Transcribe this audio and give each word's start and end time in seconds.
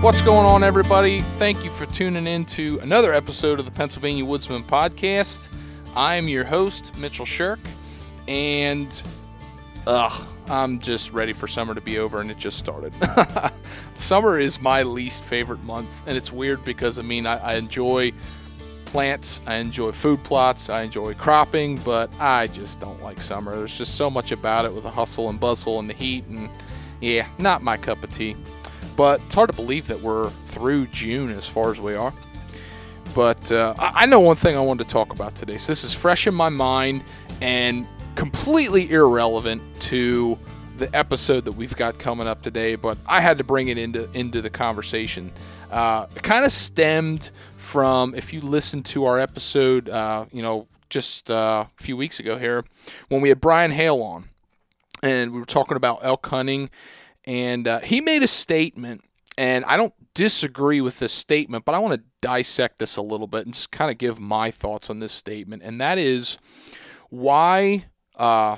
What's 0.00 0.22
going 0.22 0.46
on, 0.46 0.64
everybody? 0.64 1.20
Thank 1.20 1.62
you 1.62 1.68
for 1.68 1.84
tuning 1.84 2.26
in 2.26 2.46
to 2.46 2.78
another 2.78 3.12
episode 3.12 3.58
of 3.58 3.66
the 3.66 3.70
Pennsylvania 3.70 4.24
Woodsman 4.24 4.64
Podcast. 4.64 5.50
I'm 5.94 6.26
your 6.26 6.42
host, 6.42 6.96
Mitchell 6.96 7.26
Shirk, 7.26 7.58
and 8.26 9.02
ugh, 9.86 10.26
I'm 10.48 10.78
just 10.78 11.12
ready 11.12 11.34
for 11.34 11.46
summer 11.46 11.74
to 11.74 11.82
be 11.82 11.98
over, 11.98 12.18
and 12.18 12.30
it 12.30 12.38
just 12.38 12.56
started. 12.56 12.94
summer 13.96 14.38
is 14.38 14.58
my 14.58 14.84
least 14.84 15.22
favorite 15.22 15.62
month, 15.64 16.02
and 16.06 16.16
it's 16.16 16.32
weird 16.32 16.64
because 16.64 16.98
I 16.98 17.02
mean, 17.02 17.26
I, 17.26 17.36
I 17.36 17.54
enjoy 17.56 18.14
plants, 18.86 19.42
I 19.46 19.56
enjoy 19.56 19.92
food 19.92 20.24
plots, 20.24 20.70
I 20.70 20.80
enjoy 20.80 21.12
cropping, 21.12 21.76
but 21.76 22.10
I 22.18 22.46
just 22.46 22.80
don't 22.80 23.02
like 23.02 23.20
summer. 23.20 23.54
There's 23.54 23.76
just 23.76 23.96
so 23.96 24.08
much 24.08 24.32
about 24.32 24.64
it 24.64 24.72
with 24.72 24.84
the 24.84 24.90
hustle 24.90 25.28
and 25.28 25.38
bustle 25.38 25.78
and 25.78 25.90
the 25.90 25.94
heat, 25.94 26.24
and 26.24 26.48
yeah, 27.02 27.28
not 27.38 27.62
my 27.62 27.76
cup 27.76 28.02
of 28.02 28.10
tea 28.10 28.34
but 29.00 29.18
it's 29.24 29.34
hard 29.34 29.48
to 29.48 29.56
believe 29.56 29.86
that 29.86 29.98
we're 30.02 30.28
through 30.44 30.86
June 30.88 31.30
as 31.30 31.48
far 31.48 31.70
as 31.70 31.80
we 31.80 31.94
are. 31.94 32.12
But 33.14 33.50
uh, 33.50 33.72
I 33.78 34.04
know 34.04 34.20
one 34.20 34.36
thing 34.36 34.58
I 34.58 34.60
wanted 34.60 34.84
to 34.84 34.90
talk 34.90 35.10
about 35.10 35.34
today. 35.34 35.56
So 35.56 35.72
this 35.72 35.84
is 35.84 35.94
fresh 35.94 36.26
in 36.26 36.34
my 36.34 36.50
mind 36.50 37.02
and 37.40 37.86
completely 38.14 38.90
irrelevant 38.90 39.62
to 39.84 40.38
the 40.76 40.94
episode 40.94 41.46
that 41.46 41.52
we've 41.52 41.74
got 41.76 41.98
coming 41.98 42.26
up 42.26 42.42
today, 42.42 42.74
but 42.74 42.98
I 43.06 43.22
had 43.22 43.38
to 43.38 43.44
bring 43.44 43.68
it 43.68 43.78
into 43.78 44.06
into 44.12 44.42
the 44.42 44.50
conversation. 44.50 45.32
Uh, 45.70 46.04
it 46.14 46.22
kind 46.22 46.44
of 46.44 46.52
stemmed 46.52 47.30
from 47.56 48.14
if 48.14 48.34
you 48.34 48.42
listen 48.42 48.82
to 48.82 49.06
our 49.06 49.18
episode, 49.18 49.88
uh, 49.88 50.26
you 50.30 50.42
know, 50.42 50.66
just 50.90 51.30
uh, 51.30 51.64
a 51.66 51.82
few 51.82 51.96
weeks 51.96 52.20
ago 52.20 52.36
here 52.36 52.66
when 53.08 53.22
we 53.22 53.30
had 53.30 53.40
Brian 53.40 53.70
Hale 53.70 54.02
on, 54.02 54.28
and 55.02 55.32
we 55.32 55.40
were 55.40 55.46
talking 55.46 55.78
about 55.78 56.00
elk 56.02 56.26
hunting 56.26 56.68
and 57.24 57.68
uh, 57.68 57.80
he 57.80 58.00
made 58.00 58.22
a 58.22 58.28
statement, 58.28 59.02
and 59.36 59.64
I 59.64 59.76
don't 59.76 59.94
disagree 60.14 60.80
with 60.80 60.98
this 60.98 61.12
statement, 61.12 61.64
but 61.64 61.74
I 61.74 61.78
want 61.78 61.94
to 61.94 62.02
dissect 62.20 62.78
this 62.78 62.96
a 62.96 63.02
little 63.02 63.26
bit 63.26 63.46
and 63.46 63.54
just 63.54 63.70
kind 63.70 63.90
of 63.90 63.98
give 63.98 64.20
my 64.20 64.50
thoughts 64.50 64.90
on 64.90 65.00
this 65.00 65.12
statement, 65.12 65.62
and 65.62 65.80
that 65.80 65.98
is 65.98 66.38
why 67.10 67.86
uh, 68.16 68.56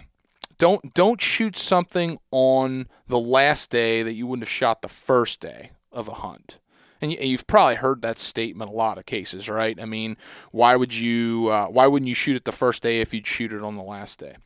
don't 0.59 0.95
don't 0.95 1.21
shoot 1.21 1.57
something 1.57 2.19
on 2.31 2.89
the 3.09 3.19
last 3.19 3.71
day 3.71 4.03
that 4.03 4.15
you 4.15 4.27
wouldn't 4.27 4.47
have 4.47 4.53
shot 4.53 4.83
the 4.83 4.89
first 4.89 5.41
day 5.41 5.73
of 5.91 6.09
a 6.09 6.15
hunt. 6.15 6.59
And 7.01 7.13
you've 7.13 7.49
probably 7.49 7.75
heard 7.75 8.01
that 8.03 8.21
statement 8.21 8.71
a 8.71 8.75
lot 8.75 8.97
of 8.97 9.07
cases, 9.07 9.49
right? 9.49 9.77
I 9.81 9.87
mean, 9.87 10.17
why 10.53 10.77
would 10.77 10.95
you? 10.95 11.49
Uh, 11.49 11.67
why 11.67 11.89
wouldn't 11.89 12.09
you 12.09 12.15
shoot 12.15 12.37
it 12.37 12.45
the 12.45 12.53
first 12.53 12.81
day 12.81 13.01
if 13.01 13.13
you'd 13.13 13.27
shoot 13.27 13.53
it 13.53 13.63
on 13.63 13.77
the 13.77 13.83
last 13.83 14.21
day? 14.21 14.37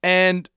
And 0.00 0.48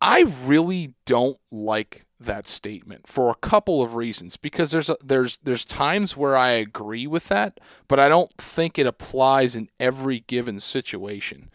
I 0.00 0.24
really 0.44 0.94
don't 1.06 1.38
like 1.52 2.03
that 2.24 2.46
statement 2.46 3.06
for 3.06 3.30
a 3.30 3.34
couple 3.34 3.82
of 3.82 3.94
reasons 3.94 4.36
because 4.36 4.70
there's 4.70 4.90
a, 4.90 4.96
there's 5.02 5.38
there's 5.42 5.64
times 5.64 6.16
where 6.16 6.36
I 6.36 6.50
agree 6.50 7.06
with 7.06 7.28
that, 7.28 7.60
but 7.88 7.98
I 7.98 8.08
don't 8.08 8.32
think 8.38 8.78
it 8.78 8.86
applies 8.86 9.56
in 9.56 9.68
every 9.78 10.20
given 10.20 10.60
situation. 10.60 11.50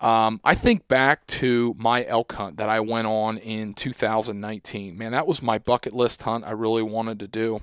Um, 0.00 0.40
I 0.44 0.54
think 0.54 0.88
back 0.88 1.26
to 1.28 1.74
my 1.78 2.04
elk 2.04 2.32
hunt 2.32 2.58
that 2.58 2.68
I 2.68 2.80
went 2.80 3.06
on 3.06 3.38
in 3.38 3.72
2019. 3.72 4.98
Man, 4.98 5.12
that 5.12 5.26
was 5.26 5.40
my 5.40 5.58
bucket 5.58 5.94
list 5.94 6.22
hunt 6.22 6.44
I 6.44 6.50
really 6.50 6.82
wanted 6.82 7.18
to 7.20 7.28
do. 7.28 7.62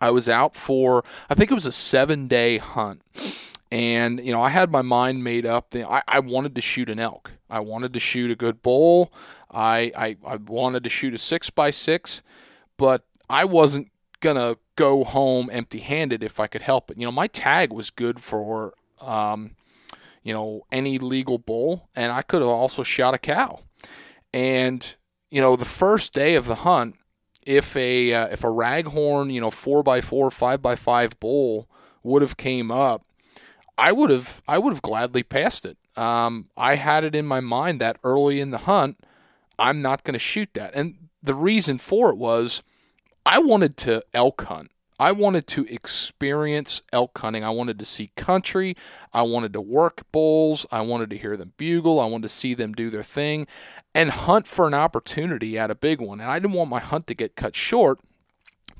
I 0.00 0.10
was 0.10 0.28
out 0.28 0.56
for 0.56 1.04
I 1.30 1.34
think 1.34 1.50
it 1.50 1.54
was 1.54 1.66
a 1.66 1.72
seven 1.72 2.26
day 2.26 2.58
hunt. 2.58 3.02
And, 3.72 4.22
you 4.22 4.32
know, 4.32 4.42
I 4.42 4.50
had 4.50 4.70
my 4.70 4.82
mind 4.82 5.24
made 5.24 5.46
up. 5.46 5.74
I, 5.74 6.02
I 6.06 6.20
wanted 6.20 6.54
to 6.56 6.60
shoot 6.60 6.90
an 6.90 6.98
elk. 7.00 7.32
I 7.48 7.60
wanted 7.60 7.94
to 7.94 8.00
shoot 8.00 8.30
a 8.30 8.36
good 8.36 8.62
bull. 8.62 9.10
I, 9.50 9.90
I, 9.96 10.16
I 10.26 10.36
wanted 10.36 10.84
to 10.84 10.90
shoot 10.90 11.14
a 11.14 11.18
six 11.18 11.48
by 11.48 11.70
six, 11.70 12.22
but 12.76 13.06
I 13.30 13.46
wasn't 13.46 13.90
gonna 14.20 14.56
go 14.76 15.04
home 15.04 15.48
empty 15.50 15.78
handed 15.78 16.22
if 16.22 16.38
I 16.38 16.48
could 16.48 16.60
help 16.60 16.90
it. 16.90 16.98
You 16.98 17.06
know, 17.06 17.12
my 17.12 17.28
tag 17.28 17.72
was 17.72 17.88
good 17.88 18.20
for 18.20 18.74
um, 19.00 19.56
you 20.22 20.34
know, 20.34 20.66
any 20.70 20.98
legal 20.98 21.38
bull, 21.38 21.88
and 21.96 22.12
I 22.12 22.20
could 22.20 22.42
have 22.42 22.50
also 22.50 22.82
shot 22.82 23.14
a 23.14 23.18
cow. 23.18 23.60
And 24.34 24.94
you 25.30 25.40
know, 25.40 25.56
the 25.56 25.64
first 25.64 26.12
day 26.12 26.34
of 26.34 26.46
the 26.46 26.56
hunt, 26.56 26.96
if 27.40 27.74
a 27.74 28.12
uh, 28.12 28.26
if 28.26 28.44
a 28.44 28.48
raghorn, 28.48 29.32
you 29.32 29.40
know, 29.40 29.50
four 29.50 29.82
by 29.82 30.02
four, 30.02 30.30
five 30.30 30.60
by 30.60 30.76
five 30.76 31.18
bull 31.18 31.70
would 32.02 32.20
have 32.20 32.36
came 32.36 32.70
up, 32.70 33.06
I 33.78 33.92
would 33.92 34.10
have 34.10 34.42
I 34.46 34.58
would 34.58 34.72
have 34.72 34.82
gladly 34.82 35.22
passed 35.22 35.64
it. 35.64 35.76
Um, 35.96 36.48
I 36.56 36.76
had 36.76 37.04
it 37.04 37.14
in 37.14 37.26
my 37.26 37.40
mind 37.40 37.80
that 37.80 37.98
early 38.04 38.40
in 38.40 38.50
the 38.50 38.58
hunt 38.58 38.98
I'm 39.58 39.82
not 39.82 40.04
going 40.04 40.14
to 40.14 40.18
shoot 40.18 40.50
that. 40.54 40.74
And 40.74 41.08
the 41.22 41.34
reason 41.34 41.78
for 41.78 42.10
it 42.10 42.16
was 42.16 42.62
I 43.24 43.38
wanted 43.38 43.76
to 43.78 44.02
elk 44.12 44.42
hunt. 44.42 44.70
I 44.98 45.10
wanted 45.10 45.46
to 45.48 45.66
experience 45.66 46.82
elk 46.92 47.18
hunting. 47.18 47.42
I 47.42 47.50
wanted 47.50 47.78
to 47.80 47.84
see 47.84 48.12
country. 48.14 48.76
I 49.12 49.22
wanted 49.22 49.52
to 49.54 49.60
work 49.60 50.02
bulls. 50.12 50.64
I 50.70 50.82
wanted 50.82 51.10
to 51.10 51.18
hear 51.18 51.36
them 51.36 51.54
bugle. 51.56 51.98
I 51.98 52.06
wanted 52.06 52.22
to 52.24 52.28
see 52.28 52.54
them 52.54 52.72
do 52.72 52.88
their 52.88 53.02
thing 53.02 53.48
and 53.94 54.10
hunt 54.10 54.46
for 54.46 54.66
an 54.66 54.74
opportunity 54.74 55.58
at 55.58 55.72
a 55.72 55.74
big 55.74 56.00
one. 56.00 56.20
And 56.20 56.30
I 56.30 56.38
didn't 56.38 56.54
want 56.54 56.70
my 56.70 56.78
hunt 56.78 57.08
to 57.08 57.14
get 57.14 57.34
cut 57.34 57.56
short 57.56 57.98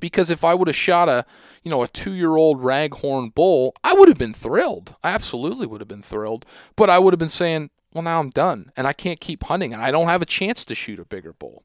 because 0.03 0.29
if 0.29 0.43
I 0.43 0.53
would 0.53 0.67
have 0.67 0.75
shot 0.75 1.07
a, 1.07 1.25
you 1.63 1.71
know, 1.71 1.81
a 1.81 1.87
2-year-old 1.87 2.61
raghorn 2.61 3.33
bull, 3.33 3.73
I 3.85 3.93
would 3.93 4.09
have 4.09 4.17
been 4.17 4.33
thrilled. 4.33 4.95
I 5.01 5.11
absolutely 5.11 5.65
would 5.65 5.79
have 5.79 5.87
been 5.87 6.01
thrilled, 6.01 6.45
but 6.75 6.89
I 6.89 6.99
would 6.99 7.13
have 7.13 7.19
been 7.19 7.29
saying, 7.29 7.69
well, 7.93 8.03
now 8.03 8.19
I'm 8.19 8.29
done 8.29 8.73
and 8.75 8.85
I 8.85 8.91
can't 8.91 9.21
keep 9.21 9.45
hunting 9.45 9.73
and 9.73 9.81
I 9.81 9.91
don't 9.91 10.09
have 10.09 10.21
a 10.21 10.25
chance 10.25 10.65
to 10.65 10.75
shoot 10.75 10.99
a 10.99 11.05
bigger 11.05 11.31
bull. 11.31 11.63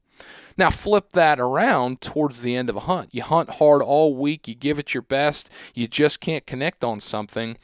Now, 0.55 0.69
flip 0.69 1.09
that 1.15 1.37
around 1.37 1.99
towards 1.99 2.41
the 2.41 2.55
end 2.55 2.69
of 2.69 2.77
a 2.77 2.81
hunt. 2.81 3.09
You 3.11 3.23
hunt 3.23 3.49
hard 3.49 3.81
all 3.81 4.15
week, 4.15 4.47
you 4.47 4.55
give 4.55 4.79
it 4.79 4.93
your 4.93 5.03
best, 5.03 5.49
you 5.75 5.89
just 5.89 6.21
can't 6.21 6.45
connect 6.45 6.81
on 6.81 7.01
something. 7.01 7.57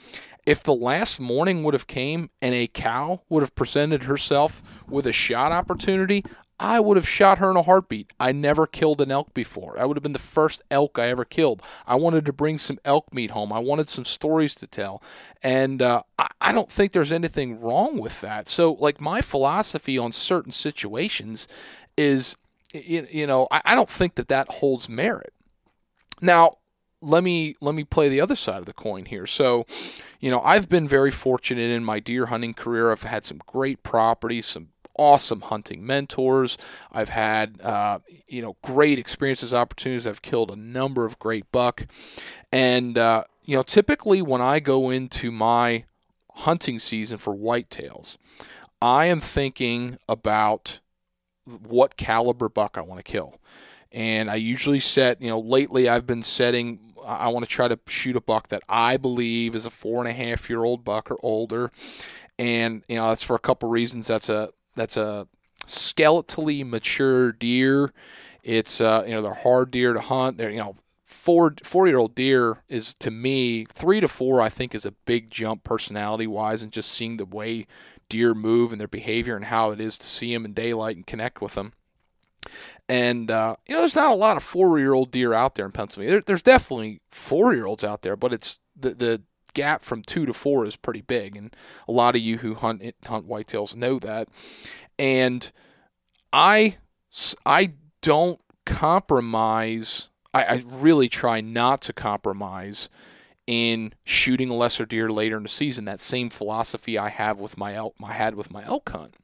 If 0.45 0.61
the 0.61 0.75
last 0.75 1.21
morning 1.21 1.63
would 1.63 1.73
have 1.73 1.87
came 1.87 2.31
and 2.41 2.53
a 2.53 2.67
cow 2.67 3.21
would 3.29 3.43
have 3.43 3.55
presented 3.55 4.03
herself 4.03 4.61
with 4.89 5.07
a 5.07 5.13
shot 5.13 5.53
opportunity, 5.53 6.25
I 6.59 6.79
would 6.79 6.95
have 6.95 7.07
shot 7.07 7.39
her 7.39 7.51
in 7.51 7.57
a 7.57 7.63
heartbeat. 7.63 8.13
I 8.17 8.31
never 8.31 8.65
killed 8.65 9.01
an 9.01 9.11
elk 9.11 9.33
before. 9.33 9.77
I 9.77 9.85
would 9.85 9.97
have 9.97 10.03
been 10.03 10.13
the 10.13 10.19
first 10.19 10.61
elk 10.71 10.97
I 10.97 11.07
ever 11.09 11.25
killed. 11.25 11.61
I 11.85 11.95
wanted 11.95 12.25
to 12.25 12.33
bring 12.33 12.57
some 12.57 12.79
elk 12.85 13.13
meat 13.13 13.31
home. 13.31 13.51
I 13.51 13.59
wanted 13.59 13.89
some 13.89 14.05
stories 14.05 14.55
to 14.55 14.67
tell. 14.67 15.03
And 15.43 15.81
uh, 15.81 16.03
I, 16.39 16.53
don't 16.53 16.71
think 16.71 16.93
there's 16.93 17.11
anything 17.11 17.59
wrong 17.59 17.97
with 17.97 18.21
that. 18.21 18.47
So, 18.47 18.73
like, 18.73 19.01
my 19.01 19.19
philosophy 19.19 19.97
on 19.97 20.13
certain 20.13 20.53
situations 20.53 21.45
is, 21.97 22.37
you, 22.73 23.05
you 23.11 23.27
know, 23.27 23.49
I, 23.51 23.61
I 23.65 23.75
don't 23.75 23.89
think 23.89 24.15
that 24.15 24.29
that 24.29 24.47
holds 24.47 24.87
merit. 24.87 25.33
Now, 26.21 26.57
let 27.01 27.23
me 27.23 27.55
let 27.61 27.75
me 27.75 27.83
play 27.83 28.09
the 28.09 28.21
other 28.21 28.35
side 28.35 28.59
of 28.59 28.65
the 28.65 28.73
coin 28.73 29.05
here. 29.05 29.27
So, 29.27 29.65
you 30.21 30.31
know, 30.31 30.41
I've 30.41 30.69
been 30.69 30.87
very 30.87 31.11
fortunate 31.11 31.69
in 31.69 31.83
my 31.83 31.99
deer 31.99 32.27
hunting 32.27 32.53
career. 32.53 32.91
I've 32.91 33.03
had 33.03 33.25
some 33.25 33.41
great 33.45 33.83
properties, 33.83 34.45
some 34.45 34.69
awesome 34.97 35.41
hunting 35.41 35.85
mentors. 35.85 36.57
I've 36.91 37.09
had 37.09 37.61
uh, 37.61 37.99
you 38.27 38.41
know 38.41 38.57
great 38.63 38.99
experiences, 38.99 39.53
opportunities. 39.53 40.07
I've 40.07 40.21
killed 40.21 40.51
a 40.51 40.55
number 40.55 41.05
of 41.05 41.19
great 41.19 41.51
buck, 41.51 41.85
and 42.51 42.97
uh, 42.97 43.23
you 43.43 43.55
know 43.55 43.63
typically 43.63 44.21
when 44.21 44.41
I 44.41 44.59
go 44.59 44.89
into 44.89 45.31
my 45.31 45.85
hunting 46.31 46.79
season 46.79 47.17
for 47.17 47.35
whitetails, 47.35 48.17
I 48.81 49.05
am 49.05 49.21
thinking 49.21 49.97
about 50.07 50.79
what 51.45 51.97
caliber 51.97 52.49
buck 52.49 52.77
I 52.77 52.81
want 52.81 53.03
to 53.03 53.11
kill. 53.11 53.39
And 53.91 54.29
I 54.29 54.35
usually 54.35 54.79
set, 54.79 55.21
you 55.21 55.29
know, 55.29 55.39
lately 55.39 55.87
I've 55.87 56.05
been 56.05 56.23
setting, 56.23 56.93
I 57.05 57.29
want 57.29 57.45
to 57.45 57.49
try 57.49 57.67
to 57.67 57.79
shoot 57.87 58.15
a 58.15 58.21
buck 58.21 58.49
that 58.49 58.63
I 58.67 58.97
believe 58.97 59.55
is 59.55 59.65
a 59.65 59.69
four 59.69 59.99
and 59.99 60.09
a 60.09 60.13
half 60.13 60.49
year 60.49 60.63
old 60.63 60.83
buck 60.83 61.09
or 61.09 61.17
older. 61.23 61.71
And, 62.37 62.83
you 62.89 62.97
know, 62.97 63.07
that's 63.07 63.23
for 63.23 63.35
a 63.35 63.39
couple 63.39 63.69
reasons. 63.69 64.07
That's 64.07 64.27
a, 64.27 64.49
that's 64.75 64.97
a 64.97 65.27
skeletally 65.67 66.67
mature 66.67 67.31
deer. 67.31 67.93
It's, 68.43 68.79
uh, 68.79 69.03
you 69.07 69.13
know, 69.13 69.21
they're 69.21 69.33
hard 69.33 69.71
deer 69.71 69.93
to 69.93 69.99
hunt. 70.01 70.37
They're, 70.37 70.51
you 70.51 70.59
know, 70.59 70.75
four 71.05 71.55
four 71.63 71.87
year 71.87 71.97
old 71.97 72.13
deer 72.13 72.63
is 72.69 72.93
to 72.93 73.09
me 73.09 73.65
three 73.65 73.99
to 73.99 74.07
four 74.07 74.41
I 74.41 74.49
think 74.49 74.75
is 74.75 74.85
a 74.85 74.91
big 74.91 75.31
jump 75.31 75.63
personality 75.63 76.27
wise 76.27 76.61
and 76.61 76.71
just 76.71 76.91
seeing 76.91 77.17
the 77.17 77.25
way 77.25 77.65
deer 78.09 78.35
move 78.35 78.71
and 78.71 78.79
their 78.79 78.87
behavior 78.87 79.35
and 79.35 79.45
how 79.45 79.71
it 79.71 79.79
is 79.79 79.97
to 79.97 80.05
see 80.05 80.31
them 80.31 80.45
in 80.45 80.53
daylight 80.53 80.95
and 80.95 81.07
connect 81.07 81.41
with 81.41 81.55
them. 81.55 81.73
And 82.87 83.31
uh, 83.31 83.55
you 83.65 83.73
know, 83.73 83.81
there's 83.81 83.95
not 83.95 84.11
a 84.11 84.15
lot 84.15 84.37
of 84.37 84.43
four 84.43 84.77
year 84.77 84.93
old 84.93 85.09
deer 85.09 85.33
out 85.33 85.55
there 85.55 85.65
in 85.65 85.71
Pennsylvania. 85.71 86.11
There, 86.11 86.21
there's 86.21 86.43
definitely 86.43 87.01
four 87.09 87.55
year 87.55 87.65
olds 87.65 87.83
out 87.83 88.03
there, 88.03 88.15
but 88.15 88.31
it's 88.31 88.59
the 88.75 88.91
the 88.91 89.23
gap 89.55 89.81
from 89.81 90.03
two 90.03 90.27
to 90.27 90.33
four 90.33 90.65
is 90.65 90.75
pretty 90.75 91.01
big, 91.01 91.35
and 91.35 91.55
a 91.87 91.91
lot 91.91 92.15
of 92.15 92.21
you 92.21 92.37
who 92.37 92.53
hunt 92.53 92.83
hunt 93.05 93.27
whitetails 93.27 93.75
know 93.75 93.97
that. 93.97 94.27
And 94.99 95.51
I 96.31 96.77
I 97.45 97.73
don't 98.01 98.39
compromise 98.65 100.09
I, 100.35 100.43
I 100.43 100.63
really 100.67 101.07
try 101.07 101.39
not 101.41 101.81
to 101.83 101.93
compromise 101.93 102.89
in 103.47 103.93
shooting 104.03 104.49
a 104.49 104.53
lesser 104.53 104.85
deer 104.85 105.09
later 105.09 105.37
in 105.37 105.43
the 105.43 105.49
season. 105.49 105.85
That 105.85 106.01
same 106.01 106.29
philosophy 106.29 106.97
I 106.97 107.09
have 107.09 107.39
with 107.39 107.57
my 107.57 107.73
elk, 107.73 107.95
I 108.03 108.13
had 108.13 108.35
with 108.35 108.51
my 108.51 108.63
elk 108.65 108.89
hunt. 108.89 109.15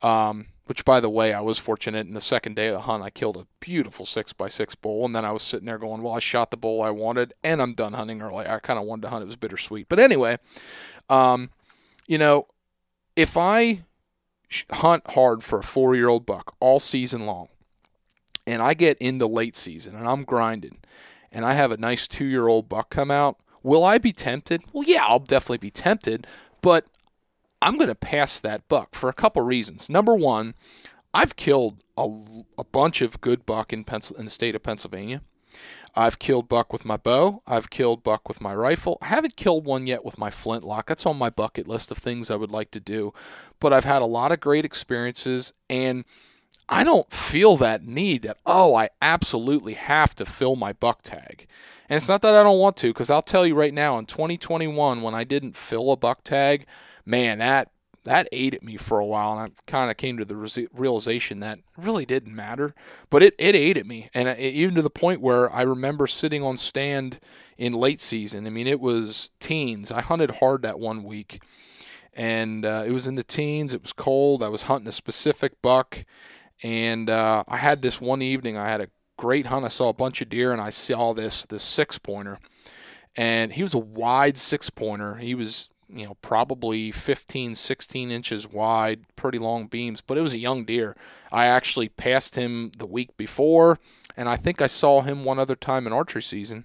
Um, 0.00 0.46
which, 0.68 0.84
by 0.84 1.00
the 1.00 1.10
way, 1.10 1.32
I 1.32 1.40
was 1.40 1.58
fortunate 1.58 2.06
in 2.06 2.14
the 2.14 2.20
second 2.20 2.56
day 2.56 2.68
of 2.68 2.74
the 2.74 2.80
hunt. 2.80 3.02
I 3.02 3.10
killed 3.10 3.36
a 3.36 3.46
beautiful 3.60 4.04
six 4.04 4.32
by 4.32 4.48
six 4.48 4.74
bull, 4.74 5.04
and 5.04 5.14
then 5.14 5.24
I 5.24 5.32
was 5.32 5.42
sitting 5.42 5.66
there 5.66 5.78
going, 5.78 6.02
"Well, 6.02 6.14
I 6.14 6.18
shot 6.18 6.50
the 6.50 6.56
bull 6.56 6.82
I 6.82 6.90
wanted, 6.90 7.32
and 7.42 7.60
I'm 7.62 7.74
done 7.74 7.94
hunting 7.94 8.22
early." 8.22 8.46
I 8.46 8.58
kind 8.58 8.78
of 8.78 8.84
wanted 8.84 9.02
to 9.02 9.08
hunt; 9.08 9.22
it 9.22 9.26
was 9.26 9.36
bittersweet. 9.36 9.88
But 9.88 9.98
anyway, 9.98 10.38
um, 11.08 11.50
you 12.06 12.18
know, 12.18 12.46
if 13.16 13.36
I 13.36 13.82
hunt 14.70 15.10
hard 15.10 15.42
for 15.42 15.58
a 15.58 15.62
four-year-old 15.62 16.24
buck 16.24 16.54
all 16.60 16.80
season 16.80 17.26
long, 17.26 17.48
and 18.48 18.62
I 18.62 18.74
get 18.74 18.96
into 18.98 19.26
late 19.26 19.56
season 19.56 19.94
and 19.94 20.08
I'm 20.08 20.24
grinding 20.24 20.78
and 21.30 21.44
I 21.44 21.52
have 21.52 21.70
a 21.70 21.76
nice 21.76 22.08
two 22.08 22.24
year 22.24 22.48
old 22.48 22.68
buck 22.68 22.90
come 22.90 23.10
out, 23.10 23.36
will 23.62 23.84
I 23.84 23.98
be 23.98 24.12
tempted? 24.12 24.62
Well, 24.72 24.84
yeah, 24.84 25.04
I'll 25.04 25.18
definitely 25.18 25.58
be 25.58 25.70
tempted, 25.70 26.26
but 26.62 26.86
I'm 27.60 27.76
going 27.76 27.88
to 27.88 27.94
pass 27.94 28.40
that 28.40 28.68
buck 28.68 28.94
for 28.94 29.08
a 29.08 29.14
couple 29.14 29.42
reasons. 29.42 29.88
Number 29.88 30.14
one, 30.14 30.54
I've 31.12 31.36
killed 31.36 31.82
a, 31.96 32.06
a 32.56 32.64
bunch 32.64 33.02
of 33.02 33.20
good 33.20 33.46
buck 33.46 33.72
in, 33.72 33.84
Pencil, 33.84 34.16
in 34.16 34.26
the 34.26 34.30
state 34.30 34.54
of 34.54 34.62
Pennsylvania. 34.62 35.22
I've 35.96 36.18
killed 36.18 36.48
buck 36.48 36.72
with 36.72 36.84
my 36.84 36.96
bow. 36.96 37.42
I've 37.46 37.70
killed 37.70 38.04
buck 38.04 38.28
with 38.28 38.40
my 38.40 38.54
rifle. 38.54 38.98
I 39.02 39.06
haven't 39.06 39.36
killed 39.36 39.64
one 39.64 39.86
yet 39.86 40.04
with 40.04 40.18
my 40.18 40.30
flintlock. 40.30 40.86
That's 40.86 41.06
on 41.06 41.16
my 41.16 41.30
bucket 41.30 41.66
list 41.66 41.90
of 41.90 41.98
things 41.98 42.30
I 42.30 42.36
would 42.36 42.52
like 42.52 42.70
to 42.72 42.80
do. 42.80 43.12
But 43.58 43.72
I've 43.72 43.84
had 43.84 44.02
a 44.02 44.06
lot 44.06 44.30
of 44.30 44.38
great 44.38 44.64
experiences, 44.64 45.52
and 45.68 46.04
I 46.68 46.84
don't 46.84 47.10
feel 47.10 47.56
that 47.56 47.84
need 47.84 48.22
that, 48.22 48.38
oh, 48.44 48.74
I 48.74 48.90
absolutely 49.00 49.74
have 49.74 50.14
to 50.16 50.26
fill 50.26 50.54
my 50.54 50.72
buck 50.72 51.02
tag. 51.02 51.46
And 51.88 51.96
it's 51.96 52.08
not 52.08 52.20
that 52.22 52.34
I 52.34 52.42
don't 52.42 52.58
want 52.58 52.76
to, 52.78 52.88
because 52.88 53.10
I'll 53.10 53.22
tell 53.22 53.46
you 53.46 53.54
right 53.54 53.72
now, 53.72 53.98
in 53.98 54.04
2021, 54.04 55.00
when 55.00 55.14
I 55.14 55.24
didn't 55.24 55.56
fill 55.56 55.90
a 55.90 55.96
buck 55.96 56.22
tag, 56.22 56.66
man, 57.08 57.38
that 57.38 57.70
that 58.04 58.28
ate 58.32 58.54
at 58.54 58.62
me 58.62 58.76
for 58.76 58.98
a 58.98 59.04
while, 59.04 59.32
and 59.32 59.40
I 59.40 59.70
kind 59.70 59.90
of 59.90 59.96
came 59.96 60.16
to 60.18 60.24
the 60.24 60.68
realization 60.72 61.40
that 61.40 61.58
really 61.76 62.06
didn't 62.06 62.34
matter, 62.34 62.74
but 63.10 63.22
it, 63.22 63.34
it 63.38 63.54
ate 63.54 63.76
at 63.76 63.86
me, 63.86 64.08
and 64.14 64.28
it, 64.28 64.38
even 64.38 64.74
to 64.76 64.82
the 64.82 64.88
point 64.88 65.20
where 65.20 65.52
I 65.52 65.62
remember 65.62 66.06
sitting 66.06 66.42
on 66.42 66.56
stand 66.56 67.18
in 67.58 67.72
late 67.72 68.00
season. 68.00 68.46
I 68.46 68.50
mean, 68.50 68.66
it 68.66 68.80
was 68.80 69.30
teens. 69.40 69.90
I 69.90 70.00
hunted 70.00 70.32
hard 70.32 70.62
that 70.62 70.78
one 70.78 71.02
week, 71.02 71.42
and 72.14 72.64
uh, 72.64 72.84
it 72.86 72.92
was 72.92 73.06
in 73.06 73.16
the 73.16 73.24
teens. 73.24 73.74
It 73.74 73.82
was 73.82 73.92
cold. 73.92 74.42
I 74.42 74.48
was 74.48 74.62
hunting 74.62 74.88
a 74.88 74.92
specific 74.92 75.60
buck, 75.60 76.04
and 76.62 77.10
uh, 77.10 77.44
I 77.46 77.56
had 77.56 77.82
this 77.82 78.00
one 78.00 78.22
evening. 78.22 78.56
I 78.56 78.68
had 78.68 78.80
a 78.80 78.90
great 79.16 79.46
hunt. 79.46 79.66
I 79.66 79.68
saw 79.68 79.88
a 79.88 79.94
bunch 79.94 80.22
of 80.22 80.28
deer, 80.28 80.52
and 80.52 80.62
I 80.62 80.70
saw 80.70 81.12
this 81.12 81.44
this 81.46 81.62
six 81.62 81.98
pointer, 81.98 82.38
and 83.16 83.52
he 83.52 83.62
was 83.62 83.74
a 83.74 83.78
wide 83.78 84.38
six 84.38 84.70
pointer. 84.70 85.16
He 85.16 85.34
was 85.34 85.68
you 85.88 86.06
know 86.06 86.14
probably 86.22 86.90
15 86.90 87.54
16 87.54 88.10
inches 88.10 88.46
wide 88.46 89.04
pretty 89.16 89.38
long 89.38 89.66
beams 89.66 90.00
but 90.00 90.18
it 90.18 90.22
was 90.22 90.34
a 90.34 90.38
young 90.38 90.64
deer 90.64 90.96
i 91.32 91.46
actually 91.46 91.88
passed 91.88 92.34
him 92.34 92.70
the 92.76 92.86
week 92.86 93.16
before 93.16 93.78
and 94.16 94.28
i 94.28 94.36
think 94.36 94.60
i 94.60 94.66
saw 94.66 95.00
him 95.00 95.24
one 95.24 95.38
other 95.38 95.56
time 95.56 95.86
in 95.86 95.92
archery 95.92 96.22
season 96.22 96.64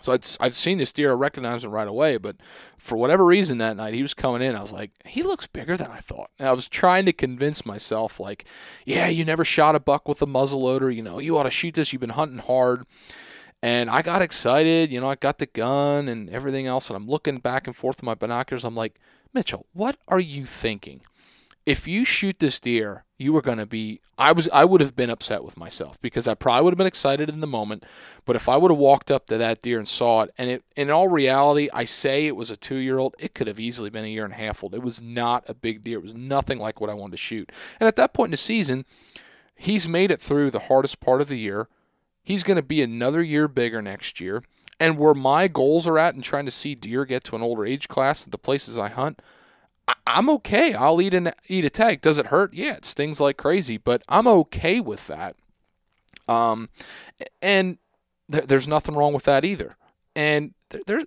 so 0.00 0.12
I'd, 0.12 0.24
I'd 0.40 0.54
seen 0.54 0.78
this 0.78 0.92
deer, 0.92 1.10
I 1.10 1.14
recognized 1.14 1.64
him 1.64 1.72
right 1.72 1.88
away, 1.88 2.18
but 2.18 2.36
for 2.76 2.96
whatever 2.96 3.24
reason 3.24 3.58
that 3.58 3.76
night 3.76 3.94
he 3.94 4.02
was 4.02 4.14
coming 4.14 4.42
in. 4.42 4.54
I 4.54 4.62
was 4.62 4.72
like, 4.72 4.92
he 5.04 5.22
looks 5.22 5.46
bigger 5.46 5.76
than 5.76 5.90
I 5.90 5.98
thought. 5.98 6.30
And 6.38 6.48
I 6.48 6.52
was 6.52 6.68
trying 6.68 7.04
to 7.06 7.12
convince 7.12 7.66
myself, 7.66 8.20
like, 8.20 8.44
yeah, 8.84 9.08
you 9.08 9.24
never 9.24 9.44
shot 9.44 9.74
a 9.74 9.80
buck 9.80 10.06
with 10.06 10.22
a 10.22 10.26
muzzle 10.26 10.62
loader. 10.62 10.90
You 10.90 11.02
know, 11.02 11.18
you 11.18 11.36
ought 11.36 11.44
to 11.44 11.50
shoot 11.50 11.74
this. 11.74 11.92
You've 11.92 12.00
been 12.00 12.10
hunting 12.10 12.38
hard. 12.38 12.86
And 13.62 13.90
I 13.90 14.02
got 14.02 14.22
excited. 14.22 14.92
You 14.92 15.00
know, 15.00 15.08
I 15.08 15.16
got 15.16 15.38
the 15.38 15.46
gun 15.46 16.08
and 16.08 16.28
everything 16.30 16.66
else. 16.66 16.88
And 16.88 16.96
I'm 16.96 17.08
looking 17.08 17.38
back 17.38 17.66
and 17.66 17.74
forth 17.74 17.96
with 17.96 18.04
my 18.04 18.14
binoculars. 18.14 18.64
I'm 18.64 18.76
like, 18.76 19.00
Mitchell, 19.34 19.66
what 19.72 19.96
are 20.06 20.20
you 20.20 20.46
thinking? 20.46 21.00
if 21.68 21.86
you 21.86 22.02
shoot 22.02 22.38
this 22.38 22.58
deer, 22.58 23.04
you 23.18 23.30
were 23.30 23.42
going 23.42 23.58
to 23.58 23.66
be 23.66 24.00
I 24.16 24.32
was 24.32 24.48
I 24.54 24.64
would 24.64 24.80
have 24.80 24.96
been 24.96 25.10
upset 25.10 25.44
with 25.44 25.58
myself 25.58 26.00
because 26.00 26.26
I 26.26 26.32
probably 26.32 26.64
would 26.64 26.72
have 26.72 26.78
been 26.78 26.86
excited 26.86 27.28
in 27.28 27.40
the 27.40 27.46
moment, 27.46 27.84
but 28.24 28.36
if 28.36 28.48
I 28.48 28.56
would 28.56 28.70
have 28.70 28.78
walked 28.78 29.10
up 29.10 29.26
to 29.26 29.36
that 29.36 29.60
deer 29.60 29.76
and 29.76 29.86
saw 29.86 30.22
it 30.22 30.30
and 30.38 30.48
it 30.48 30.64
in 30.76 30.88
all 30.88 31.08
reality, 31.08 31.68
I 31.70 31.84
say 31.84 32.26
it 32.26 32.36
was 32.36 32.50
a 32.50 32.56
2-year-old, 32.56 33.16
it 33.18 33.34
could 33.34 33.48
have 33.48 33.60
easily 33.60 33.90
been 33.90 34.06
a 34.06 34.08
year 34.08 34.24
and 34.24 34.32
a 34.32 34.36
half 34.36 34.64
old. 34.64 34.74
It 34.74 34.82
was 34.82 35.02
not 35.02 35.44
a 35.46 35.52
big 35.52 35.84
deer. 35.84 35.98
It 35.98 36.04
was 36.04 36.14
nothing 36.14 36.58
like 36.58 36.80
what 36.80 36.88
I 36.88 36.94
wanted 36.94 37.12
to 37.12 37.18
shoot. 37.18 37.52
And 37.78 37.86
at 37.86 37.96
that 37.96 38.14
point 38.14 38.28
in 38.28 38.32
the 38.32 38.38
season, 38.38 38.86
he's 39.54 39.86
made 39.86 40.10
it 40.10 40.22
through 40.22 40.50
the 40.50 40.60
hardest 40.60 41.00
part 41.00 41.20
of 41.20 41.28
the 41.28 41.38
year. 41.38 41.68
He's 42.28 42.42
going 42.42 42.56
to 42.56 42.62
be 42.62 42.82
another 42.82 43.22
year 43.22 43.48
bigger 43.48 43.80
next 43.80 44.20
year. 44.20 44.42
And 44.78 44.98
where 44.98 45.14
my 45.14 45.48
goals 45.48 45.86
are 45.86 45.98
at 45.98 46.14
and 46.14 46.22
trying 46.22 46.44
to 46.44 46.50
see 46.50 46.74
deer 46.74 47.06
get 47.06 47.24
to 47.24 47.36
an 47.36 47.40
older 47.40 47.64
age 47.64 47.88
class 47.88 48.26
at 48.26 48.32
the 48.32 48.36
places 48.36 48.76
I 48.76 48.90
hunt, 48.90 49.22
I'm 50.06 50.28
okay. 50.28 50.74
I'll 50.74 51.00
eat 51.00 51.14
an 51.14 51.32
eat 51.48 51.64
a 51.64 51.70
tag. 51.70 52.02
Does 52.02 52.18
it 52.18 52.26
hurt? 52.26 52.52
Yeah, 52.52 52.74
it 52.74 52.84
stings 52.84 53.18
like 53.18 53.38
crazy, 53.38 53.78
but 53.78 54.02
I'm 54.10 54.26
okay 54.26 54.78
with 54.78 55.06
that. 55.06 55.36
Um, 56.28 56.68
and 57.40 57.78
th- 58.30 58.44
there's 58.44 58.68
nothing 58.68 58.94
wrong 58.94 59.14
with 59.14 59.24
that 59.24 59.46
either. 59.46 59.78
And 60.14 60.52
th- 60.68 60.84
there, 60.84 61.04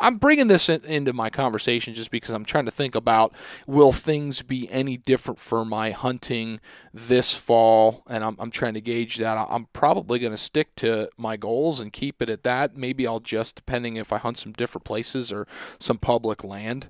I'm 0.00 0.16
bringing 0.16 0.48
this 0.48 0.68
in, 0.68 0.84
into 0.84 1.12
my 1.12 1.30
conversation 1.30 1.94
just 1.94 2.10
because 2.10 2.34
I'm 2.34 2.44
trying 2.44 2.64
to 2.66 2.70
think 2.70 2.94
about 2.94 3.34
will 3.66 3.92
things 3.92 4.42
be 4.42 4.70
any 4.70 4.96
different 4.96 5.38
for 5.38 5.64
my 5.64 5.90
hunting 5.90 6.60
this 6.92 7.34
fall, 7.34 8.02
and 8.08 8.24
I'm, 8.24 8.36
I'm 8.38 8.50
trying 8.50 8.74
to 8.74 8.80
gauge 8.80 9.16
that. 9.16 9.36
I'm 9.50 9.66
probably 9.72 10.18
going 10.18 10.32
to 10.32 10.38
stick 10.38 10.74
to 10.76 11.08
my 11.16 11.36
goals 11.36 11.80
and 11.80 11.92
keep 11.92 12.20
it 12.22 12.30
at 12.30 12.42
that. 12.42 12.76
Maybe 12.76 13.06
I'll 13.06 13.20
just, 13.20 13.54
depending 13.56 13.96
if 13.96 14.12
I 14.12 14.18
hunt 14.18 14.38
some 14.38 14.52
different 14.52 14.84
places 14.84 15.32
or 15.32 15.46
some 15.78 15.98
public 15.98 16.44
land. 16.44 16.88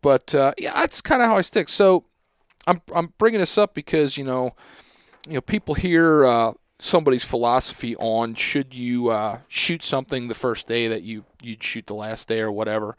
But 0.00 0.34
uh, 0.34 0.52
yeah, 0.58 0.74
that's 0.74 1.00
kind 1.00 1.22
of 1.22 1.28
how 1.28 1.36
I 1.36 1.42
stick. 1.42 1.68
So 1.68 2.04
I'm 2.66 2.80
I'm 2.94 3.12
bringing 3.18 3.40
this 3.40 3.58
up 3.58 3.74
because 3.74 4.16
you 4.16 4.24
know, 4.24 4.54
you 5.26 5.34
know, 5.34 5.40
people 5.40 5.74
hear. 5.74 6.24
Uh, 6.24 6.52
somebody's 6.82 7.24
philosophy 7.24 7.94
on 7.96 8.34
should 8.34 8.74
you 8.74 9.08
uh, 9.08 9.38
shoot 9.46 9.84
something 9.84 10.28
the 10.28 10.34
first 10.34 10.66
day 10.66 10.88
that 10.88 11.02
you 11.02 11.24
you'd 11.40 11.62
shoot 11.62 11.86
the 11.86 11.94
last 11.94 12.28
day 12.28 12.40
or 12.40 12.50
whatever. 12.50 12.96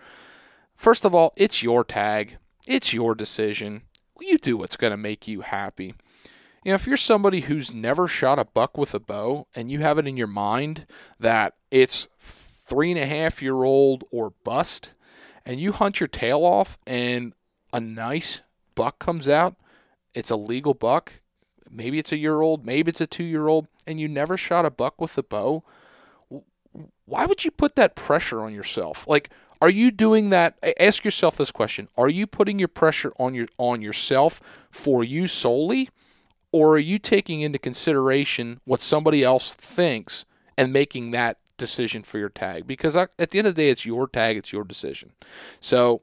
First 0.76 1.06
of 1.06 1.14
all, 1.14 1.34
it's 1.36 1.62
your 1.62 1.84
tag. 1.84 2.38
It's 2.66 2.94
your 2.94 3.14
decision. 3.14 3.84
You 4.20 4.38
do 4.38 4.58
what's 4.58 4.78
going 4.78 4.92
to 4.92 4.98
make 4.98 5.28
you 5.28 5.42
happy. 5.42 5.96
You 6.64 6.72
know, 6.72 6.76
if 6.76 6.88
you're 6.88 6.96
somebody 6.96 7.42
who's 7.42 7.74
never 7.74 8.08
shot 8.08 8.40
a 8.40 8.46
buck 8.46 8.78
with 8.78 8.94
a 8.94 9.00
bow 9.00 9.48
and 9.54 9.70
you 9.70 9.80
have 9.80 9.98
it 9.98 10.08
in 10.08 10.16
your 10.16 10.28
mind 10.28 10.86
that 11.20 11.56
it's 11.70 12.08
three 12.20 12.92
and 12.92 13.00
a 13.00 13.06
half 13.06 13.42
year 13.42 13.64
old 13.64 14.06
or 14.12 14.34
bust, 14.46 14.94
and 15.46 15.60
you 15.60 15.74
hunt 15.74 16.00
your 16.00 16.08
tail 16.08 16.46
off 16.46 16.78
and 16.88 17.34
a 17.74 17.82
nice 17.82 18.42
buck 18.76 18.98
comes 18.98 19.28
out, 19.28 19.56
it's 20.14 20.32
a 20.32 20.38
legal 20.38 20.74
buck, 20.74 21.14
maybe 21.70 21.98
it's 21.98 22.14
a 22.14 22.18
year 22.18 22.40
old, 22.40 22.66
maybe 22.66 22.90
it's 22.90 23.02
a 23.02 23.08
two 23.08 23.26
year 23.26 23.48
old, 23.48 23.68
and 23.86 24.00
you 24.00 24.08
never 24.08 24.38
shot 24.38 24.66
a 24.66 24.72
buck 24.72 25.00
with 25.00 25.18
a 25.18 25.24
bow, 25.24 25.64
why 27.06 27.26
would 27.26 27.46
you 27.46 27.52
put 27.52 27.76
that 27.76 27.96
pressure 27.96 28.42
on 28.42 28.54
yourself? 28.54 29.06
Like, 29.08 29.30
are 29.62 29.70
you 29.70 29.92
doing 29.92 30.30
that? 30.32 30.58
Ask 30.80 31.06
yourself 31.06 31.38
this 31.38 31.52
question: 31.52 31.88
Are 31.98 32.10
you 32.10 32.28
putting 32.28 32.60
your 32.60 32.68
pressure 32.68 33.14
on 33.18 33.34
your 33.34 33.48
on 33.58 33.82
yourself 33.82 34.68
for 34.70 35.04
you 35.04 35.28
solely, 35.28 35.90
or 36.52 36.76
are 36.76 36.80
you 36.80 37.00
taking 37.00 37.42
into 37.42 37.60
consideration 37.60 38.60
what 38.66 38.82
somebody 38.82 39.24
else 39.24 39.54
thinks 39.54 40.26
and 40.58 40.74
making 40.74 41.12
that 41.12 41.38
decision 41.58 42.04
for 42.04 42.18
your 42.18 42.30
tag? 42.30 42.68
Because 42.68 42.96
at 42.98 43.16
the 43.18 43.40
end 43.40 43.48
of 43.48 43.56
the 43.56 43.62
day, 43.64 43.70
it's 43.70 43.86
your 43.86 44.08
tag, 44.08 44.36
it's 44.36 44.52
your 44.52 44.66
decision. 44.66 45.14
So, 45.62 46.02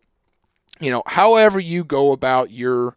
you 0.80 0.90
know, 0.90 1.02
however 1.06 1.60
you 1.60 1.84
go 1.84 2.12
about 2.12 2.50
your 2.50 2.96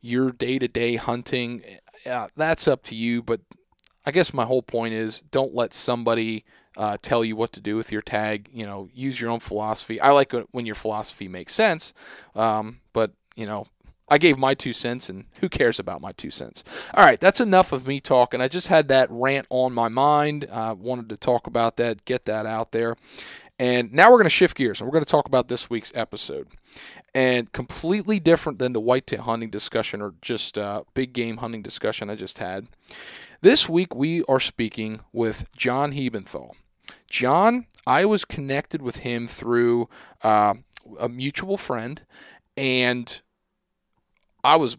your 0.00 0.32
day 0.32 0.58
to 0.58 0.66
day 0.66 0.96
hunting, 0.96 1.62
uh, 2.04 2.28
that's 2.36 2.66
up 2.66 2.82
to 2.84 2.96
you. 2.96 3.22
But 3.22 3.42
I 4.06 4.10
guess 4.10 4.32
my 4.32 4.44
whole 4.44 4.62
point 4.62 4.94
is 4.94 5.20
don't 5.20 5.54
let 5.54 5.74
somebody 5.74 6.44
uh, 6.76 6.96
tell 7.02 7.24
you 7.24 7.36
what 7.36 7.52
to 7.52 7.60
do 7.60 7.76
with 7.76 7.92
your 7.92 8.02
tag. 8.02 8.48
You 8.52 8.66
know, 8.66 8.88
use 8.94 9.20
your 9.20 9.30
own 9.30 9.40
philosophy. 9.40 10.00
I 10.00 10.10
like 10.10 10.32
it 10.34 10.46
when 10.52 10.66
your 10.66 10.74
philosophy 10.74 11.28
makes 11.28 11.54
sense, 11.54 11.92
um, 12.34 12.80
but 12.92 13.12
you 13.36 13.46
know, 13.46 13.66
I 14.08 14.18
gave 14.18 14.38
my 14.38 14.54
two 14.54 14.72
cents, 14.72 15.08
and 15.08 15.26
who 15.40 15.48
cares 15.48 15.78
about 15.78 16.00
my 16.00 16.12
two 16.12 16.30
cents? 16.30 16.64
All 16.94 17.04
right, 17.04 17.20
that's 17.20 17.40
enough 17.40 17.72
of 17.72 17.86
me 17.86 18.00
talking. 18.00 18.40
I 18.40 18.48
just 18.48 18.66
had 18.66 18.88
that 18.88 19.08
rant 19.10 19.46
on 19.50 19.72
my 19.72 19.88
mind. 19.88 20.46
I 20.50 20.70
uh, 20.70 20.74
wanted 20.74 21.08
to 21.10 21.16
talk 21.16 21.46
about 21.46 21.76
that, 21.76 22.04
get 22.04 22.24
that 22.24 22.44
out 22.44 22.72
there. 22.72 22.96
And 23.60 23.92
now 23.92 24.10
we're 24.10 24.16
going 24.16 24.24
to 24.24 24.30
shift 24.30 24.56
gears 24.56 24.80
and 24.80 24.88
we're 24.88 24.94
going 24.94 25.04
to 25.04 25.10
talk 25.10 25.26
about 25.26 25.48
this 25.48 25.68
week's 25.68 25.92
episode. 25.94 26.48
And 27.14 27.52
completely 27.52 28.18
different 28.18 28.58
than 28.58 28.72
the 28.72 28.80
whitetail 28.80 29.20
hunting 29.20 29.50
discussion 29.50 30.00
or 30.00 30.14
just 30.22 30.56
uh, 30.56 30.84
big 30.94 31.12
game 31.12 31.36
hunting 31.36 31.60
discussion 31.60 32.08
I 32.08 32.14
just 32.14 32.38
had. 32.38 32.68
This 33.42 33.70
week 33.70 33.94
we 33.94 34.22
are 34.24 34.38
speaking 34.38 35.00
with 35.14 35.50
John 35.56 35.92
Hebenthal. 35.92 36.52
John, 37.08 37.66
I 37.86 38.04
was 38.04 38.26
connected 38.26 38.82
with 38.82 38.96
him 38.96 39.26
through 39.26 39.88
uh, 40.22 40.54
a 40.98 41.08
mutual 41.08 41.56
friend, 41.56 42.02
and 42.54 43.22
I 44.44 44.56
was 44.56 44.76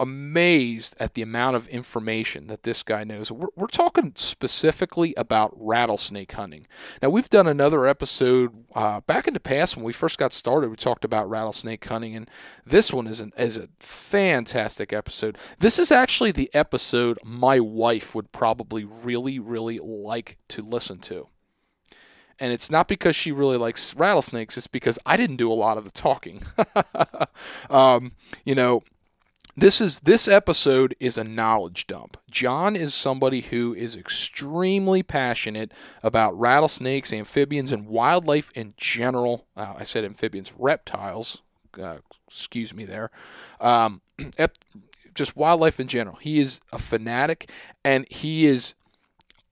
amazed 0.00 0.94
at 0.98 1.14
the 1.14 1.22
amount 1.22 1.56
of 1.56 1.68
information 1.68 2.46
that 2.48 2.62
this 2.62 2.82
guy 2.82 3.04
knows. 3.04 3.30
We're, 3.30 3.48
we're, 3.56 3.66
talking 3.66 4.12
specifically 4.14 5.14
about 5.16 5.52
rattlesnake 5.56 6.32
hunting. 6.32 6.66
Now, 7.02 7.08
we've 7.08 7.28
done 7.28 7.46
another 7.46 7.86
episode 7.86 8.52
uh, 8.74 9.00
back 9.00 9.26
in 9.26 9.34
the 9.34 9.40
past 9.40 9.76
when 9.76 9.84
we 9.84 9.92
first 9.92 10.18
got 10.18 10.32
started. 10.32 10.70
We 10.70 10.76
talked 10.76 11.04
about 11.04 11.28
rattlesnake 11.28 11.84
hunting, 11.84 12.14
and 12.14 12.30
this 12.64 12.92
one 12.92 13.06
is, 13.06 13.20
an, 13.20 13.32
is 13.36 13.56
a 13.56 13.68
fantastic 13.80 14.92
episode. 14.92 15.38
This 15.58 15.78
is 15.78 15.90
actually 15.90 16.32
the 16.32 16.50
episode 16.54 17.18
my 17.24 17.60
wife 17.60 18.14
would 18.14 18.32
probably 18.32 18.84
really, 18.84 19.38
really 19.38 19.78
like 19.78 20.38
to 20.48 20.62
listen 20.62 20.98
to. 21.00 21.28
And 22.40 22.52
it's 22.52 22.70
not 22.70 22.88
because 22.88 23.14
she 23.14 23.32
really 23.32 23.56
likes 23.56 23.94
rattlesnakes, 23.94 24.56
it's 24.56 24.66
because 24.66 24.98
I 25.06 25.16
didn't 25.16 25.36
do 25.36 25.50
a 25.50 25.54
lot 25.54 25.78
of 25.78 25.84
the 25.84 25.90
talking. 25.90 26.42
um, 27.70 28.12
you 28.44 28.54
know, 28.54 28.82
this 29.56 29.80
is 29.80 30.00
this 30.00 30.26
episode 30.26 30.96
is 30.98 31.16
a 31.16 31.24
knowledge 31.24 31.86
dump. 31.86 32.16
John 32.30 32.74
is 32.74 32.94
somebody 32.94 33.40
who 33.40 33.74
is 33.74 33.94
extremely 33.94 35.02
passionate 35.02 35.72
about 36.02 36.38
rattlesnakes, 36.38 37.12
amphibians, 37.12 37.70
and 37.70 37.86
wildlife 37.86 38.50
in 38.54 38.74
general. 38.76 39.46
Uh, 39.56 39.74
I 39.78 39.84
said 39.84 40.04
amphibians, 40.04 40.52
reptiles. 40.58 41.42
Uh, 41.80 41.98
excuse 42.26 42.74
me 42.74 42.84
there. 42.84 43.10
Um, 43.60 44.00
just 45.14 45.36
wildlife 45.36 45.78
in 45.78 45.86
general. 45.86 46.16
He 46.16 46.38
is 46.38 46.60
a 46.72 46.78
fanatic, 46.78 47.50
and 47.84 48.06
he 48.10 48.46
is 48.46 48.74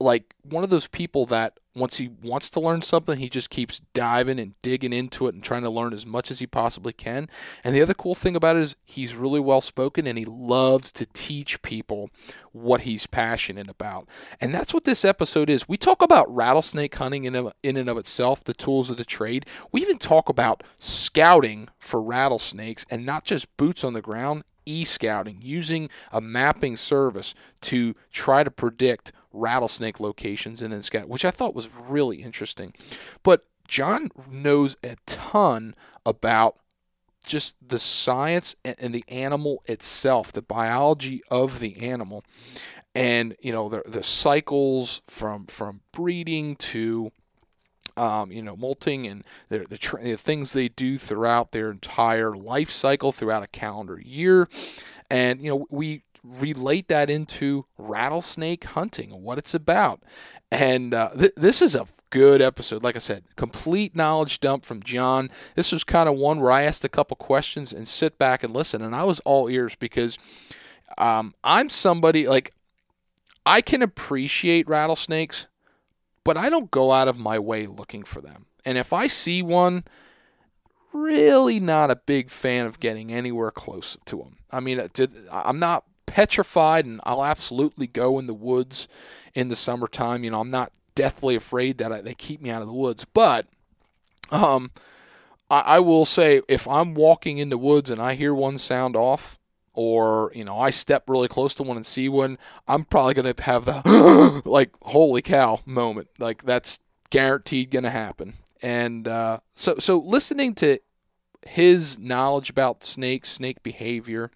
like 0.00 0.34
one 0.42 0.64
of 0.64 0.70
those 0.70 0.88
people 0.88 1.26
that 1.26 1.58
once 1.74 1.96
he 1.96 2.10
wants 2.22 2.50
to 2.50 2.60
learn 2.60 2.82
something, 2.82 3.18
he 3.18 3.28
just 3.28 3.48
keeps 3.48 3.80
diving 3.94 4.38
and 4.38 4.54
digging 4.60 4.92
into 4.92 5.26
it 5.26 5.34
and 5.34 5.42
trying 5.42 5.62
to 5.62 5.70
learn 5.70 5.92
as 5.92 6.04
much 6.04 6.30
as 6.30 6.38
he 6.38 6.46
possibly 6.46 6.92
can. 6.92 7.28
And 7.64 7.74
the 7.74 7.80
other 7.80 7.94
cool 7.94 8.14
thing 8.14 8.36
about 8.36 8.56
it 8.56 8.62
is 8.62 8.76
he's 8.84 9.14
really 9.14 9.40
well 9.40 9.60
spoken 9.60 10.06
and 10.06 10.18
he 10.18 10.24
loves 10.24 10.92
to 10.92 11.06
teach 11.06 11.62
people 11.62 12.10
what 12.52 12.82
he's 12.82 13.06
passionate 13.06 13.68
about. 13.68 14.08
And 14.40 14.54
that's 14.54 14.74
what 14.74 14.84
this 14.84 15.04
episode 15.04 15.48
is. 15.48 15.68
We 15.68 15.78
talk 15.78 16.02
about 16.02 16.32
rattlesnake 16.34 16.94
hunting 16.94 17.24
in, 17.24 17.50
in 17.62 17.76
and 17.76 17.88
of 17.88 17.96
itself, 17.96 18.44
the 18.44 18.54
tools 18.54 18.90
of 18.90 18.98
the 18.98 19.04
trade. 19.04 19.46
We 19.72 19.80
even 19.80 19.98
talk 19.98 20.28
about 20.28 20.62
scouting 20.78 21.68
for 21.78 22.02
rattlesnakes 22.02 22.84
and 22.90 23.06
not 23.06 23.24
just 23.24 23.56
boots 23.56 23.82
on 23.82 23.94
the 23.94 24.02
ground, 24.02 24.44
e 24.66 24.84
scouting, 24.84 25.38
using 25.40 25.88
a 26.12 26.20
mapping 26.20 26.76
service 26.76 27.34
to 27.62 27.94
try 28.12 28.44
to 28.44 28.50
predict 28.50 29.12
rattlesnake 29.32 30.00
locations 30.00 30.62
and 30.62 30.72
then 30.72 30.82
scout, 30.82 31.08
which 31.08 31.24
I 31.24 31.30
thought 31.30 31.54
was 31.54 31.68
really 31.88 32.22
interesting. 32.22 32.74
But 33.22 33.44
John 33.68 34.10
knows 34.30 34.76
a 34.82 34.96
ton 35.06 35.74
about 36.04 36.58
just 37.24 37.56
the 37.66 37.78
science 37.78 38.56
and 38.64 38.94
the 38.94 39.04
animal 39.08 39.62
itself, 39.66 40.32
the 40.32 40.42
biology 40.42 41.22
of 41.30 41.60
the 41.60 41.80
animal, 41.80 42.24
and 42.94 43.36
you 43.40 43.52
know 43.52 43.68
the 43.68 43.82
the 43.86 44.02
cycles 44.02 45.02
from 45.06 45.46
from 45.46 45.80
breeding 45.92 46.56
to 46.56 47.12
um, 47.96 48.32
you 48.32 48.42
know, 48.42 48.56
molting 48.56 49.06
and 49.06 49.24
the, 49.48 49.60
the, 49.60 49.78
the, 50.02 50.16
things 50.16 50.52
they 50.52 50.68
do 50.68 50.96
throughout 50.96 51.52
their 51.52 51.70
entire 51.70 52.34
life 52.34 52.70
cycle 52.70 53.12
throughout 53.12 53.42
a 53.42 53.48
calendar 53.48 54.00
year. 54.00 54.48
And, 55.10 55.42
you 55.42 55.50
know, 55.50 55.66
we 55.68 56.02
relate 56.22 56.88
that 56.88 57.10
into 57.10 57.66
rattlesnake 57.78 58.64
hunting, 58.64 59.10
what 59.22 59.38
it's 59.38 59.54
about. 59.54 60.02
And 60.50 60.94
uh, 60.94 61.10
th- 61.18 61.32
this 61.36 61.62
is 61.62 61.74
a 61.74 61.86
good 62.10 62.40
episode. 62.42 62.82
Like 62.82 62.96
I 62.96 63.00
said, 63.00 63.24
complete 63.36 63.96
knowledge 63.96 64.40
dump 64.40 64.64
from 64.64 64.82
John. 64.82 65.30
This 65.56 65.72
was 65.72 65.82
kind 65.82 66.08
of 66.08 66.16
one 66.16 66.40
where 66.40 66.52
I 66.52 66.62
asked 66.62 66.84
a 66.84 66.88
couple 66.88 67.16
questions 67.16 67.72
and 67.72 67.88
sit 67.88 68.18
back 68.18 68.44
and 68.44 68.54
listen. 68.54 68.82
And 68.82 68.94
I 68.94 69.04
was 69.04 69.20
all 69.20 69.48
ears 69.48 69.74
because 69.74 70.18
um, 70.98 71.34
I'm 71.42 71.68
somebody 71.68 72.28
like 72.28 72.52
I 73.44 73.60
can 73.60 73.82
appreciate 73.82 74.68
rattlesnakes, 74.68 75.48
but 76.24 76.36
I 76.36 76.48
don't 76.50 76.70
go 76.70 76.92
out 76.92 77.08
of 77.08 77.18
my 77.18 77.38
way 77.38 77.66
looking 77.66 78.04
for 78.04 78.20
them. 78.20 78.46
And 78.64 78.78
if 78.78 78.92
I 78.92 79.08
see 79.08 79.42
one, 79.42 79.84
really 80.92 81.58
not 81.58 81.90
a 81.90 81.96
big 81.96 82.30
fan 82.30 82.66
of 82.66 82.78
getting 82.78 83.12
anywhere 83.12 83.50
close 83.50 83.96
to 84.04 84.18
them. 84.18 84.36
I 84.50 84.60
mean, 84.60 84.80
I'm 85.32 85.58
not 85.58 85.84
petrified, 86.12 86.84
and 86.84 87.00
I'll 87.04 87.24
absolutely 87.24 87.86
go 87.86 88.18
in 88.18 88.26
the 88.26 88.34
woods 88.34 88.86
in 89.34 89.48
the 89.48 89.56
summertime. 89.56 90.24
You 90.24 90.30
know, 90.30 90.40
I'm 90.40 90.50
not 90.50 90.70
deathly 90.94 91.34
afraid 91.34 91.78
that 91.78 91.90
I, 91.90 92.00
they 92.02 92.12
keep 92.12 92.42
me 92.42 92.50
out 92.50 92.60
of 92.60 92.68
the 92.68 92.74
woods, 92.74 93.06
but 93.14 93.46
um, 94.30 94.72
I, 95.50 95.60
I 95.60 95.78
will 95.80 96.04
say 96.04 96.42
if 96.48 96.68
I'm 96.68 96.92
walking 96.92 97.38
in 97.38 97.48
the 97.48 97.56
woods 97.56 97.88
and 97.88 97.98
I 97.98 98.12
hear 98.12 98.34
one 98.34 98.58
sound 98.58 98.94
off, 98.94 99.38
or 99.72 100.30
you 100.34 100.44
know 100.44 100.58
I 100.58 100.68
step 100.68 101.04
really 101.08 101.28
close 101.28 101.54
to 101.54 101.62
one 101.62 101.78
and 101.78 101.86
see 101.86 102.10
one, 102.10 102.36
I'm 102.68 102.84
probably 102.84 103.14
gonna 103.14 103.34
have 103.38 103.64
the 103.64 104.42
like 104.44 104.70
holy 104.82 105.22
cow 105.22 105.60
moment. 105.64 106.08
Like 106.18 106.42
that's 106.42 106.78
guaranteed 107.08 107.70
gonna 107.70 107.88
happen. 107.88 108.34
And 108.60 109.08
uh, 109.08 109.40
so 109.54 109.76
so 109.78 109.98
listening 109.98 110.54
to 110.56 110.78
his 111.46 111.98
knowledge 111.98 112.50
about 112.50 112.84
snakes, 112.84 113.30
snake 113.30 113.62
behavior, 113.62 114.30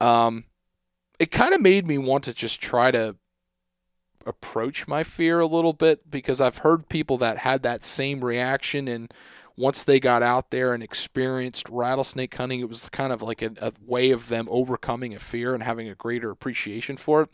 um, 0.00 0.44
it 1.20 1.30
kind 1.30 1.54
of 1.54 1.60
made 1.60 1.86
me 1.86 1.98
want 1.98 2.24
to 2.24 2.34
just 2.34 2.60
try 2.60 2.90
to 2.90 3.14
approach 4.26 4.88
my 4.88 5.04
fear 5.04 5.38
a 5.38 5.46
little 5.46 5.74
bit 5.74 6.10
because 6.10 6.40
I've 6.40 6.58
heard 6.58 6.88
people 6.88 7.18
that 7.18 7.38
had 7.38 7.62
that 7.62 7.84
same 7.84 8.24
reaction 8.24 8.88
and 8.88 9.12
once 9.56 9.84
they 9.84 10.00
got 10.00 10.22
out 10.22 10.50
there 10.50 10.72
and 10.72 10.82
experienced 10.82 11.68
rattlesnake 11.68 12.34
hunting, 12.34 12.60
it 12.60 12.68
was 12.68 12.88
kind 12.88 13.12
of 13.12 13.20
like 13.20 13.42
a, 13.42 13.52
a 13.60 13.72
way 13.84 14.10
of 14.10 14.28
them 14.28 14.48
overcoming 14.50 15.14
a 15.14 15.18
fear 15.18 15.52
and 15.52 15.62
having 15.62 15.86
a 15.86 15.94
greater 15.94 16.30
appreciation 16.30 16.96
for 16.96 17.22
it. 17.22 17.28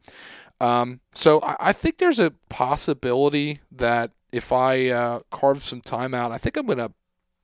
Um, 0.60 1.00
so 1.12 1.40
I, 1.42 1.56
I, 1.60 1.72
think 1.72 1.98
there's 1.98 2.18
a 2.18 2.32
possibility 2.48 3.60
that 3.70 4.10
if 4.32 4.52
I 4.52 4.88
uh, 4.88 5.20
carve 5.30 5.62
some 5.62 5.80
time 5.80 6.14
out, 6.14 6.32
I 6.32 6.38
think 6.38 6.56
I'm 6.56 6.66
to 6.66 6.92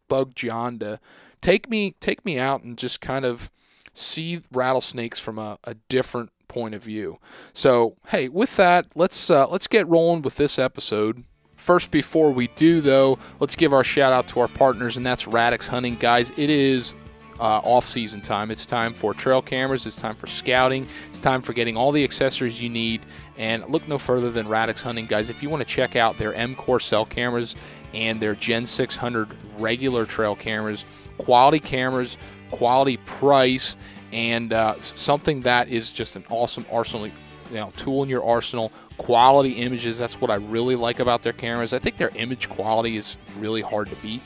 bug 0.08 0.34
John 0.34 0.78
to 0.80 0.98
take 1.40 1.68
me 1.68 1.94
take 2.00 2.24
me 2.24 2.38
out 2.38 2.64
and 2.64 2.76
just 2.76 3.00
kind 3.00 3.24
of 3.24 3.50
see 3.92 4.40
rattlesnakes 4.52 5.18
from 5.18 5.38
a, 5.38 5.58
a 5.64 5.74
different 5.88 6.30
point 6.48 6.74
of 6.74 6.82
view. 6.82 7.18
So, 7.52 7.96
hey, 8.08 8.28
with 8.28 8.56
that, 8.56 8.86
let's 8.94 9.30
uh, 9.30 9.48
let's 9.48 9.66
get 9.66 9.88
rolling 9.88 10.22
with 10.22 10.36
this 10.36 10.58
episode. 10.58 11.24
First, 11.56 11.90
before 11.90 12.32
we 12.32 12.48
do 12.48 12.80
though, 12.80 13.18
let's 13.38 13.54
give 13.54 13.72
our 13.72 13.84
shout 13.84 14.12
out 14.12 14.28
to 14.28 14.40
our 14.40 14.48
partners, 14.48 14.96
and 14.96 15.06
that's 15.06 15.26
Radix 15.26 15.66
Hunting, 15.66 15.96
guys. 15.96 16.30
It 16.36 16.50
is 16.50 16.94
uh, 17.38 17.60
off 17.64 17.84
season 17.84 18.20
time. 18.20 18.50
It's 18.50 18.66
time 18.66 18.92
for 18.92 19.14
trail 19.14 19.42
cameras. 19.42 19.86
It's 19.86 20.00
time 20.00 20.14
for 20.14 20.26
scouting. 20.26 20.86
It's 21.08 21.18
time 21.18 21.42
for 21.42 21.52
getting 21.52 21.76
all 21.76 21.92
the 21.92 22.04
accessories 22.04 22.60
you 22.60 22.68
need. 22.68 23.02
And 23.36 23.64
look 23.68 23.86
no 23.88 23.98
further 23.98 24.30
than 24.30 24.46
Radix 24.48 24.82
Hunting, 24.82 25.06
guys. 25.06 25.30
If 25.30 25.42
you 25.42 25.50
want 25.50 25.60
to 25.60 25.68
check 25.68 25.96
out 25.96 26.18
their 26.18 26.34
M 26.34 26.54
Core 26.54 26.80
cell 26.80 27.04
cameras 27.04 27.56
and 27.94 28.20
their 28.20 28.34
Gen 28.34 28.66
600 28.66 29.30
regular 29.58 30.06
trail 30.06 30.36
cameras, 30.36 30.84
quality 31.18 31.58
cameras, 31.58 32.16
quality 32.52 32.98
price, 32.98 33.76
and 34.12 34.52
uh, 34.52 34.78
something 34.78 35.40
that 35.40 35.68
is 35.68 35.90
just 35.90 36.16
an 36.16 36.24
awesome 36.30 36.64
arsenal 36.70 37.06
you 37.06 37.12
know, 37.58 37.70
tool 37.76 38.02
in 38.02 38.08
your 38.08 38.24
arsenal. 38.24 38.72
Quality 38.98 39.52
images, 39.54 39.98
that's 39.98 40.20
what 40.20 40.30
I 40.30 40.36
really 40.36 40.76
like 40.76 41.00
about 41.00 41.22
their 41.22 41.32
cameras. 41.32 41.72
I 41.72 41.78
think 41.78 41.96
their 41.96 42.12
image 42.14 42.48
quality 42.48 42.96
is 42.96 43.16
really 43.38 43.60
hard 43.60 43.90
to 43.90 43.96
beat. 43.96 44.22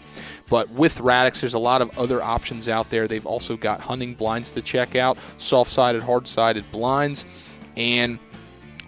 But 0.49 0.68
with 0.71 1.00
Radix, 1.00 1.40
there's 1.40 1.54
a 1.54 1.59
lot 1.59 1.83
of 1.83 1.99
other 1.99 2.23
options 2.23 2.68
out 2.68 2.90
there. 2.90 3.09
They've 3.09 3.26
also 3.26 3.56
got 3.56 3.80
hunting 3.80 4.14
blinds 4.14 4.50
to 4.52 4.62
check 4.62 4.95
out, 4.95 5.18
soft 5.38 5.73
sided, 5.73 6.02
hard 6.02 6.28
sided 6.28 6.71
blinds, 6.71 7.25
and 7.76 8.21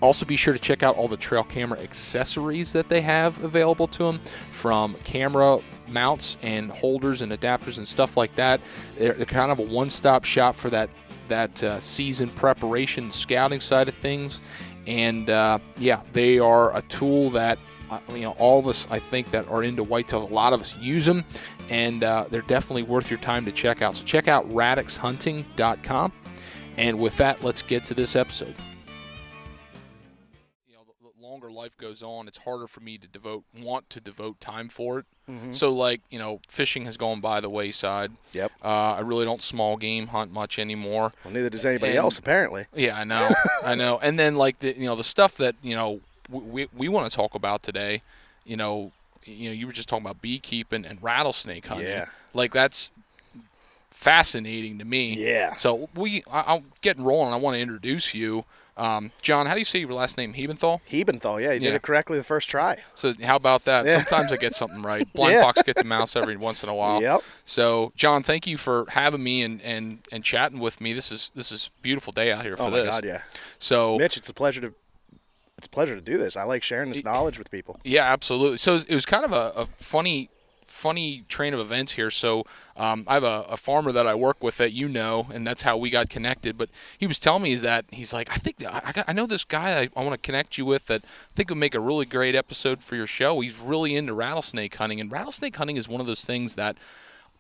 also, 0.01 0.25
be 0.25 0.37
sure 0.37 0.55
to 0.55 0.61
check 0.61 0.85
out 0.85 0.97
all 0.97 1.09
the 1.09 1.17
trail 1.17 1.43
camera 1.43 1.81
accessories 1.81 2.73
that 2.73 2.89
they 2.89 3.01
have 3.01 3.43
available 3.43 3.89
to 3.89 4.05
them 4.05 4.19
from 4.53 4.95
camera 5.03 5.59
mounts 5.91 6.37
and 6.43 6.71
holders 6.71 7.23
and 7.23 7.33
adapters 7.33 7.79
and 7.79 7.87
stuff 7.87 8.17
like 8.17 8.35
that. 8.37 8.61
They're, 8.97 9.15
they're 9.15 9.27
kind 9.27 9.51
of 9.51 9.59
a 9.59 9.63
one 9.63 9.91
stop 9.91 10.25
shop 10.25 10.57
for 10.57 10.71
that 10.71 10.91
that 11.29 11.63
uh, 11.63 11.79
season 11.79 12.31
preparation 12.31 13.11
scouting 13.11 13.61
side 13.61 13.89
of 13.89 13.95
things. 13.95 14.41
And 14.87 15.29
uh, 15.29 15.59
yeah, 15.77 16.01
they 16.13 16.39
are 16.39 16.75
a 16.77 16.83
tool 16.83 17.31
that 17.31 17.59
uh, 17.91 18.01
you 18.13 18.23
know 18.23 18.33
all 18.39 18.59
of 18.59 18.67
us 18.67 18.87
I 18.91 18.99
think 18.99 19.31
that 19.33 19.49
are 19.49 19.63
into 19.63 19.85
whitetails. 19.85 20.31
A 20.31 20.35
lot 20.35 20.53
of 20.53 20.61
us 20.61 20.77
use 20.77 21.05
them, 21.07 21.25
and 21.69 22.03
uh, 22.05 22.27
they're 22.31 22.43
definitely 22.43 22.85
worth 22.85 23.11
your 23.11 23.21
time 23.21 23.45
to 23.45 23.53
check 23.53 23.83
out. 23.83 23.97
So 23.97 24.05
check 24.05 24.29
out 24.29 24.49
radixhunting.com. 24.51 26.13
And 26.77 27.01
with 27.01 27.17
that, 27.17 27.43
let's 27.43 27.63
get 27.63 27.85
to 27.87 27.95
this 27.95 28.15
episode 28.15 28.55
longer 31.21 31.51
life 31.51 31.77
goes 31.79 32.03
on, 32.03 32.29
it's 32.29 32.39
harder 32.39 32.67
for 32.67 32.81
me 32.81 32.99
to 32.99 33.07
devote 33.07 33.45
want 33.57 33.91
to 33.91 34.01
devote 34.01 34.41
time 34.41 34.69
for 34.69 35.01
it. 35.01 35.07
Mm-hmm. 35.31 35.53
So 35.53 35.71
like 35.73 36.01
you 36.11 36.19
know, 36.19 36.41
fishing 36.49 36.85
has 36.87 36.97
gone 36.97 37.21
by 37.21 37.41
the 37.41 37.51
wayside. 37.51 38.13
Yep. 38.33 38.53
Uh, 38.63 38.95
I 38.95 39.01
really 39.01 39.25
don't 39.25 39.43
small 39.43 39.77
game 39.77 40.09
hunt 40.09 40.33
much 40.33 40.59
anymore. 40.59 41.13
Well, 41.25 41.35
neither 41.35 41.51
does 41.51 41.65
anybody 41.65 41.93
and, 41.93 41.99
else 41.99 42.19
apparently. 42.19 42.67
Yeah, 42.75 42.99
I 42.99 43.05
know, 43.05 43.29
I 43.65 43.75
know. 43.75 43.99
And 44.03 44.19
then 44.19 44.37
like 44.37 44.61
the 44.61 44.77
you 44.77 44.87
know 44.87 44.97
the 44.97 45.05
stuff 45.05 45.37
that 45.37 45.55
you 45.63 45.75
know 45.75 46.01
we 46.31 46.69
we 46.77 46.89
want 46.89 47.11
to 47.11 47.17
talk 47.17 47.35
about 47.35 47.63
today. 47.63 48.03
You 48.45 48.57
know, 48.57 48.93
you 49.25 49.51
know, 49.51 49.55
you 49.55 49.67
were 49.67 49.73
just 49.73 49.89
talking 49.89 50.05
about 50.05 50.23
beekeeping 50.23 50.85
and 50.85 51.03
rattlesnake 51.03 51.67
hunting. 51.67 51.89
Yeah. 51.89 52.07
Like 52.33 52.53
that's 52.53 52.93
fascinating 53.91 54.79
to 54.79 54.85
me. 54.85 55.17
Yeah. 55.17 55.57
So 55.57 55.89
we, 55.95 56.23
I'm 56.31 56.65
getting 56.83 57.05
rolling. 57.05 57.33
I 57.33 57.37
want 57.37 57.57
to 57.57 57.61
introduce 57.61 58.15
you. 58.15 58.45
Um, 58.79 59.11
John, 59.21 59.47
how 59.47 59.55
do 59.55 59.59
you 59.59 59.65
say 59.65 59.81
your 59.81 59.93
last 59.93 60.17
name? 60.17 60.35
Hebenthal? 60.35 60.81
Hebenthal, 60.89 61.43
yeah. 61.43 61.53
You 61.53 61.61
did 61.61 61.75
it 61.75 61.83
correctly 61.83 62.17
the 62.17 62.25
first 62.25 62.49
try. 62.49 62.79
So 62.95 63.13
how 63.23 63.37
about 63.37 63.65
that? 63.65 63.85
Yeah. 63.85 63.97
Sometimes 63.97 64.33
I 64.33 64.37
get 64.37 64.55
something 64.55 64.83
right. 64.83 65.13
Blind 65.15 65.35
yeah. 65.35 65.43
Fox 65.43 65.63
gets 65.63 65.83
a 65.83 65.85
mouse 65.85 66.15
every 66.15 66.37
once 66.37 66.63
in 66.63 66.69
a 66.69 66.75
while. 66.75 67.03
Yep. 67.03 67.23
So, 67.45 67.93
John, 67.97 68.23
thank 68.23 68.47
you 68.47 68.57
for 68.57 68.87
having 68.91 69.23
me 69.23 69.43
and, 69.43 69.61
and, 69.63 69.99
and 70.13 70.23
chatting 70.23 70.61
with 70.61 70.81
me. 70.81 70.93
This 70.93 71.11
is 71.11 71.31
this 71.35 71.51
is 71.51 71.71
beautiful 71.83 72.13
day 72.13 72.31
out 72.31 72.45
here 72.45 72.57
for 72.57 72.69
oh 72.69 72.71
this. 72.71 72.87
Oh, 72.87 72.91
God, 72.91 73.05
yeah. 73.05 73.23
So, 73.59 73.99
Mitch, 73.99 74.17
it's 74.17 74.29
a 74.29 74.35
pleasure 74.35 74.61
to 74.61 74.75
it's 75.59 75.67
a 75.67 75.71
pleasure 75.71 75.97
to 75.97 76.01
do 76.01 76.17
this. 76.17 76.37
I 76.37 76.45
like 76.45 76.63
sharing 76.63 76.91
this 76.91 77.03
knowledge 77.03 77.37
with 77.37 77.51
people. 77.51 77.81
Yeah, 77.83 78.05
absolutely. 78.05 78.59
So 78.59 78.77
it 78.77 78.95
was 78.95 79.05
kind 79.05 79.25
of 79.25 79.33
a, 79.33 79.53
a 79.57 79.67
funny 79.77 80.31
funny 80.79 81.25
train 81.29 81.53
of 81.53 81.61
events 81.61 81.93
here. 81.93 82.11
So 82.11 82.45
um, 82.77 83.05
I 83.09 83.15
have 83.15 83.25
a, 83.25 83.45
a, 83.49 83.57
farmer 83.57 83.91
that 83.91 84.07
I 84.07 84.15
work 84.15 84.43
with 84.45 84.59
that 84.59 84.73
you 84.73 84.89
know, 84.89 85.27
and 85.33 85.45
that's 85.45 85.63
how 85.63 85.77
we 85.77 85.91
got 85.91 86.09
connected. 86.09 86.57
But 86.57 86.71
he 86.97 87.07
was 87.09 87.19
telling 87.19 87.43
me 87.43 87.57
that 87.57 87.85
he's 87.91 88.13
like, 88.13 88.31
I 88.31 88.37
think 88.37 88.65
I, 88.65 88.93
got, 88.93 89.05
I 89.09 89.13
know 89.13 89.27
this 89.27 89.45
guy 89.45 89.81
I, 89.81 89.89
I 89.97 90.05
want 90.05 90.13
to 90.13 90.25
connect 90.25 90.57
you 90.57 90.65
with 90.65 90.87
that 90.87 91.03
I 91.05 91.35
think 91.35 91.51
would 91.51 91.59
make 91.59 91.75
a 91.75 91.81
really 91.81 92.07
great 92.07 92.37
episode 92.37 92.85
for 92.85 92.95
your 92.95 93.09
show. 93.09 93.41
He's 93.41 93.59
really 93.59 93.97
into 93.97 94.15
rattlesnake 94.15 94.77
hunting, 94.77 95.01
and 95.01 95.11
rattlesnake 95.11 95.57
hunting 95.57 95.77
is 95.77 95.89
one 95.89 96.01
of 96.01 96.07
those 96.07 96.25
things 96.25 96.55
that 96.55 96.77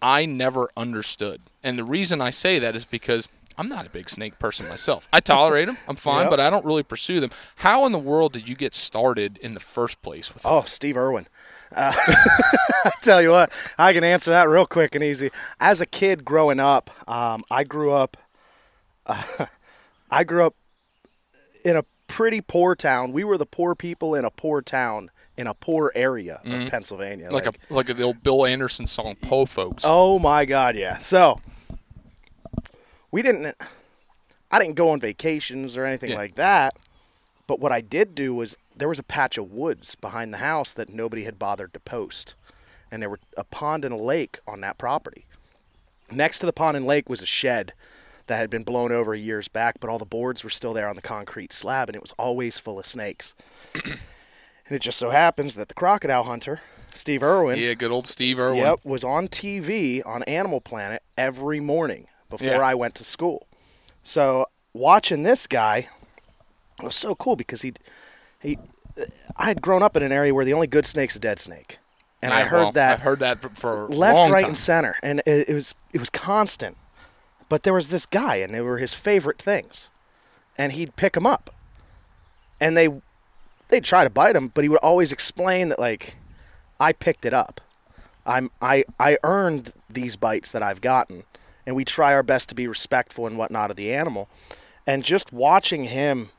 I 0.02 0.26
never 0.26 0.68
understood. 0.76 1.40
And 1.62 1.78
the 1.78 1.84
reason 1.84 2.20
I 2.20 2.30
say 2.30 2.58
that 2.58 2.74
is 2.74 2.84
because 2.84 3.28
I'm 3.56 3.68
not 3.68 3.86
a 3.86 3.90
big 3.90 4.10
snake 4.10 4.38
person 4.38 4.68
myself. 4.68 5.08
I 5.12 5.20
tolerate 5.20 5.66
them. 5.66 5.76
I'm 5.88 5.96
fine, 5.96 6.22
yep. 6.22 6.30
but 6.30 6.40
I 6.40 6.50
don't 6.50 6.64
really 6.64 6.84
pursue 6.84 7.20
them. 7.20 7.30
How 7.56 7.86
in 7.86 7.92
the 7.92 7.98
world 7.98 8.32
did 8.32 8.48
you 8.48 8.54
get 8.54 8.74
started 8.74 9.38
in 9.38 9.54
the 9.54 9.60
first 9.60 10.00
place 10.02 10.32
with 10.32 10.46
Oh, 10.46 10.62
Steve 10.62 10.96
Irwin. 10.96 11.26
Uh, 11.74 11.92
I 12.84 12.90
tell 13.02 13.20
you 13.20 13.30
what, 13.30 13.52
I 13.78 13.92
can 13.92 14.04
answer 14.04 14.30
that 14.30 14.48
real 14.48 14.66
quick 14.66 14.94
and 14.94 15.04
easy. 15.04 15.30
As 15.60 15.80
a 15.80 15.86
kid 15.86 16.24
growing 16.24 16.60
up, 16.60 16.90
um, 17.08 17.44
I 17.50 17.64
grew 17.64 17.92
up. 17.92 18.16
Uh, 19.06 19.46
I 20.10 20.24
grew 20.24 20.44
up 20.44 20.54
in 21.64 21.76
a 21.76 21.84
pretty 22.06 22.40
poor 22.40 22.74
town. 22.74 23.12
We 23.12 23.24
were 23.24 23.36
the 23.36 23.46
poor 23.46 23.74
people 23.74 24.14
in 24.14 24.24
a 24.24 24.30
poor 24.30 24.62
town 24.62 25.10
in 25.36 25.46
a 25.46 25.54
poor 25.54 25.92
area 25.94 26.40
mm-hmm. 26.44 26.62
of 26.62 26.70
Pennsylvania, 26.70 27.30
like, 27.30 27.46
like 27.46 27.56
a 27.70 27.74
like 27.74 27.86
the 27.86 28.02
old 28.02 28.22
Bill 28.22 28.44
Anderson 28.44 28.86
song, 28.86 29.14
"Po 29.22 29.46
Folks." 29.46 29.84
Oh 29.86 30.18
my 30.18 30.44
God, 30.44 30.74
yeah. 30.74 30.98
So 30.98 31.40
we 33.10 33.22
didn't. 33.22 33.54
I 34.50 34.58
didn't 34.58 34.74
go 34.74 34.90
on 34.90 35.00
vacations 35.00 35.76
or 35.76 35.84
anything 35.84 36.10
yeah. 36.10 36.16
like 36.16 36.34
that. 36.36 36.74
But 37.46 37.60
what 37.60 37.72
I 37.72 37.80
did 37.80 38.14
do 38.14 38.34
was 38.34 38.56
there 38.78 38.88
was 38.88 38.98
a 38.98 39.04
patch 39.04 39.38
of 39.38 39.52
woods 39.52 39.94
behind 39.94 40.32
the 40.32 40.38
house 40.38 40.72
that 40.74 40.88
nobody 40.88 41.24
had 41.24 41.38
bothered 41.38 41.72
to 41.74 41.80
post. 41.80 42.34
And 42.90 43.02
there 43.02 43.10
were 43.10 43.20
a 43.36 43.44
pond 43.44 43.84
and 43.84 43.92
a 43.92 44.02
lake 44.02 44.38
on 44.46 44.60
that 44.62 44.78
property. 44.78 45.26
Next 46.10 46.38
to 46.38 46.46
the 46.46 46.52
pond 46.52 46.76
and 46.76 46.86
lake 46.86 47.08
was 47.08 47.20
a 47.20 47.26
shed 47.26 47.72
that 48.28 48.38
had 48.38 48.50
been 48.50 48.62
blown 48.62 48.92
over 48.92 49.14
years 49.14 49.48
back, 49.48 49.80
but 49.80 49.90
all 49.90 49.98
the 49.98 50.06
boards 50.06 50.44
were 50.44 50.50
still 50.50 50.72
there 50.72 50.88
on 50.88 50.96
the 50.96 51.02
concrete 51.02 51.52
slab, 51.52 51.88
and 51.88 51.96
it 51.96 52.02
was 52.02 52.12
always 52.18 52.58
full 52.58 52.78
of 52.78 52.86
snakes. 52.86 53.34
and 53.74 53.96
it 54.70 54.80
just 54.80 54.98
so 54.98 55.10
happens 55.10 55.54
that 55.56 55.68
the 55.68 55.74
crocodile 55.74 56.24
hunter, 56.24 56.60
Steve 56.94 57.22
Irwin, 57.22 57.58
yeah, 57.58 57.74
good 57.74 57.90
old 57.90 58.06
Steve 58.06 58.38
Irwin, 58.38 58.60
yep, 58.60 58.80
was 58.84 59.04
on 59.04 59.28
TV 59.28 60.00
on 60.06 60.22
Animal 60.24 60.60
Planet 60.60 61.02
every 61.16 61.60
morning 61.60 62.06
before 62.30 62.48
yeah. 62.48 62.60
I 62.60 62.74
went 62.74 62.94
to 62.96 63.04
school. 63.04 63.46
So 64.02 64.46
watching 64.72 65.22
this 65.22 65.46
guy 65.46 65.88
was 66.82 66.94
so 66.94 67.14
cool 67.14 67.36
because 67.36 67.62
he 67.62 67.72
he 68.40 68.58
I 69.36 69.46
had 69.46 69.62
grown 69.62 69.82
up 69.82 69.96
in 69.96 70.02
an 70.02 70.12
area 70.12 70.34
where 70.34 70.44
the 70.44 70.54
only 70.54 70.66
good 70.66 70.86
snake's 70.86 71.16
a 71.16 71.20
dead 71.20 71.38
snake. 71.38 71.78
And 72.20 72.32
yeah, 72.32 72.38
I 72.38 72.42
heard 72.44 72.58
well, 72.58 72.72
that 72.72 72.92
I've 72.94 73.02
heard 73.02 73.18
that 73.20 73.56
for 73.56 73.86
left, 73.88 74.32
right, 74.32 74.40
time. 74.40 74.50
and 74.50 74.56
center, 74.58 74.96
and 75.02 75.20
it, 75.24 75.48
it 75.48 75.54
was 75.54 75.74
it 75.92 76.00
was 76.00 76.10
constant. 76.10 76.76
But 77.48 77.62
there 77.62 77.72
was 77.72 77.88
this 77.88 78.06
guy, 78.06 78.36
and 78.36 78.52
they 78.52 78.60
were 78.60 78.78
his 78.78 78.92
favorite 78.92 79.38
things, 79.38 79.88
and 80.58 80.72
he'd 80.72 80.96
pick 80.96 81.12
them 81.12 81.26
up, 81.26 81.54
and 82.60 82.76
they 82.76 82.88
they'd 83.68 83.84
try 83.84 84.02
to 84.02 84.10
bite 84.10 84.34
him, 84.34 84.48
but 84.48 84.64
he 84.64 84.68
would 84.68 84.80
always 84.80 85.12
explain 85.12 85.68
that 85.68 85.78
like 85.78 86.16
I 86.80 86.92
picked 86.92 87.24
it 87.24 87.32
up, 87.32 87.60
I'm 88.26 88.50
I 88.60 88.84
I 88.98 89.16
earned 89.22 89.72
these 89.88 90.16
bites 90.16 90.50
that 90.50 90.62
I've 90.62 90.80
gotten, 90.80 91.22
and 91.66 91.76
we 91.76 91.84
try 91.84 92.12
our 92.12 92.24
best 92.24 92.48
to 92.48 92.54
be 92.56 92.66
respectful 92.66 93.26
and 93.28 93.38
whatnot 93.38 93.70
of 93.70 93.76
the 93.76 93.92
animal, 93.92 94.28
and 94.86 95.04
just 95.04 95.32
watching 95.32 95.84
him 95.84 96.30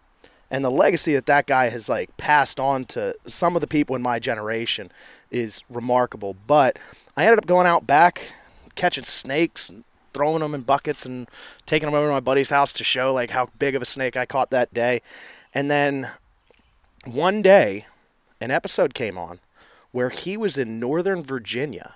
and 0.52 0.64
the 0.64 0.72
legacy 0.72 1.14
that 1.14 1.26
that 1.28 1.46
guy 1.46 1.70
has 1.70 1.90
like 1.90 2.16
passed 2.18 2.60
on 2.60 2.86
to 2.86 3.14
some 3.28 3.56
of 3.56 3.62
the 3.62 3.68
people 3.68 3.96
in 3.96 4.02
my 4.02 4.20
generation 4.20 4.92
is 5.32 5.64
remarkable. 5.70 6.36
But 6.48 6.80
I 7.16 7.26
ended 7.26 7.40
up 7.40 7.46
going 7.46 7.68
out 7.68 7.86
back, 7.86 8.34
catching 8.76 9.04
snakes, 9.04 9.70
and 9.70 9.84
throwing 10.14 10.40
them 10.40 10.56
in 10.56 10.62
buckets, 10.62 11.06
and 11.06 11.28
taking 11.66 11.88
them 11.88 11.96
over 11.96 12.08
to 12.08 12.14
my 12.14 12.20
buddy's 12.20 12.50
house 12.50 12.74
to 12.74 12.84
show 12.84 13.14
like 13.14 13.30
how 13.30 13.50
big 13.60 13.76
of 13.76 13.82
a 13.82 13.86
snake 13.86 14.18
I 14.18 14.26
caught 14.26 14.50
that 14.50 14.74
day. 14.74 15.02
And 15.54 15.70
then 15.70 16.10
one 17.06 17.42
day, 17.42 17.86
an 18.42 18.52
episode 18.52 18.94
came 18.94 19.18
on 19.18 19.40
where 19.92 20.10
he 20.10 20.38
was 20.38 20.58
in 20.58 20.80
Northern 20.80 21.24
Virginia 21.24 21.96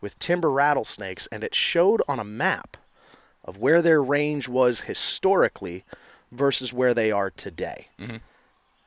with 0.00 0.18
timber 0.18 0.50
rattlesnakes, 0.50 1.26
and 1.28 1.42
it 1.42 1.54
showed 1.54 2.02
on 2.08 2.18
a 2.18 2.24
map 2.24 2.76
of 3.44 3.58
where 3.58 3.80
their 3.80 4.02
range 4.02 4.48
was 4.48 4.82
historically 4.82 5.84
versus 6.32 6.72
where 6.72 6.94
they 6.94 7.10
are 7.10 7.30
today. 7.30 7.88
Mm-hmm. 7.98 8.16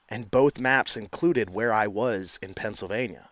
And 0.09 0.31
both 0.31 0.59
maps 0.59 0.97
included 0.97 1.51
where 1.51 1.71
I 1.71 1.87
was 1.87 2.39
in 2.41 2.53
Pennsylvania. 2.53 3.29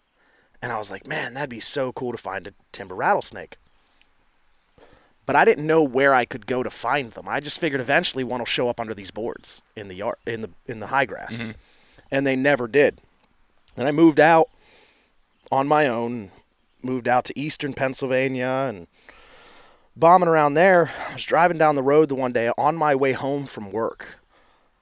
And 0.61 0.71
I 0.71 0.79
was 0.79 0.91
like, 0.91 1.07
man, 1.07 1.33
that'd 1.33 1.49
be 1.49 1.59
so 1.59 1.91
cool 1.91 2.11
to 2.11 2.17
find 2.17 2.47
a 2.47 2.53
timber 2.71 2.95
rattlesnake. 2.95 3.57
But 5.25 5.35
I 5.35 5.43
didn't 5.43 5.67
know 5.67 5.83
where 5.83 6.13
I 6.13 6.23
could 6.23 6.45
go 6.45 6.63
to 6.63 6.69
find 6.69 7.11
them. 7.11 7.27
I 7.27 7.39
just 7.39 7.59
figured 7.59 7.81
eventually 7.81 8.23
one 8.23 8.39
will 8.39 8.45
show 8.45 8.69
up 8.69 8.79
under 8.79 8.93
these 8.93 9.11
boards 9.11 9.61
in 9.75 9.89
the 9.89 9.95
yard 9.95 10.17
in 10.25 10.41
the 10.41 10.49
in 10.65 10.79
the 10.79 10.87
high 10.87 11.05
grass. 11.05 11.39
Mm-hmm. 11.39 11.51
And 12.09 12.25
they 12.25 12.37
never 12.37 12.67
did. 12.67 13.01
And 13.75 13.87
I 13.87 13.91
moved 13.91 14.19
out 14.19 14.49
on 15.51 15.67
my 15.67 15.87
own, 15.87 16.31
moved 16.81 17.07
out 17.07 17.25
to 17.25 17.37
eastern 17.37 17.73
Pennsylvania 17.73 18.65
and 18.69 18.87
bombing 19.99 20.29
around 20.29 20.53
there. 20.53 20.91
I 21.09 21.13
was 21.13 21.25
driving 21.25 21.57
down 21.57 21.75
the 21.75 21.83
road 21.83 22.09
the 22.09 22.15
one 22.15 22.31
day 22.31 22.51
on 22.57 22.75
my 22.75 22.93
way 22.93 23.13
home 23.13 23.45
from 23.45 23.71
work. 23.71 24.19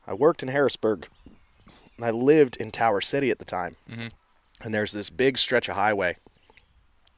I 0.05 0.13
worked 0.13 0.43
in 0.43 0.49
Harrisburg. 0.49 1.07
and 1.95 2.05
I 2.05 2.11
lived 2.11 2.57
in 2.57 2.71
Tower 2.71 3.01
City 3.01 3.31
at 3.31 3.39
the 3.39 3.45
time. 3.45 3.77
Mm-hmm. 3.89 4.07
And 4.61 4.73
there's 4.73 4.91
this 4.91 5.09
big 5.09 5.37
stretch 5.37 5.69
of 5.69 5.75
highway 5.75 6.17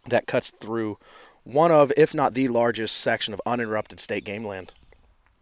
that 0.07 0.27
cuts 0.27 0.51
through 0.51 0.97
one 1.43 1.71
of, 1.71 1.91
if 1.97 2.13
not 2.13 2.33
the 2.33 2.47
largest 2.47 2.97
section 2.97 3.33
of 3.33 3.41
uninterrupted 3.45 3.99
state 3.99 4.23
game 4.23 4.45
land 4.45 4.73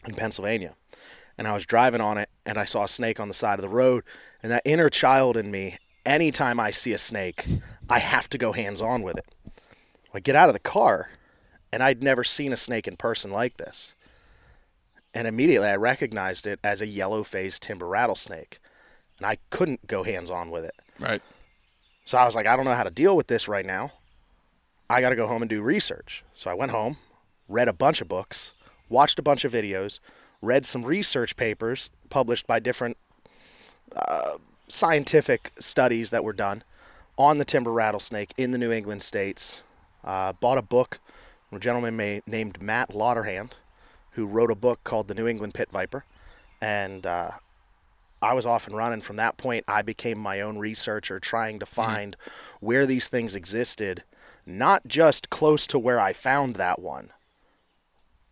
in 0.07 0.15
Pennsylvania. 0.15 0.75
And 1.37 1.47
I 1.47 1.53
was 1.53 1.65
driving 1.65 2.01
on 2.01 2.17
it 2.17 2.29
and 2.45 2.57
I 2.57 2.65
saw 2.65 2.85
a 2.85 2.87
snake 2.87 3.19
on 3.19 3.27
the 3.27 3.33
side 3.33 3.59
of 3.59 3.63
the 3.63 3.69
road. 3.69 4.03
And 4.41 4.51
that 4.51 4.61
inner 4.63 4.89
child 4.89 5.35
in 5.35 5.51
me, 5.51 5.77
anytime 6.05 6.59
I 6.59 6.71
see 6.71 6.93
a 6.93 6.97
snake, 6.97 7.45
I 7.89 7.99
have 7.99 8.29
to 8.29 8.37
go 8.37 8.53
hands 8.53 8.81
on 8.81 9.01
with 9.01 9.17
it. 9.17 9.25
I 10.13 10.21
get 10.21 10.35
out 10.35 10.47
of 10.47 10.53
the 10.53 10.59
car 10.59 11.09
and 11.75 11.83
I'd 11.83 12.01
never 12.01 12.23
seen 12.23 12.53
a 12.53 12.57
snake 12.57 12.87
in 12.87 12.95
person 12.95 13.31
like 13.31 13.57
this. 13.57 13.95
And 15.13 15.27
immediately 15.27 15.67
I 15.67 15.75
recognized 15.75 16.47
it 16.47 16.57
as 16.63 16.79
a 16.79 16.87
yellow 16.87 17.21
phase 17.21 17.59
timber 17.59 17.85
rattlesnake. 17.85 18.59
And 19.17 19.27
I 19.27 19.39
couldn't 19.49 19.85
go 19.85 20.03
hands 20.03 20.31
on 20.31 20.51
with 20.51 20.63
it. 20.63 20.75
Right. 21.01 21.21
So 22.05 22.17
I 22.17 22.25
was 22.25 22.33
like, 22.33 22.47
I 22.47 22.55
don't 22.55 22.63
know 22.63 22.75
how 22.75 22.85
to 22.85 22.89
deal 22.89 23.17
with 23.17 23.27
this 23.27 23.49
right 23.49 23.65
now. 23.65 23.91
I 24.89 25.01
got 25.01 25.09
to 25.09 25.17
go 25.17 25.27
home 25.27 25.41
and 25.41 25.49
do 25.49 25.61
research. 25.61 26.23
So 26.33 26.49
I 26.49 26.53
went 26.53 26.71
home, 26.71 26.95
read 27.49 27.67
a 27.67 27.73
bunch 27.73 27.99
of 27.99 28.07
books, 28.07 28.53
watched 28.87 29.19
a 29.19 29.23
bunch 29.23 29.43
of 29.43 29.51
videos, 29.51 29.99
read 30.41 30.65
some 30.65 30.85
research 30.85 31.35
papers 31.35 31.89
published 32.09 32.47
by 32.47 32.59
different 32.59 32.95
uh, 33.93 34.37
scientific 34.69 35.51
studies 35.59 36.09
that 36.11 36.23
were 36.23 36.31
done 36.31 36.63
on 37.17 37.37
the 37.37 37.45
timber 37.45 37.73
rattlesnake 37.73 38.31
in 38.37 38.51
the 38.51 38.57
New 38.57 38.71
England 38.71 39.03
states. 39.03 39.61
Uh, 40.05 40.31
bought 40.31 40.57
a 40.57 40.61
book 40.61 41.01
a 41.51 41.59
gentleman 41.59 41.95
may, 41.95 42.21
named 42.27 42.61
Matt 42.61 42.93
Lauderhand, 42.93 43.55
who 44.11 44.25
wrote 44.25 44.51
a 44.51 44.55
book 44.55 44.83
called 44.83 45.07
The 45.07 45.15
New 45.15 45.27
England 45.27 45.53
Pit 45.53 45.69
Viper, 45.71 46.05
and 46.61 47.05
uh, 47.05 47.31
I 48.21 48.33
was 48.33 48.45
off 48.45 48.67
and 48.67 48.75
running. 48.75 49.01
From 49.01 49.17
that 49.17 49.37
point, 49.37 49.65
I 49.67 49.81
became 49.81 50.17
my 50.17 50.41
own 50.41 50.57
researcher, 50.57 51.19
trying 51.19 51.59
to 51.59 51.65
find 51.65 52.15
where 52.59 52.85
these 52.85 53.07
things 53.07 53.35
existed, 53.35 54.03
not 54.45 54.87
just 54.87 55.29
close 55.29 55.67
to 55.67 55.79
where 55.79 55.99
I 55.99 56.13
found 56.13 56.55
that 56.55 56.79
one, 56.79 57.11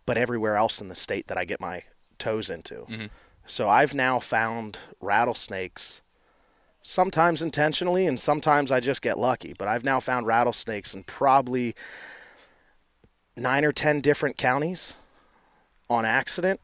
but 0.06 0.18
everywhere 0.18 0.56
else 0.56 0.82
in 0.82 0.88
the 0.88 0.96
state 0.96 1.28
that 1.28 1.38
I 1.38 1.46
get 1.46 1.62
my 1.62 1.84
toes 2.18 2.50
into. 2.50 2.86
So 3.46 3.68
I've 3.68 3.94
now 3.94 4.20
found 4.20 4.80
rattlesnakes, 5.02 6.02
sometimes 6.82 7.42
intentionally 7.42 8.08
and 8.08 8.20
sometimes 8.20 8.72
I 8.72 8.80
just 8.80 9.02
get 9.02 9.20
lucky, 9.20 9.54
but 9.58 9.68
I've 9.68 9.84
now 9.84 10.00
found 10.00 10.26
rattlesnakes 10.28 10.94
in 10.94 11.04
probably 11.04 11.76
nine 13.36 13.66
or 13.66 13.72
10 13.72 14.02
different 14.02 14.38
counties 14.38 14.96
on 15.90 16.06
accident, 16.06 16.60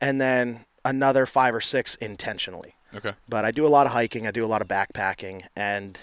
and 0.00 0.20
then 0.20 0.64
another 0.84 1.26
five 1.26 1.54
or 1.54 1.60
six 1.60 1.94
intentionally. 1.96 2.74
Okay. 2.94 3.12
But 3.28 3.44
I 3.44 3.50
do 3.50 3.66
a 3.66 3.68
lot 3.68 3.86
of 3.86 3.92
hiking, 3.92 4.26
I 4.26 4.30
do 4.30 4.44
a 4.44 4.48
lot 4.48 4.62
of 4.62 4.68
backpacking, 4.68 5.44
and 5.56 5.98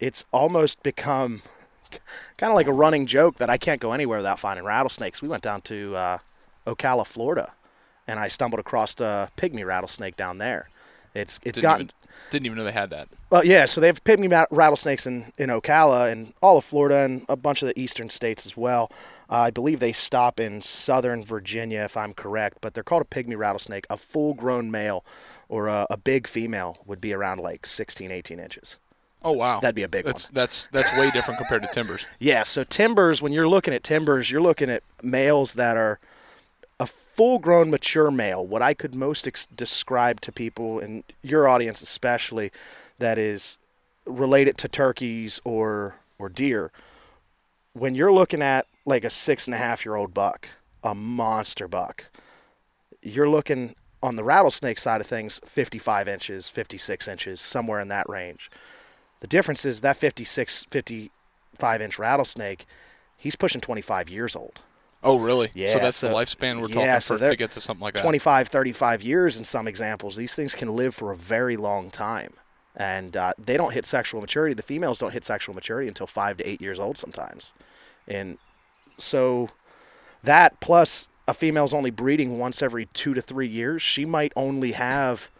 it's 0.00 0.24
almost 0.32 0.82
become 0.82 1.42
kind 2.36 2.50
of 2.50 2.54
like 2.54 2.66
a 2.66 2.72
running 2.72 3.06
joke 3.06 3.36
that 3.36 3.48
I 3.50 3.56
can't 3.58 3.80
go 3.80 3.92
anywhere 3.92 4.18
without 4.18 4.38
finding 4.38 4.64
rattlesnakes. 4.64 5.22
We 5.22 5.28
went 5.28 5.42
down 5.42 5.62
to 5.62 5.94
uh, 5.96 6.18
Ocala, 6.66 7.06
Florida, 7.06 7.52
and 8.06 8.18
I 8.18 8.28
stumbled 8.28 8.60
across 8.60 8.98
a 9.00 9.30
pygmy 9.36 9.64
rattlesnake 9.64 10.16
down 10.16 10.38
there. 10.38 10.68
It's 11.14 11.38
it's 11.44 11.56
Didn't 11.56 11.62
gotten 11.62 11.82
even, 11.82 11.92
didn't 12.30 12.46
even 12.46 12.58
know 12.58 12.64
they 12.64 12.72
had 12.72 12.90
that. 12.90 13.08
well, 13.30 13.44
yeah. 13.44 13.64
So 13.66 13.80
they 13.80 13.86
have 13.86 14.02
pygmy 14.04 14.46
rattlesnakes 14.50 15.06
in, 15.06 15.32
in 15.38 15.48
Ocala 15.48 16.10
and 16.12 16.34
all 16.42 16.58
of 16.58 16.64
Florida 16.64 16.98
and 17.04 17.24
a 17.28 17.36
bunch 17.36 17.62
of 17.62 17.68
the 17.68 17.80
eastern 17.80 18.10
states 18.10 18.44
as 18.46 18.56
well. 18.56 18.90
Uh, 19.28 19.34
I 19.40 19.50
believe 19.50 19.80
they 19.80 19.92
stop 19.92 20.38
in 20.38 20.62
southern 20.62 21.24
Virginia, 21.24 21.80
if 21.80 21.96
I'm 21.96 22.14
correct. 22.14 22.58
But 22.60 22.74
they're 22.74 22.84
called 22.84 23.02
a 23.02 23.06
pygmy 23.06 23.36
rattlesnake. 23.36 23.86
A 23.90 23.96
full-grown 23.96 24.70
male 24.70 25.04
or 25.48 25.68
a, 25.68 25.86
a 25.90 25.96
big 25.96 26.26
female 26.26 26.78
would 26.86 27.00
be 27.00 27.12
around 27.12 27.40
like 27.40 27.66
16, 27.66 28.10
18 28.10 28.38
inches. 28.38 28.78
Oh 29.22 29.32
wow, 29.32 29.58
That'd 29.58 29.74
be 29.74 29.82
a 29.82 29.88
big 29.88 30.04
that's, 30.04 30.26
one. 30.26 30.34
That's 30.34 30.68
that's 30.68 30.96
way 30.96 31.10
different 31.10 31.38
compared 31.38 31.62
to 31.62 31.68
timbers. 31.72 32.06
Yeah. 32.20 32.44
So 32.44 32.62
timbers, 32.62 33.20
when 33.20 33.32
you're 33.32 33.48
looking 33.48 33.74
at 33.74 33.82
timbers, 33.82 34.30
you're 34.30 34.42
looking 34.42 34.70
at 34.70 34.84
males 35.02 35.54
that 35.54 35.76
are 35.76 35.98
a 36.78 36.86
full-grown 36.86 37.70
mature 37.70 38.10
male. 38.10 38.46
What 38.46 38.62
I 38.62 38.74
could 38.74 38.94
most 38.94 39.26
ex- 39.26 39.46
describe 39.46 40.20
to 40.20 40.30
people, 40.32 40.78
and 40.78 41.02
your 41.22 41.48
audience 41.48 41.82
especially, 41.82 42.52
that 42.98 43.18
is 43.18 43.58
related 44.04 44.58
to 44.58 44.68
turkeys 44.68 45.40
or 45.44 45.96
or 46.18 46.28
deer. 46.28 46.70
When 47.72 47.96
you're 47.96 48.12
looking 48.12 48.42
at 48.42 48.66
like 48.86 49.04
a 49.04 49.10
six 49.10 49.46
and 49.46 49.54
a 49.54 49.58
half 49.58 49.84
year 49.84 49.96
old 49.96 50.14
buck, 50.14 50.48
a 50.82 50.94
monster 50.94 51.68
buck, 51.68 52.06
you're 53.02 53.28
looking 53.28 53.74
on 54.02 54.16
the 54.16 54.24
rattlesnake 54.24 54.78
side 54.78 55.00
of 55.00 55.06
things 55.06 55.40
55 55.44 56.08
inches, 56.08 56.48
56 56.48 57.08
inches, 57.08 57.40
somewhere 57.40 57.80
in 57.80 57.88
that 57.88 58.08
range. 58.08 58.50
The 59.20 59.26
difference 59.26 59.64
is 59.64 59.80
that 59.80 59.96
56, 59.96 60.66
55 60.70 61.82
inch 61.82 61.98
rattlesnake, 61.98 62.64
he's 63.16 63.36
pushing 63.36 63.60
25 63.60 64.08
years 64.08 64.36
old. 64.36 64.60
Oh 65.02 65.18
really? 65.18 65.50
Yeah, 65.54 65.74
So 65.74 65.78
that's 65.78 66.00
the 66.00 66.08
lifespan 66.08 66.60
we're 66.60 66.68
yeah, 66.68 66.74
talking 66.74 67.00
so 67.00 67.14
for 67.14 67.18
they're 67.20 67.30
to 67.30 67.36
get 67.36 67.50
to 67.52 67.60
something 67.60 67.82
like 67.82 67.94
that. 67.94 68.02
25, 68.02 68.48
35 68.48 69.02
years 69.02 69.36
in 69.36 69.44
some 69.44 69.68
examples. 69.68 70.16
These 70.16 70.34
things 70.34 70.54
can 70.54 70.74
live 70.74 70.94
for 70.94 71.12
a 71.12 71.16
very 71.16 71.56
long 71.56 71.90
time. 71.90 72.32
And 72.74 73.16
uh, 73.16 73.32
they 73.38 73.56
don't 73.56 73.72
hit 73.72 73.86
sexual 73.86 74.20
maturity. 74.20 74.54
The 74.54 74.62
females 74.62 74.98
don't 74.98 75.12
hit 75.12 75.24
sexual 75.24 75.54
maturity 75.54 75.88
until 75.88 76.06
five 76.06 76.36
to 76.38 76.48
eight 76.48 76.60
years 76.60 76.78
old 76.78 76.98
sometimes. 76.98 77.54
And 78.06 78.36
so 78.98 79.50
that 80.22 80.60
plus 80.60 81.08
a 81.28 81.34
female's 81.34 81.72
only 81.72 81.90
breeding 81.90 82.38
once 82.38 82.62
every 82.62 82.86
two 82.86 83.14
to 83.14 83.20
three 83.20 83.48
years, 83.48 83.82
she 83.82 84.04
might 84.04 84.32
only 84.36 84.72
have 84.72 85.30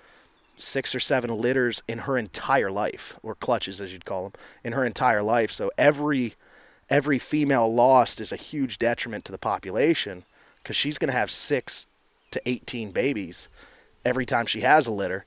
six 0.58 0.94
or 0.94 1.00
seven 1.00 1.30
litters 1.30 1.82
in 1.86 1.98
her 2.00 2.16
entire 2.16 2.70
life, 2.70 3.18
or 3.22 3.34
clutches 3.34 3.80
as 3.80 3.92
you'd 3.92 4.04
call 4.04 4.24
them, 4.24 4.32
in 4.64 4.72
her 4.72 4.84
entire 4.84 5.22
life. 5.22 5.52
So 5.52 5.70
every 5.76 6.34
every 6.88 7.18
female 7.18 7.72
lost 7.72 8.20
is 8.20 8.30
a 8.30 8.36
huge 8.36 8.78
detriment 8.78 9.24
to 9.24 9.32
the 9.32 9.38
population 9.38 10.24
because 10.62 10.76
she's 10.76 10.98
going 10.98 11.08
to 11.08 11.18
have 11.18 11.30
six 11.30 11.86
to 12.30 12.40
18 12.48 12.92
babies 12.92 13.48
every 14.04 14.24
time 14.24 14.46
she 14.46 14.60
has 14.60 14.86
a 14.86 14.92
litter 14.92 15.24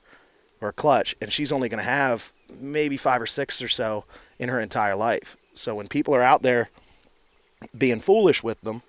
or 0.60 0.68
a 0.68 0.72
clutch, 0.72 1.14
and 1.20 1.32
she's 1.32 1.52
only 1.52 1.68
going 1.68 1.82
to 1.82 1.90
have 1.90 2.32
maybe 2.60 2.96
five 2.96 3.20
or 3.22 3.26
six 3.26 3.62
or 3.62 3.68
so 3.68 4.04
in 4.38 4.48
her 4.48 4.60
entire 4.60 4.96
life. 4.96 5.36
So 5.54 5.74
when 5.74 5.88
people 5.88 6.14
are 6.14 6.22
out 6.22 6.42
there 6.42 6.70
being 7.76 8.00
foolish 8.00 8.42
with 8.42 8.60
them, 8.62 8.82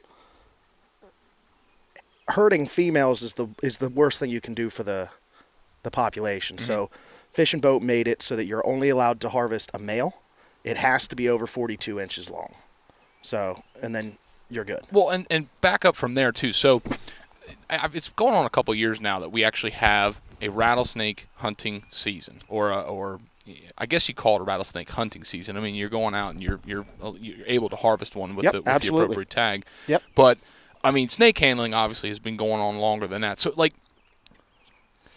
hurting 2.30 2.66
females 2.66 3.22
is 3.22 3.36
the 3.36 3.48
is 3.62 3.78
the 3.80 3.90
worst 3.90 4.20
thing 4.20 4.30
you 4.30 4.42
can 4.42 4.54
do 4.54 4.70
for 4.70 4.84
the 4.84 5.10
the 5.84 5.92
population. 5.92 6.58
Mm-hmm. 6.58 6.66
So 6.66 6.90
Fish 7.32 7.54
and 7.54 7.62
Boat 7.62 7.82
made 7.82 8.08
it 8.08 8.22
so 8.22 8.36
that 8.36 8.46
you're 8.46 8.66
only 8.68 8.90
allowed 8.90 9.20
to 9.22 9.30
harvest 9.30 9.72
a 9.74 9.80
male. 9.80 10.22
It 10.64 10.78
has 10.78 11.08
to 11.08 11.16
be 11.16 11.28
over 11.28 11.48
42 11.48 12.00
inches 12.00 12.30
long. 12.30 12.54
So, 13.22 13.64
and 13.82 13.96
then 13.96 14.18
you're 14.50 14.66
good. 14.66 14.82
Well, 14.92 15.10
and, 15.10 15.26
and 15.30 15.48
back 15.62 15.86
up 15.86 15.96
from 15.96 16.14
there 16.14 16.32
too. 16.32 16.54
So 16.54 16.82
I've, 17.70 17.96
it's 17.96 18.10
going 18.10 18.36
on 18.36 18.46
a 18.46 18.50
couple 18.50 18.76
years 18.76 19.02
now 19.02 19.20
that 19.20 19.32
we 19.32 19.44
actually 19.44 19.72
have 19.72 20.22
a 20.42 20.50
rattlesnake 20.50 21.28
hunting 21.38 21.84
season, 21.90 22.40
or 22.48 22.72
a, 22.72 22.82
or 22.82 23.20
I 23.78 23.86
guess 23.86 24.08
you 24.08 24.16
call 24.16 24.36
it 24.38 24.42
a 24.42 24.44
rattlesnake 24.44 24.90
hunting 24.90 25.24
season. 25.24 25.58
I 25.58 25.60
mean, 25.60 25.76
you're 25.76 25.90
going 25.90 26.14
out 26.16 26.30
and 26.32 26.42
you're 26.44 26.60
you're 26.66 26.86
uh, 27.02 27.14
you're 27.20 27.46
able 27.48 27.70
to 27.70 27.76
harvest 27.76 28.16
one 28.16 28.36
with 28.36 28.44
Yep, 28.46 28.52
the 28.54 28.62
with 28.62 28.82
the 28.84 28.90
appropriate 28.90 29.30
tag. 29.30 29.66
Yep. 29.88 30.04
But 30.16 30.38
I 30.84 30.92
mean, 30.92 31.10
snake 31.10 31.38
handling 31.40 31.74
obviously 31.74 32.10
has 32.10 32.20
been 32.20 32.38
going 32.38 32.62
on 32.62 32.78
longer 32.78 33.08
than 33.08 33.22
that. 33.22 33.40
So 33.40 33.54
like. 33.56 33.74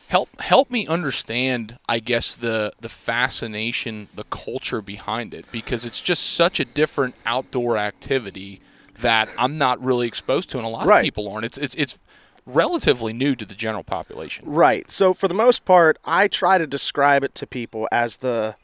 Help 0.09 0.39
help 0.41 0.71
me 0.71 0.87
understand, 0.87 1.79
I 1.89 1.99
guess 1.99 2.37
the 2.37 2.73
the 2.79 2.91
fascination, 2.91 4.09
the 4.15 4.25
culture 4.25 4.83
behind 4.83 5.33
it, 5.33 5.47
because 5.51 5.85
it's 5.87 6.01
just 6.01 6.23
such 6.35 6.61
a 6.61 6.65
different 6.65 7.15
outdoor 7.25 7.79
activity 7.79 8.61
that 9.01 9.29
I'm 9.39 9.57
not 9.59 9.83
really 9.83 10.07
exposed 10.07 10.51
to, 10.51 10.59
and 10.59 10.67
a 10.67 10.69
lot 10.69 10.87
Right. 10.87 10.99
of 11.01 11.05
people 11.05 11.33
aren't. 11.33 11.47
It's 11.47 11.57
it's 11.59 11.75
it's 11.77 11.99
relatively 12.47 13.13
new 13.13 13.35
to 13.37 13.45
the 13.45 13.55
general 13.55 13.85
population. 13.85 14.45
Right. 14.47 14.91
So 14.91 15.15
for 15.15 15.29
the 15.29 15.35
most 15.35 15.65
part, 15.65 15.99
I 16.05 16.29
try 16.29 16.59
to 16.59 16.67
describe 16.67 17.25
it 17.25 17.35
to 17.37 17.47
people 17.47 17.89
as 17.91 18.19
the 18.19 18.57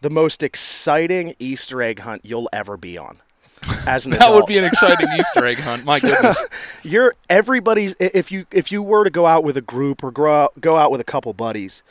the 0.00 0.10
most 0.10 0.42
exciting 0.44 1.34
Easter 1.40 1.82
egg 1.82 2.00
hunt 2.00 2.24
you'll 2.24 2.48
ever 2.52 2.76
be 2.76 2.96
on. 2.96 3.18
As 3.88 4.06
an 4.06 4.12
That 4.12 4.20
adult. 4.20 4.36
would 4.36 4.46
be 4.46 4.56
an 4.56 4.62
exciting 4.64 5.08
Easter 5.18 5.44
egg 5.44 5.58
hunt. 5.58 5.84
My 5.84 5.98
goodness. 5.98 6.44
you're 6.84 7.14
everybody's 7.28 7.96
if 7.98 8.30
you 8.30 8.46
if 8.52 8.70
you 8.70 8.80
were 8.82 9.02
to 9.02 9.10
go 9.10 9.26
out 9.26 9.42
with 9.42 9.56
a 9.56 9.60
group 9.60 10.04
or 10.04 10.12
go 10.12 10.32
out, 10.32 10.60
go 10.60 10.76
out 10.76 10.92
with 10.92 11.00
a 11.00 11.04
couple 11.04 11.32
buddies 11.32 11.82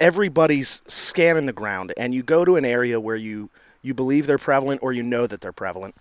everybody's 0.00 0.82
scanning 0.86 1.46
the 1.46 1.52
ground 1.52 1.92
and 1.96 2.14
you 2.14 2.22
go 2.22 2.44
to 2.44 2.56
an 2.56 2.64
area 2.64 3.00
where 3.00 3.16
you 3.16 3.48
you 3.82 3.94
believe 3.94 4.26
they're 4.26 4.38
prevalent 4.38 4.82
or 4.82 4.92
you 4.92 5.02
know 5.02 5.26
that 5.26 5.40
they're 5.40 5.52
prevalent 5.52 5.94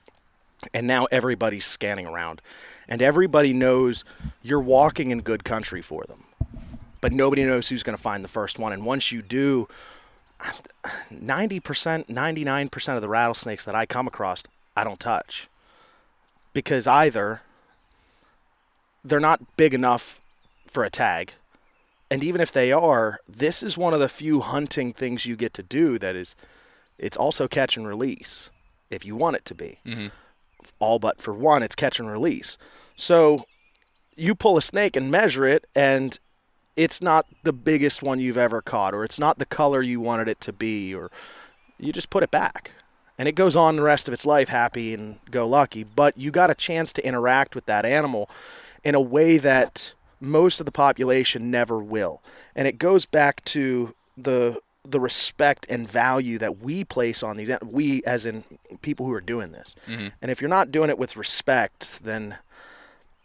and 0.73 0.87
now 0.87 1.05
everybody's 1.05 1.65
scanning 1.65 2.05
around. 2.05 2.41
And 2.87 3.01
everybody 3.01 3.53
knows 3.53 4.03
you're 4.41 4.59
walking 4.59 5.11
in 5.11 5.21
good 5.21 5.43
country 5.43 5.81
for 5.81 6.03
them. 6.05 6.25
But 7.01 7.11
nobody 7.11 7.43
knows 7.43 7.69
who's 7.69 7.83
going 7.83 7.97
to 7.97 8.01
find 8.01 8.23
the 8.23 8.29
first 8.29 8.59
one. 8.59 8.73
And 8.73 8.85
once 8.85 9.11
you 9.11 9.21
do 9.21 9.67
90% 11.11 12.07
99% 12.07 12.95
of 12.95 13.01
the 13.01 13.09
rattlesnakes 13.09 13.65
that 13.65 13.75
I 13.75 13.85
come 13.85 14.07
across 14.07 14.43
I 14.75 14.83
don't 14.83 14.99
touch. 14.99 15.47
Because 16.53 16.87
either 16.87 17.41
they're 19.03 19.19
not 19.19 19.57
big 19.57 19.73
enough 19.73 20.19
for 20.67 20.83
a 20.83 20.89
tag. 20.89 21.33
And 22.09 22.23
even 22.23 22.41
if 22.41 22.51
they 22.51 22.71
are, 22.71 23.19
this 23.27 23.63
is 23.63 23.77
one 23.77 23.93
of 23.93 23.99
the 23.99 24.09
few 24.09 24.41
hunting 24.41 24.93
things 24.93 25.25
you 25.25 25.35
get 25.35 25.53
to 25.55 25.63
do 25.63 25.97
that 25.99 26.15
is 26.15 26.35
it's 26.97 27.17
also 27.17 27.47
catch 27.47 27.75
and 27.75 27.87
release 27.87 28.49
if 28.89 29.05
you 29.05 29.15
want 29.15 29.35
it 29.35 29.45
to 29.45 29.55
be. 29.55 29.79
Mm-hmm. 29.85 30.07
All 30.83 30.99
but 30.99 31.21
for 31.21 31.33
one, 31.33 31.63
it's 31.63 31.75
catch 31.75 31.97
and 31.97 32.11
release. 32.11 32.57
So 32.97 33.45
you 34.17 34.35
pull 34.35 34.57
a 34.57 34.61
snake 34.61 34.97
and 34.97 35.09
measure 35.09 35.45
it 35.45 35.65
and 35.73 36.19
it's 36.75 37.01
not 37.01 37.25
the 37.43 37.53
biggest 37.53 38.03
one 38.03 38.19
you've 38.19 38.37
ever 38.37 38.61
caught 38.61 38.93
or 38.93 39.05
it's 39.05 39.17
not 39.17 39.37
the 39.37 39.45
color 39.45 39.81
you 39.81 40.01
wanted 40.01 40.27
it 40.27 40.41
to 40.41 40.51
be 40.51 40.93
or 40.93 41.09
you 41.79 41.93
just 41.93 42.09
put 42.09 42.21
it 42.21 42.31
back 42.31 42.71
and 43.17 43.29
it 43.29 43.33
goes 43.33 43.55
on 43.55 43.77
the 43.77 43.81
rest 43.81 44.09
of 44.09 44.13
its 44.13 44.25
life 44.25 44.49
happy 44.49 44.93
and 44.93 45.19
go 45.31 45.47
lucky 45.47 45.85
but 45.85 46.17
you 46.17 46.31
got 46.31 46.49
a 46.49 46.55
chance 46.55 46.91
to 46.91 47.05
interact 47.07 47.55
with 47.55 47.65
that 47.65 47.85
animal 47.85 48.29
in 48.83 48.93
a 48.93 49.01
way 49.01 49.37
that 49.37 49.93
most 50.19 50.59
of 50.59 50.65
the 50.65 50.71
population 50.71 51.49
never 51.49 51.79
will 51.79 52.21
and 52.55 52.67
it 52.67 52.77
goes 52.77 53.05
back 53.05 53.43
to 53.45 53.95
the 54.17 54.59
the 54.83 54.99
respect 54.99 55.65
and 55.69 55.89
value 55.89 56.37
that 56.37 56.59
we 56.59 56.83
place 56.83 57.23
on 57.23 57.37
these 57.37 57.49
we 57.63 58.03
as 58.03 58.25
in 58.25 58.43
people 58.81 59.05
who 59.05 59.13
are 59.13 59.21
doing 59.21 59.51
this 59.51 59.75
mm-hmm. 59.87 60.07
and 60.21 60.29
if 60.29 60.41
you're 60.41 60.49
not 60.49 60.71
doing 60.71 60.89
it 60.89 60.97
with 60.97 61.15
respect 61.15 62.03
then 62.03 62.37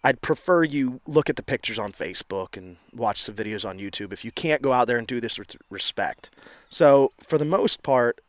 I'd 0.05 0.21
prefer 0.21 0.63
you 0.63 1.01
look 1.07 1.29
at 1.29 1.37
the 1.37 1.43
pictures 1.43 1.79
on 1.79 1.93
Facebook 1.93 2.57
and 2.57 2.77
watch 2.95 3.21
some 3.21 3.35
videos 3.35 3.69
on 3.69 3.79
YouTube 3.79 4.13
if 4.13 4.25
you 4.25 4.31
can't 4.31 4.63
go 4.63 4.73
out 4.73 4.87
there 4.87 4.97
and 4.97 5.07
do 5.07 5.21
this 5.21 5.39
with 5.39 5.57
respect. 5.71 6.31
So, 6.71 7.11
for 7.19 7.37
the 7.37 7.45
most 7.45 7.83
part, 7.83 8.21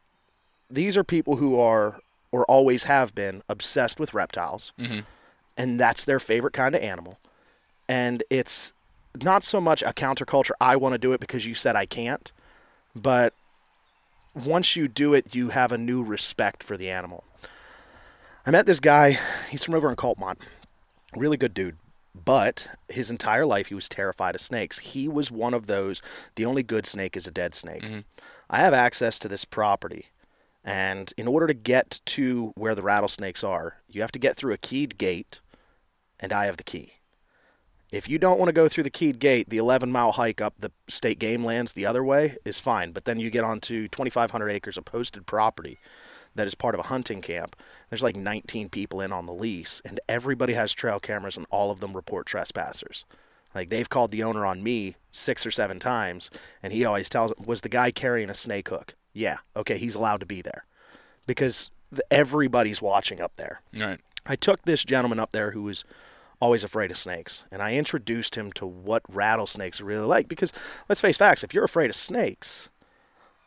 these 0.70 0.98
are 0.98 1.04
people 1.04 1.36
who 1.36 1.60
are 1.60 2.00
or 2.32 2.44
always 2.46 2.86
have 2.86 3.14
been 3.14 3.44
obsessed 3.48 4.00
with 4.00 4.16
reptiles, 4.16 4.74
mm-hmm. 4.80 5.02
and 5.56 5.80
that's 5.80 6.06
their 6.06 6.20
favorite 6.20 6.54
kind 6.54 6.74
of 6.76 6.82
animal. 6.82 7.20
and 7.88 8.24
it's 8.30 8.74
not 9.24 9.44
so 9.44 9.60
much 9.60 9.82
a 9.82 9.94
counterculture. 9.94 10.52
I 10.62 10.76
want 10.76 10.94
to 10.94 11.00
do 11.00 11.14
it 11.14 11.20
because 11.20 11.46
you 11.46 11.56
said 11.56 11.76
I 11.76 11.86
can't, 11.86 12.32
but 12.96 13.34
once 14.34 14.76
you 14.76 14.88
do 14.88 15.14
it, 15.14 15.36
you 15.36 15.50
have 15.50 15.72
a 15.72 15.78
new 15.78 16.04
respect 16.04 16.64
for 16.64 16.78
the 16.78 16.90
animal. 16.90 17.24
I 18.46 18.52
met 18.52 18.66
this 18.66 18.80
guy. 18.80 19.20
He's 19.50 19.64
from 19.64 19.76
over 19.76 19.90
in 19.90 19.96
Coltmont. 19.96 20.38
Really 21.16 21.38
good 21.38 21.54
dude. 21.54 21.78
But 22.16 22.70
his 22.88 23.12
entire 23.12 23.46
life, 23.46 23.68
he 23.68 23.76
was 23.76 23.88
terrified 23.88 24.36
of 24.36 24.42
snakes. 24.42 24.80
He 24.80 25.08
was 25.08 25.32
one 25.32 25.54
of 25.54 25.68
those. 25.68 26.02
The 26.36 26.46
only 26.46 26.64
good 26.64 26.86
snake 26.86 27.16
is 27.16 27.28
a 27.28 27.32
dead 27.32 27.54
snake. 27.56 27.84
Mm-hmm. 27.84 28.00
I 28.50 28.60
have 28.60 28.74
access 28.74 29.20
to 29.20 29.28
this 29.28 29.46
property. 29.46 30.08
And 30.64 31.14
in 31.18 31.28
order 31.28 31.48
to 31.48 31.54
get 31.54 32.02
to 32.08 32.52
where 32.56 32.76
the 32.76 32.84
rattlesnakes 32.84 33.44
are, 33.44 33.78
you 33.88 34.02
have 34.02 34.12
to 34.12 34.20
get 34.20 34.36
through 34.36 34.54
a 34.54 34.58
keyed 34.58 34.98
gate, 34.98 35.40
and 36.20 36.34
I 36.34 36.46
have 36.46 36.58
the 36.58 36.64
key. 36.64 36.94
If 37.92 38.08
you 38.08 38.20
don't 38.20 38.38
want 38.38 38.50
to 38.50 38.54
go 38.54 38.68
through 38.68 38.84
the 38.84 38.90
keyed 38.90 39.20
gate, 39.20 39.50
the 39.50 39.58
11 39.58 39.92
mile 39.92 40.12
hike 40.12 40.42
up 40.42 40.54
the 40.60 40.72
state 40.88 41.18
game 41.18 41.44
lands 41.44 41.74
the 41.74 41.86
other 41.86 42.04
way 42.04 42.38
is 42.46 42.60
fine. 42.60 42.92
But 42.92 43.06
then 43.06 43.20
you 43.20 43.30
get 43.30 43.44
onto 43.44 43.88
2,500 43.88 44.50
acres 44.50 44.78
of 44.78 44.86
posted 44.86 45.26
property 45.26 45.80
that 46.36 46.48
is 46.48 46.56
part 46.56 46.76
of 46.76 46.80
a 46.80 46.88
hunting 46.88 47.22
camp. 47.22 47.56
There's 47.90 48.04
like 48.04 48.16
19 48.16 48.70
people 48.70 49.02
in 49.02 49.12
on 49.12 49.26
the 49.26 49.34
lease, 49.34 49.82
and 49.84 50.00
everybody 50.08 50.54
has 50.54 50.74
trail 50.74 51.00
cameras, 51.00 51.36
and 51.36 51.46
all 51.50 51.72
of 51.72 51.80
them 51.80 51.96
report 51.96 52.28
trespassers. 52.28 53.06
Like 53.56 53.70
they've 53.70 53.90
called 53.90 54.12
the 54.12 54.24
owner 54.24 54.46
on 54.46 54.62
me 54.62 54.96
six 55.12 55.46
or 55.46 55.52
seven 55.52 55.80
times, 55.80 56.30
and 56.62 56.72
he 56.72 56.86
always 56.86 57.10
tells 57.10 57.34
"Was 57.44 57.62
the 57.62 57.70
guy 57.70 57.92
carrying 57.92 58.30
a 58.30 58.36
snake 58.36 58.70
hook?" 58.70 58.96
Yeah. 59.12 59.38
Okay, 59.56 59.78
he's 59.78 59.96
allowed 59.96 60.20
to 60.20 60.26
be 60.26 60.42
there 60.42 60.66
because 61.26 61.72
the, 61.92 62.04
everybody's 62.12 62.82
watching 62.82 63.20
up 63.20 63.34
there. 63.38 63.62
Right. 63.74 64.00
I 64.26 64.36
took 64.36 64.64
this 64.64 64.86
gentleman 64.86 65.20
up 65.20 65.32
there 65.32 65.52
who 65.52 65.64
was 65.64 65.84
always 66.40 66.64
afraid 66.64 66.92
of 66.92 66.98
snakes, 66.98 67.44
and 67.52 67.62
I 67.62 67.76
introduced 67.76 68.36
him 68.36 68.52
to 68.54 68.66
what 68.66 69.04
rattlesnakes 69.10 69.82
are 69.82 69.86
really 69.86 70.06
like. 70.06 70.28
Because 70.28 70.54
let's 70.88 71.02
face 71.02 71.18
facts: 71.18 71.44
if 71.44 71.54
you're 71.54 71.64
afraid 71.64 71.90
of 71.90 71.96
snakes, 71.96 72.70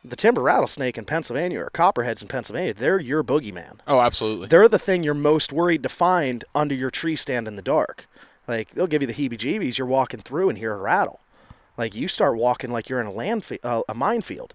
the 0.03 0.15
timber 0.15 0.41
rattlesnake 0.41 0.97
in 0.97 1.05
Pennsylvania 1.05 1.61
or 1.61 1.69
copperheads 1.69 2.21
in 2.21 2.27
Pennsylvania, 2.27 2.73
they're 2.73 2.99
your 2.99 3.23
boogeyman. 3.23 3.79
Oh, 3.87 3.99
absolutely. 3.99 4.47
They're 4.47 4.67
the 4.67 4.79
thing 4.79 5.03
you're 5.03 5.13
most 5.13 5.53
worried 5.53 5.83
to 5.83 5.89
find 5.89 6.43
under 6.53 6.75
your 6.75 6.91
tree 6.91 7.15
stand 7.15 7.47
in 7.47 7.55
the 7.55 7.61
dark. 7.61 8.05
Like 8.47 8.71
they'll 8.71 8.87
give 8.87 9.01
you 9.01 9.07
the 9.07 9.13
heebie-jeebies. 9.13 9.77
You're 9.77 9.87
walking 9.87 10.19
through 10.19 10.49
and 10.49 10.57
hear 10.57 10.73
a 10.73 10.77
rattle. 10.77 11.21
Like 11.77 11.95
you 11.95 12.07
start 12.07 12.37
walking 12.37 12.71
like 12.71 12.89
you're 12.89 13.01
in 13.01 13.07
a 13.07 13.11
land 13.11 13.45
uh, 13.63 13.81
a 13.87 13.93
minefield. 13.93 14.53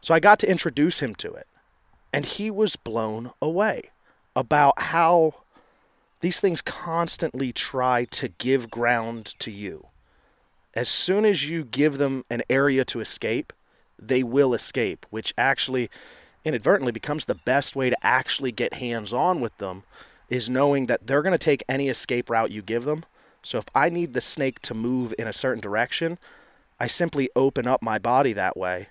So 0.00 0.14
I 0.14 0.20
got 0.20 0.38
to 0.40 0.50
introduce 0.50 1.00
him 1.00 1.14
to 1.16 1.32
it, 1.32 1.46
and 2.12 2.26
he 2.26 2.50
was 2.50 2.76
blown 2.76 3.30
away 3.40 3.90
about 4.34 4.78
how 4.80 5.41
these 6.22 6.40
things 6.40 6.62
constantly 6.62 7.52
try 7.52 8.04
to 8.06 8.28
give 8.28 8.70
ground 8.70 9.34
to 9.40 9.50
you. 9.50 9.88
As 10.72 10.88
soon 10.88 11.24
as 11.24 11.48
you 11.48 11.64
give 11.64 11.98
them 11.98 12.24
an 12.30 12.42
area 12.48 12.84
to 12.86 13.00
escape, 13.00 13.52
they 13.98 14.22
will 14.22 14.54
escape, 14.54 15.04
which 15.10 15.34
actually 15.36 15.90
inadvertently 16.44 16.92
becomes 16.92 17.24
the 17.24 17.34
best 17.34 17.74
way 17.74 17.90
to 17.90 18.06
actually 18.06 18.52
get 18.52 18.74
hands 18.74 19.12
on 19.12 19.40
with 19.40 19.58
them 19.58 19.82
is 20.28 20.48
knowing 20.48 20.86
that 20.86 21.06
they're 21.06 21.22
going 21.22 21.32
to 21.32 21.38
take 21.38 21.64
any 21.68 21.88
escape 21.88 22.30
route 22.30 22.52
you 22.52 22.62
give 22.62 22.84
them. 22.84 23.04
So 23.42 23.58
if 23.58 23.66
I 23.74 23.88
need 23.88 24.14
the 24.14 24.20
snake 24.20 24.60
to 24.62 24.74
move 24.74 25.12
in 25.18 25.26
a 25.26 25.32
certain 25.32 25.60
direction, 25.60 26.18
I 26.78 26.86
simply 26.86 27.30
open 27.34 27.66
up 27.66 27.82
my 27.82 27.98
body 27.98 28.32
that 28.32 28.56
way. 28.56 28.88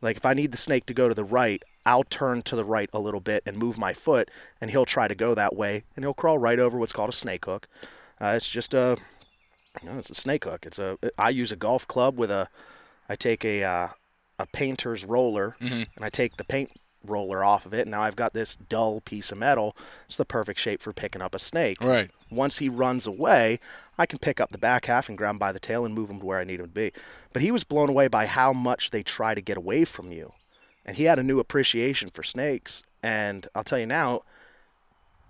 Like 0.00 0.16
if 0.16 0.24
I 0.24 0.34
need 0.34 0.52
the 0.52 0.56
snake 0.56 0.86
to 0.86 0.94
go 0.94 1.08
to 1.08 1.14
the 1.14 1.24
right, 1.24 1.62
I'll 1.86 2.04
turn 2.04 2.42
to 2.42 2.56
the 2.56 2.64
right 2.64 2.90
a 2.92 2.98
little 2.98 3.20
bit 3.20 3.42
and 3.46 3.56
move 3.56 3.78
my 3.78 3.92
foot, 3.92 4.30
and 4.60 4.70
he'll 4.70 4.84
try 4.84 5.08
to 5.08 5.14
go 5.14 5.34
that 5.34 5.56
way, 5.56 5.84
and 5.96 6.04
he'll 6.04 6.14
crawl 6.14 6.38
right 6.38 6.58
over 6.58 6.78
what's 6.78 6.92
called 6.92 7.10
a 7.10 7.12
snake 7.12 7.44
hook. 7.46 7.66
Uh, 8.20 8.34
it's 8.36 8.48
just 8.48 8.74
a, 8.74 8.98
you 9.82 9.88
know, 9.88 9.98
it's 9.98 10.10
a 10.10 10.14
snake 10.14 10.44
hook. 10.44 10.66
It's 10.66 10.78
a. 10.78 10.98
I 11.18 11.30
use 11.30 11.52
a 11.52 11.56
golf 11.56 11.86
club 11.88 12.18
with 12.18 12.30
a. 12.30 12.48
I 13.08 13.16
take 13.16 13.44
a 13.44 13.64
uh, 13.64 13.88
a 14.38 14.46
painter's 14.46 15.04
roller, 15.04 15.56
and 15.96 16.04
I 16.04 16.08
take 16.10 16.36
the 16.36 16.44
paint 16.44 16.70
roller 17.04 17.42
off 17.42 17.64
of 17.66 17.72
it, 17.72 17.82
and 17.82 17.90
now 17.92 18.02
I've 18.02 18.16
got 18.16 18.34
this 18.34 18.56
dull 18.56 19.00
piece 19.00 19.32
of 19.32 19.38
metal. 19.38 19.76
It's 20.06 20.16
the 20.16 20.24
perfect 20.24 20.60
shape 20.60 20.82
for 20.82 20.92
picking 20.92 21.22
up 21.22 21.34
a 21.34 21.38
snake. 21.38 21.82
Right. 21.82 22.10
Once 22.30 22.58
he 22.58 22.68
runs 22.68 23.06
away, 23.06 23.58
I 23.98 24.06
can 24.06 24.18
pick 24.18 24.40
up 24.40 24.50
the 24.50 24.58
back 24.58 24.86
half 24.86 25.08
and 25.08 25.16
grab 25.16 25.34
him 25.34 25.38
by 25.38 25.52
the 25.52 25.60
tail 25.60 25.84
and 25.84 25.94
move 25.94 26.10
him 26.10 26.20
to 26.20 26.26
where 26.26 26.38
I 26.38 26.44
need 26.44 26.60
him 26.60 26.66
to 26.66 26.72
be. 26.72 26.92
But 27.32 27.42
he 27.42 27.50
was 27.50 27.64
blown 27.64 27.88
away 27.88 28.08
by 28.08 28.26
how 28.26 28.52
much 28.52 28.90
they 28.90 29.02
try 29.02 29.34
to 29.34 29.40
get 29.40 29.56
away 29.56 29.84
from 29.84 30.12
you. 30.12 30.32
And 30.90 30.96
he 30.96 31.04
had 31.04 31.20
a 31.20 31.22
new 31.22 31.38
appreciation 31.38 32.10
for 32.10 32.24
snakes. 32.24 32.82
And 33.00 33.46
I'll 33.54 33.62
tell 33.62 33.78
you 33.78 33.86
now 33.86 34.22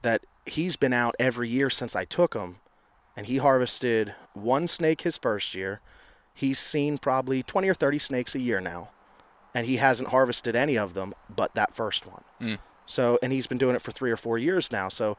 that 0.01 0.23
he's 0.47 0.77
been 0.77 0.95
out 0.95 1.15
every 1.19 1.51
year 1.51 1.69
since 1.69 1.95
I 1.95 2.07
took 2.07 2.33
him. 2.33 2.61
And 3.15 3.27
he 3.27 3.37
harvested 3.37 4.15
one 4.33 4.67
snake 4.69 5.03
his 5.03 5.19
first 5.19 5.55
year. 5.55 5.83
He's 6.33 6.59
seen 6.59 6.97
probably 6.97 7.43
20 7.43 7.69
or 7.69 7.75
30 7.75 7.99
snakes 7.99 8.35
a 8.35 8.41
year 8.41 8.59
now. 8.59 8.89
And 9.55 9.67
he 9.67 9.77
hasn't 9.77 10.09
harvested 10.09 10.57
any 10.57 10.79
of 10.79 10.95
them 10.95 11.13
but 11.29 11.55
that 11.57 11.75
first 11.75 12.07
one. 12.07 12.25
Mm. 12.41 12.59
So, 12.87 13.19
and 13.23 13.31
he's 13.31 13.47
been 13.47 13.59
doing 13.59 13.77
it 13.77 13.83
for 13.83 13.93
three 13.93 14.11
or 14.11 14.17
four 14.17 14.39
years 14.39 14.73
now. 14.73 14.89
So, 14.89 15.19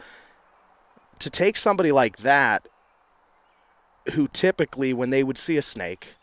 to 1.19 1.29
take 1.29 1.55
somebody 1.55 1.91
like 1.91 2.17
that, 2.17 2.67
who 4.13 4.27
typically, 4.27 4.91
when 4.91 5.11
they 5.11 5.23
would 5.23 5.37
see 5.37 5.57
a 5.57 5.61
snake, 5.61 6.15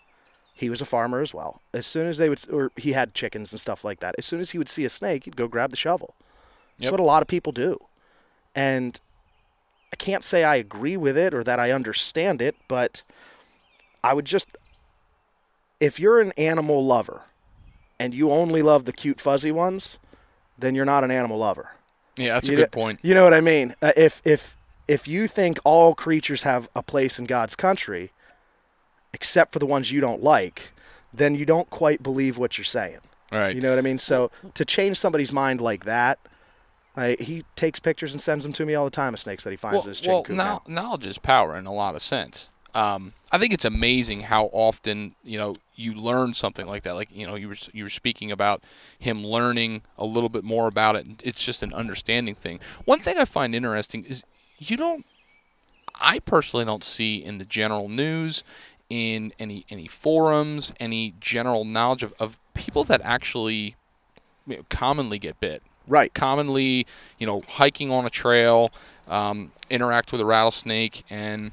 he 0.59 0.69
was 0.69 0.81
a 0.81 0.85
farmer 0.85 1.21
as 1.21 1.33
well. 1.33 1.63
As 1.73 1.87
soon 1.87 2.09
as 2.09 2.19
they 2.19 2.29
would, 2.29 2.41
or 2.51 2.73
he 2.77 2.93
had 2.93 3.15
chickens 3.15 3.53
and 3.53 3.61
stuff 3.61 3.85
like 3.85 4.01
that. 4.01 4.15
As 4.19 4.27
soon 4.27 4.41
as 4.41 4.51
he 4.51 4.59
would 4.59 4.69
see 4.69 4.85
a 4.85 4.91
snake, 4.91 5.25
he'd 5.25 5.37
go 5.37 5.47
grab 5.49 5.71
the 5.71 5.77
shovel. 5.77 6.15
That's 6.77 6.87
Yep. 6.87 6.93
what 6.93 7.01
a 7.01 7.05
lot 7.05 7.23
of 7.23 7.29
people 7.29 7.53
do. 7.53 7.79
And 8.55 9.01
I 9.93 9.97
can't 9.97 10.25
say 10.25 10.43
I 10.45 10.57
agree 10.57 10.97
with 10.97 11.17
it 11.17 11.33
or 11.33 11.45
that 11.45 11.61
I 11.61 11.71
understand 11.71 12.43
it, 12.43 12.57
but 12.67 13.03
I 14.03 14.15
would 14.15 14.25
just, 14.25 14.49
if 15.81 15.99
you're 16.01 16.21
an 16.21 16.33
animal 16.37 16.85
lover 16.85 17.23
and 18.01 18.15
you 18.15 18.31
only 18.31 18.63
love 18.63 18.85
the 18.85 18.93
cute 18.93 19.21
fuzzy 19.21 19.53
ones, 19.53 19.99
then 20.59 20.75
you're 20.75 20.85
not 20.85 21.05
an 21.05 21.11
animal 21.11 21.39
lover. 21.39 21.71
Yeah, 22.17 22.35
that's 22.35 22.49
a 22.49 22.51
good 22.57 22.61
know- 22.63 22.67
point. 22.83 22.99
You 23.03 23.15
know 23.15 23.23
what 23.25 23.35
I 23.35 23.41
mean? 23.41 23.75
Uh, 23.81 23.93
if 23.97 24.21
if 24.25 24.57
if 24.89 25.07
you 25.07 25.29
think 25.29 25.59
all 25.65 25.95
creatures 25.95 26.43
have 26.43 26.69
a 26.75 26.83
place 26.83 27.19
in 27.19 27.27
God's 27.27 27.55
country, 27.55 28.11
except 29.13 29.53
for 29.53 29.59
the 29.59 29.67
ones 29.67 29.91
you 29.93 30.01
don't 30.01 30.23
like, 30.23 30.73
then 31.13 31.35
you 31.35 31.45
don't 31.45 31.71
quite 31.71 32.03
believe 32.03 32.39
what 32.39 32.59
you're 32.59 32.65
saying. 32.65 32.99
Right. 33.33 33.55
You 33.55 33.61
know 33.61 33.71
what 33.71 33.79
I 33.79 33.83
mean? 33.83 33.99
So 33.99 34.31
to 34.55 34.65
change 34.65 34.99
somebody's 34.99 35.33
mind 35.33 35.61
like 35.61 35.85
that, 35.85 36.19
I, 36.97 37.17
he 37.21 37.45
takes 37.55 37.79
pictures 37.79 38.13
and 38.13 38.21
sends 38.21 38.45
them 38.45 38.53
to 38.55 38.65
me 38.65 38.75
all 38.75 38.85
the 38.85 38.91
time 38.91 39.15
of 39.15 39.21
snakes 39.21 39.45
that 39.45 39.51
he 39.51 39.57
finds 39.57 39.85
well, 39.85 40.25
in 40.29 40.37
well 40.37 40.37
now. 40.37 40.63
knowledge 40.67 41.07
is 41.07 41.19
power 41.19 41.57
in 41.57 41.67
a 41.67 41.73
lot 41.73 41.95
of 41.95 42.03
sense. 42.03 42.53
Um, 42.75 43.13
I 43.31 43.39
think 43.39 43.53
it's 43.53 43.65
amazing 43.65 44.21
how 44.21 44.47
often 44.53 45.15
you 45.23 45.39
know 45.39 45.55
you 45.75 45.95
learn 45.95 46.35
something 46.35 46.67
like 46.67 46.83
that. 46.83 46.95
Like 46.95 47.09
you 47.15 47.27
know 47.27 47.35
you 47.35 47.49
were 47.49 47.57
you 47.73 47.85
were 47.85 47.91
speaking 47.91 48.31
about 48.31 48.63
him 48.99 49.25
learning 49.25 49.83
a 49.97 50.05
little 50.05 50.29
bit 50.29 50.45
more 50.45 50.67
about 50.67 50.97
it. 50.97 51.07
It's 51.23 51.45
just 51.45 51.63
an 51.63 51.73
understanding 51.73 52.35
thing. 52.35 52.61
One 52.85 52.99
thing 52.99 53.17
I 53.17 53.25
find 53.25 53.55
interesting 53.55 54.05
is 54.05 54.23
you 54.59 54.77
don't. 54.77 55.07
I 56.01 56.19
personally 56.21 56.65
don't 56.65 56.85
see 56.85 57.17
in 57.17 57.39
the 57.39 57.45
general 57.45 57.89
news, 57.89 58.45
in 58.91 59.33
any 59.39 59.65
any 59.69 59.87
forums, 59.87 60.73
any 60.81 61.15
general 61.21 61.65
knowledge 61.65 62.03
of, 62.03 62.15
of 62.19 62.39
people 62.55 62.85
that 62.85 63.01
actually 63.05 63.77
you 64.47 64.57
know, 64.57 64.63
commonly 64.71 65.19
get 65.19 65.39
bit 65.41 65.63
Right. 65.87 66.13
commonly, 66.13 66.87
you 67.19 67.27
know, 67.27 67.41
hiking 67.49 67.91
on 67.91 68.05
a 68.05 68.11
trail, 68.11 68.71
um, 69.09 69.53
interact 69.71 70.13
with 70.13 70.21
a 70.21 70.25
rattlesnake, 70.27 71.03
and 71.09 71.53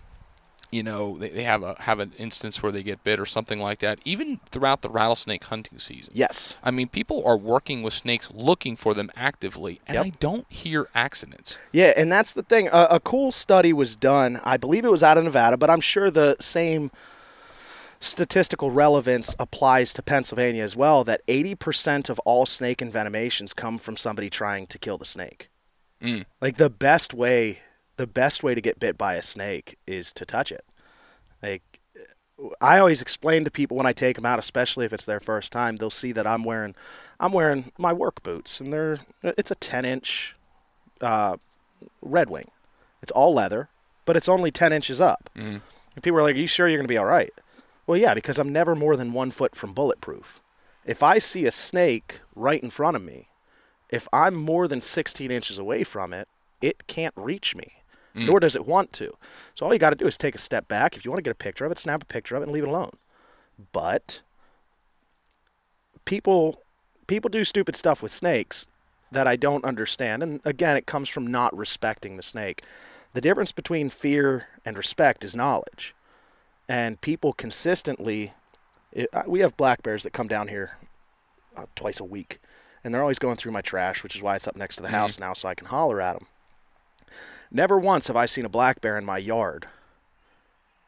you 0.72 0.84
know 0.84 1.18
they, 1.18 1.30
they 1.30 1.44
have 1.44 1.64
a 1.64 1.76
have 1.82 2.00
an 2.00 2.12
instance 2.18 2.62
where 2.62 2.70
they 2.72 2.84
get 2.84 3.02
bit 3.06 3.18
or 3.18 3.26
something 3.26 3.60
like 3.60 3.80
that. 3.80 4.00
Even 4.04 4.42
throughout 4.50 4.82
the 4.82 4.90
rattlesnake 4.90 5.46
hunting 5.46 5.80
season. 5.80 6.12
Yes. 6.16 6.56
I 6.64 6.72
mean, 6.72 6.90
people 6.90 7.24
are 7.26 7.38
working 7.38 7.82
with 7.82 7.94
snakes, 7.94 8.30
looking 8.34 8.76
for 8.76 8.94
them 8.94 9.10
actively, 9.16 9.80
and 9.88 9.96
Yep. 9.96 10.06
I 10.06 10.10
don't 10.20 10.52
hear 10.52 10.90
accidents. 10.94 11.58
Yeah, 11.72 11.94
and 11.96 12.12
that's 12.12 12.34
the 12.34 12.44
thing. 12.44 12.68
A, 12.68 12.88
a 12.92 13.00
cool 13.00 13.32
study 13.32 13.72
was 13.72 13.96
done. 13.96 14.42
I 14.44 14.58
believe 14.58 14.84
it 14.84 14.92
was 14.92 15.04
out 15.04 15.18
of 15.18 15.24
Nevada, 15.24 15.56
but 15.56 15.70
I'm 15.70 15.82
sure 15.82 16.12
the 16.12 16.36
same 16.42 16.92
statistical 18.06 18.72
relevance 18.72 19.36
applies 19.40 19.94
to 19.94 20.02
Pennsylvania 20.02 20.64
as 20.64 20.76
well. 20.76 21.04
That 21.04 21.26
80% 21.28 22.10
of 22.10 22.20
all 22.20 22.46
snake 22.46 22.80
envenomations 22.80 23.56
come 23.56 23.78
from 23.78 23.98
somebody 23.98 24.30
trying 24.30 24.68
to 24.68 24.78
kill 24.78 24.98
the 24.98 25.06
snake. 25.06 25.50
Mm. 26.02 26.26
Like 26.42 26.58
the 26.58 26.70
best 26.70 27.14
way, 27.14 27.60
the 27.98 28.08
best 28.08 28.44
way 28.44 28.54
to 28.54 28.62
get 28.62 28.80
bit 28.80 28.98
by 28.98 29.16
a 29.16 29.24
snake 29.24 29.78
is 29.88 30.14
to 30.14 30.26
touch 30.26 30.52
it. 30.52 30.66
Like 31.42 31.64
I 32.62 32.80
always 32.80 33.02
explain 33.02 33.44
to 33.46 33.52
people 33.52 33.78
when 33.78 33.86
I 33.86 33.94
take 33.94 34.18
them 34.18 34.26
out, 34.26 34.40
especially 34.40 34.86
if 34.86 34.94
it's 34.94 35.06
their 35.06 35.20
first 35.20 35.52
time, 35.52 35.78
they'll 35.78 35.90
see 35.90 36.12
that 36.12 36.28
I'm 36.28 36.44
wearing, 36.44 36.76
I'm 37.20 37.32
wearing 37.32 37.72
my 37.78 37.94
work 37.94 38.22
boots, 38.24 38.60
and 38.60 38.72
they're 38.74 39.00
it's 39.24 39.52
a 39.52 39.56
10 39.56 39.86
inch 39.86 40.36
uh, 41.02 41.38
Red 42.02 42.30
Wing. 42.30 42.50
It's 43.02 43.12
all 43.12 43.34
leather, 43.34 43.70
but 44.06 44.18
it's 44.18 44.30
only 44.30 44.52
10 44.52 44.74
inches 44.74 45.00
up. 45.00 45.30
Mhm. 45.36 45.62
And 45.96 46.04
people 46.04 46.20
are 46.20 46.24
like, 46.24 46.36
Are 46.36 46.40
you 46.40 46.48
sure 46.48 46.68
you're 46.68 46.78
going 46.78 46.88
to 46.88 46.92
be 46.92 46.98
all 46.98 47.06
right? 47.06 47.34
Well, 47.88 47.98
yeah, 47.98 48.14
because 48.14 48.40
I'm 48.40 48.52
never 48.52 48.76
more 48.76 48.96
than 48.96 49.14
one 49.14 49.32
foot 49.32 49.56
from 49.56 49.74
bulletproof. 49.74 50.42
If 50.86 51.04
I 51.04 51.20
see 51.20 51.46
a 51.46 51.52
snake 51.52 52.20
right 52.36 52.62
in 52.62 52.70
front 52.70 52.96
of 52.96 53.04
me, 53.04 53.30
if 53.90 54.08
I'm 54.12 54.36
more 54.36 54.68
than 54.68 54.82
16 54.82 55.32
inches 55.32 55.58
away 55.58 55.84
from 55.84 56.14
it, 56.14 56.28
it 56.62 56.88
can't 56.88 57.14
reach 57.16 57.56
me. 57.56 57.74
Mm. 58.16 58.28
nor 58.28 58.40
does 58.40 58.56
it 58.56 58.66
want 58.66 58.94
to. 58.94 59.18
So 59.56 59.66
all 59.66 59.74
you 59.74 59.80
got 59.80 59.90
to 59.90 59.96
do 59.96 60.08
is 60.08 60.18
take 60.18 60.36
a 60.36 60.40
step 60.40 60.68
back. 60.68 60.96
If 60.96 61.04
you 61.04 61.12
want 61.12 61.20
to 61.20 61.24
get 61.24 61.32
a 61.32 61.36
picture 61.36 61.66
of 61.66 61.72
it, 61.72 61.78
snap 61.78 62.04
a 62.04 62.06
picture 62.06 62.36
of 62.36 62.42
it 62.42 62.46
and 62.46 62.54
leave 62.54 62.64
it 62.64 62.70
alone. 62.70 62.92
But 63.72 64.22
people 66.06 66.62
people 67.08 67.30
do 67.30 67.44
stupid 67.44 67.76
stuff 67.76 68.02
with 68.02 68.12
snakes 68.12 68.68
that 69.12 69.28
I 69.28 69.36
don't 69.36 69.66
understand. 69.66 70.24
And 70.24 70.42
again, 70.46 70.78
it 70.78 70.86
comes 70.86 71.10
from 71.10 71.28
not 71.28 71.56
respecting 71.56 72.18
the 72.18 72.24
snake. 72.24 72.64
The 73.14 73.22
difference 73.22 73.52
between 73.52 73.90
fear 73.90 74.48
and 74.66 74.78
respect 74.78 75.24
is 75.24 75.36
knowledge. 75.36 75.94
And 76.68 77.00
people 77.00 77.34
consistently, 77.34 78.34
it, 78.92 79.10
we 79.28 79.42
have 79.42 79.56
black 79.58 79.84
bears 79.84 80.04
that 80.04 80.14
come 80.14 80.28
down 80.28 80.48
here 80.48 80.78
uh, 81.56 81.66
twice 81.76 82.00
a 82.00 82.04
week, 82.04 82.40
and 82.84 82.94
they're 82.94 83.02
always 83.02 83.20
going 83.20 83.36
through 83.36 83.52
my 83.52 83.62
trash, 83.62 84.04
which 84.04 84.16
is 84.16 84.22
why 84.22 84.36
it's 84.36 84.48
up 84.48 84.56
next 84.56 84.78
to 84.78 84.82
the 84.82 84.90
house 84.90 85.20
now, 85.20 85.34
so 85.34 85.48
I 85.48 85.56
can 85.56 85.68
holler 85.68 86.02
at 86.02 86.18
them. 86.18 86.28
Never 87.52 87.78
once 87.78 88.08
have 88.08 88.16
I 88.16 88.26
seen 88.26 88.46
a 88.46 88.50
black 88.50 88.82
bear 88.82 88.98
in 88.98 89.06
my 89.06 89.18
yard 89.18 89.68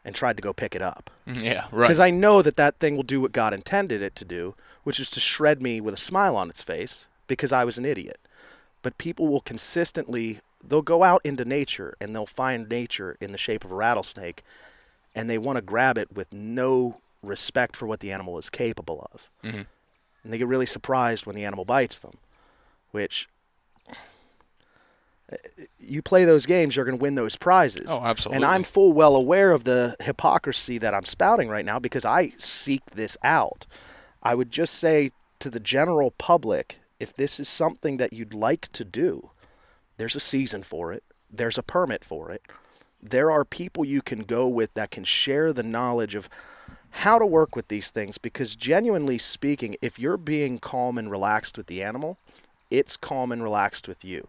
and 0.04 0.16
tried 0.16 0.38
to 0.38 0.42
go 0.42 0.54
pick 0.54 0.74
it 0.74 0.82
up 0.82 1.12
Yeah, 1.28 1.66
right. 1.72 1.88
because 1.88 2.00
I 2.00 2.10
know 2.10 2.42
that 2.42 2.56
that 2.56 2.80
thing 2.80 2.96
will 2.96 3.04
do 3.04 3.22
what 3.22 3.32
God 3.32 3.54
intended 3.54 4.02
it 4.02 4.16
to 4.16 4.26
do, 4.26 4.56
which 4.84 5.00
is 5.00 5.10
to 5.12 5.20
shred 5.20 5.62
me 5.62 5.80
with 5.80 5.94
a 5.94 5.98
smile 5.98 6.36
on 6.36 6.50
its 6.50 6.64
face 6.64 7.08
because 7.28 7.52
I 7.52 7.64
was 7.66 7.78
an 7.78 7.86
idiot. 7.86 8.20
But 8.82 8.98
people 8.98 9.28
will 9.28 9.42
consistently 9.42 10.40
they'll 10.66 10.82
go 10.82 11.04
out 11.04 11.22
into 11.24 11.46
nature 11.46 11.96
and 12.02 12.16
they'll 12.16 12.26
find 12.26 12.68
nature 12.68 13.18
in 13.22 13.32
the 13.32 13.38
shape 13.38 13.64
of 13.64 13.72
a 13.72 13.76
rattlesnake 13.76 14.44
and 15.18 15.30
they 15.30 15.38
want 15.38 15.58
to 15.58 15.62
grab 15.62 15.98
it 15.98 16.16
with 16.16 16.32
no 16.32 17.02
respect 17.24 17.76
for 17.76 17.88
what 17.88 18.00
the 18.00 18.12
animal 18.12 18.38
is 18.38 18.50
capable 18.50 19.10
of. 19.12 19.30
Mhm. 19.44 19.66
And 20.24 20.34
they 20.34 20.38
get 20.38 20.48
really 20.48 20.66
surprised 20.66 21.26
when 21.26 21.36
the 21.36 21.46
animal 21.46 21.66
bites 21.66 21.98
them, 22.00 22.18
which 22.92 23.28
you 25.80 26.02
play 26.02 26.24
those 26.24 26.46
games, 26.46 26.76
you're 26.76 26.86
going 26.86 26.98
to 26.98 27.02
win 27.02 27.16
those 27.16 27.36
prizes. 27.36 27.90
Oh, 27.90 28.02
absolutely. 28.02 28.38
And 28.38 28.46
I'm 28.46 28.64
full 28.64 28.94
well 28.94 29.16
aware 29.16 29.52
of 29.52 29.66
the 29.66 29.96
hypocrisy 30.00 30.78
that 30.78 30.94
I'm 30.94 31.06
spouting 31.06 31.50
right 31.50 31.66
now 31.66 31.80
because 31.80 32.06
I 32.06 32.32
seek 32.38 32.86
this 32.92 33.18
out. 33.24 33.66
I 34.24 34.36
would 34.36 34.52
just 34.52 34.76
say 34.76 35.12
to 35.40 35.50
the 35.50 35.60
general 35.60 36.12
public 36.12 36.80
if 37.00 37.14
this 37.14 37.40
is 37.40 37.50
something 37.50 37.98
that 37.98 38.14
you'd 38.14 38.34
like 38.34 38.72
to 38.72 38.84
do, 38.84 39.32
there's 39.98 40.16
a 40.16 40.20
season 40.20 40.64
for 40.64 40.94
it, 40.94 41.04
there's 41.30 41.58
a 41.58 41.64
permit 41.64 42.04
for 42.04 42.32
it. 42.32 42.42
There 43.02 43.32
are 43.32 43.46
people 43.46 43.86
you 43.86 44.02
can 44.02 44.24
go 44.24 44.48
with 44.48 44.74
that 44.74 44.92
can 44.92 45.04
share 45.04 45.54
the 45.54 45.64
knowledge 45.64 46.16
of 46.16 46.30
how 46.90 47.20
to 47.20 47.26
work 47.26 47.56
with 47.56 47.68
these 47.68 47.92
things 47.92 48.18
because, 48.18 48.56
genuinely 48.56 49.18
speaking, 49.18 49.76
if 49.82 50.00
you're 50.00 50.18
being 50.18 50.58
calm 50.58 50.98
and 50.98 51.12
relaxed 51.12 51.58
with 51.58 51.68
the 51.68 51.84
animal, 51.84 52.18
it's 52.72 52.98
calm 52.98 53.32
and 53.32 53.44
relaxed 53.44 53.88
with 53.88 54.04
you. 54.04 54.28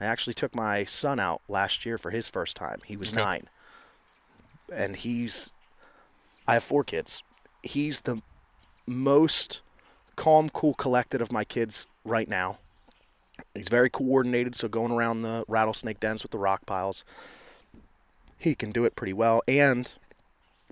I 0.00 0.04
actually 0.04 0.34
took 0.34 0.54
my 0.54 0.84
son 0.84 1.18
out 1.18 1.40
last 1.48 1.84
year 1.86 1.98
for 1.98 2.10
his 2.10 2.28
first 2.28 2.56
time. 2.56 2.80
He 2.84 2.96
was 2.96 3.08
Okay. 3.08 3.16
nine. 3.16 3.48
And 4.72 4.96
he's, 4.96 5.52
I 6.46 6.54
have 6.54 6.64
four 6.64 6.84
kids. 6.84 7.22
He's 7.62 8.02
the 8.02 8.20
most 8.86 9.62
calm, 10.16 10.48
cool, 10.50 10.74
collected 10.74 11.20
of 11.20 11.32
my 11.32 11.44
kids 11.44 11.86
right 12.04 12.28
now. 12.28 12.58
He's 13.54 13.68
very 13.68 13.90
coordinated, 13.90 14.54
so 14.54 14.68
going 14.68 14.92
around 14.92 15.22
the 15.22 15.44
rattlesnake 15.48 16.00
dens 16.00 16.22
with 16.22 16.32
the 16.32 16.38
rock 16.38 16.66
piles, 16.66 17.04
he 18.38 18.54
can 18.54 18.70
do 18.70 18.84
it 18.84 18.96
pretty 18.96 19.12
well. 19.12 19.42
And 19.46 19.92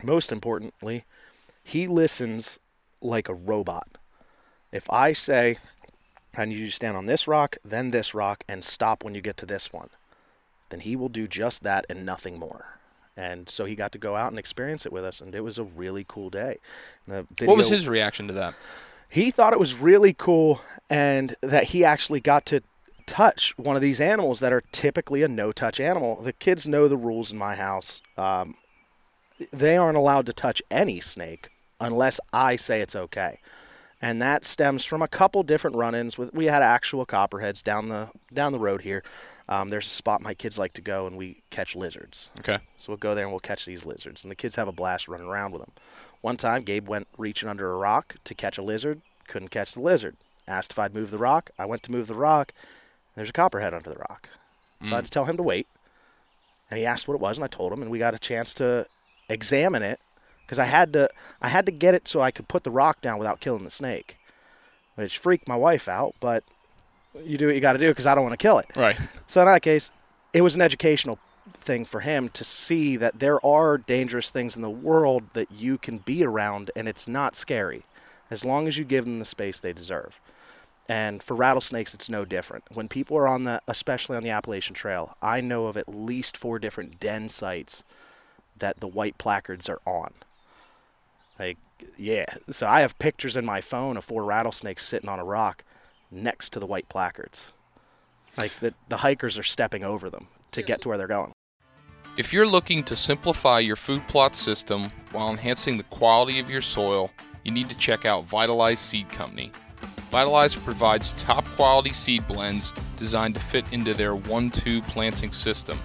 most 0.03 0.33
importantly, 0.33 1.05
he 1.62 1.87
listens 1.87 2.59
like 3.00 3.29
a 3.29 3.35
robot. 3.35 3.88
If 4.72 4.90
I 4.90 5.12
say, 5.12 5.59
I 6.37 6.44
need 6.44 6.59
you 6.59 6.66
to 6.66 6.72
stand 6.72 6.96
on 6.96 7.07
this 7.07 7.29
rock, 7.29 7.57
then 7.64 7.90
this 7.90 8.14
rock, 8.14 8.44
and 8.48 8.64
stop 8.64 9.05
when 9.05 9.14
you 9.14 9.20
get 9.20 9.37
to 9.38 9.46
this 9.46 9.72
one, 9.72 9.90
then 10.70 10.81
he 10.81 10.96
will 10.96 11.09
do 11.09 11.27
just 11.27 11.62
that 11.62 11.87
and 11.88 12.05
nothing 12.05 12.38
more. 12.38 12.79
And 13.16 13.48
so 13.48 13.64
he 13.64 13.77
got 13.77 13.92
to 13.92 13.98
go 13.98 14.16
out 14.16 14.33
and 14.33 14.38
experience 14.38 14.85
it 14.85 14.92
with 14.92 15.05
us, 15.05 15.20
and 15.20 15.35
it 15.35 15.42
was 15.42 15.57
a 15.57 15.62
really 15.62 16.05
cool 16.09 16.31
day. 16.31 16.59
The 17.07 17.24
what 17.44 17.57
was 17.57 17.68
his 17.68 17.88
reaction 17.88 18.27
to 18.27 18.33
that? 18.35 18.55
he 19.14 19.31
thought 19.31 19.53
it 19.53 19.61
was 19.61 19.79
really 19.79 20.12
cool 20.12 20.61
and 20.90 21.37
that 21.40 21.64
he 21.64 21.85
actually 21.85 22.18
got 22.18 22.44
to 22.46 22.61
touch 23.06 23.56
one 23.58 23.76
of 23.76 23.82
these 23.82 24.00
animals 24.00 24.40
that 24.40 24.52
are 24.52 24.62
typically 24.72 25.22
a 25.22 25.28
no 25.28 25.52
touch 25.52 25.80
animal. 25.80 26.22
The 26.22 26.32
kids 26.32 26.66
know 26.66 26.88
the 26.88 26.96
rules 26.96 27.32
in 27.32 27.38
my 27.38 27.54
house. 27.54 28.02
Um, 28.16 28.56
they 29.52 29.76
aren't 29.76 29.96
allowed 29.96 30.26
to 30.26 30.32
touch 30.32 30.62
any 30.70 31.00
snake 31.00 31.50
unless 31.80 32.20
I 32.32 32.56
say 32.56 32.80
it's 32.80 32.96
okay. 32.96 33.40
And 34.00 34.20
that 34.20 34.44
stems 34.44 34.84
from 34.84 35.02
a 35.02 35.08
couple 35.08 35.42
different 35.42 35.76
run-ins 35.76 36.18
with 36.18 36.34
we 36.34 36.46
had 36.46 36.62
actual 36.62 37.06
copperheads 37.06 37.62
down 37.62 37.88
the 37.88 38.10
down 38.32 38.52
the 38.52 38.58
road 38.58 38.82
here. 38.82 39.02
Um, 39.48 39.68
there's 39.68 39.86
a 39.86 39.90
spot 39.90 40.22
my 40.22 40.34
kids 40.34 40.58
like 40.58 40.72
to 40.74 40.80
go 40.80 41.06
and 41.06 41.16
we 41.16 41.42
catch 41.50 41.76
lizards. 41.76 42.30
Okay. 42.40 42.58
So 42.78 42.90
we'll 42.90 42.98
go 42.98 43.14
there 43.14 43.24
and 43.24 43.32
we'll 43.32 43.40
catch 43.40 43.64
these 43.66 43.84
lizards. 43.84 44.24
And 44.24 44.30
the 44.30 44.36
kids 44.36 44.56
have 44.56 44.68
a 44.68 44.72
blast 44.72 45.06
running 45.08 45.26
around 45.26 45.52
with 45.52 45.62
them. 45.62 45.72
One 46.22 46.36
time, 46.38 46.62
Gabe 46.62 46.88
went 46.88 47.06
reaching 47.18 47.48
under 47.48 47.70
a 47.70 47.76
rock 47.76 48.16
to 48.24 48.34
catch 48.34 48.56
a 48.56 48.62
lizard, 48.62 49.02
couldn't 49.28 49.50
catch 49.50 49.74
the 49.74 49.80
lizard. 49.80 50.16
Asked 50.46 50.72
if 50.72 50.78
I'd 50.78 50.94
move 50.94 51.10
the 51.10 51.18
rock. 51.18 51.50
I 51.58 51.66
went 51.66 51.82
to 51.84 51.92
move 51.92 52.06
the 52.06 52.14
rock. 52.14 52.52
There's 53.16 53.31
a 53.31 53.33
copperhead 53.33 53.74
under 53.74 53.90
the 53.90 53.96
rock. 53.96 54.29
So 54.85 54.92
I 54.92 54.96
had 54.96 55.05
to 55.05 55.11
tell 55.11 55.24
him 55.24 55.37
to 55.37 55.42
wait. 55.42 55.66
And 56.70 56.79
he 56.79 56.85
asked 56.85 57.09
what 57.09 57.14
it 57.14 57.20
was, 57.20 57.37
and 57.37 57.44
I 57.44 57.48
told 57.48 57.72
him, 57.72 57.81
and 57.81 57.90
we 57.90 57.98
got 57.98 58.14
a 58.14 58.18
chance 58.18 58.53
to 58.55 58.87
examine 59.29 59.83
it 59.83 60.00
because 60.42 60.59
I 60.59 60.64
had 60.64 60.92
to 60.94 61.09
I 61.40 61.48
had 61.48 61.66
to 61.66 61.72
get 61.72 61.94
it 61.94 62.07
so 62.09 62.20
I 62.20 62.31
could 62.31 62.48
put 62.48 62.64
the 62.64 62.70
rock 62.70 63.00
down 63.00 63.18
without 63.18 63.40
killing 63.40 63.64
the 63.64 63.70
snake, 63.70 64.18
which 64.94 65.18
freaked 65.18 65.48
my 65.48 65.57
wife 65.57 65.88
out. 65.88 66.14
But 66.20 66.44
you 67.22 67.38
do 67.38 67.46
what 67.46 67.55
you 67.55 67.61
got 67.61 67.74
to 67.74 67.79
do 67.79 67.88
because 67.88 68.07
I 68.07 68.14
don't 68.14 68.24
want 68.24 68.33
to 68.38 68.42
kill 68.42 68.59
it. 68.59 68.66
Right. 68.77 68.98
So 69.27 69.40
in 69.42 69.46
that 69.46 69.62
case, 69.62 69.90
it 70.33 70.42
was 70.42 70.55
an 70.55 70.62
educational 70.62 71.18
thing 71.53 71.85
for 71.85 72.00
him 72.00 72.29
to 72.31 72.44
see 72.44 72.96
that 72.96 73.20
there 73.20 73.44
are 73.44 73.79
dangerous 73.79 74.31
things 74.31 74.57
in 74.57 74.62
the 74.62 74.70
world 74.70 75.24
that 75.33 75.50
you 75.50 75.79
can 75.79 75.98
be 75.98 76.24
around 76.24 76.70
and 76.74 76.88
it's 76.88 77.09
not 77.09 77.37
scary 77.37 77.83
as 78.31 78.44
long 78.44 78.66
as 78.66 78.77
you 78.77 78.85
give 78.85 79.05
them 79.05 79.18
the 79.18 79.24
space 79.24 79.61
they 79.61 79.72
deserve. 79.72 80.20
And 80.88 81.23
for 81.23 81.35
rattlesnakes 81.35 81.94
it's 81.94 82.11
no 82.11 82.25
different. 82.25 82.64
When 82.73 82.88
people 82.88 83.16
are 83.16 83.27
on 83.27 83.44
the 83.44 83.62
especially 83.66 84.16
on 84.16 84.23
the 84.23 84.31
Appalachian 84.31 84.75
Trail, 84.75 85.16
I 85.23 85.40
know 85.40 85.66
of 85.66 85.77
at 85.77 85.88
least 85.88 86.37
four 86.37 86.59
different 86.59 87.01
den 87.01 87.29
sites 87.29 87.85
that 88.59 88.79
the 88.79 88.88
white 88.88 89.16
placards 89.18 89.68
are 89.68 89.81
on. 89.87 90.12
Like 91.38 91.59
yeah, 91.97 92.27
so 92.51 92.66
I 92.66 92.81
have 92.81 92.99
pictures 92.99 93.37
in 93.37 93.44
my 93.44 93.61
phone 93.61 93.97
of 93.97 94.05
four 94.05 94.25
rattlesnakes 94.25 94.85
sitting 94.85 95.09
on 95.09 95.18
a 95.18 95.25
rock 95.25 95.64
next 96.11 96.51
to 96.53 96.61
the 96.61 96.66
white 96.66 96.88
placards. 96.88 97.53
Like 98.37 98.53
the, 98.61 98.75
the 98.88 98.99
hikers 98.99 99.38
are 99.38 99.44
stepping 99.44 99.85
over 99.85 100.11
them 100.11 100.29
to 100.53 100.62
get 100.62 100.81
to 100.83 100.88
where 100.88 100.99
they're 100.99 101.07
going. 101.07 101.33
If 102.16 102.33
you're 102.33 102.47
looking 102.47 102.85
to 102.85 102.97
simplify 102.97 103.59
your 103.59 103.77
food 103.77 104.07
plot 104.07 104.37
system 104.37 104.90
while 105.12 105.31
enhancing 105.31 105.77
the 105.77 105.83
quality 105.85 106.38
of 106.38 106.49
your 106.49 106.61
soil, 106.61 107.11
you 107.44 107.51
need 107.51 107.68
to 107.68 107.77
check 107.77 108.05
out 108.05 108.25
Vitalize 108.25 108.79
Seed 108.79 109.09
Company. 109.09 109.51
Vitalize 110.14 110.55
provides 110.55 111.12
top 111.14 111.44
quality 111.57 111.92
seed 111.92 112.24
blends 112.29 112.72
designed 112.96 113.35
to 113.35 113.40
fit 113.40 113.64
into 113.72 113.92
their 113.94 114.14
1 114.14 114.48
2 114.48 114.81
planting 114.83 115.33
system. 115.33 115.77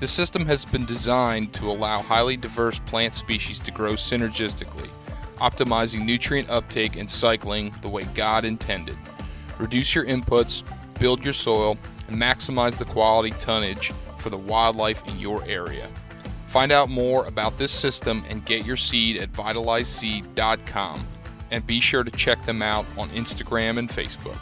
This 0.00 0.10
system 0.10 0.44
has 0.46 0.64
been 0.64 0.84
designed 0.84 1.52
to 1.52 1.70
allow 1.70 2.02
highly 2.02 2.36
diverse 2.36 2.80
plant 2.80 3.14
species 3.14 3.60
to 3.60 3.70
grow 3.70 3.92
synergistically, 3.92 4.88
optimizing 5.36 6.04
nutrient 6.04 6.50
uptake 6.50 6.96
and 6.96 7.08
cycling 7.08 7.72
the 7.82 7.88
way 7.88 8.02
God 8.16 8.44
intended. 8.44 8.98
Reduce 9.60 9.94
your 9.94 10.06
inputs, 10.06 10.64
build 10.98 11.22
your 11.22 11.32
soil, 11.32 11.78
and 12.08 12.20
maximize 12.20 12.78
the 12.78 12.84
quality 12.84 13.30
tonnage 13.38 13.92
for 14.18 14.30
the 14.30 14.36
wildlife 14.36 15.06
in 15.06 15.20
your 15.20 15.44
area. 15.44 15.88
Find 16.48 16.72
out 16.72 16.90
more 16.90 17.26
about 17.26 17.58
this 17.58 17.70
system 17.70 18.24
and 18.28 18.44
get 18.44 18.66
your 18.66 18.76
seed 18.76 19.18
at 19.18 19.32
vitalizeseed.com. 19.32 21.06
And 21.52 21.64
be 21.64 21.78
sure 21.78 22.02
to 22.02 22.10
check 22.10 22.44
them 22.44 22.62
out 22.62 22.84
on 22.98 23.10
Instagram 23.10 23.78
and 23.78 23.88
Facebook. 23.88 24.38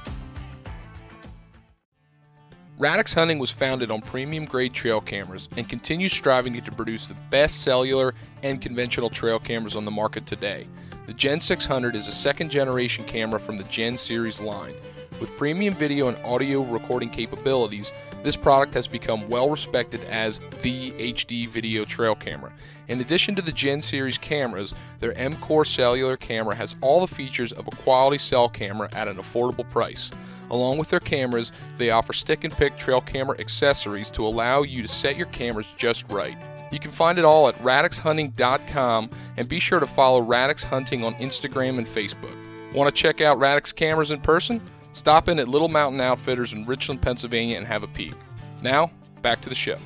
Radix 2.79 3.13
Hunting 3.13 3.39
was 3.39 3.51
founded 3.51 3.91
on 3.91 4.01
premium 4.01 4.47
grade 4.47 4.73
trail 4.73 5.03
cameras 5.03 5.51
and 5.59 5.69
continues 5.69 6.15
striving 6.15 6.59
to 6.59 6.73
produce 6.73 7.09
the 7.09 7.17
best 7.29 7.61
cellular 7.63 8.15
and 8.43 8.63
conventional 8.63 9.11
trail 9.11 9.39
cameras 9.39 9.77
on 9.77 9.85
the 9.85 9.91
market 9.91 10.25
today. 10.25 10.67
The 11.05 11.13
Gen 11.13 11.43
600 11.43 11.95
is 11.95 12.07
a 12.07 12.13
second 12.13 12.51
generation 12.51 13.05
camera 13.05 13.39
from 13.39 13.59
the 13.59 13.65
Gen 13.65 13.99
series 13.99 14.41
line. 14.41 14.73
With 15.21 15.37
premium 15.37 15.75
video 15.75 16.09
and 16.09 16.17
audio 16.25 16.63
recording 16.63 17.11
capabilities, 17.11 17.93
this 18.23 18.37
product 18.37 18.73
has 18.73 18.87
become 18.89 19.29
well 19.29 19.51
respected 19.51 20.03
as 20.05 20.41
the 20.63 20.93
HD 20.93 21.47
video 21.47 21.85
trail 21.85 22.15
camera. 22.15 22.51
In 22.89 23.03
addition 23.03 23.35
to 23.35 23.43
the 23.43 23.53
Gen 23.53 23.83
series 23.83 24.17
cameras, 24.17 24.75
their 24.99 25.17
M 25.19 25.37
Core 25.37 25.67
cellular 25.67 26.17
camera 26.17 26.55
has 26.55 26.75
all 26.81 27.03
the 27.03 27.15
features 27.15 27.53
of 27.53 27.69
a 27.69 27.77
quality 27.77 28.17
cell 28.17 28.49
camera 28.49 28.89
at 28.93 29.09
an 29.09 29.17
affordable 29.17 29.69
price. 29.71 30.11
Along 30.51 30.79
with 30.79 30.89
their 30.89 31.01
cameras, 31.01 31.53
they 31.77 31.91
offer 31.91 32.15
stick 32.15 32.45
and 32.45 32.53
pick 32.53 32.79
trail 32.79 33.03
camera 33.03 33.39
accessories 33.39 34.09
to 34.11 34.27
allow 34.27 34.63
you 34.63 34.81
to 34.81 34.89
set 34.89 35.19
your 35.19 35.27
cameras 35.27 35.75
just 35.77 36.11
right. 36.11 36.37
You 36.73 36.79
can 36.79 36.93
find 36.93 37.19
it 37.19 37.27
all 37.27 37.47
at 37.47 37.59
radixhunting.com 37.59 39.11
and 39.37 39.49
be 39.49 39.61
sure 39.61 39.81
to 39.81 39.87
follow 39.87 40.23
Radix 40.23 40.65
Hunting 40.65 41.05
on 41.05 41.15
Instagram 41.17 41.77
and 41.77 41.87
Facebook. 41.87 42.35
Want 42.73 42.95
to 42.95 43.03
check 43.03 43.21
out 43.21 43.39
Radix 43.39 43.75
cameras 43.75 44.13
in 44.13 44.21
person? 44.21 44.61
Stop 45.01 45.31
in 45.31 45.39
at 45.39 45.49
Little 45.49 45.69
Mountain 45.69 45.99
Outfitters 46.03 46.53
in 46.53 46.67
Richland, 46.67 47.01
Pennsylvania 47.01 47.57
and 47.57 47.67
have 47.67 47.83
a 47.83 47.87
peek. 47.87 48.13
Now, 48.61 48.91
back 49.23 49.41
to 49.41 49.49
the 49.49 49.55
show. 49.55 49.79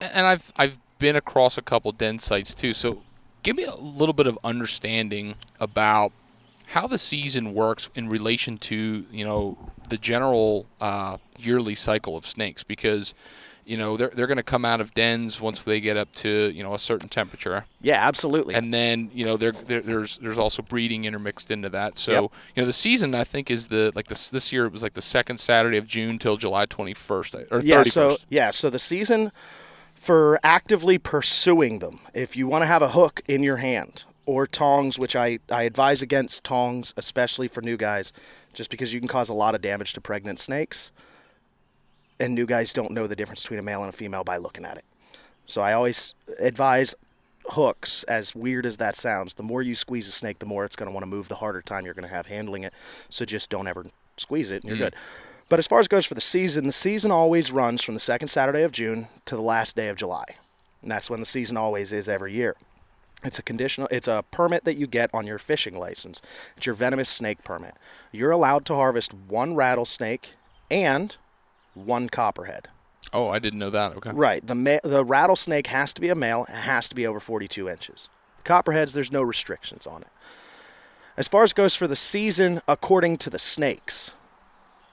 and 0.00 0.24
I've 0.24 0.52
I've 0.54 0.78
been 1.00 1.16
across 1.16 1.58
a 1.58 1.62
couple 1.62 1.90
den 1.90 2.20
sites 2.20 2.54
too. 2.54 2.72
So 2.72 3.02
give 3.42 3.56
me 3.56 3.64
a 3.64 3.74
little 3.74 4.12
bit 4.12 4.28
of 4.28 4.38
understanding 4.44 5.34
about 5.58 6.12
how 6.68 6.86
the 6.86 6.96
season 6.96 7.54
works 7.54 7.90
in 7.96 8.08
relation 8.08 8.56
to 8.58 9.04
you 9.10 9.24
know 9.24 9.58
the 9.88 9.98
general 9.98 10.66
uh, 10.80 11.16
yearly 11.36 11.74
cycle 11.74 12.16
of 12.16 12.24
snakes 12.24 12.62
because 12.62 13.14
you 13.64 13.76
know 13.76 13.96
they're 13.96 14.08
they're 14.08 14.26
going 14.26 14.36
to 14.38 14.42
come 14.42 14.64
out 14.64 14.80
of 14.80 14.92
dens 14.94 15.40
once 15.40 15.60
they 15.60 15.80
get 15.80 15.96
up 15.96 16.12
to 16.14 16.50
you 16.54 16.62
know 16.62 16.74
a 16.74 16.78
certain 16.78 17.08
temperature 17.08 17.64
Yeah, 17.80 18.06
absolutely. 18.06 18.54
and 18.54 18.72
then 18.74 19.10
you 19.14 19.24
know 19.24 19.36
there, 19.36 19.52
there 19.52 19.80
there's 19.80 20.18
there's 20.18 20.38
also 20.38 20.62
breeding 20.62 21.04
intermixed 21.04 21.50
into 21.50 21.68
that 21.70 21.96
so 21.98 22.12
Yep. 22.12 22.22
you 22.56 22.62
know 22.62 22.66
the 22.66 22.72
season 22.72 23.14
i 23.14 23.24
think 23.24 23.50
is 23.50 23.68
the 23.68 23.92
like 23.94 24.08
this 24.08 24.28
this 24.30 24.52
year 24.52 24.66
it 24.66 24.72
was 24.72 24.82
like 24.82 24.94
the 24.94 25.02
second 25.02 25.38
saturday 25.38 25.76
of 25.78 25.86
june 25.86 26.18
till 26.18 26.36
july 26.36 26.66
21st 26.66 27.46
or 27.52 27.60
31st 27.60 27.62
yeah, 27.64 27.82
so 27.84 28.16
yeah, 28.28 28.50
so 28.50 28.68
the 28.70 28.78
season 28.78 29.30
for 29.94 30.40
actively 30.42 30.98
pursuing 30.98 31.78
them, 31.78 32.00
if 32.12 32.36
you 32.36 32.48
want 32.48 32.62
to 32.62 32.66
have 32.66 32.82
a 32.82 32.88
hook 32.88 33.20
in 33.28 33.40
your 33.44 33.58
hand 33.58 34.02
or 34.26 34.48
tongs, 34.48 34.98
which 34.98 35.14
I, 35.14 35.38
I 35.48 35.62
advise 35.62 36.02
against 36.02 36.42
tongs, 36.42 36.92
especially 36.96 37.46
for 37.46 37.60
new 37.62 37.76
guys, 37.76 38.12
just 38.52 38.68
because 38.68 38.92
you 38.92 38.98
can 38.98 39.08
cause 39.08 39.28
a 39.28 39.34
lot 39.34 39.54
of 39.54 39.60
damage 39.60 39.92
to 39.92 40.00
pregnant 40.00 40.40
snakes. 40.40 40.90
And 42.22 42.36
new 42.36 42.46
guys 42.46 42.72
don't 42.72 42.92
know 42.92 43.08
the 43.08 43.16
difference 43.16 43.42
between 43.42 43.58
a 43.58 43.64
male 43.64 43.80
and 43.80 43.88
a 43.88 43.96
female 43.96 44.22
by 44.22 44.36
looking 44.36 44.64
at 44.64 44.76
it. 44.76 44.84
So 45.46 45.60
I 45.60 45.72
always 45.72 46.14
advise 46.38 46.94
hooks, 47.46 48.04
as 48.04 48.32
weird 48.32 48.64
as 48.64 48.76
that 48.76 48.94
sounds. 48.94 49.34
The 49.34 49.42
more 49.42 49.60
you 49.60 49.74
squeeze 49.74 50.06
a 50.06 50.12
snake, 50.12 50.38
the 50.38 50.46
more 50.46 50.64
it's 50.64 50.76
going 50.76 50.88
to 50.88 50.94
want 50.94 51.02
to 51.02 51.08
move, 51.08 51.26
the 51.26 51.34
harder 51.34 51.60
time 51.60 51.84
you're 51.84 51.94
going 51.94 52.08
to 52.08 52.14
have 52.14 52.26
handling 52.26 52.62
it. 52.62 52.72
So 53.10 53.24
just 53.24 53.50
don't 53.50 53.66
ever 53.66 53.86
squeeze 54.16 54.52
it, 54.52 54.62
and 54.62 54.68
you're 54.68 54.76
mm. 54.76 54.90
good. 54.90 54.94
But 55.48 55.58
as 55.58 55.66
far 55.66 55.80
as 55.80 55.88
goes 55.88 56.06
for 56.06 56.14
the 56.14 56.20
season, 56.20 56.64
the 56.64 56.72
season 56.72 57.10
always 57.10 57.50
runs 57.50 57.82
from 57.82 57.94
the 57.94 58.00
second 58.00 58.28
Saturday 58.28 58.62
of 58.62 58.70
June 58.70 59.08
to 59.24 59.34
the 59.34 59.42
last 59.42 59.74
day 59.74 59.88
of 59.88 59.96
July. 59.96 60.24
And 60.80 60.90
that's 60.90 61.10
when 61.10 61.20
the 61.20 61.26
season 61.26 61.56
always 61.56 61.92
is 61.92 62.08
every 62.08 62.32
year. 62.32 62.54
It's 63.24 63.38
a 63.38 63.42
conditional 63.42 63.88
it's 63.90 64.08
a 64.08 64.24
permit 64.30 64.64
that 64.64 64.76
you 64.76 64.86
get 64.86 65.10
on 65.12 65.26
your 65.26 65.38
fishing 65.38 65.78
license. 65.78 66.22
It's 66.56 66.66
your 66.66 66.74
venomous 66.74 67.08
snake 67.08 67.44
permit. 67.44 67.74
You're 68.10 68.30
allowed 68.30 68.64
to 68.66 68.74
harvest 68.74 69.12
one 69.12 69.54
rattlesnake 69.54 70.34
and 70.70 71.16
one 71.74 72.08
copperhead. 72.08 72.68
oh 73.12 73.28
i 73.28 73.38
didn't 73.38 73.58
know 73.58 73.70
that 73.70 73.92
okay 73.96 74.10
Right. 74.12 74.46
The 74.46 74.54
ma- 74.54 74.78
the 74.84 75.04
rattlesnake 75.04 75.66
has 75.68 75.92
to 75.94 76.00
be 76.00 76.08
a 76.08 76.14
male. 76.14 76.44
It 76.48 76.52
has 76.54 76.88
to 76.88 76.94
be 76.94 77.06
over 77.06 77.20
42 77.20 77.68
inches. 77.68 78.08
Copperheads, 78.44 78.92
there's 78.92 79.12
no 79.12 79.22
restrictions 79.22 79.86
on 79.86 80.02
it. 80.02 80.08
As 81.16 81.28
far 81.28 81.42
as 81.42 81.52
goes 81.52 81.74
for 81.74 81.86
the 81.86 81.96
season, 81.96 82.60
according 82.66 83.18
to 83.18 83.30
the 83.30 83.38
snakes, 83.38 84.12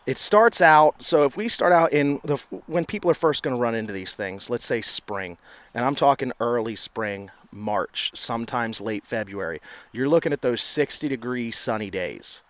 it 0.05 0.17
starts 0.17 0.59
out. 0.61 1.01
So 1.01 1.23
if 1.23 1.37
we 1.37 1.47
start 1.47 1.71
out 1.71 1.93
in 1.93 2.19
the 2.23 2.37
when 2.67 2.85
people 2.85 3.09
are 3.09 3.15
first 3.15 3.41
going 3.43 3.55
to 3.55 3.61
run 3.61 3.75
into 3.75 3.93
these 3.93 4.15
things, 4.15 4.49
let's 4.49 4.65
say 4.65 4.81
spring, 4.81 5.37
and 5.73 5.85
I'm 5.85 5.95
talking 5.95 6.31
early 6.39 6.75
spring, 6.75 7.31
March, 7.51 8.11
sometimes 8.13 8.81
late 8.81 9.05
February. 9.05 9.61
You're 9.91 10.09
looking 10.09 10.33
at 10.33 10.41
those 10.41 10.61
60 10.61 11.07
degree 11.07 11.51
sunny 11.51 11.89
days. 11.89 12.41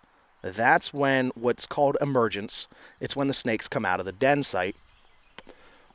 That's 0.42 0.92
when 0.94 1.30
what's 1.34 1.66
called 1.66 1.96
emergence. 2.00 2.66
It's 3.00 3.14
when 3.14 3.28
the 3.28 3.34
snakes 3.34 3.68
come 3.68 3.84
out 3.84 4.00
of 4.00 4.06
the 4.06 4.12
den 4.12 4.42
site 4.42 4.76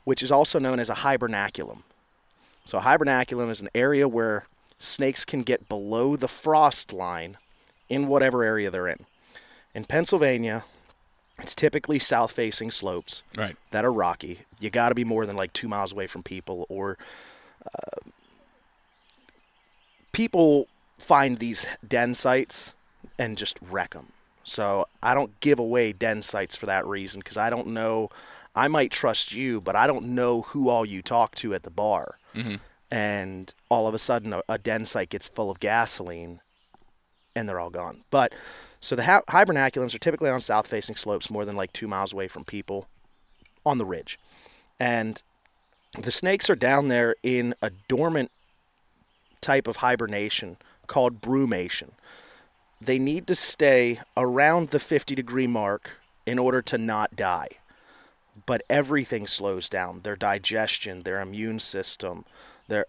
which 0.06 0.22
is 0.22 0.30
also 0.30 0.60
known 0.60 0.78
as 0.78 0.88
a 0.88 0.94
hibernaculum. 0.94 1.82
So, 2.64 2.78
a 2.78 2.80
hibernaculum 2.80 3.50
is 3.50 3.60
an 3.60 3.68
area 3.74 4.06
where 4.06 4.46
snakes 4.78 5.24
can 5.24 5.42
get 5.42 5.68
below 5.68 6.14
the 6.14 6.28
frost 6.28 6.92
line 6.92 7.38
in 7.88 8.06
whatever 8.06 8.44
area 8.44 8.70
they're 8.70 8.86
in. 8.86 9.04
In 9.74 9.84
Pennsylvania, 9.84 10.64
it's 11.40 11.56
typically 11.56 11.98
south 11.98 12.30
facing 12.30 12.70
slopes 12.70 13.24
right 13.36 13.56
that 13.72 13.84
are 13.84 13.92
rocky. 13.92 14.42
You 14.60 14.70
got 14.70 14.90
to 14.90 14.94
be 14.94 15.04
more 15.04 15.26
than 15.26 15.34
like 15.34 15.52
two 15.52 15.66
miles 15.66 15.90
away 15.90 16.06
from 16.06 16.22
people, 16.22 16.66
or 16.68 16.98
uh, 17.64 18.08
people 20.12 20.68
find 20.98 21.38
these 21.38 21.66
den 21.86 22.14
sites 22.14 22.74
and 23.18 23.36
just 23.36 23.58
wreck 23.60 23.94
them. 23.94 24.12
So 24.48 24.86
I 25.02 25.12
don't 25.12 25.38
give 25.40 25.58
away 25.58 25.92
den 25.92 26.22
sites 26.22 26.54
for 26.54 26.66
that 26.66 26.86
reason 26.86 27.18
because 27.18 27.36
I 27.36 27.50
don't 27.50 27.66
know. 27.68 28.10
I 28.54 28.68
might 28.68 28.92
trust 28.92 29.34
you, 29.34 29.60
but 29.60 29.74
I 29.74 29.88
don't 29.88 30.06
know 30.06 30.42
who 30.42 30.68
all 30.68 30.86
you 30.86 31.02
talk 31.02 31.34
to 31.36 31.52
at 31.52 31.64
the 31.64 31.70
bar. 31.70 32.16
Mm-hmm. 32.34 32.54
And 32.90 33.52
all 33.68 33.88
of 33.88 33.94
a 33.94 33.98
sudden, 33.98 34.32
a, 34.32 34.42
a 34.48 34.56
den 34.56 34.86
site 34.86 35.10
gets 35.10 35.28
full 35.28 35.50
of 35.50 35.58
gasoline, 35.58 36.40
and 37.34 37.48
they're 37.48 37.58
all 37.58 37.70
gone. 37.70 38.04
But 38.10 38.32
so 38.80 38.94
the 38.94 39.02
hi- 39.02 39.22
hibernaculums 39.28 39.94
are 39.94 39.98
typically 39.98 40.30
on 40.30 40.40
south-facing 40.40 40.94
slopes, 40.94 41.28
more 41.28 41.44
than 41.44 41.56
like 41.56 41.72
two 41.72 41.88
miles 41.88 42.12
away 42.12 42.28
from 42.28 42.44
people, 42.44 42.86
on 43.66 43.78
the 43.78 43.84
ridge, 43.84 44.16
and 44.78 45.20
the 45.98 46.12
snakes 46.12 46.48
are 46.48 46.54
down 46.54 46.86
there 46.86 47.16
in 47.24 47.54
a 47.60 47.70
dormant 47.88 48.30
type 49.40 49.66
of 49.66 49.76
hibernation 49.76 50.56
called 50.86 51.20
brumation. 51.20 51.90
They 52.80 52.98
need 52.98 53.26
to 53.28 53.34
stay 53.34 54.00
around 54.16 54.70
the 54.70 54.78
50 54.78 55.14
degree 55.14 55.46
mark 55.46 55.98
in 56.26 56.38
order 56.38 56.60
to 56.62 56.78
not 56.78 57.16
die. 57.16 57.48
But 58.44 58.62
everything 58.68 59.26
slows 59.26 59.68
down 59.68 60.00
their 60.00 60.16
digestion, 60.16 61.02
their 61.02 61.20
immune 61.20 61.60
system, 61.60 62.24
their 62.68 62.86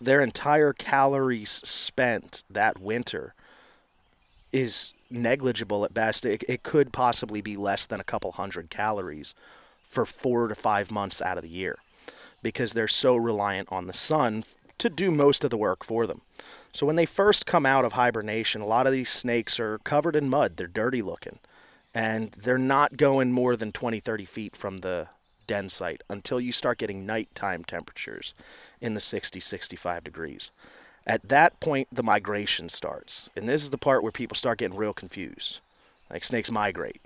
their 0.00 0.20
entire 0.20 0.72
calories 0.72 1.60
spent 1.64 2.44
that 2.48 2.80
winter 2.80 3.34
is 4.52 4.92
negligible 5.10 5.84
at 5.84 5.94
best. 5.94 6.24
It, 6.24 6.44
it 6.48 6.62
could 6.62 6.92
possibly 6.92 7.40
be 7.40 7.56
less 7.56 7.86
than 7.86 8.00
a 8.00 8.04
couple 8.04 8.32
hundred 8.32 8.70
calories 8.70 9.34
for 9.82 10.06
four 10.06 10.48
to 10.48 10.54
five 10.54 10.90
months 10.90 11.20
out 11.20 11.36
of 11.36 11.42
the 11.42 11.48
year 11.48 11.76
because 12.42 12.72
they're 12.72 12.88
so 12.88 13.16
reliant 13.16 13.68
on 13.70 13.86
the 13.86 13.92
sun 13.92 14.44
to 14.78 14.88
do 14.88 15.10
most 15.10 15.42
of 15.42 15.50
the 15.50 15.56
work 15.56 15.84
for 15.84 16.06
them. 16.06 16.22
So 16.72 16.86
when 16.86 16.96
they 16.96 17.06
first 17.06 17.46
come 17.46 17.66
out 17.66 17.84
of 17.84 17.92
hibernation, 17.92 18.60
a 18.60 18.66
lot 18.66 18.86
of 18.86 18.92
these 18.92 19.08
snakes 19.08 19.58
are 19.58 19.78
covered 19.78 20.16
in 20.16 20.28
mud. 20.28 20.56
They're 20.56 20.66
dirty 20.66 21.02
looking. 21.02 21.38
And 21.94 22.30
they're 22.32 22.58
not 22.58 22.96
going 22.96 23.32
more 23.32 23.56
than 23.56 23.72
20, 23.72 24.00
30 24.00 24.24
feet 24.24 24.56
from 24.56 24.78
the 24.78 25.08
den 25.46 25.70
site 25.70 26.02
until 26.08 26.40
you 26.40 26.52
start 26.52 26.78
getting 26.78 27.06
nighttime 27.06 27.64
temperatures 27.64 28.34
in 28.80 28.94
the 28.94 29.00
60, 29.00 29.40
65 29.40 30.04
degrees. 30.04 30.50
At 31.06 31.28
that 31.30 31.58
point, 31.58 31.88
the 31.90 32.02
migration 32.02 32.68
starts. 32.68 33.30
And 33.34 33.48
this 33.48 33.62
is 33.62 33.70
the 33.70 33.78
part 33.78 34.02
where 34.02 34.12
people 34.12 34.36
start 34.36 34.58
getting 34.58 34.76
real 34.76 34.92
confused. 34.92 35.60
Like 36.10 36.22
snakes 36.22 36.50
migrate. 36.50 37.00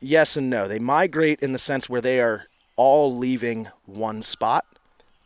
Yes 0.00 0.36
and 0.36 0.50
no. 0.50 0.66
They 0.66 0.78
migrate 0.80 1.40
in 1.40 1.52
the 1.52 1.58
sense 1.58 1.88
where 1.88 2.00
they 2.00 2.20
are 2.20 2.46
all 2.74 3.16
leaving 3.16 3.68
one 3.86 4.22
spot, 4.22 4.64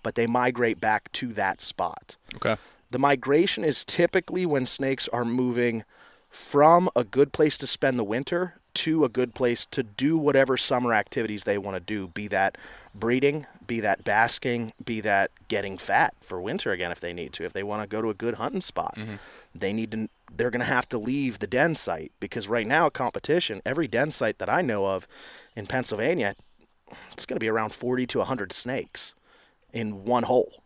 but 0.02 0.14
they 0.14 0.26
migrate 0.26 0.80
back 0.80 1.10
to 1.12 1.28
that 1.28 1.62
spot. 1.62 2.16
okay 2.36 2.56
The 2.94 3.00
migration 3.00 3.64
is 3.64 3.84
typically 3.84 4.46
when 4.46 4.66
snakes 4.66 5.08
are 5.08 5.24
moving 5.24 5.82
from 6.30 6.88
a 6.94 7.02
good 7.02 7.32
place 7.32 7.58
to 7.58 7.66
spend 7.66 7.98
the 7.98 8.04
winter 8.04 8.60
to 8.74 9.04
a 9.04 9.08
good 9.08 9.34
place 9.34 9.66
to 9.72 9.82
do 9.82 10.16
whatever 10.16 10.56
summer 10.56 10.94
activities 10.94 11.42
they 11.42 11.58
want 11.58 11.74
to 11.74 11.80
do, 11.80 12.06
be 12.06 12.28
that 12.28 12.56
breeding, 12.94 13.46
be 13.66 13.80
that 13.80 14.04
basking, 14.04 14.72
be 14.84 15.00
that 15.00 15.32
getting 15.48 15.76
fat 15.76 16.14
for 16.20 16.40
winter 16.40 16.70
again 16.70 16.92
if 16.92 17.00
they 17.00 17.12
need 17.12 17.32
to. 17.32 17.44
If 17.44 17.52
they 17.52 17.64
want 17.64 17.82
to 17.82 17.88
go 17.88 18.00
to 18.00 18.10
a 18.10 18.14
good 18.14 18.34
hunting 18.34 18.60
spot, 18.60 18.94
mm-hmm. 18.96 19.16
they 19.52 19.72
need 19.72 19.90
to 19.90 20.08
they're 20.32 20.52
going 20.52 20.60
to 20.60 20.66
have 20.66 20.88
to 20.90 20.98
leave 20.98 21.40
the 21.40 21.48
den 21.48 21.74
site 21.74 22.12
because 22.20 22.46
right 22.46 22.64
now 22.66 22.88
competition, 22.90 23.60
every 23.66 23.88
den 23.88 24.12
site 24.12 24.38
that 24.38 24.48
I 24.48 24.62
know 24.62 24.86
of 24.86 25.08
in 25.56 25.66
Pennsylvania, 25.66 26.36
it's 27.10 27.26
going 27.26 27.34
to 27.34 27.44
be 27.44 27.48
around 27.48 27.74
40 27.74 28.06
to 28.06 28.18
100 28.18 28.52
snakes 28.52 29.16
in 29.72 30.04
one 30.04 30.22
hole 30.22 30.60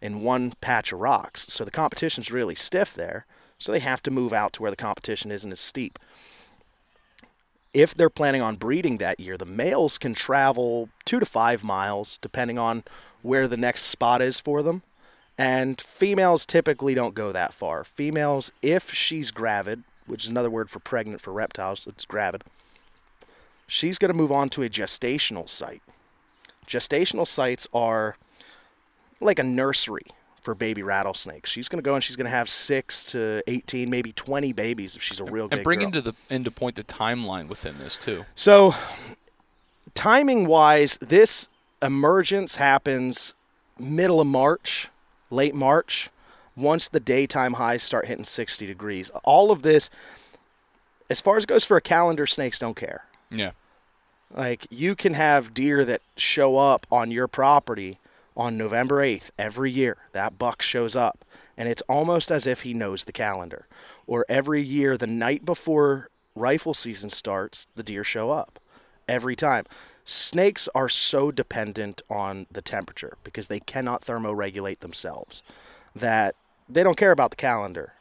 in 0.00 0.22
one 0.22 0.52
patch 0.60 0.92
of 0.92 1.00
rocks. 1.00 1.46
So 1.48 1.64
the 1.64 1.70
competition's 1.70 2.30
really 2.30 2.54
stiff 2.54 2.94
there. 2.94 3.26
So 3.58 3.72
they 3.72 3.80
have 3.80 4.02
to 4.04 4.10
move 4.10 4.32
out 4.32 4.54
to 4.54 4.62
where 4.62 4.70
the 4.70 4.76
competition 4.76 5.30
isn't 5.30 5.52
as 5.52 5.60
steep. 5.60 5.98
If 7.72 7.94
they're 7.94 8.10
planning 8.10 8.42
on 8.42 8.56
breeding 8.56 8.96
that 8.98 9.20
year, 9.20 9.36
the 9.36 9.44
males 9.44 9.98
can 9.98 10.14
travel 10.14 10.88
two 11.04 11.20
to 11.20 11.26
five 11.26 11.62
miles, 11.62 12.18
depending 12.22 12.58
on 12.58 12.84
where 13.22 13.46
the 13.46 13.56
next 13.56 13.82
spot 13.82 14.22
is 14.22 14.40
for 14.40 14.62
them. 14.62 14.82
And 15.38 15.80
females 15.80 16.44
typically 16.46 16.94
don't 16.94 17.14
go 17.14 17.32
that 17.32 17.54
far. 17.54 17.84
Females, 17.84 18.50
if 18.60 18.92
she's 18.92 19.30
gravid, 19.30 19.84
which 20.06 20.24
is 20.24 20.30
another 20.30 20.50
word 20.50 20.68
for 20.68 20.80
pregnant 20.80 21.20
for 21.20 21.32
reptiles, 21.32 21.86
it's 21.86 22.04
gravid, 22.04 22.42
she's 23.66 23.98
going 23.98 24.10
to 24.10 24.16
move 24.16 24.32
on 24.32 24.48
to 24.50 24.62
a 24.62 24.68
gestational 24.68 25.48
site. 25.48 25.82
Gestational 26.66 27.26
sites 27.26 27.68
are 27.72 28.16
like 29.20 29.38
a 29.38 29.44
nursery 29.44 30.06
for 30.40 30.54
baby 30.54 30.82
rattlesnakes. 30.82 31.50
She's 31.50 31.68
going 31.68 31.82
to 31.82 31.88
go 31.88 31.94
and 31.94 32.02
she's 32.02 32.16
going 32.16 32.24
to 32.24 32.30
have 32.30 32.48
six 32.48 33.04
to 33.06 33.42
18, 33.46 33.90
maybe 33.90 34.12
20 34.12 34.52
babies 34.52 34.96
if 34.96 35.02
she's 35.02 35.20
a 35.20 35.24
real 35.24 35.44
and 35.44 35.50
big 35.50 35.64
bring 35.64 35.78
girl. 35.80 35.86
into 35.88 36.00
the 36.00 36.14
into 36.30 36.50
point 36.50 36.76
the 36.76 36.84
timeline 36.84 37.46
within 37.46 37.76
this 37.78 37.98
too 37.98 38.24
So, 38.34 38.74
timing 39.94 40.46
wise, 40.46 40.98
this 40.98 41.48
emergence 41.82 42.56
happens 42.56 43.34
middle 43.78 44.20
of 44.20 44.26
March, 44.26 44.88
late 45.30 45.54
March, 45.54 46.10
once 46.56 46.88
the 46.88 47.00
daytime 47.00 47.54
highs 47.54 47.82
start 47.82 48.06
hitting 48.06 48.24
60 48.24 48.66
degrees. 48.66 49.10
All 49.24 49.50
of 49.50 49.62
this, 49.62 49.90
as 51.08 51.20
far 51.20 51.36
as 51.36 51.44
it 51.44 51.48
goes 51.48 51.64
for 51.64 51.76
a 51.76 51.80
calendar, 51.80 52.26
snakes 52.26 52.58
don't 52.58 52.76
care. 52.76 53.04
yeah 53.30 53.52
Like, 54.34 54.66
you 54.70 54.94
can 54.94 55.14
have 55.14 55.54
deer 55.54 55.84
that 55.84 56.02
show 56.16 56.56
up 56.56 56.86
on 56.90 57.10
your 57.10 57.28
property 57.28 57.98
on 58.36 58.56
November 58.56 58.96
8th 59.04 59.30
every 59.38 59.70
year. 59.70 59.96
That 60.12 60.38
buck 60.38 60.62
shows 60.62 60.96
up, 60.96 61.24
and 61.56 61.68
it's 61.68 61.82
almost 61.82 62.30
as 62.30 62.46
if 62.46 62.62
he 62.62 62.74
knows 62.74 63.04
the 63.04 63.12
calendar. 63.12 63.66
Or 64.06 64.24
every 64.28 64.62
year, 64.62 64.96
the 64.96 65.06
night 65.06 65.44
before 65.44 66.10
rifle 66.34 66.74
season 66.74 67.10
starts, 67.10 67.68
the 67.74 67.82
deer 67.82 68.04
show 68.04 68.30
up. 68.30 68.58
Every 69.08 69.36
time. 69.36 69.64
Snakes 70.04 70.68
are 70.74 70.88
so 70.88 71.30
dependent 71.30 72.02
on 72.10 72.46
the 72.50 72.62
temperature 72.62 73.16
because 73.22 73.48
they 73.48 73.60
cannot 73.60 74.02
thermoregulate 74.02 74.80
themselves 74.80 75.42
that 75.94 76.34
they 76.68 76.82
don't 76.82 76.96
care 76.96 77.12
about 77.12 77.30
the 77.30 77.36
calendar. 77.36 77.92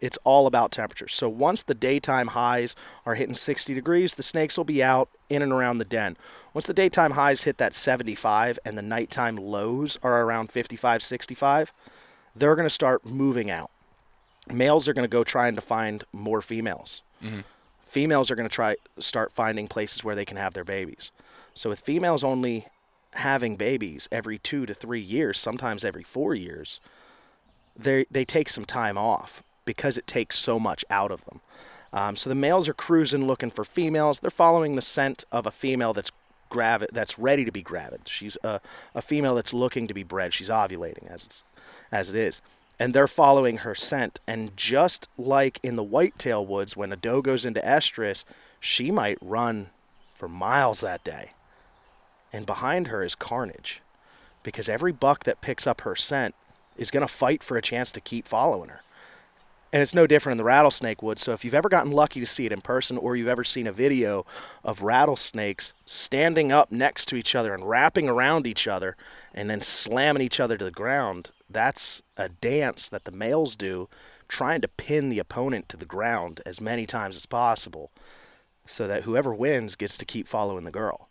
It's 0.00 0.18
all 0.24 0.46
about 0.46 0.70
temperature. 0.70 1.08
So 1.08 1.28
once 1.28 1.62
the 1.62 1.74
daytime 1.74 2.28
highs 2.28 2.76
are 3.04 3.16
hitting 3.16 3.34
60 3.34 3.74
degrees, 3.74 4.14
the 4.14 4.22
snakes 4.22 4.56
will 4.56 4.64
be 4.64 4.82
out 4.82 5.08
in 5.28 5.42
and 5.42 5.52
around 5.52 5.78
the 5.78 5.84
den. 5.84 6.16
Once 6.54 6.66
the 6.66 6.74
daytime 6.74 7.12
highs 7.12 7.44
hit 7.44 7.58
that 7.58 7.74
75 7.74 8.58
and 8.64 8.78
the 8.78 8.82
nighttime 8.82 9.36
lows 9.36 9.98
are 10.02 10.22
around 10.22 10.52
55, 10.52 11.02
65, 11.02 11.72
they're 12.34 12.54
going 12.54 12.66
to 12.66 12.70
start 12.70 13.04
moving 13.04 13.50
out. 13.50 13.70
Males 14.50 14.88
are 14.88 14.94
going 14.94 15.04
to 15.04 15.12
go 15.12 15.24
trying 15.24 15.54
to 15.54 15.60
find 15.60 16.04
more 16.12 16.40
females. 16.40 17.02
Mm-hmm. 17.22 17.40
Females 17.82 18.30
are 18.30 18.36
going 18.36 18.48
to 18.48 18.54
try 18.54 18.76
start 18.98 19.32
finding 19.32 19.66
places 19.66 20.04
where 20.04 20.14
they 20.14 20.24
can 20.24 20.36
have 20.36 20.54
their 20.54 20.64
babies. 20.64 21.10
So 21.54 21.70
with 21.70 21.80
females 21.80 22.22
only 22.22 22.66
having 23.14 23.56
babies 23.56 24.08
every 24.12 24.38
2 24.38 24.66
to 24.66 24.74
3 24.74 25.00
years, 25.00 25.38
sometimes 25.38 25.84
every 25.84 26.04
4 26.04 26.34
years, 26.34 26.80
they 27.76 28.06
they 28.10 28.24
take 28.24 28.48
some 28.48 28.64
time 28.64 28.98
off 28.98 29.42
because 29.68 29.98
it 29.98 30.06
takes 30.06 30.38
so 30.38 30.58
much 30.58 30.82
out 30.88 31.10
of 31.10 31.26
them. 31.26 31.42
Um, 31.92 32.16
so 32.16 32.30
the 32.30 32.34
males 32.34 32.70
are 32.70 32.74
cruising 32.74 33.26
looking 33.26 33.50
for 33.50 33.64
females. 33.64 34.18
They're 34.18 34.30
following 34.30 34.76
the 34.76 34.82
scent 34.82 35.24
of 35.30 35.44
a 35.44 35.50
female 35.50 35.92
that's 35.92 36.10
gravid, 36.48 36.88
that's 36.94 37.18
ready 37.18 37.44
to 37.44 37.52
be 37.52 37.60
gravid. 37.60 38.08
She's 38.08 38.38
a, 38.42 38.62
a 38.94 39.02
female 39.02 39.34
that's 39.34 39.52
looking 39.52 39.86
to 39.86 39.92
be 39.92 40.04
bred. 40.04 40.32
She's 40.32 40.48
ovulating 40.48 41.06
as 41.10 41.26
it's 41.26 41.44
as 41.92 42.08
it 42.08 42.16
is. 42.16 42.40
And 42.78 42.94
they're 42.94 43.06
following 43.06 43.58
her 43.58 43.74
scent. 43.74 44.20
And 44.26 44.56
just 44.56 45.06
like 45.18 45.60
in 45.62 45.76
the 45.76 45.82
whitetail 45.82 46.46
woods, 46.46 46.74
when 46.74 46.90
a 46.90 46.96
doe 46.96 47.20
goes 47.20 47.44
into 47.44 47.60
estrus, 47.60 48.24
she 48.58 48.90
might 48.90 49.18
run 49.20 49.68
for 50.14 50.28
miles 50.28 50.80
that 50.80 51.04
day. 51.04 51.32
And 52.32 52.46
behind 52.46 52.86
her 52.86 53.02
is 53.02 53.14
carnage. 53.14 53.82
Because 54.42 54.70
every 54.70 54.92
buck 54.92 55.24
that 55.24 55.42
picks 55.42 55.66
up 55.66 55.82
her 55.82 55.94
scent 55.94 56.34
is 56.78 56.90
going 56.90 57.06
to 57.06 57.12
fight 57.12 57.42
for 57.42 57.58
a 57.58 57.62
chance 57.62 57.92
to 57.92 58.00
keep 58.00 58.26
following 58.26 58.70
her. 58.70 58.80
And 59.72 59.82
it's 59.82 59.94
no 59.94 60.06
different 60.06 60.34
in 60.34 60.38
the 60.38 60.44
rattlesnake 60.44 61.02
woods. 61.02 61.22
So 61.22 61.32
if 61.32 61.44
you've 61.44 61.54
ever 61.54 61.68
gotten 61.68 61.92
lucky 61.92 62.20
to 62.20 62.26
see 62.26 62.46
it 62.46 62.52
in 62.52 62.62
person 62.62 62.96
or 62.96 63.16
you've 63.16 63.28
ever 63.28 63.44
seen 63.44 63.66
a 63.66 63.72
video 63.72 64.24
of 64.64 64.82
rattlesnakes 64.82 65.74
standing 65.84 66.50
up 66.50 66.72
next 66.72 67.06
to 67.08 67.16
each 67.16 67.34
other 67.34 67.52
and 67.52 67.68
wrapping 67.68 68.08
around 68.08 68.46
each 68.46 68.66
other 68.66 68.96
and 69.34 69.50
then 69.50 69.60
slamming 69.60 70.22
each 70.22 70.40
other 70.40 70.56
to 70.56 70.64
the 70.64 70.70
ground, 70.70 71.30
that's 71.50 72.00
a 72.16 72.30
dance 72.30 72.88
that 72.88 73.04
the 73.04 73.12
males 73.12 73.56
do 73.56 73.88
trying 74.26 74.60
to 74.62 74.68
pin 74.68 75.10
the 75.10 75.18
opponent 75.18 75.68
to 75.68 75.76
the 75.76 75.86
ground 75.86 76.40
as 76.46 76.60
many 76.60 76.86
times 76.86 77.16
as 77.16 77.26
possible 77.26 77.90
so 78.66 78.86
that 78.86 79.02
whoever 79.02 79.34
wins 79.34 79.76
gets 79.76 79.98
to 79.98 80.04
keep 80.04 80.28
following 80.28 80.64
the 80.64 80.70
girl. 80.70 81.08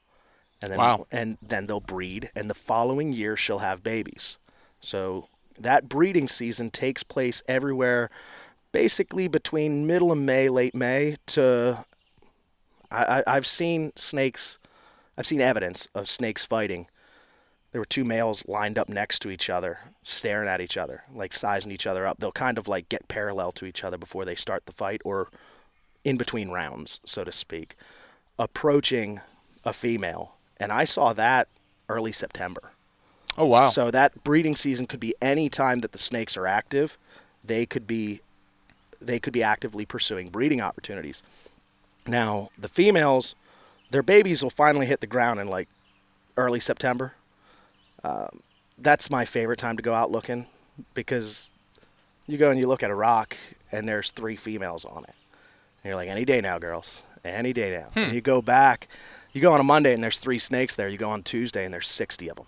And 0.61 0.71
then 0.71 0.79
Wow. 0.79 1.05
and 1.11 1.37
then 1.41 1.67
they'll 1.67 1.79
breed 1.79 2.31
and 2.35 2.49
the 2.49 2.55
following 2.55 3.13
year 3.13 3.37
she'll 3.37 3.59
have 3.59 3.83
babies. 3.83 4.37
So 4.81 5.27
that 5.59 5.89
breeding 5.89 6.27
season 6.27 6.69
takes 6.71 7.03
place 7.03 7.43
everywhere 7.47 8.09
basically 8.77 9.27
between 9.27 9.87
middle 9.87 10.11
of 10.11 10.19
May, 10.19 10.49
late 10.49 10.75
May 10.75 11.15
to 11.25 11.83
I, 12.91 13.17
I 13.17 13.23
I've 13.25 13.47
seen 13.47 13.91
snakes 13.95 14.59
I've 15.17 15.25
seen 15.25 15.41
evidence 15.41 15.87
of 15.95 16.07
snakes 16.07 16.45
fighting. 16.45 16.85
There 17.71 17.81
were 17.81 17.85
two 17.85 18.05
males 18.05 18.43
lined 18.47 18.77
up 18.77 18.87
next 18.87 19.23
to 19.23 19.31
each 19.31 19.49
other, 19.49 19.79
staring 20.03 20.47
at 20.47 20.61
each 20.61 20.77
other, 20.77 21.01
like 21.11 21.33
sizing 21.33 21.71
each 21.71 21.87
other 21.87 22.05
up. 22.05 22.19
They'll 22.19 22.31
kind 22.31 22.59
of 22.59 22.67
like 22.67 22.87
get 22.87 23.07
parallel 23.07 23.51
to 23.53 23.65
each 23.65 23.83
other 23.83 23.97
before 23.97 24.25
they 24.25 24.35
start 24.35 24.67
the 24.67 24.73
fight 24.73 25.01
or 25.03 25.29
in 26.03 26.15
between 26.15 26.51
rounds, 26.51 26.99
so 27.03 27.23
to 27.23 27.31
speak, 27.31 27.75
approaching 28.37 29.21
a 29.63 29.73
female. 29.73 30.35
And 30.57 30.71
I 30.71 30.83
saw 30.83 31.13
that 31.13 31.47
early 31.89 32.11
September. 32.11 32.73
Oh 33.39 33.47
wow. 33.47 33.69
So 33.69 33.89
that 33.89 34.23
breeding 34.23 34.55
season 34.55 34.85
could 34.85 34.99
be 34.99 35.15
any 35.19 35.49
time 35.49 35.79
that 35.79 35.93
the 35.93 35.97
snakes 35.97 36.37
are 36.37 36.45
active. 36.45 36.99
They 37.43 37.65
could 37.65 37.87
be 37.87 38.21
they 38.99 39.19
could 39.19 39.33
be 39.33 39.43
actively 39.43 39.85
pursuing 39.85 40.29
breeding 40.29 40.61
opportunities. 40.61 41.23
Now, 42.05 42.49
the 42.57 42.67
females, 42.67 43.35
their 43.91 44.03
babies 44.03 44.43
will 44.43 44.49
finally 44.49 44.85
hit 44.85 45.01
the 45.01 45.07
ground 45.07 45.39
in 45.39 45.47
like 45.47 45.67
early 46.35 46.59
September. 46.59 47.13
Um, 48.03 48.41
that's 48.77 49.09
my 49.09 49.25
favorite 49.25 49.59
time 49.59 49.77
to 49.77 49.83
go 49.83 49.93
out 49.93 50.11
looking 50.11 50.45
because 50.93 51.51
you 52.27 52.37
go 52.37 52.49
and 52.51 52.59
you 52.59 52.67
look 52.67 52.83
at 52.83 52.91
a 52.91 52.95
rock 52.95 53.35
and 53.71 53.87
there's 53.87 54.11
three 54.11 54.35
females 54.35 54.85
on 54.85 55.03
it. 55.03 55.15
And 55.83 55.89
you're 55.89 55.95
like, 55.95 56.09
any 56.09 56.25
day 56.25 56.41
now, 56.41 56.59
girls. 56.59 57.01
Any 57.25 57.53
day 57.53 57.71
now. 57.71 57.89
And 58.01 58.13
you 58.13 58.21
go 58.21 58.41
back, 58.41 58.87
you 59.33 59.41
go 59.41 59.51
on 59.51 59.59
a 59.59 59.63
Monday 59.63 59.93
and 59.93 60.03
there's 60.03 60.19
three 60.19 60.39
snakes 60.39 60.75
there. 60.75 60.87
You 60.87 60.97
go 60.97 61.09
on 61.09 61.23
Tuesday 61.23 61.65
and 61.65 61.73
there's 61.73 61.87
60 61.87 62.29
of 62.29 62.37
them 62.37 62.45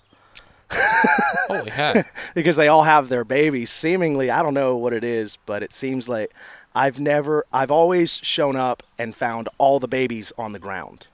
Holy 0.72 1.70
heck. 1.70 2.14
because 2.36 2.56
they 2.56 2.68
all 2.68 2.84
have 2.84 3.10
their 3.10 3.24
babies. 3.24 3.70
Seemingly, 3.70 4.30
I 4.30 4.44
don't 4.44 4.54
know 4.54 4.78
what 4.78 4.94
it 4.94 5.04
is, 5.04 5.38
but 5.46 5.64
it 5.64 5.74
seems 5.74 6.08
like 6.08 6.32
I've 6.76 7.00
never, 7.00 7.46
I've 7.52 7.72
always 7.72 8.20
shown 8.24 8.56
up 8.56 8.84
and 8.98 9.16
found 9.16 9.50
all 9.58 9.80
the 9.80 9.88
babies 9.88 10.32
on 10.38 10.52
the 10.54 10.60
ground, 10.60 11.08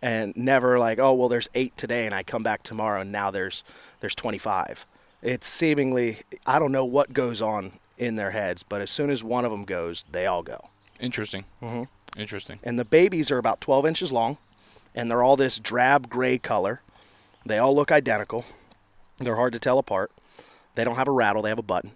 and 0.00 0.36
never 0.36 0.78
like, 0.78 0.98
oh 0.98 1.12
well, 1.14 1.28
there's 1.28 1.48
eight 1.54 1.76
today, 1.76 2.06
and 2.06 2.14
I 2.14 2.22
come 2.22 2.42
back 2.42 2.62
tomorrow, 2.62 3.00
and 3.00 3.12
now 3.12 3.30
there's 3.30 3.62
there's 4.00 4.14
25. 4.14 4.86
It's 5.22 5.46
seemingly, 5.46 6.20
I 6.46 6.58
don't 6.58 6.72
know 6.72 6.84
what 6.86 7.12
goes 7.12 7.42
on 7.42 7.72
in 7.98 8.16
their 8.16 8.30
heads, 8.30 8.62
but 8.62 8.80
as 8.80 8.90
soon 8.90 9.10
as 9.10 9.22
one 9.22 9.44
of 9.44 9.50
them 9.50 9.64
goes, 9.64 10.06
they 10.10 10.26
all 10.26 10.42
go. 10.42 10.70
Interesting. 10.98 11.44
Mm-hmm. 11.60 11.84
Interesting. 12.18 12.58
And 12.62 12.78
the 12.78 12.84
babies 12.84 13.30
are 13.30 13.38
about 13.38 13.60
12 13.60 13.86
inches 13.86 14.12
long, 14.12 14.38
and 14.94 15.10
they're 15.10 15.22
all 15.22 15.36
this 15.36 15.58
drab 15.58 16.08
gray 16.08 16.38
color. 16.38 16.80
They 17.44 17.58
all 17.58 17.74
look 17.74 17.92
identical. 17.92 18.46
They're 19.20 19.36
hard 19.36 19.52
to 19.52 19.58
tell 19.58 19.78
apart. 19.78 20.10
They 20.74 20.84
don't 20.84 20.96
have 20.96 21.08
a 21.08 21.12
rattle, 21.12 21.42
they 21.42 21.50
have 21.50 21.58
a 21.58 21.62
button. 21.62 21.92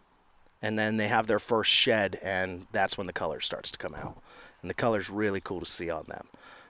And 0.61 0.79
then 0.79 0.97
they 0.97 1.09
have 1.09 1.27
their 1.27 1.39
first 1.39 1.71
shed, 1.71 2.19
and 2.23 2.67
that's 2.73 2.97
when 2.97 3.07
the 3.07 3.13
color 3.13 3.41
starts 3.41 3.71
to 3.73 3.79
come 3.79 3.95
out. 3.95 4.17
And 4.63 4.71
the 4.71 4.75
color's 4.75 5.11
really 5.11 5.41
cool 5.41 5.61
to 5.61 5.67
see 5.67 5.91
on 5.91 6.05
them. 6.09 6.27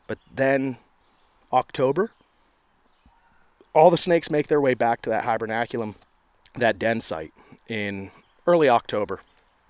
But 0.07 0.19
then, 0.33 0.79
October, 1.53 2.11
all 3.73 3.91
the 3.91 3.97
snakes 3.97 4.31
make 4.31 4.49
their 4.49 4.61
way 4.61 4.75
back 4.75 5.03
to 5.03 5.11
that 5.11 5.25
hibernaculum, 5.25 5.95
that 6.55 6.79
den 6.79 7.01
site 7.01 7.33
in 7.69 8.11
early 8.47 8.69
October. 8.69 9.21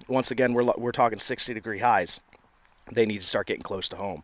Once 0.08 0.30
again, 0.30 0.52
we're, 0.52 0.72
we're 0.76 0.92
talking 0.92 1.18
60 1.18 1.52
degree 1.54 1.80
highs. 1.80 2.20
They 2.90 3.06
need 3.06 3.20
to 3.20 3.26
start 3.26 3.46
getting 3.46 3.62
close 3.62 3.88
to 3.90 3.96
home. 3.96 4.22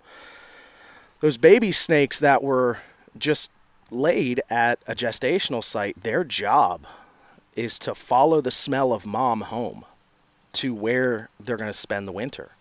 Those 1.20 1.36
baby 1.36 1.72
snakes 1.72 2.18
that 2.20 2.42
were 2.42 2.78
just 3.18 3.50
laid 3.90 4.40
at 4.48 4.78
a 4.86 4.94
gestational 4.94 5.62
site, 5.62 6.02
their 6.02 6.24
job 6.24 6.86
is 7.56 7.78
to 7.80 7.94
follow 7.94 8.40
the 8.40 8.50
smell 8.50 8.92
of 8.92 9.04
mom 9.04 9.42
home 9.42 9.84
to 10.52 10.74
where 10.74 11.28
they're 11.38 11.56
going 11.56 11.70
to 11.70 11.76
spend 11.76 12.06
the 12.06 12.12
winter. 12.12 12.52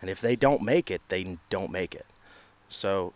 And 0.00 0.10
if 0.10 0.20
they 0.20 0.36
don't 0.36 0.62
make 0.62 0.90
it, 0.90 1.02
they 1.08 1.38
don't 1.48 1.70
make 1.70 1.94
it. 1.94 2.06
So 2.68 3.12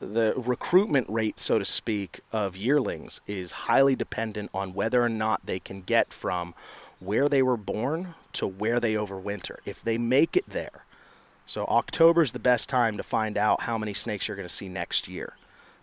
the 0.00 0.32
recruitment 0.36 1.08
rate, 1.10 1.38
so 1.38 1.58
to 1.58 1.64
speak, 1.64 2.20
of 2.32 2.56
yearlings 2.56 3.20
is 3.26 3.52
highly 3.52 3.94
dependent 3.94 4.50
on 4.54 4.72
whether 4.72 5.02
or 5.02 5.08
not 5.08 5.44
they 5.44 5.58
can 5.58 5.82
get 5.82 6.12
from 6.12 6.54
where 6.98 7.28
they 7.28 7.42
were 7.42 7.56
born 7.56 8.14
to 8.32 8.46
where 8.46 8.80
they 8.80 8.94
overwinter. 8.94 9.56
If 9.64 9.82
they 9.82 9.98
make 9.98 10.36
it 10.36 10.48
there, 10.48 10.84
so 11.46 11.64
October 11.66 12.22
is 12.22 12.32
the 12.32 12.38
best 12.38 12.68
time 12.68 12.96
to 12.96 13.02
find 13.02 13.36
out 13.36 13.62
how 13.62 13.76
many 13.76 13.92
snakes 13.92 14.28
you're 14.28 14.36
going 14.36 14.48
to 14.48 14.54
see 14.54 14.68
next 14.68 15.08
year, 15.08 15.34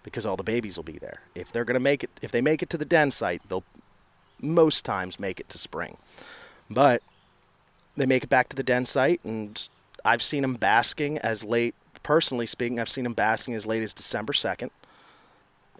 because 0.07 0.25
all 0.25 0.37
the 0.37 0.43
babies 0.43 0.77
will 0.77 0.85
be 0.85 0.97
there. 0.97 1.19
If 1.35 1.51
they're 1.51 1.65
going 1.65 1.73
to 1.73 1.81
make 1.81 2.01
it, 2.01 2.09
if 2.21 2.31
they 2.31 2.39
make 2.39 2.63
it 2.63 2.69
to 2.69 2.77
the 2.77 2.85
den 2.85 3.11
site, 3.11 3.41
they'll 3.49 3.65
most 4.41 4.85
times 4.85 5.19
make 5.19 5.37
it 5.41 5.49
to 5.49 5.57
spring, 5.57 5.97
but 6.69 7.03
they 7.97 8.05
make 8.05 8.23
it 8.23 8.29
back 8.29 8.47
to 8.47 8.55
the 8.55 8.63
den 8.63 8.85
site, 8.85 9.19
and 9.25 9.67
I've 10.05 10.21
seen 10.21 10.43
them 10.43 10.53
basking 10.53 11.17
as 11.17 11.43
late. 11.43 11.75
Personally 12.03 12.47
speaking, 12.47 12.79
I've 12.79 12.87
seen 12.87 13.03
them 13.03 13.15
basking 13.15 13.53
as 13.53 13.65
late 13.65 13.83
as 13.83 13.93
December 13.93 14.31
second. 14.31 14.71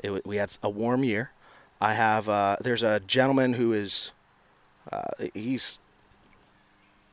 It, 0.04 0.26
we 0.26 0.36
had 0.36 0.58
a 0.62 0.70
warm 0.70 1.06
year. 1.06 1.32
I 1.80 1.94
have 1.94 2.28
uh, 2.28 2.58
there's 2.60 2.84
a 2.84 3.00
gentleman 3.00 3.54
who 3.54 3.72
is 3.72 4.12
uh, 4.92 5.28
he's 5.34 5.80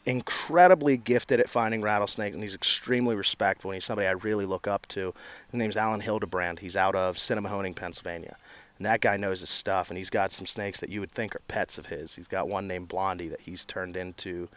incredibly 0.07 0.97
gifted 0.97 1.41
at 1.41 1.49
finding 1.49 1.83
rattlesnakes, 1.83 2.35
and 2.35 2.43
he's 2.43 2.55
extremely 2.55 3.17
respectful. 3.17 3.71
And 3.71 3.77
he's 3.77 3.85
somebody 3.85 4.07
I 4.07 4.13
really 4.13 4.47
look 4.47 4.67
up 4.67 4.87
to. 4.89 5.15
His 5.51 5.59
name's 5.59 5.77
Alan 5.77 6.01
Hildebrand. 6.01 6.59
He's 6.59 6.77
out 6.77 6.95
of 6.95 7.17
Sinnemahoning, 7.17 7.75
Pennsylvania. 7.75 8.37
And 8.79 8.87
that 8.87 9.01
guy 9.01 9.17
knows 9.17 9.41
his 9.41 9.51
stuff, 9.51 9.89
and 9.89 9.97
he's 9.97 10.11
got 10.11 10.33
some 10.33 10.47
snakes 10.47 10.81
that 10.81 10.91
you 10.91 11.01
would 11.01 11.13
think 11.13 11.35
are 11.35 11.43
pets 11.49 11.79
of 11.79 11.87
his. 11.87 12.17
He's 12.17 12.27
got 12.27 12.49
one 12.49 12.67
named 12.67 12.89
Blondie 12.89 13.29
that 13.29 13.43
he's 13.43 13.65
turned 13.65 13.97
into 13.97 14.49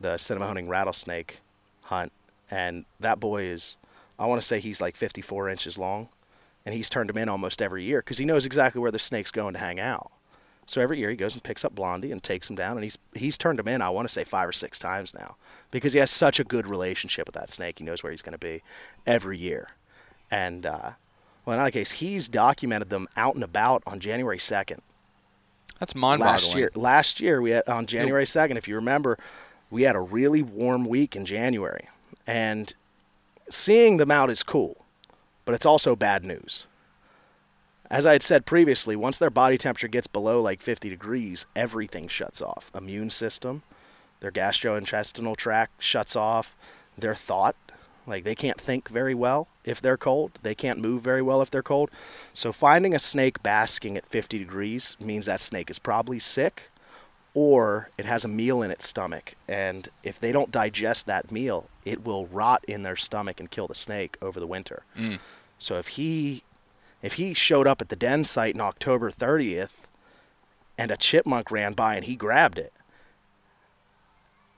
the 0.00 0.16
Sinnemahoning 0.16 0.68
rattlesnake 0.68 1.40
hunt. 1.84 2.12
And 2.50 2.84
that 3.00 3.20
boy 3.20 3.44
is, 3.44 3.76
I 4.18 4.26
want 4.26 4.40
to 4.40 4.46
say 4.46 4.60
he's 4.60 4.80
like 4.80 4.96
54 4.96 5.48
inches 5.48 5.78
long. 5.78 6.08
And 6.66 6.74
he's 6.74 6.88
turned 6.88 7.10
him 7.10 7.18
in 7.18 7.28
almost 7.28 7.60
every 7.60 7.84
year 7.84 8.00
because 8.00 8.16
he 8.16 8.24
knows 8.24 8.46
exactly 8.46 8.80
where 8.80 8.90
the 8.90 8.98
snake's 8.98 9.30
going 9.30 9.52
to 9.52 9.60
hang 9.60 9.78
out. 9.78 10.10
So 10.66 10.80
every 10.80 10.98
year 10.98 11.10
he 11.10 11.16
goes 11.16 11.34
and 11.34 11.42
picks 11.42 11.64
up 11.64 11.74
Blondie 11.74 12.10
and 12.10 12.22
takes 12.22 12.48
him 12.48 12.56
down, 12.56 12.76
and 12.76 12.84
he's 12.84 12.98
he's 13.14 13.36
turned 13.36 13.60
him 13.60 13.68
in. 13.68 13.82
I 13.82 13.90
want 13.90 14.08
to 14.08 14.12
say 14.12 14.24
five 14.24 14.48
or 14.48 14.52
six 14.52 14.78
times 14.78 15.14
now 15.14 15.36
because 15.70 15.92
he 15.92 15.98
has 15.98 16.10
such 16.10 16.40
a 16.40 16.44
good 16.44 16.66
relationship 16.66 17.26
with 17.26 17.34
that 17.34 17.50
snake. 17.50 17.78
He 17.78 17.84
knows 17.84 18.02
where 18.02 18.10
he's 18.12 18.22
going 18.22 18.32
to 18.32 18.38
be 18.38 18.62
every 19.06 19.38
year, 19.38 19.68
and 20.30 20.64
uh, 20.64 20.90
well, 21.44 21.56
in 21.56 21.60
either 21.60 21.70
case, 21.70 21.92
he's 21.92 22.28
documented 22.28 22.88
them 22.88 23.06
out 23.16 23.34
and 23.34 23.44
about 23.44 23.82
on 23.86 24.00
January 24.00 24.38
second 24.38 24.80
That's 25.78 25.94
mind-boggling. 25.94 26.32
last 26.32 26.54
year. 26.54 26.70
Last 26.74 27.20
year 27.20 27.42
we 27.42 27.50
had 27.50 27.68
on 27.68 27.86
January 27.86 28.26
second, 28.26 28.56
if 28.56 28.66
you 28.66 28.74
remember, 28.76 29.18
we 29.70 29.82
had 29.82 29.96
a 29.96 30.00
really 30.00 30.42
warm 30.42 30.86
week 30.86 31.14
in 31.14 31.26
January, 31.26 31.88
and 32.26 32.72
seeing 33.50 33.98
them 33.98 34.10
out 34.10 34.30
is 34.30 34.42
cool, 34.42 34.84
but 35.44 35.54
it's 35.54 35.66
also 35.66 35.94
bad 35.94 36.24
news. 36.24 36.66
As 37.94 38.04
I 38.04 38.14
had 38.14 38.24
said 38.24 38.44
previously, 38.44 38.96
once 38.96 39.18
their 39.18 39.30
body 39.30 39.56
temperature 39.56 39.86
gets 39.86 40.08
below 40.08 40.42
like 40.42 40.60
50 40.60 40.90
degrees, 40.90 41.46
everything 41.54 42.08
shuts 42.08 42.42
off. 42.42 42.72
Immune 42.74 43.10
system, 43.10 43.62
their 44.18 44.32
gastrointestinal 44.32 45.36
tract 45.36 45.80
shuts 45.80 46.16
off, 46.16 46.56
their 46.98 47.14
thought, 47.14 47.54
like 48.04 48.24
they 48.24 48.34
can't 48.34 48.60
think 48.60 48.88
very 48.88 49.14
well 49.14 49.46
if 49.62 49.80
they're 49.80 49.96
cold, 49.96 50.40
they 50.42 50.56
can't 50.56 50.80
move 50.80 51.02
very 51.02 51.22
well 51.22 51.40
if 51.40 51.52
they're 51.52 51.62
cold. 51.62 51.88
So 52.32 52.50
finding 52.50 52.96
a 52.96 52.98
snake 52.98 53.44
basking 53.44 53.96
at 53.96 54.06
50 54.06 54.40
degrees 54.40 54.96
means 54.98 55.26
that 55.26 55.40
snake 55.40 55.70
is 55.70 55.78
probably 55.78 56.18
sick 56.18 56.72
or 57.32 57.90
it 57.96 58.06
has 58.06 58.24
a 58.24 58.28
meal 58.28 58.60
in 58.60 58.72
its 58.72 58.88
stomach 58.88 59.36
and 59.46 59.88
if 60.02 60.18
they 60.18 60.32
don't 60.32 60.50
digest 60.50 61.06
that 61.06 61.30
meal, 61.30 61.68
it 61.84 62.04
will 62.04 62.26
rot 62.26 62.64
in 62.66 62.82
their 62.82 62.96
stomach 62.96 63.38
and 63.38 63.52
kill 63.52 63.68
the 63.68 63.74
snake 63.76 64.16
over 64.20 64.40
the 64.40 64.48
winter. 64.48 64.82
Mm. 64.98 65.20
So 65.60 65.78
if 65.78 65.86
he 65.86 66.42
if 67.04 67.14
he 67.14 67.34
showed 67.34 67.66
up 67.66 67.82
at 67.82 67.90
the 67.90 67.96
den 67.96 68.24
site 68.24 68.54
on 68.54 68.62
October 68.62 69.10
30th 69.10 69.82
and 70.78 70.90
a 70.90 70.96
chipmunk 70.96 71.50
ran 71.50 71.74
by 71.74 71.96
and 71.96 72.06
he 72.06 72.16
grabbed 72.16 72.58
it 72.58 72.72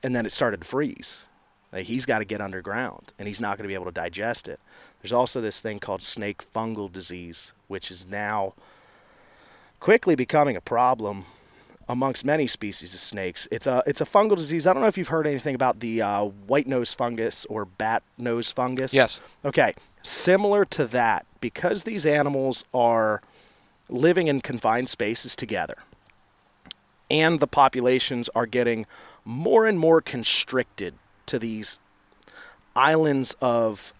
and 0.01 0.15
then 0.15 0.25
it 0.25 0.31
started 0.31 0.61
to 0.61 0.65
freeze, 0.65 1.25
like 1.73 1.87
he's 1.87 2.05
got 2.05 2.19
to 2.19 2.25
get 2.25 2.39
underground 2.39 3.11
and 3.19 3.27
he's 3.27 3.41
not 3.41 3.57
going 3.57 3.65
to 3.65 3.67
be 3.67 3.73
able 3.73 3.83
to 3.83 3.91
digest 3.91 4.47
it. 4.47 4.61
There's 5.01 5.11
also 5.11 5.41
this 5.41 5.59
thing 5.59 5.79
called 5.79 6.01
snake 6.01 6.41
fungal 6.53 6.89
disease, 6.89 7.51
which 7.67 7.91
is 7.91 8.09
now 8.09 8.53
quickly 9.81 10.15
becoming 10.15 10.55
a 10.55 10.61
problem 10.61 11.25
amongst 11.89 12.23
many 12.23 12.47
species 12.47 12.93
of 12.93 13.01
snakes. 13.01 13.49
It's 13.51 13.67
a 13.67 13.83
it's 13.85 13.99
a 13.99 14.05
fungal 14.05 14.37
disease. 14.37 14.65
I 14.65 14.71
don't 14.71 14.81
know 14.81 14.87
if 14.87 14.97
you've 14.97 15.09
heard 15.09 15.27
anything 15.27 15.55
about 15.55 15.81
the 15.81 16.01
uh, 16.01 16.23
white 16.23 16.67
nose 16.67 16.93
fungus 16.93 17.45
or 17.49 17.65
bat 17.65 18.03
nose 18.17 18.53
fungus. 18.53 18.93
Yes. 18.93 19.19
Okay, 19.43 19.73
similar 20.07 20.65
to 20.65 20.85
that, 20.87 21.25
because 21.41 21.83
these 21.83 22.05
animals 22.05 22.63
are 22.73 23.21
living 23.89 24.27
in 24.27 24.41
confined 24.41 24.89
spaces 24.89 25.35
together, 25.35 25.77
and 27.09 27.39
the 27.39 27.47
populations 27.47 28.29
are 28.35 28.45
getting 28.45 28.85
more 29.23 29.65
and 29.65 29.79
more 29.79 30.01
constricted 30.01 30.93
to 31.25 31.37
these 31.37 31.79
islands 32.75 33.35
of 33.41 33.93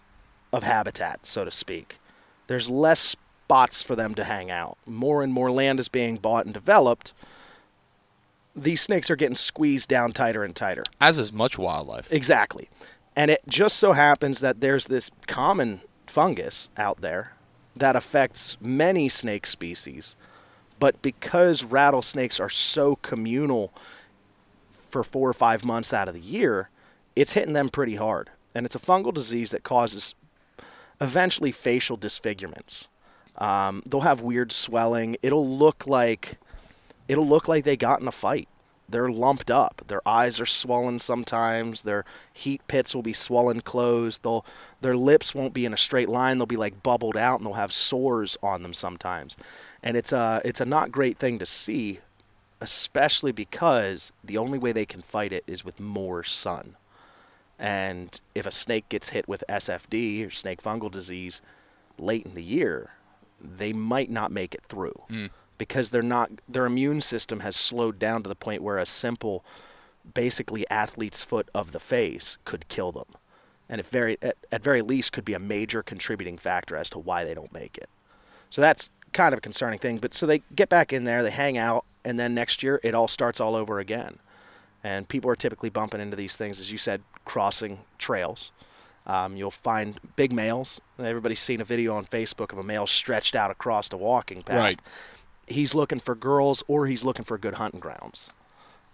of 0.53 0.63
habitat, 0.63 1.25
so 1.25 1.43
to 1.43 1.51
speak. 1.51 1.97
There's 2.47 2.69
less 2.69 2.99
spots 2.99 3.81
for 3.81 3.95
them 3.95 4.15
to 4.15 4.23
hang 4.23 4.49
out. 4.49 4.77
More 4.85 5.21
and 5.21 5.33
more 5.33 5.51
land 5.51 5.79
is 5.79 5.89
being 5.89 6.15
bought 6.15 6.45
and 6.45 6.53
developed. 6.53 7.13
These 8.55 8.81
snakes 8.81 9.11
are 9.11 9.17
getting 9.17 9.35
squeezed 9.35 9.89
down 9.89 10.13
tighter 10.13 10.43
and 10.43 10.55
tighter. 10.55 10.83
As 11.01 11.19
is 11.19 11.33
much 11.33 11.57
wildlife. 11.57 12.11
Exactly. 12.11 12.69
And 13.15 13.29
it 13.29 13.41
just 13.47 13.77
so 13.77 13.91
happens 13.91 14.39
that 14.39 14.61
there's 14.61 14.87
this 14.87 15.11
common 15.27 15.81
fungus 16.09 16.69
out 16.77 17.01
there 17.01 17.33
that 17.75 17.95
affects 17.95 18.57
many 18.59 19.09
snake 19.09 19.45
species. 19.45 20.15
But 20.79 21.01
because 21.01 21.63
rattlesnakes 21.63 22.39
are 22.39 22.49
so 22.49 22.95
communal 22.97 23.73
for 24.71 25.03
four 25.03 25.29
or 25.29 25.33
five 25.33 25.65
months 25.65 25.93
out 25.93 26.07
of 26.07 26.13
the 26.13 26.19
year, 26.19 26.69
it's 27.15 27.33
hitting 27.33 27.53
them 27.53 27.69
pretty 27.69 27.95
hard. 27.95 28.29
And 28.53 28.65
it's 28.65 28.75
a 28.75 28.79
fungal 28.79 29.13
disease 29.13 29.51
that 29.51 29.63
causes 29.63 30.15
eventually 31.01 31.51
facial 31.51 31.97
disfigurements. 31.97 32.87
Um, 33.37 33.83
they'll 33.85 34.01
have 34.01 34.21
weird 34.21 34.51
swelling. 34.51 35.17
It'll 35.21 35.47
look 35.47 35.85
like 35.85 36.37
it'll 37.07 37.27
look 37.27 37.47
like 37.47 37.63
they 37.63 37.77
got 37.77 38.01
in 38.01 38.07
a 38.07 38.11
fight. 38.11 38.47
They're 38.89 39.09
lumped 39.09 39.51
up. 39.51 39.81
Their 39.87 40.07
eyes 40.07 40.39
are 40.39 40.45
swollen 40.45 40.99
sometimes. 40.99 41.83
Their 41.83 42.05
heat 42.31 42.61
pits 42.67 42.95
will 42.95 43.01
be 43.01 43.13
swollen 43.13 43.61
closed. 43.61 44.23
They'll 44.23 44.45
their 44.81 44.95
lips 44.95 45.35
won't 45.35 45.53
be 45.53 45.65
in 45.65 45.73
a 45.73 45.77
straight 45.77 46.07
line. 46.07 46.37
They'll 46.37 46.45
be 46.45 46.55
like 46.55 46.83
bubbled 46.83 47.17
out 47.17 47.39
and 47.39 47.45
they'll 47.45 47.53
have 47.53 47.73
sores 47.73 48.37
on 48.41 48.63
them 48.63 48.73
sometimes. 48.73 49.35
And 49.83 49.97
it's 49.97 50.13
a 50.13 50.41
it's 50.45 50.61
a 50.61 50.65
not 50.65 50.91
great 50.91 51.17
thing 51.17 51.37
to 51.39 51.45
see, 51.45 51.99
especially 52.61 53.33
because 53.33 54.13
the 54.23 54.37
only 54.37 54.57
way 54.57 54.71
they 54.71 54.85
can 54.85 55.01
fight 55.01 55.33
it 55.33 55.43
is 55.47 55.65
with 55.65 55.79
more 55.79 56.23
sun. 56.23 56.77
And 57.59 58.19
if 58.35 58.45
a 58.45 58.51
snake 58.51 58.87
gets 58.87 59.09
hit 59.09 59.27
with 59.27 59.43
SFD 59.49 60.27
or 60.27 60.31
snake 60.31 60.61
fungal 60.61 60.91
disease 60.91 61.41
late 61.97 62.25
in 62.25 62.35
the 62.35 62.43
year, 62.43 62.91
they 63.41 63.73
might 63.73 64.09
not 64.09 64.31
make 64.31 64.53
it 64.55 64.63
through 64.63 65.01
hmm. 65.09 65.25
Because 65.57 65.89
they're 65.89 66.01
not 66.01 66.31
their 66.47 66.65
immune 66.65 67.01
system 67.01 67.41
has 67.41 67.55
slowed 67.55 67.99
down 67.99 68.23
to 68.23 68.29
the 68.29 68.35
point 68.35 68.61
where 68.61 68.77
a 68.77 68.85
simple 68.85 69.43
basically 70.13 70.67
athlete's 70.69 71.23
foot 71.23 71.49
of 71.53 71.71
the 71.71 71.79
face 71.79 72.37
could 72.45 72.67
kill 72.67 72.91
them. 72.91 73.07
And 73.69 73.79
if 73.79 73.89
very 73.89 74.17
at, 74.21 74.37
at 74.51 74.63
very 74.63 74.81
least 74.81 75.11
could 75.11 75.25
be 75.25 75.33
a 75.33 75.39
major 75.39 75.83
contributing 75.83 76.37
factor 76.37 76.75
as 76.77 76.89
to 76.91 76.99
why 76.99 77.23
they 77.23 77.33
don't 77.33 77.53
make 77.53 77.77
it. 77.77 77.89
So 78.49 78.61
that's 78.61 78.91
kind 79.13 79.33
of 79.33 79.39
a 79.39 79.41
concerning 79.41 79.79
thing. 79.79 79.97
But 79.97 80.13
so 80.13 80.25
they 80.25 80.41
get 80.55 80.69
back 80.69 80.93
in 80.93 81.03
there, 81.03 81.23
they 81.23 81.31
hang 81.31 81.57
out, 81.57 81.85
and 82.05 82.17
then 82.17 82.33
next 82.33 82.63
year 82.63 82.79
it 82.83 82.93
all 82.93 83.07
starts 83.07 83.39
all 83.39 83.55
over 83.55 83.79
again. 83.79 84.19
And 84.83 85.09
people 85.09 85.29
are 85.29 85.35
typically 85.35 85.69
bumping 85.69 85.99
into 85.99 86.15
these 86.15 86.37
things, 86.37 86.59
as 86.59 86.71
you 86.71 86.77
said, 86.77 87.01
crossing 87.25 87.79
trails. 87.97 88.51
Um, 89.05 89.35
you'll 89.37 89.51
find 89.51 89.99
big 90.15 90.31
males. 90.33 90.81
Everybody's 90.99 91.39
seen 91.39 91.61
a 91.61 91.65
video 91.65 91.95
on 91.95 92.05
Facebook 92.05 92.51
of 92.51 92.57
a 92.57 92.63
male 92.63 92.85
stretched 92.85 93.35
out 93.35 93.51
across 93.51 93.89
the 93.89 93.97
walking 93.97 94.43
path. 94.43 94.57
Right. 94.57 94.79
He's 95.47 95.73
looking 95.73 95.99
for 95.99 96.15
girls 96.15 96.63
or 96.67 96.87
he's 96.87 97.03
looking 97.03 97.25
for 97.25 97.37
good 97.37 97.55
hunting 97.55 97.79
grounds. 97.79 98.31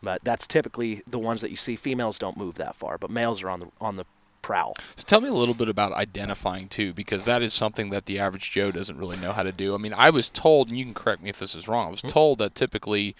But 0.01 0.23
that's 0.23 0.45
typically 0.45 1.01
the 1.07 1.19
ones 1.19 1.41
that 1.41 1.49
you 1.49 1.55
see. 1.55 1.75
Females 1.75 2.19
don't 2.19 2.37
move 2.37 2.55
that 2.55 2.75
far, 2.75 2.97
but 2.97 3.09
males 3.09 3.41
are 3.41 3.49
on 3.49 3.61
the 3.61 3.67
on 3.79 3.95
the 3.95 4.05
prowl. 4.41 4.75
So 4.97 5.03
tell 5.05 5.21
me 5.21 5.29
a 5.29 5.33
little 5.33 5.55
bit 5.55 5.69
about 5.69 5.93
identifying 5.93 6.67
too, 6.67 6.93
because 6.93 7.25
that 7.25 7.41
is 7.41 7.53
something 7.53 7.89
that 7.89 8.05
the 8.05 8.19
average 8.19 8.51
Joe 8.51 8.69
doesn't 8.69 8.97
really 8.97 9.17
know 9.17 9.31
how 9.31 9.41
to 9.41 9.51
do. 9.51 9.73
I 9.73 9.77
mean, 9.77 9.93
I 9.93 10.11
was 10.11 10.29
told, 10.29 10.67
and 10.67 10.77
you 10.77 10.85
can 10.85 10.93
correct 10.93 11.23
me 11.23 11.29
if 11.29 11.39
this 11.39 11.55
is 11.55 11.67
wrong. 11.67 11.87
I 11.87 11.91
was 11.91 12.01
told 12.01 12.37
that 12.39 12.53
typically, 12.53 13.15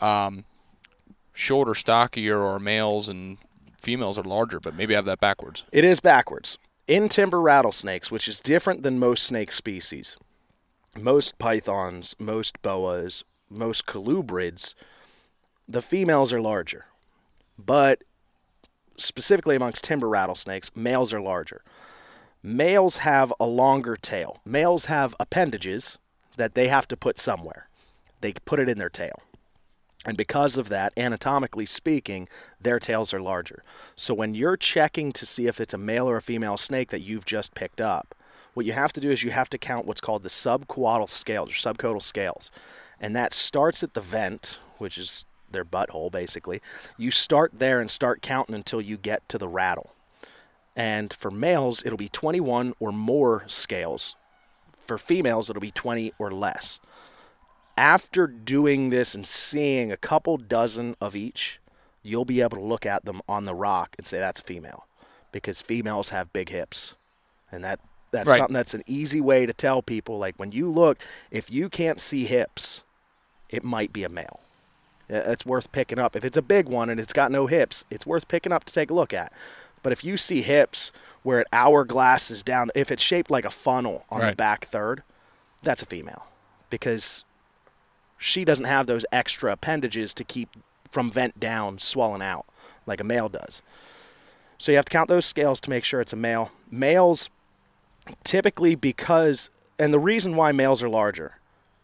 um, 0.00 0.44
shorter, 1.32 1.74
stockier, 1.74 2.38
or 2.38 2.60
males 2.60 3.08
and 3.08 3.38
females 3.80 4.18
are 4.18 4.24
larger, 4.24 4.60
but 4.60 4.76
maybe 4.76 4.94
I 4.94 4.98
have 4.98 5.06
that 5.06 5.20
backwards. 5.20 5.64
It 5.72 5.84
is 5.84 6.00
backwards. 6.00 6.58
In 6.86 7.08
timber 7.08 7.40
rattlesnakes, 7.40 8.10
which 8.10 8.28
is 8.28 8.38
different 8.38 8.82
than 8.82 8.98
most 8.98 9.24
snake 9.24 9.50
species, 9.50 10.16
most 10.98 11.38
pythons, 11.38 12.14
most 12.18 12.60
boas, 12.62 13.24
most 13.50 13.86
colubrids, 13.86 14.74
the 15.68 15.82
females 15.82 16.32
are 16.32 16.40
larger. 16.40 16.86
But 17.58 18.02
specifically 18.96 19.56
amongst 19.56 19.84
timber 19.84 20.08
rattlesnakes, 20.08 20.74
males 20.74 21.12
are 21.12 21.20
larger. 21.20 21.62
Males 22.42 22.98
have 22.98 23.32
a 23.40 23.46
longer 23.46 23.96
tail. 23.96 24.40
Males 24.44 24.86
have 24.86 25.14
appendages 25.18 25.98
that 26.36 26.54
they 26.54 26.68
have 26.68 26.86
to 26.88 26.96
put 26.96 27.18
somewhere. 27.18 27.68
They 28.20 28.32
put 28.32 28.60
it 28.60 28.68
in 28.68 28.78
their 28.78 28.90
tail. 28.90 29.22
And 30.04 30.16
because 30.16 30.56
of 30.56 30.68
that, 30.68 30.92
anatomically 30.96 31.66
speaking, 31.66 32.28
their 32.60 32.78
tails 32.78 33.12
are 33.12 33.20
larger. 33.20 33.64
So 33.96 34.14
when 34.14 34.34
you're 34.34 34.56
checking 34.56 35.12
to 35.12 35.26
see 35.26 35.48
if 35.48 35.60
it's 35.60 35.74
a 35.74 35.78
male 35.78 36.08
or 36.08 36.16
a 36.16 36.22
female 36.22 36.56
snake 36.56 36.90
that 36.90 37.00
you've 37.00 37.24
just 37.24 37.54
picked 37.54 37.80
up, 37.80 38.14
what 38.56 38.66
you 38.66 38.72
have 38.72 38.92
to 38.94 39.00
do 39.00 39.10
is 39.10 39.22
you 39.22 39.30
have 39.30 39.50
to 39.50 39.58
count 39.58 39.86
what's 39.86 40.00
called 40.00 40.22
the 40.22 40.28
subcaudal 40.28 41.08
scales 41.08 41.50
or 41.50 41.52
subcaudal 41.52 42.02
scales. 42.02 42.50
And 43.00 43.14
that 43.14 43.32
starts 43.32 43.82
at 43.82 43.94
the 43.94 44.00
vent, 44.00 44.58
which 44.78 44.98
is 44.98 45.24
their 45.50 45.64
butthole 45.64 46.10
basically. 46.10 46.60
You 46.96 47.10
start 47.10 47.52
there 47.58 47.80
and 47.80 47.90
start 47.90 48.22
counting 48.22 48.54
until 48.54 48.80
you 48.80 48.96
get 48.96 49.28
to 49.28 49.38
the 49.38 49.48
rattle. 49.48 49.92
And 50.74 51.12
for 51.12 51.30
males, 51.30 51.82
it'll 51.84 51.96
be 51.96 52.08
21 52.08 52.74
or 52.80 52.92
more 52.92 53.44
scales. 53.46 54.16
For 54.84 54.98
females, 54.98 55.50
it'll 55.50 55.60
be 55.60 55.70
20 55.70 56.12
or 56.18 56.30
less 56.30 56.80
after 57.76 58.26
doing 58.26 58.90
this 58.90 59.14
and 59.14 59.26
seeing 59.26 59.92
a 59.92 59.96
couple 59.96 60.36
dozen 60.36 60.96
of 61.00 61.14
each, 61.14 61.60
you'll 62.02 62.24
be 62.24 62.40
able 62.40 62.56
to 62.56 62.64
look 62.64 62.86
at 62.86 63.04
them 63.04 63.20
on 63.28 63.44
the 63.44 63.54
rock 63.54 63.94
and 63.98 64.06
say 64.06 64.18
that's 64.18 64.40
a 64.40 64.44
female 64.44 64.86
because 65.32 65.60
females 65.60 66.08
have 66.10 66.32
big 66.32 66.48
hips. 66.48 66.94
And 67.52 67.62
that 67.64 67.80
that's 68.10 68.28
Right. 68.28 68.38
something 68.38 68.54
that's 68.54 68.74
an 68.74 68.82
easy 68.86 69.20
way 69.20 69.46
to 69.46 69.52
tell 69.52 69.82
people 69.82 70.18
like 70.18 70.34
when 70.36 70.52
you 70.52 70.70
look, 70.70 70.98
if 71.30 71.50
you 71.50 71.68
can't 71.68 72.00
see 72.00 72.24
hips, 72.26 72.82
it 73.48 73.62
might 73.64 73.92
be 73.92 74.04
a 74.04 74.08
male. 74.08 74.40
It's 75.08 75.46
worth 75.46 75.70
picking 75.70 75.98
up. 75.98 76.16
If 76.16 76.24
it's 76.24 76.36
a 76.36 76.42
big 76.42 76.68
one 76.68 76.90
and 76.90 76.98
it's 76.98 77.12
got 77.12 77.30
no 77.30 77.46
hips, 77.46 77.84
it's 77.90 78.06
worth 78.06 78.26
picking 78.28 78.52
up 78.52 78.64
to 78.64 78.72
take 78.72 78.90
a 78.90 78.94
look 78.94 79.12
at. 79.14 79.32
But 79.82 79.92
if 79.92 80.02
you 80.02 80.16
see 80.16 80.42
hips 80.42 80.90
where 81.22 81.40
it 81.40 81.46
hourglass 81.52 82.30
is 82.30 82.42
down, 82.42 82.70
if 82.74 82.90
it's 82.90 83.02
shaped 83.02 83.30
like 83.30 83.44
a 83.44 83.50
funnel 83.50 84.04
on 84.10 84.20
the 84.30 84.36
back 84.36 84.64
third, 84.66 85.02
that's 85.62 85.82
a 85.82 85.86
female 85.86 86.26
because 86.70 87.24
she 88.18 88.44
doesn't 88.44 88.64
have 88.64 88.86
those 88.86 89.06
extra 89.12 89.52
appendages 89.52 90.12
to 90.14 90.24
keep 90.24 90.48
from 90.90 91.10
vent 91.10 91.38
down 91.38 91.78
swelling 91.78 92.22
out 92.22 92.46
like 92.86 93.00
a 93.00 93.04
male 93.04 93.28
does. 93.28 93.62
So 94.58 94.72
you 94.72 94.76
have 94.76 94.86
to 94.86 94.90
count 94.90 95.08
those 95.08 95.26
scales 95.26 95.60
to 95.60 95.70
make 95.70 95.84
sure 95.84 96.00
it's 96.00 96.12
a 96.12 96.16
male. 96.16 96.50
Males 96.70 97.28
typically 98.24 98.74
because 98.74 99.50
and 99.78 99.92
the 99.92 99.98
reason 99.98 100.36
why 100.36 100.52
males 100.52 100.82
are 100.82 100.88
larger 100.88 101.38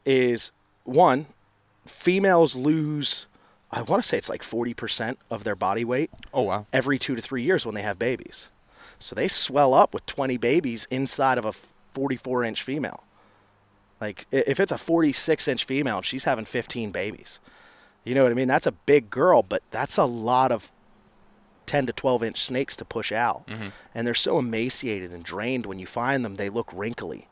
is 0.06 0.50
one, 0.84 1.26
females 1.86 2.56
lose 2.56 3.26
I 3.70 3.80
want 3.82 4.02
to 4.02 4.08
say 4.08 4.18
it's 4.18 4.28
like 4.28 4.42
40% 4.42 5.16
of 5.30 5.44
their 5.44 5.56
body 5.56 5.84
weight 5.84 6.10
Oh 6.34 6.42
wow. 6.42 6.66
every 6.72 6.98
2 6.98 7.16
to 7.16 7.22
3 7.22 7.42
years 7.42 7.64
when 7.64 7.74
they 7.74 7.82
have 7.82 7.98
babies. 7.98 8.50
So 8.98 9.14
they 9.14 9.28
swell 9.28 9.72
up 9.74 9.94
with 9.94 10.04
20 10.06 10.36
babies 10.36 10.86
inside 10.90 11.38
of 11.38 11.44
a 11.44 11.52
44 11.52 12.44
inch 12.44 12.62
female. 12.62 13.04
Like 14.00 14.26
if 14.30 14.60
it's 14.60 14.72
a 14.72 14.78
46 14.78 15.48
inch 15.48 15.64
female 15.64 15.98
and 15.98 16.06
she's 16.06 16.24
having 16.24 16.44
15 16.44 16.90
babies, 16.90 17.40
you 18.04 18.14
know 18.14 18.24
what 18.24 18.32
I 18.32 18.34
mean? 18.34 18.48
That's 18.48 18.66
a 18.66 18.72
big 18.72 19.10
girl, 19.10 19.42
but 19.42 19.62
that's 19.70 19.96
a 19.96 20.04
lot 20.04 20.52
of 20.52 20.70
10 21.66 21.86
to 21.86 21.92
12 21.92 22.22
inch 22.22 22.42
snakes 22.42 22.76
to 22.76 22.84
push 22.84 23.12
out. 23.12 23.46
Mm-hmm. 23.46 23.68
And 23.94 24.06
they're 24.06 24.14
so 24.14 24.38
emaciated 24.38 25.12
and 25.12 25.24
drained 25.24 25.66
when 25.66 25.78
you 25.78 25.86
find 25.86 26.24
them, 26.24 26.36
they 26.36 26.48
look 26.48 26.70
wrinkly. 26.72 27.28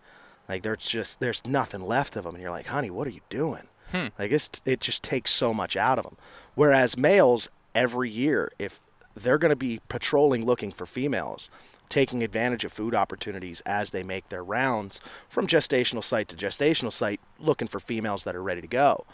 Like 0.49 0.63
there's 0.63 0.89
just 0.89 1.21
there's 1.21 1.47
nothing 1.47 1.83
left 1.83 2.17
of 2.17 2.25
them, 2.25 2.35
and 2.35 2.43
you're 2.43 2.51
like, 2.51 2.67
honey, 2.67 2.91
what 2.91 3.07
are 3.07 3.11
you 3.11 3.21
doing? 3.31 3.69
Hmm. 3.93 4.09
Like 4.19 4.33
it's 4.33 4.51
it 4.65 4.81
just 4.81 5.03
takes 5.03 5.31
so 5.31 5.55
much 5.55 5.77
out 5.77 5.99
of 5.99 6.05
them. 6.05 6.17
Whereas 6.57 6.97
males 6.97 7.49
every 7.73 8.11
year, 8.11 8.51
if 8.59 8.81
they're 9.15 9.39
going 9.39 9.51
to 9.51 9.57
be 9.57 9.81
patrolling 9.89 10.45
looking 10.45 10.73
for 10.73 10.87
females, 10.87 11.49
taking 11.89 12.23
advantage 12.23 12.65
of 12.65 12.73
food 12.73 12.95
opportunities 12.95 13.61
as 13.63 13.91
they 13.91 14.03
make 14.03 14.29
their 14.29 14.43
rounds 14.43 15.01
from 15.29 15.47
gestational 15.47 16.03
site 16.03 16.29
to 16.29 16.37
gestational 16.37 16.93
site, 16.93 17.21
looking 17.39 17.69
for 17.69 17.79
females 17.79 18.25
that 18.25 18.35
are 18.35 18.43
ready 18.43 18.61
to 18.61 18.67
go. 18.67 19.05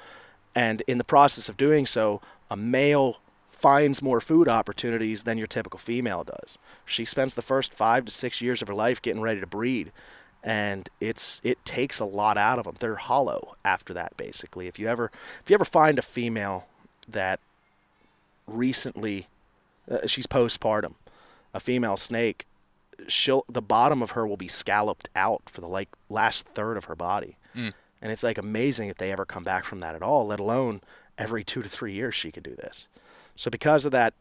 And 0.54 0.82
in 0.86 0.98
the 0.98 1.04
process 1.04 1.48
of 1.50 1.56
doing 1.56 1.84
so, 1.84 2.22
a 2.50 2.56
male 2.56 3.18
finds 3.56 4.02
more 4.02 4.20
food 4.20 4.48
opportunities 4.48 5.22
than 5.22 5.38
your 5.38 5.46
typical 5.46 5.78
female 5.78 6.22
does. 6.22 6.58
She 6.84 7.06
spends 7.06 7.34
the 7.34 7.42
first 7.42 7.72
five 7.72 8.04
to 8.04 8.12
six 8.12 8.42
years 8.42 8.60
of 8.60 8.68
her 8.68 8.74
life 8.74 9.00
getting 9.00 9.22
ready 9.22 9.40
to 9.40 9.46
breed, 9.46 9.92
and 10.44 10.90
it's 11.00 11.40
it 11.42 11.64
takes 11.64 11.98
a 11.98 12.04
lot 12.04 12.36
out 12.36 12.58
of 12.58 12.66
them. 12.66 12.76
They're 12.78 12.96
hollow 12.96 13.56
after 13.64 13.94
that, 13.94 14.14
basically. 14.18 14.66
If 14.66 14.78
you 14.78 14.88
ever 14.88 15.10
if 15.42 15.48
you 15.48 15.54
ever 15.54 15.64
find 15.64 15.98
a 15.98 16.02
female 16.02 16.66
that 17.08 17.40
recently 18.46 19.26
uh, 19.90 20.06
she's 20.06 20.26
postpartum, 20.26 20.94
a 21.54 21.58
female 21.58 21.96
snake, 21.96 22.44
she'll 23.08 23.46
the 23.48 23.62
bottom 23.62 24.02
of 24.02 24.10
her 24.10 24.26
will 24.26 24.36
be 24.36 24.48
scalloped 24.48 25.08
out 25.16 25.48
for 25.48 25.62
the 25.62 25.68
like 25.68 25.88
last 26.10 26.46
third 26.48 26.76
of 26.76 26.84
her 26.84 26.94
body. 26.94 27.36
And 28.02 28.12
it's 28.12 28.22
like 28.22 28.36
amazing 28.36 28.88
that 28.88 28.98
they 28.98 29.10
ever 29.12 29.24
come 29.24 29.44
back 29.44 29.64
from 29.64 29.78
that 29.80 29.94
at 29.94 30.02
all, 30.02 30.26
let 30.26 30.40
alone 30.40 30.82
every 31.16 31.42
two 31.42 31.62
to 31.62 31.68
three 31.70 31.94
years 31.94 32.14
she 32.14 32.30
could 32.30 32.42
do 32.42 32.54
this. 32.54 32.86
So 33.36 33.50
because 33.50 33.84
of 33.84 33.92
that 33.92 34.14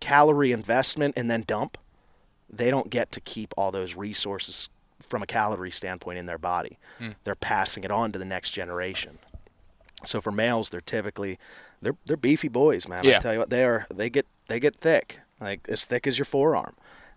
calorie 0.00 0.52
investment 0.52 1.14
and 1.16 1.30
then 1.30 1.44
dump, 1.46 1.78
they 2.50 2.70
don't 2.70 2.90
get 2.90 3.12
to 3.12 3.20
keep 3.20 3.54
all 3.56 3.70
those 3.70 3.94
resources 3.94 4.68
from 5.08 5.22
a 5.22 5.26
calorie 5.26 5.70
standpoint 5.70 6.18
in 6.18 6.26
their 6.26 6.38
body. 6.38 6.78
They're 7.24 7.34
passing 7.34 7.84
it 7.84 7.90
on 7.90 8.12
to 8.12 8.18
the 8.18 8.24
next 8.24 8.50
generation. 8.50 9.18
So 10.04 10.20
for 10.20 10.30
males, 10.30 10.70
they're 10.70 10.80
typically 10.80 11.38
they're 11.80 11.96
they're 12.06 12.16
beefy 12.16 12.48
boys, 12.48 12.88
man. 12.88 13.04
Yeah. 13.04 13.16
I 13.16 13.20
tell 13.20 13.32
you 13.32 13.38
what, 13.38 13.50
they 13.50 13.64
are 13.64 13.86
they 13.92 14.10
get 14.10 14.26
they 14.48 14.60
get 14.60 14.76
thick, 14.76 15.20
like 15.40 15.68
as 15.68 15.84
thick 15.84 16.06
as 16.06 16.18
your 16.18 16.24
forearm. 16.24 16.74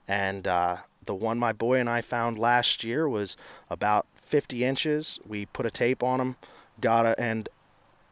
And 0.07 0.47
uh, 0.47 0.77
the 1.05 1.15
one 1.15 1.37
my 1.37 1.53
boy 1.53 1.79
and 1.79 1.89
I 1.89 2.01
found 2.01 2.37
last 2.37 2.83
year 2.83 3.07
was 3.07 3.37
about 3.69 4.07
50 4.15 4.63
inches. 4.63 5.19
We 5.25 5.45
put 5.45 5.65
a 5.65 5.71
tape 5.71 6.01
on 6.03 6.17
them, 6.19 6.35
got 6.79 7.05
a, 7.05 7.19
and 7.19 7.49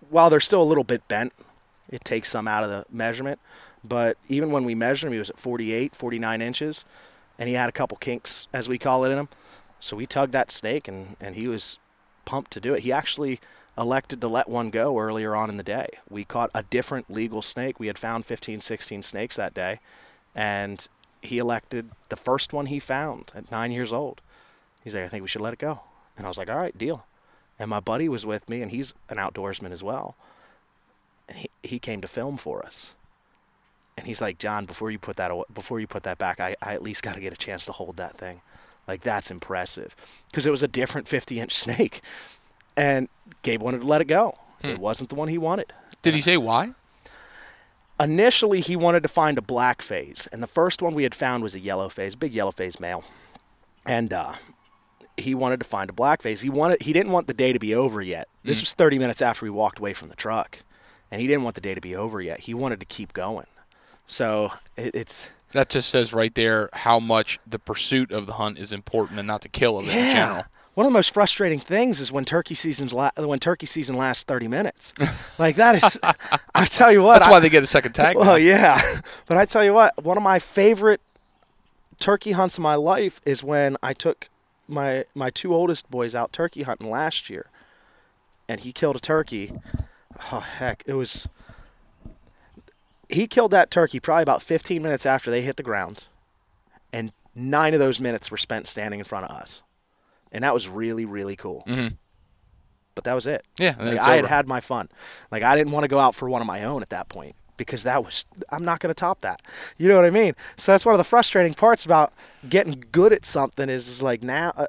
while 0.10 0.30
they're 0.30 0.40
still 0.40 0.62
a 0.62 0.66
little 0.66 0.84
bit 0.84 1.08
bent, 1.08 1.34
it 1.90 2.04
takes 2.04 2.30
some 2.30 2.48
out 2.48 2.64
of 2.64 2.70
the 2.70 2.86
measurement. 2.92 3.40
But 3.84 4.18
even 4.28 4.52
when 4.52 4.66
we 4.66 4.76
measured 4.76 5.08
him, 5.08 5.14
he 5.14 5.20
was 5.20 5.30
at 5.30 5.40
48, 5.40 5.96
49 5.96 6.42
inches, 6.42 6.86
and 7.38 7.48
he 7.48 7.56
had 7.56 7.70
a 7.70 7.74
couple 7.74 7.98
kinks, 7.98 8.48
as 8.54 8.68
we 8.68 8.78
call 8.78 9.06
it, 9.06 9.12
in 9.12 9.18
him. 9.18 9.30
So 9.80 9.96
we 9.96 10.06
tugged 10.06 10.34
that 10.34 10.52
snake, 10.52 10.88
and, 10.88 11.16
and 11.22 11.36
he 11.36 11.48
was 11.48 11.80
pumped 12.26 12.52
to 12.52 12.60
do 12.60 12.74
it. 12.74 12.82
He 12.82 12.92
actually 12.92 13.40
elected 13.78 14.20
to 14.20 14.28
let 14.28 14.50
one 14.50 14.70
go 14.70 14.98
earlier 15.00 15.36
on 15.36 15.50
in 15.50 15.58
the 15.58 15.64
day. 15.64 15.88
We 16.10 16.26
caught 16.26 16.52
a 16.54 16.64
different 16.64 17.10
legal 17.10 17.42
snake. 17.42 17.80
We 17.80 17.88
had 17.88 17.98
found 17.98 18.26
15, 18.26 18.60
16 18.60 19.04
snakes 19.04 19.38
that 19.38 19.54
day, 19.54 19.80
and 20.36 20.86
he 21.22 21.38
elected 21.38 21.90
the 22.10 22.18
first 22.18 22.52
one 22.52 22.66
he 22.66 22.80
found 22.80 23.32
at 23.34 23.50
nine 23.52 23.72
years 23.72 23.94
old. 23.94 24.22
He's 24.84 24.94
like, 24.94 25.06
I 25.06 25.08
think 25.08 25.22
we 25.22 25.30
should 25.30 25.42
let 25.42 25.54
it 25.54 25.60
go. 25.60 25.82
And 26.18 26.26
I 26.26 26.30
was 26.30 26.38
like, 26.38 26.50
all 26.50 26.58
right, 26.58 26.78
deal. 26.78 27.06
And 27.58 27.70
my 27.70 27.80
buddy 27.80 28.10
was 28.10 28.26
with 28.26 28.50
me, 28.50 28.62
and 28.62 28.72
he's 28.72 28.94
an 29.10 29.18
outdoorsman 29.18 29.72
as 29.72 29.84
well. 29.84 30.16
He, 31.36 31.50
he 31.64 31.80
came 31.80 32.02
to 32.02 32.08
film 32.08 32.38
for 32.38 32.66
us. 32.66 32.96
And 33.98 34.08
he's 34.08 34.22
like, 34.22 34.38
John, 34.40 34.66
before 34.66 34.92
you 34.92 34.98
put 35.00 35.18
that 35.18 35.30
aw- 35.30 35.44
before 35.54 35.80
you 35.80 35.88
put 35.88 36.04
that 36.04 36.18
back, 36.18 36.40
I, 36.40 36.56
I 36.62 36.74
at 36.74 36.82
least 36.82 37.04
got 37.04 37.16
to 37.16 37.20
get 37.22 37.34
a 37.34 37.38
chance 37.38 37.66
to 37.66 37.74
hold 37.74 37.98
that 37.98 38.16
thing. 38.16 38.42
Like 38.88 39.02
that's 39.02 39.30
impressive, 39.30 39.96
because 40.32 40.46
it 40.46 40.52
was 40.52 40.64
a 40.64 40.68
different 40.68 41.08
50 41.08 41.40
inch 41.40 41.54
snake, 41.66 42.02
and 42.78 43.10
Gabe 43.44 43.62
wanted 43.62 43.82
to 43.82 43.88
let 43.88 44.02
it 44.02 44.06
go. 44.06 44.36
It 44.64 44.80
wasn't 44.80 45.10
the 45.10 45.16
one 45.16 45.28
he 45.28 45.38
wanted. 45.38 45.74
Did 46.02 46.14
he 46.16 46.22
say 46.22 46.38
why? 46.38 46.72
Initially, 48.00 48.62
he 48.62 48.76
wanted 48.78 49.04
to 49.04 49.10
find 49.10 49.38
a 49.38 49.42
black 49.42 49.82
phase, 49.82 50.28
and 50.32 50.42
the 50.42 50.48
first 50.48 50.82
one 50.82 50.94
we 50.96 51.04
had 51.04 51.14
found 51.14 51.44
was 51.44 51.54
a 51.54 51.60
yellow 51.60 51.90
phase, 51.90 52.16
big 52.16 52.34
yellow 52.34 52.52
phase 52.52 52.80
male, 52.80 53.04
and 53.86 54.14
uh, 54.14 54.34
he 55.18 55.36
wanted 55.36 55.60
to 55.60 55.66
find 55.66 55.90
a 55.90 55.94
black 55.94 56.22
phase. 56.22 56.40
He 56.42 56.50
wanted 56.50 56.82
he 56.82 56.94
didn't 56.94 57.12
want 57.12 57.28
the 57.28 57.34
day 57.34 57.52
to 57.52 57.60
be 57.60 57.76
over 57.76 58.02
yet. 58.02 58.30
This 58.46 58.62
was 58.62 58.72
30 58.74 58.98
minutes 59.00 59.22
after 59.22 59.46
we 59.46 59.50
walked 59.50 59.80
away 59.80 59.94
from 59.94 60.08
the 60.08 60.16
truck, 60.16 60.60
and 61.12 61.22
he 61.22 61.28
didn't 61.28 61.44
want 61.44 61.56
the 61.56 61.62
day 61.62 61.74
to 61.76 61.82
be 61.82 61.96
over 61.96 62.22
yet. 62.22 62.42
He 62.42 62.54
wanted 62.54 62.80
to 62.80 62.86
keep 62.86 63.14
going. 63.14 63.48
So 64.08 64.52
it, 64.78 64.96
it's 64.96 65.32
That 65.52 65.70
just 65.70 65.90
says 65.90 66.14
right 66.14 66.34
there 66.34 66.70
how 66.74 67.00
much 67.00 67.40
the 67.48 67.60
pursuit 67.60 68.12
of 68.12 68.26
the 68.28 68.34
hunt 68.34 68.58
is 68.58 68.72
important 68.74 69.20
and 69.20 69.28
not 69.28 69.42
the 69.42 69.50
kill 69.50 69.78
of 69.80 69.86
it 69.88 69.96
in 69.96 70.16
general. 70.16 70.44
One 70.76 70.86
of 70.86 70.92
the 70.94 70.98
most 70.98 71.14
frustrating 71.14 71.60
things 71.60 72.00
is 72.00 72.10
when 72.12 72.24
turkey 72.24 72.56
season's 72.56 72.94
la- 72.94 73.10
when 73.18 73.40
turkey 73.40 73.66
season 73.66 73.98
lasts 73.98 74.24
30 74.24 74.48
minutes. 74.48 74.94
like 75.38 75.58
that 75.58 75.76
is 75.76 76.00
I 76.56 76.66
tell 76.66 76.92
you 76.92 77.04
what. 77.04 77.16
That's 77.20 77.28
I- 77.28 77.32
why 77.32 77.40
they 77.40 77.50
get 77.50 77.64
a 77.64 77.68
second 77.68 77.94
tag. 77.94 78.16
now. 78.16 78.22
Well, 78.22 78.40
yeah. 78.40 79.02
But 79.26 79.38
I 79.38 79.46
tell 79.46 79.64
you 79.64 79.74
what, 79.74 80.02
one 80.04 80.16
of 80.18 80.24
my 80.24 80.40
favorite 80.40 81.02
turkey 82.00 82.32
hunts 82.32 82.58
of 82.58 82.62
my 82.64 82.76
life 82.76 83.20
is 83.26 83.44
when 83.44 83.76
I 83.84 83.94
took 83.94 84.30
my 84.68 85.04
my 85.14 85.30
two 85.30 85.54
oldest 85.54 85.90
boys 85.92 86.16
out 86.16 86.32
turkey 86.32 86.64
hunting 86.64 86.90
last 86.90 87.30
year. 87.30 87.48
And 88.48 88.62
he 88.62 88.72
killed 88.72 88.96
a 88.96 89.00
turkey. 89.00 89.52
Oh 90.32 90.40
heck, 90.40 90.84
it 90.86 90.94
was 90.94 91.28
he 93.10 93.26
killed 93.28 93.52
that 93.52 93.72
turkey 93.72 94.00
probably 94.00 94.24
about 94.24 94.42
15 94.42 94.82
minutes 94.82 95.06
after 95.06 95.32
they 95.32 95.42
hit 95.42 95.56
the 95.56 95.64
ground. 95.64 96.06
And 96.94 97.12
9 97.36 97.74
of 97.74 97.80
those 97.80 98.00
minutes 98.00 98.30
were 98.30 98.38
spent 98.38 98.68
standing 98.68 99.00
in 99.00 99.06
front 99.06 99.26
of 99.26 99.32
us. 99.36 99.64
And 100.32 100.44
that 100.44 100.54
was 100.54 100.68
really 100.68 101.06
really 101.06 101.36
cool. 101.36 101.64
Mhm. 101.68 101.98
But 102.96 103.04
that 103.06 103.14
was 103.14 103.26
it. 103.26 103.46
Yeah, 103.58 103.76
Like, 103.80 103.98
I 104.00 104.16
had 104.18 104.26
had 104.26 104.48
my 104.48 104.60
fun. 104.60 104.90
Like 105.32 105.44
I 105.44 105.56
didn't 105.56 105.72
want 105.74 105.84
to 105.86 105.88
go 105.88 106.00
out 106.00 106.16
for 106.16 106.30
one 106.30 106.42
of 106.42 106.48
my 106.48 106.64
own 106.64 106.82
at 106.82 106.90
that 106.90 107.10
point 107.10 107.36
because 107.58 107.84
that 107.84 108.04
was 108.04 108.26
I'm 108.50 108.64
not 108.66 108.80
going 108.80 108.90
to 108.90 108.94
top 109.00 109.22
that. 109.22 109.42
You 109.78 109.88
know 109.88 109.96
what 109.96 110.06
I 110.06 110.10
mean? 110.12 110.34
So 110.58 110.72
that's 110.74 110.86
one 110.86 110.94
of 110.94 111.00
the 111.00 111.04
frustrating 111.06 111.54
parts 111.54 111.86
about 111.86 112.14
getting 112.48 112.84
good 112.92 113.12
at 113.14 113.26
something 113.26 113.70
is, 113.70 113.88
is 113.88 114.02
like 114.04 114.22
now, 114.24 114.54
uh, 114.56 114.66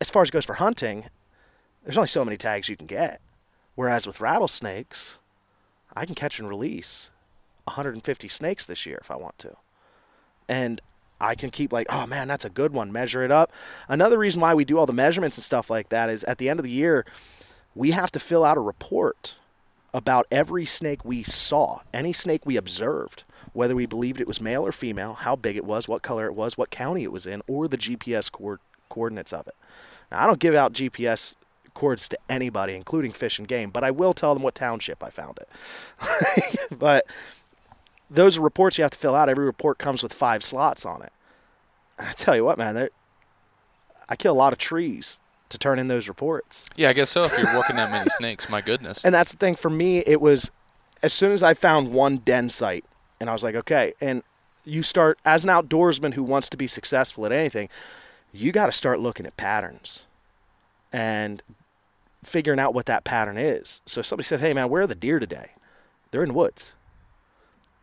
as 0.00 0.10
far 0.10 0.22
as 0.22 0.28
it 0.28 0.32
goes 0.32 0.44
for 0.44 0.54
hunting, 0.54 1.04
there's 1.84 1.96
only 1.96 2.08
so 2.08 2.24
many 2.24 2.36
tags 2.36 2.68
you 2.68 2.76
can 2.76 2.86
get. 2.86 3.20
Whereas 3.74 4.06
with 4.06 4.20
rattlesnakes, 4.20 5.18
I 5.94 6.04
can 6.04 6.14
catch 6.14 6.38
and 6.38 6.48
release 6.48 7.10
150 7.64 8.28
snakes 8.28 8.66
this 8.66 8.86
year 8.86 8.98
if 9.00 9.10
I 9.10 9.16
want 9.16 9.38
to, 9.38 9.54
and 10.48 10.80
I 11.20 11.34
can 11.34 11.50
keep 11.50 11.72
like, 11.72 11.86
oh 11.90 12.06
man, 12.06 12.28
that's 12.28 12.44
a 12.44 12.50
good 12.50 12.72
one. 12.72 12.92
Measure 12.92 13.22
it 13.22 13.30
up. 13.30 13.52
Another 13.88 14.18
reason 14.18 14.40
why 14.40 14.54
we 14.54 14.64
do 14.64 14.78
all 14.78 14.86
the 14.86 14.92
measurements 14.92 15.36
and 15.38 15.44
stuff 15.44 15.70
like 15.70 15.88
that 15.90 16.10
is 16.10 16.24
at 16.24 16.38
the 16.38 16.48
end 16.48 16.58
of 16.58 16.64
the 16.64 16.70
year, 16.70 17.06
we 17.74 17.92
have 17.92 18.10
to 18.12 18.20
fill 18.20 18.44
out 18.44 18.56
a 18.58 18.60
report 18.60 19.36
about 19.94 20.26
every 20.30 20.64
snake 20.64 21.04
we 21.04 21.22
saw, 21.22 21.80
any 21.94 22.12
snake 22.12 22.44
we 22.44 22.56
observed, 22.56 23.24
whether 23.52 23.76
we 23.76 23.86
believed 23.86 24.20
it 24.20 24.26
was 24.26 24.40
male 24.40 24.66
or 24.66 24.72
female, 24.72 25.14
how 25.14 25.36
big 25.36 25.56
it 25.56 25.64
was, 25.64 25.86
what 25.86 26.02
color 26.02 26.26
it 26.26 26.34
was, 26.34 26.56
what 26.56 26.70
county 26.70 27.02
it 27.02 27.12
was 27.12 27.26
in, 27.26 27.42
or 27.46 27.68
the 27.68 27.78
GPS 27.78 28.30
coord- 28.30 28.60
coordinates 28.88 29.32
of 29.32 29.46
it. 29.46 29.54
Now, 30.10 30.24
I 30.24 30.26
don't 30.26 30.40
give 30.40 30.54
out 30.54 30.72
GPS 30.72 31.36
coords 31.74 32.08
to 32.08 32.18
anybody, 32.28 32.74
including 32.74 33.12
fish 33.12 33.38
and 33.38 33.48
game, 33.48 33.70
but 33.70 33.84
I 33.84 33.90
will 33.90 34.14
tell 34.14 34.34
them 34.34 34.42
what 34.42 34.54
township 34.54 35.02
I 35.02 35.10
found 35.10 35.38
it. 35.38 35.48
but 36.78 37.06
those 38.10 38.36
are 38.36 38.42
reports 38.42 38.78
you 38.78 38.82
have 38.82 38.90
to 38.90 38.98
fill 38.98 39.14
out. 39.14 39.28
Every 39.28 39.44
report 39.44 39.78
comes 39.78 40.02
with 40.02 40.12
five 40.12 40.44
slots 40.44 40.84
on 40.84 41.02
it. 41.02 41.12
And 41.98 42.08
I 42.08 42.12
tell 42.12 42.36
you 42.36 42.44
what, 42.44 42.58
man, 42.58 42.88
I 44.08 44.16
kill 44.16 44.32
a 44.32 44.34
lot 44.34 44.52
of 44.52 44.58
trees 44.58 45.18
to 45.48 45.58
turn 45.58 45.78
in 45.78 45.88
those 45.88 46.08
reports. 46.08 46.68
Yeah, 46.76 46.88
I 46.88 46.92
guess 46.92 47.10
so. 47.10 47.24
If 47.24 47.38
you're 47.38 47.54
working 47.56 47.76
that 47.76 47.90
many 47.90 48.08
snakes, 48.18 48.48
my 48.50 48.60
goodness. 48.60 49.04
And 49.04 49.14
that's 49.14 49.32
the 49.32 49.38
thing 49.38 49.54
for 49.54 49.70
me. 49.70 49.98
It 49.98 50.20
was 50.20 50.50
as 51.02 51.12
soon 51.12 51.32
as 51.32 51.42
I 51.42 51.54
found 51.54 51.92
one 51.92 52.18
den 52.18 52.50
site, 52.50 52.84
and 53.20 53.30
I 53.30 53.32
was 53.32 53.42
like, 53.42 53.54
okay. 53.54 53.94
And 54.00 54.22
you 54.64 54.82
start 54.82 55.18
as 55.24 55.44
an 55.44 55.50
outdoorsman 55.50 56.14
who 56.14 56.22
wants 56.22 56.48
to 56.50 56.56
be 56.56 56.66
successful 56.66 57.26
at 57.26 57.32
anything, 57.32 57.68
you 58.32 58.52
got 58.52 58.66
to 58.66 58.72
start 58.72 59.00
looking 59.00 59.26
at 59.26 59.36
patterns. 59.36 60.06
And 60.92 61.42
figuring 62.24 62.60
out 62.60 62.74
what 62.74 62.86
that 62.86 63.04
pattern 63.04 63.36
is. 63.36 63.80
So 63.86 64.00
if 64.00 64.06
somebody 64.06 64.24
says, 64.24 64.40
"Hey 64.40 64.54
man, 64.54 64.68
where 64.68 64.82
are 64.82 64.86
the 64.86 64.94
deer 64.94 65.18
today?" 65.18 65.52
They're 66.10 66.22
in 66.22 66.30
the 66.30 66.34
woods. 66.34 66.74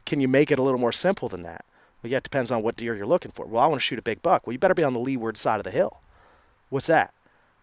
Can 0.05 0.19
you 0.19 0.27
make 0.27 0.51
it 0.51 0.59
a 0.59 0.63
little 0.63 0.79
more 0.79 0.91
simple 0.91 1.29
than 1.29 1.43
that? 1.43 1.65
Well, 2.01 2.11
yeah, 2.11 2.17
it 2.17 2.23
depends 2.23 2.51
on 2.51 2.63
what 2.63 2.75
deer 2.75 2.95
you're 2.95 3.05
looking 3.05 3.31
for. 3.31 3.45
Well, 3.45 3.61
I 3.61 3.67
want 3.67 3.81
to 3.81 3.85
shoot 3.85 3.99
a 3.99 4.03
big 4.03 4.21
buck. 4.21 4.45
Well, 4.45 4.53
you 4.53 4.59
better 4.59 4.73
be 4.73 4.83
on 4.83 4.93
the 4.93 4.99
leeward 4.99 5.37
side 5.37 5.57
of 5.57 5.65
the 5.65 5.71
hill. 5.71 5.99
What's 6.69 6.87
that? 6.87 7.13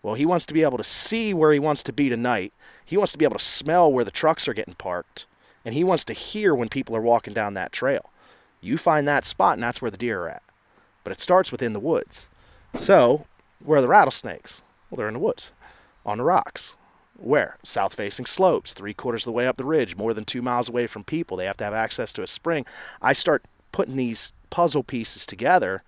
Well, 0.02 0.14
he 0.14 0.26
wants 0.26 0.46
to 0.46 0.54
be 0.54 0.62
able 0.62 0.78
to 0.78 0.84
see 0.84 1.32
where 1.34 1.52
he 1.52 1.58
wants 1.58 1.82
to 1.84 1.92
be 1.92 2.08
tonight. 2.08 2.52
He 2.84 2.96
wants 2.96 3.12
to 3.12 3.18
be 3.18 3.24
able 3.24 3.38
to 3.38 3.44
smell 3.44 3.90
where 3.90 4.04
the 4.04 4.10
trucks 4.10 4.46
are 4.46 4.54
getting 4.54 4.74
parked, 4.74 5.26
and 5.64 5.74
he 5.74 5.82
wants 5.82 6.04
to 6.04 6.12
hear 6.12 6.54
when 6.54 6.68
people 6.68 6.94
are 6.94 7.00
walking 7.00 7.34
down 7.34 7.54
that 7.54 7.72
trail. 7.72 8.10
You 8.60 8.78
find 8.78 9.08
that 9.08 9.24
spot, 9.24 9.54
and 9.54 9.62
that's 9.62 9.80
where 9.80 9.90
the 9.90 9.96
deer 9.96 10.22
are 10.22 10.28
at. 10.28 10.42
But 11.02 11.12
it 11.12 11.20
starts 11.20 11.50
within 11.50 11.72
the 11.72 11.80
woods. 11.80 12.28
So, 12.74 13.26
where 13.64 13.78
are 13.78 13.82
the 13.82 13.88
rattlesnakes? 13.88 14.62
Well, 14.90 14.96
they're 14.96 15.08
in 15.08 15.14
the 15.14 15.20
woods, 15.20 15.50
on 16.06 16.22
rocks. 16.22 16.76
Where? 17.18 17.56
South 17.62 17.94
facing 17.94 18.24
slopes, 18.26 18.72
three 18.72 18.94
quarters 18.94 19.22
of 19.22 19.26
the 19.26 19.32
way 19.36 19.46
up 19.46 19.56
the 19.56 19.64
ridge, 19.64 19.96
more 19.96 20.14
than 20.14 20.24
two 20.24 20.40
miles 20.42 20.68
away 20.68 20.86
from 20.86 21.02
people. 21.04 21.36
They 21.36 21.46
have 21.46 21.56
to 21.58 21.64
have 21.64 21.74
access 21.74 22.12
to 22.14 22.22
a 22.22 22.26
spring. 22.26 22.64
I 23.02 23.12
start 23.12 23.44
putting 23.72 23.96
these 23.96 24.32
puzzle 24.50 24.82
pieces 24.82 25.26
together 25.26 25.82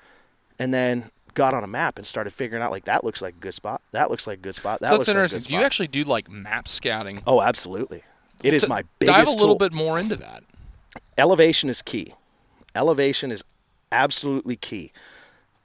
and 0.59 0.75
then 0.75 1.11
got 1.35 1.55
on 1.55 1.63
a 1.63 1.69
map 1.69 1.99
and 1.99 2.07
started 2.07 2.33
figuring 2.33 2.63
out 2.63 2.71
like 2.73 2.85
that 2.87 3.05
looks 3.05 3.23
like 3.23 3.35
a 3.35 3.39
good 3.41 3.55
spot. 3.55 3.81
That 3.93 4.11
looks 4.11 4.27
like 4.27 4.39
a 4.39 4.43
good 4.43 4.57
spot. 4.57 4.81
That 4.81 4.89
so 4.89 4.95
looks 4.95 5.07
that's 5.07 5.09
like 5.09 5.17
a 5.17 5.21
interesting. 5.25 5.41
good 5.41 5.49
Do 5.49 5.55
you 5.61 5.65
actually 5.67 5.89
do 5.89 6.05
like 6.05 6.29
map 6.31 6.67
scouting? 6.67 7.23
Oh, 7.27 7.41
absolutely. 7.41 8.03
It 8.43 8.55
is 8.55 8.63
T- 8.63 8.69
my 8.69 8.83
biggest 8.99 9.17
Dive 9.19 9.29
a 9.29 9.31
little 9.33 9.49
tool. 9.57 9.69
bit 9.69 9.73
more 9.73 9.99
into 9.99 10.17
that. 10.17 10.43
elevation 11.17 11.69
is 11.71 11.83
key. 11.83 12.15
Elevation 12.75 13.31
is 13.31 13.45
absolutely 13.93 14.57
key 14.57 14.93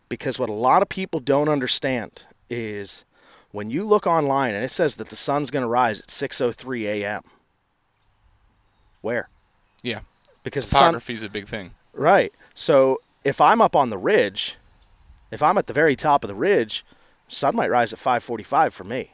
because 0.10 0.38
what 0.40 0.50
a 0.50 0.54
lot 0.54 0.82
of 0.82 0.90
people 0.90 1.20
don't 1.20 1.50
understand 1.50 2.24
is 2.50 3.04
when 3.54 3.70
you 3.70 3.86
look 3.86 4.06
online 4.06 4.54
and 4.56 4.66
it 4.66 4.70
says 4.70 4.96
that 4.96 5.08
the 5.10 5.16
sun's 5.16 5.50
going 5.52 5.64
to 5.64 5.70
rise 5.70 6.02
at 6.02 6.08
6:03 6.08 6.84
a.m. 6.86 7.22
Where? 9.02 9.30
Yeah, 9.82 10.00
Because 10.44 10.70
topography 10.70 11.14
is 11.14 11.24
a 11.24 11.30
big 11.30 11.48
thing. 11.48 11.72
right. 11.94 12.34
So 12.54 13.00
if 13.24 13.40
I'm 13.42 13.62
up 13.62 13.76
on 13.76 13.90
the 13.90 13.98
ridge, 13.98 14.58
if 15.32 15.42
I'm 15.44 15.58
at 15.58 15.68
the 15.68 15.74
very 15.74 15.96
top 15.96 16.24
of 16.24 16.28
the 16.30 16.36
ridge, 16.36 16.86
sun 17.28 17.56
might 17.56 17.70
rise 17.72 17.94
at 17.94 18.00
5:45 18.00 18.72
for 18.74 18.84
me 18.84 19.12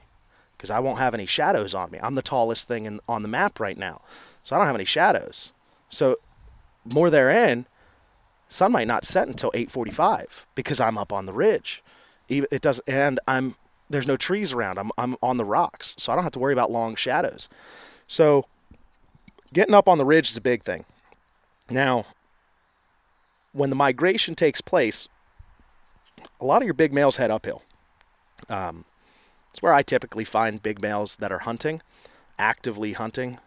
because 0.55 0.69
I 0.69 0.79
won't 0.79 0.99
have 0.99 1.13
any 1.13 1.25
shadows 1.25 1.73
on 1.73 1.89
me. 1.91 1.99
I'm 2.01 2.15
the 2.15 2.21
tallest 2.21 2.67
thing 2.67 2.85
in, 2.85 2.99
on 3.07 3.21
the 3.23 3.27
map 3.29 3.59
right 3.59 3.77
now, 3.77 4.01
so 4.43 4.55
I 4.55 4.59
don't 4.59 4.67
have 4.67 4.75
any 4.75 4.85
shadows. 4.85 5.53
So 5.89 6.17
more 6.85 7.09
therein, 7.09 7.65
sun 8.47 8.71
might 8.71 8.87
not 8.87 9.05
set 9.05 9.27
until 9.27 9.51
8:45 9.53 10.45
because 10.55 10.79
I'm 10.79 10.97
up 10.97 11.11
on 11.11 11.25
the 11.25 11.33
ridge. 11.33 11.83
Even 12.27 12.47
it 12.51 12.61
does, 12.61 12.79
and 12.87 13.19
I'm 13.27 13.55
there's 13.89 14.07
no 14.07 14.17
trees 14.17 14.53
around. 14.53 14.77
I'm 14.77 14.91
I'm 14.97 15.15
on 15.21 15.37
the 15.37 15.45
rocks, 15.45 15.95
so 15.97 16.11
I 16.11 16.15
don't 16.15 16.23
have 16.23 16.33
to 16.33 16.39
worry 16.39 16.53
about 16.53 16.71
long 16.71 16.95
shadows. 16.95 17.49
So 18.07 18.45
getting 19.53 19.73
up 19.73 19.87
on 19.87 19.97
the 19.97 20.05
ridge 20.05 20.29
is 20.29 20.37
a 20.37 20.41
big 20.41 20.63
thing. 20.63 20.85
Now, 21.69 22.05
when 23.51 23.69
the 23.69 23.75
migration 23.75 24.35
takes 24.35 24.61
place, 24.61 25.07
a 26.39 26.45
lot 26.45 26.61
of 26.61 26.65
your 26.65 26.73
big 26.73 26.93
males 26.93 27.17
head 27.17 27.31
uphill. 27.31 27.63
Um, 28.47 28.85
it's 29.51 29.61
where 29.61 29.73
I 29.73 29.81
typically 29.83 30.23
find 30.23 30.61
big 30.61 30.81
males 30.81 31.17
that 31.17 31.31
are 31.31 31.39
hunting, 31.39 31.81
actively 32.37 32.93
hunting. 32.93 33.39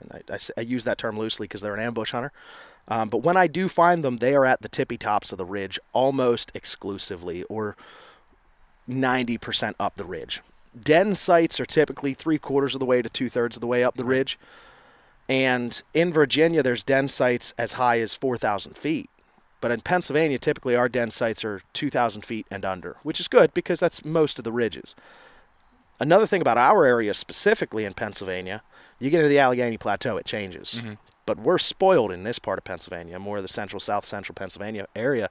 And 0.00 0.12
I, 0.12 0.34
I 0.34 0.38
I 0.56 0.60
use 0.60 0.84
that 0.84 0.98
term 0.98 1.18
loosely 1.18 1.44
because 1.44 1.60
they're 1.60 1.74
an 1.74 1.80
ambush 1.80 2.12
hunter. 2.12 2.32
Um, 2.88 3.08
but 3.10 3.22
when 3.22 3.36
I 3.36 3.46
do 3.48 3.68
find 3.68 4.02
them, 4.02 4.16
they 4.16 4.34
are 4.34 4.46
at 4.46 4.62
the 4.62 4.68
tippy 4.68 4.96
tops 4.96 5.30
of 5.30 5.38
the 5.38 5.44
ridge 5.44 5.78
almost 5.92 6.50
exclusively, 6.54 7.42
or 7.44 7.76
90% 8.88 9.74
up 9.78 9.96
the 9.96 10.04
ridge. 10.04 10.40
Den 10.78 11.14
sites 11.14 11.60
are 11.60 11.66
typically 11.66 12.14
three 12.14 12.38
quarters 12.38 12.74
of 12.74 12.80
the 12.80 12.86
way 12.86 13.02
to 13.02 13.08
two 13.08 13.28
thirds 13.28 13.56
of 13.56 13.60
the 13.60 13.66
way 13.66 13.82
up 13.84 13.96
the 13.96 14.04
ridge. 14.04 14.38
And 15.28 15.80
in 15.92 16.12
Virginia, 16.12 16.62
there's 16.62 16.84
den 16.84 17.08
sites 17.08 17.54
as 17.58 17.74
high 17.74 18.00
as 18.00 18.14
4,000 18.14 18.76
feet. 18.76 19.10
But 19.60 19.72
in 19.72 19.80
Pennsylvania, 19.80 20.38
typically 20.38 20.76
our 20.76 20.88
den 20.88 21.10
sites 21.10 21.44
are 21.44 21.62
2,000 21.72 22.24
feet 22.24 22.46
and 22.50 22.64
under, 22.64 22.96
which 23.02 23.20
is 23.20 23.28
good 23.28 23.52
because 23.54 23.80
that's 23.80 24.04
most 24.04 24.38
of 24.38 24.44
the 24.44 24.52
ridges. 24.52 24.94
Another 26.00 26.26
thing 26.26 26.40
about 26.40 26.58
our 26.58 26.84
area 26.84 27.12
specifically 27.12 27.84
in 27.84 27.92
Pennsylvania, 27.92 28.62
you 29.00 29.10
get 29.10 29.18
into 29.18 29.28
the 29.28 29.40
Allegheny 29.40 29.76
Plateau, 29.76 30.16
it 30.16 30.26
changes. 30.26 30.76
Mm-hmm. 30.76 30.94
But 31.26 31.40
we're 31.40 31.58
spoiled 31.58 32.12
in 32.12 32.22
this 32.22 32.38
part 32.38 32.58
of 32.58 32.64
Pennsylvania, 32.64 33.18
more 33.18 33.38
of 33.38 33.42
the 33.42 33.48
central, 33.48 33.80
south 33.80 34.06
central 34.06 34.34
Pennsylvania 34.34 34.86
area, 34.94 35.28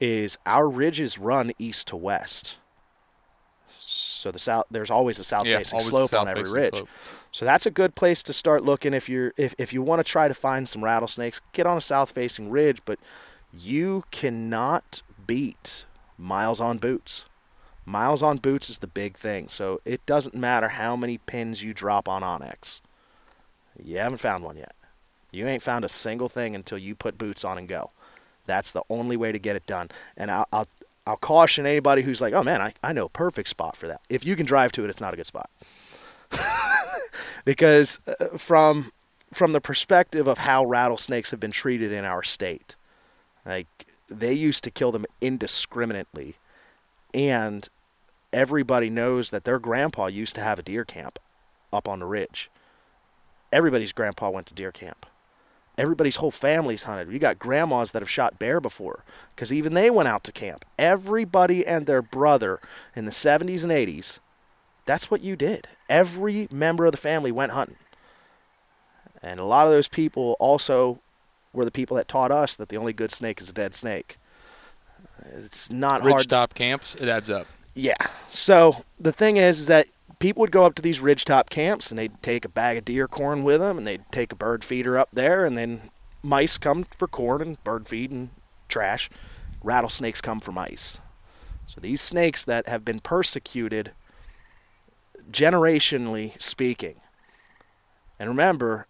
is 0.00 0.38
our 0.46 0.68
ridges 0.68 1.18
run 1.18 1.52
east 1.58 1.88
to 1.88 1.96
west. 1.96 2.58
So 4.24 4.30
the 4.30 4.38
south, 4.38 4.64
there's 4.70 4.90
always 4.90 5.20
a 5.20 5.24
south 5.24 5.46
Yeah, 5.46 5.58
facing 5.58 5.80
slope 5.80 6.14
on 6.14 6.26
every 6.28 6.50
ridge. 6.50 6.74
slope. 6.74 6.88
So 7.30 7.44
that's 7.44 7.66
a 7.66 7.70
good 7.70 7.94
place 7.94 8.22
to 8.22 8.32
start 8.32 8.64
looking 8.64 8.94
if 8.94 9.06
you're 9.06 9.34
if, 9.36 9.54
if 9.58 9.74
you 9.74 9.82
want 9.82 10.00
to 10.00 10.04
try 10.04 10.28
to 10.28 10.32
find 10.32 10.66
some 10.66 10.82
rattlesnakes, 10.82 11.42
get 11.52 11.66
on 11.66 11.76
a 11.76 11.82
south 11.82 12.12
facing 12.12 12.48
ridge, 12.48 12.80
but 12.86 12.98
you 13.52 14.04
cannot 14.10 15.02
beat 15.26 15.84
miles 16.16 16.58
on 16.58 16.78
boots. 16.78 17.26
Miles 17.84 18.22
on 18.22 18.38
boots 18.38 18.70
is 18.70 18.78
the 18.78 18.86
big 18.86 19.18
thing. 19.18 19.48
So 19.48 19.82
it 19.84 20.06
doesn't 20.06 20.34
matter 20.34 20.68
how 20.68 20.96
many 20.96 21.18
pins 21.18 21.62
you 21.62 21.74
drop 21.74 22.08
on 22.08 22.22
onX. 22.22 22.80
You 23.78 23.98
haven't 23.98 24.20
found 24.20 24.42
one 24.42 24.56
yet. 24.56 24.74
You 25.32 25.46
ain't 25.46 25.62
found 25.62 25.84
a 25.84 25.90
single 25.90 26.30
thing 26.30 26.54
until 26.54 26.78
you 26.78 26.94
put 26.94 27.18
boots 27.18 27.44
on 27.44 27.58
and 27.58 27.68
go. 27.68 27.90
That's 28.46 28.72
the 28.72 28.84
only 28.88 29.18
way 29.18 29.32
to 29.32 29.38
get 29.38 29.54
it 29.54 29.66
done. 29.66 29.88
And 30.16 30.30
I'll 30.30 30.48
I'll, 30.50 30.66
I'll 31.06 31.16
caution 31.16 31.66
anybody 31.66 32.02
who's 32.02 32.20
like, 32.20 32.32
oh 32.32 32.42
man, 32.42 32.62
I, 32.62 32.72
I 32.82 32.92
know 32.92 33.08
perfect 33.08 33.48
spot 33.48 33.76
for 33.76 33.86
that. 33.88 34.00
If 34.08 34.24
you 34.24 34.36
can 34.36 34.46
drive 34.46 34.72
to 34.72 34.84
it, 34.84 34.90
it's 34.90 35.00
not 35.00 35.12
a 35.12 35.16
good 35.16 35.26
spot 35.26 35.50
because 37.44 38.00
uh, 38.06 38.36
from 38.36 38.92
from 39.32 39.52
the 39.52 39.60
perspective 39.60 40.28
of 40.28 40.38
how 40.38 40.64
rattlesnakes 40.64 41.32
have 41.32 41.40
been 41.40 41.50
treated 41.50 41.92
in 41.92 42.04
our 42.04 42.22
state, 42.22 42.76
like 43.44 43.66
they 44.08 44.32
used 44.32 44.64
to 44.64 44.70
kill 44.70 44.92
them 44.92 45.04
indiscriminately, 45.20 46.36
and 47.12 47.68
everybody 48.32 48.88
knows 48.90 49.30
that 49.30 49.44
their 49.44 49.58
grandpa 49.58 50.06
used 50.06 50.34
to 50.36 50.40
have 50.40 50.58
a 50.58 50.62
deer 50.62 50.84
camp 50.84 51.18
up 51.72 51.88
on 51.88 51.98
the 51.98 52.06
ridge. 52.06 52.50
Everybody's 53.52 53.92
grandpa 53.92 54.30
went 54.30 54.46
to 54.46 54.54
deer 54.54 54.72
camp. 54.72 55.06
Everybody's 55.76 56.16
whole 56.16 56.30
family's 56.30 56.84
hunted. 56.84 57.12
You 57.12 57.18
got 57.18 57.38
grandmas 57.38 57.92
that 57.92 58.02
have 58.02 58.10
shot 58.10 58.38
bear 58.38 58.60
before 58.60 59.04
because 59.34 59.52
even 59.52 59.74
they 59.74 59.90
went 59.90 60.08
out 60.08 60.22
to 60.24 60.32
camp. 60.32 60.64
Everybody 60.78 61.66
and 61.66 61.86
their 61.86 62.02
brother 62.02 62.60
in 62.94 63.04
the 63.06 63.10
70s 63.10 63.64
and 63.64 63.72
80s 63.72 64.20
that's 64.84 65.10
what 65.10 65.22
you 65.22 65.36
did. 65.36 65.68
Every 65.88 66.48
member 66.50 66.86
of 66.86 66.92
the 66.92 66.98
family 66.98 67.32
went 67.32 67.52
hunting. 67.52 67.76
And 69.22 69.40
a 69.40 69.44
lot 69.44 69.66
of 69.66 69.72
those 69.72 69.88
people 69.88 70.36
also 70.38 71.00
were 71.52 71.64
the 71.64 71.70
people 71.70 71.96
that 71.96 72.08
taught 72.08 72.30
us 72.30 72.56
that 72.56 72.68
the 72.68 72.76
only 72.76 72.92
good 72.92 73.10
snake 73.10 73.40
is 73.40 73.48
a 73.48 73.52
dead 73.52 73.74
snake. 73.74 74.18
It's 75.32 75.70
not 75.70 76.02
hard. 76.02 76.26
Ridgetop 76.26 76.54
camps, 76.54 76.94
it 76.96 77.08
adds 77.08 77.30
up. 77.30 77.46
Yeah. 77.74 77.96
So 78.28 78.84
the 79.00 79.12
thing 79.12 79.36
is, 79.38 79.60
is 79.60 79.66
that 79.68 79.86
people 80.18 80.40
would 80.40 80.50
go 80.50 80.64
up 80.64 80.74
to 80.74 80.82
these 80.82 81.00
ridgetop 81.00 81.50
camps 81.50 81.90
and 81.90 81.98
they'd 81.98 82.22
take 82.22 82.44
a 82.44 82.48
bag 82.48 82.78
of 82.78 82.84
deer 82.84 83.08
corn 83.08 83.44
with 83.44 83.60
them 83.60 83.78
and 83.78 83.86
they'd 83.86 84.04
take 84.10 84.32
a 84.32 84.36
bird 84.36 84.64
feeder 84.64 84.98
up 84.98 85.10
there 85.12 85.44
and 85.44 85.56
then 85.56 85.90
mice 86.22 86.58
come 86.58 86.84
for 86.84 87.08
corn 87.08 87.42
and 87.42 87.64
bird 87.64 87.88
feed 87.88 88.10
and 88.10 88.30
trash. 88.68 89.10
Rattlesnakes 89.62 90.20
come 90.20 90.40
for 90.40 90.52
mice. 90.52 91.00
So 91.66 91.80
these 91.80 92.00
snakes 92.00 92.44
that 92.44 92.68
have 92.68 92.84
been 92.84 93.00
persecuted 93.00 93.92
generationally 95.30 96.40
speaking. 96.40 96.96
And 98.18 98.28
remember, 98.28 98.86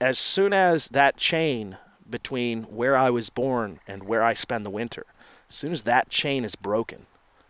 as 0.00 0.18
soon 0.18 0.52
as 0.52 0.88
that 0.88 1.16
chain 1.16 1.78
between 2.08 2.64
where 2.64 2.96
I 2.96 3.10
was 3.10 3.30
born 3.30 3.80
and 3.86 4.02
where 4.02 4.22
I 4.22 4.34
spend 4.34 4.66
the 4.66 4.70
winter, 4.70 5.06
as 5.48 5.54
soon 5.54 5.72
as 5.72 5.84
that 5.84 6.10
chain 6.10 6.44
is 6.44 6.56
broken 6.56 7.06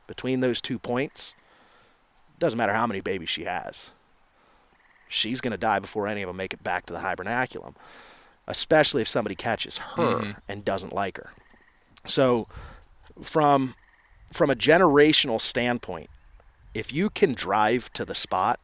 between 0.06 0.40
those 0.40 0.60
two 0.60 0.78
points, 0.78 1.34
doesn't 2.42 2.58
matter 2.58 2.74
how 2.74 2.88
many 2.88 3.00
babies 3.00 3.28
she 3.28 3.44
has. 3.44 3.92
She's 5.08 5.40
going 5.40 5.52
to 5.52 5.56
die 5.56 5.78
before 5.78 6.08
any 6.08 6.22
of 6.22 6.26
them 6.26 6.36
make 6.36 6.52
it 6.52 6.64
back 6.64 6.86
to 6.86 6.92
the 6.92 6.98
hibernaculum, 6.98 7.76
especially 8.48 9.00
if 9.00 9.06
somebody 9.06 9.36
catches 9.36 9.78
her 9.78 10.16
mm-hmm. 10.16 10.30
and 10.48 10.64
doesn't 10.64 10.92
like 10.92 11.18
her. 11.18 11.30
So, 12.04 12.48
from 13.22 13.76
from 14.32 14.50
a 14.50 14.56
generational 14.56 15.40
standpoint, 15.40 16.10
if 16.74 16.92
you 16.92 17.10
can 17.10 17.32
drive 17.32 17.92
to 17.92 18.04
the 18.04 18.14
spot, 18.14 18.58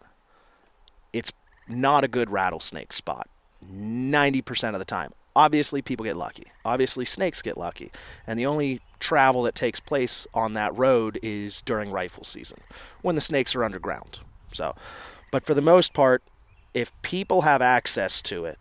it's 1.13 1.33
not 1.69 2.03
a 2.03 2.09
good 2.09 2.31
rattlesnake 2.31 2.93
spot 2.93 3.29
90% 3.65 4.73
of 4.73 4.81
the 4.81 4.85
time. 4.85 5.13
Obviously, 5.39 5.81
people 5.83 6.03
get 6.05 6.17
lucky. 6.17 6.49
Obviously, 6.65 7.05
snakes 7.05 7.41
get 7.43 7.57
lucky. 7.57 7.93
And 8.27 8.37
the 8.37 8.45
only 8.45 8.81
travel 8.99 9.45
that 9.45 9.55
takes 9.55 9.79
place 9.79 10.27
on 10.35 10.55
that 10.55 10.77
road 10.77 11.17
is 11.23 11.63
during 11.63 11.93
rifle 11.93 12.25
season 12.25 12.59
when 13.03 13.15
the 13.15 13.21
snakes 13.21 13.55
are 13.55 13.63
underground. 13.63 14.19
So, 14.51 14.75
but 15.31 15.47
for 15.47 15.55
the 15.55 15.63
most 15.63 15.93
part, 15.95 16.25
if 16.75 16.91
people 17.03 17.43
have 17.43 17.63
access 17.63 18.21
to 18.23 18.47
it, 18.47 18.59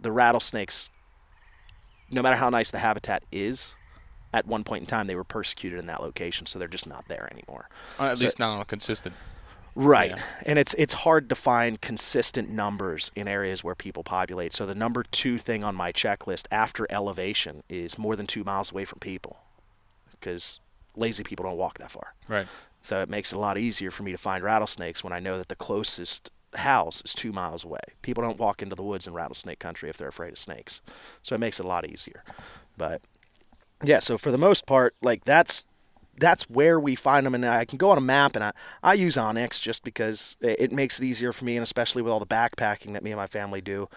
the 0.00 0.10
rattlesnakes, 0.10 0.88
no 2.10 2.22
matter 2.22 2.36
how 2.36 2.48
nice 2.48 2.70
the 2.70 2.78
habitat 2.78 3.22
is, 3.30 3.76
at 4.32 4.46
one 4.46 4.64
point 4.64 4.80
in 4.80 4.86
time 4.86 5.08
they 5.08 5.14
were 5.14 5.24
persecuted 5.24 5.78
in 5.78 5.84
that 5.88 6.00
location, 6.02 6.46
so 6.46 6.58
they're 6.58 6.68
just 6.68 6.86
not 6.86 7.06
there 7.08 7.28
anymore. 7.30 7.68
Uh, 8.00 8.04
at 8.04 8.18
So- 8.18 8.24
least 8.24 8.38
not 8.38 8.50
on 8.54 8.62
a 8.62 8.64
consistent. 8.64 9.14
Right. 9.76 10.12
Yeah. 10.12 10.22
And 10.46 10.58
it's 10.58 10.74
it's 10.78 10.94
hard 10.94 11.28
to 11.28 11.34
find 11.34 11.80
consistent 11.80 12.48
numbers 12.48 13.12
in 13.14 13.28
areas 13.28 13.62
where 13.62 13.74
people 13.74 14.02
populate. 14.02 14.54
So 14.54 14.64
the 14.64 14.74
number 14.74 15.02
2 15.02 15.36
thing 15.38 15.62
on 15.62 15.74
my 15.74 15.92
checklist 15.92 16.46
after 16.50 16.86
elevation 16.90 17.62
is 17.68 17.98
more 17.98 18.16
than 18.16 18.26
2 18.26 18.42
miles 18.42 18.72
away 18.72 18.86
from 18.86 18.98
people 19.00 19.38
cuz 20.22 20.60
lazy 20.96 21.22
people 21.22 21.44
don't 21.44 21.58
walk 21.58 21.78
that 21.78 21.90
far. 21.90 22.14
Right. 22.26 22.48
So 22.80 23.02
it 23.02 23.10
makes 23.10 23.32
it 23.32 23.36
a 23.36 23.38
lot 23.38 23.58
easier 23.58 23.90
for 23.90 24.02
me 24.02 24.12
to 24.12 24.18
find 24.18 24.42
rattlesnakes 24.42 25.04
when 25.04 25.12
I 25.12 25.20
know 25.20 25.36
that 25.36 25.48
the 25.48 25.56
closest 25.56 26.30
house 26.54 27.02
is 27.04 27.12
2 27.12 27.30
miles 27.32 27.62
away. 27.62 27.82
People 28.00 28.22
don't 28.22 28.38
walk 28.38 28.62
into 28.62 28.74
the 28.74 28.82
woods 28.82 29.06
in 29.06 29.12
rattlesnake 29.12 29.58
country 29.58 29.90
if 29.90 29.98
they're 29.98 30.08
afraid 30.08 30.32
of 30.32 30.38
snakes. 30.38 30.80
So 31.22 31.34
it 31.34 31.38
makes 31.38 31.60
it 31.60 31.66
a 31.66 31.68
lot 31.68 31.86
easier. 31.86 32.24
But 32.78 33.02
yeah, 33.82 33.98
so 33.98 34.16
for 34.16 34.30
the 34.30 34.38
most 34.38 34.64
part, 34.64 34.94
like 35.02 35.24
that's 35.24 35.68
that's 36.18 36.44
where 36.44 36.78
we 36.80 36.94
find 36.94 37.26
them, 37.26 37.34
and 37.34 37.44
I 37.44 37.64
can 37.64 37.78
go 37.78 37.90
on 37.90 37.98
a 37.98 38.02
map, 38.02 38.36
and 38.36 38.44
I, 38.44 38.52
I 38.82 38.94
use 38.94 39.16
onX 39.16 39.60
just 39.60 39.84
because 39.84 40.36
it, 40.40 40.72
makes 40.72 40.98
it 40.98 41.04
easier 41.04 41.32
for 41.32 41.44
me, 41.44 41.56
and 41.56 41.62
especially 41.62 42.02
with 42.02 42.12
all 42.12 42.20
the 42.20 42.26
backpacking 42.26 42.92
that 42.92 43.02
me 43.02 43.10
and 43.10 43.18
my 43.18 43.26
family 43.26 43.60
do, 43.60 43.88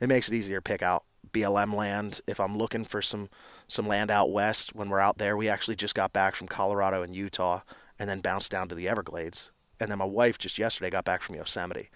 it 0.00 0.08
makes 0.08 0.28
it 0.28 0.34
easier 0.34 0.58
to 0.58 0.62
pick 0.62 0.82
out 0.82 1.04
BLM 1.32 1.74
land 1.74 2.20
if 2.26 2.40
I'm 2.40 2.56
looking 2.56 2.84
for 2.84 3.00
some 3.00 3.28
some 3.68 3.86
land 3.86 4.10
out 4.10 4.30
west. 4.30 4.74
When 4.74 4.88
we're 4.88 5.00
out 5.00 5.18
there, 5.18 5.36
we 5.36 5.48
actually 5.48 5.76
just 5.76 5.94
got 5.94 6.12
back 6.12 6.34
from 6.34 6.48
Colorado 6.48 7.02
and 7.02 7.14
Utah, 7.14 7.60
and 7.98 8.08
then 8.08 8.20
bounced 8.20 8.50
down 8.50 8.68
to 8.68 8.74
the 8.74 8.88
Everglades, 8.88 9.50
and 9.80 9.90
then 9.90 9.98
my 9.98 10.04
wife 10.04 10.38
just 10.38 10.58
yesterday 10.58 10.90
got 10.90 11.04
back 11.04 11.22
from 11.22 11.36
Yosemite. 11.36 11.90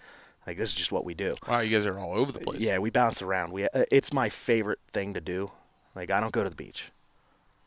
Like 0.47 0.57
this 0.57 0.70
is 0.70 0.74
just 0.77 0.93
what 0.93 1.05
we 1.05 1.14
do. 1.14 1.35
Wow, 1.49 1.61
you 1.61 1.77
guys 1.77 1.87
are 1.87 1.99
all 1.99 2.12
over 2.12 2.31
the 2.31 2.39
place. 2.39 2.61
Yeah, 2.61 2.79
we 2.79 2.91
bounce 2.91 3.20
around. 3.20 3.53
We 3.53 3.64
uh, 3.64 3.85
it's 3.91 4.12
my 4.12 4.29
favorite 4.29 4.79
thing 4.93 5.14
to 5.14 5.20
do. 5.20 5.51
Like 5.95 6.11
I 6.11 6.20
don't 6.20 6.33
go 6.33 6.45
to 6.45 6.51
the 6.51 6.57
beach. 6.57 6.93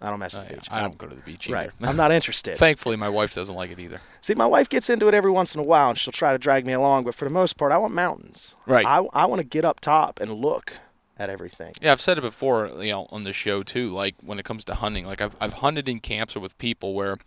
I 0.02 0.10
don't 0.10 0.20
mess 0.20 0.34
with 0.34 0.48
the 0.48 0.54
yeah. 0.54 0.60
beach. 0.60 0.68
I 0.72 0.82
don't 0.82 0.98
go 0.98 1.08
to 1.08 1.16
the 1.16 1.22
beach 1.22 1.48
either. 1.48 1.56
Right. 1.56 1.70
I'm 1.82 1.98
not 1.98 2.12
interested. 2.12 2.56
Thankfully, 2.58 2.96
my 2.96 3.10
wife 3.10 3.36
doesn't 3.36 3.56
like 3.56 3.72
it 3.72 3.80
either. 3.80 4.00
See, 4.22 4.34
my 4.34 4.46
wife 4.46 4.70
gets 4.70 4.90
into 4.90 5.08
it 5.08 5.14
every 5.14 5.32
once 5.32 5.54
in 5.54 5.60
a 5.60 5.64
while, 5.64 5.90
and 5.90 6.00
she'll 6.00 6.14
try 6.14 6.32
to 6.32 6.38
drag 6.38 6.66
me 6.66 6.74
along. 6.74 7.04
But 7.04 7.16
for 7.16 7.26
the 7.26 7.32
most 7.32 7.58
part, 7.58 7.72
I 7.72 7.78
want 7.78 7.94
mountains. 7.94 8.56
Right. 8.66 8.86
I, 8.86 9.06
I 9.12 9.26
want 9.26 9.42
to 9.42 9.48
get 9.48 9.66
up 9.66 9.82
top 9.82 10.22
and 10.22 10.34
look 10.34 10.74
at 11.20 11.30
everything. 11.30 11.74
Yeah, 11.82 11.92
I've 11.92 12.00
said 12.00 12.18
it 12.18 12.22
before, 12.22 12.68
you 12.82 12.92
know, 12.92 13.08
on 13.12 13.24
the 13.24 13.34
show 13.34 13.62
too. 13.62 13.90
Like 13.90 14.16
when 14.24 14.40
it 14.40 14.46
comes 14.46 14.64
to 14.66 14.76
hunting, 14.76 15.06
like 15.06 15.20
I've 15.20 15.36
I've 15.42 15.54
hunted 15.54 15.90
in 15.90 16.00
camps 16.00 16.36
or 16.36 16.40
with 16.40 16.58
people 16.58 16.94
where, 16.94 17.18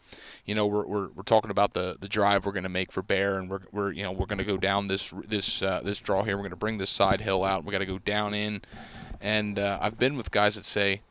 you 0.46 0.54
know, 0.54 0.66
we're 0.66 0.86
we're, 0.86 1.08
we're 1.08 1.22
talking 1.22 1.50
about 1.50 1.74
the, 1.74 1.98
the 2.00 2.08
drive 2.08 2.46
we're 2.46 2.52
going 2.52 2.62
to 2.62 2.70
make 2.70 2.90
for 2.90 3.02
bear, 3.02 3.38
and 3.38 3.50
we're, 3.50 3.60
we're 3.70 3.92
you 3.92 4.02
know 4.02 4.10
we're 4.10 4.26
going 4.26 4.38
to 4.38 4.44
go 4.44 4.56
down 4.56 4.88
this 4.88 5.12
this 5.28 5.60
uh, 5.60 5.82
this 5.84 5.98
draw 5.98 6.22
here. 6.22 6.36
We're 6.36 6.42
going 6.42 6.50
to 6.50 6.56
bring 6.56 6.78
this 6.78 6.90
side 6.90 7.20
hill 7.20 7.44
out. 7.44 7.64
We 7.64 7.72
got 7.72 7.78
to 7.78 7.86
go 7.86 7.98
down 7.98 8.32
in, 8.32 8.62
and 9.20 9.58
uh, 9.58 9.78
I've 9.80 9.98
been 9.98 10.16
with 10.16 10.30
guys 10.30 10.54
that 10.54 10.64
say. 10.64 11.02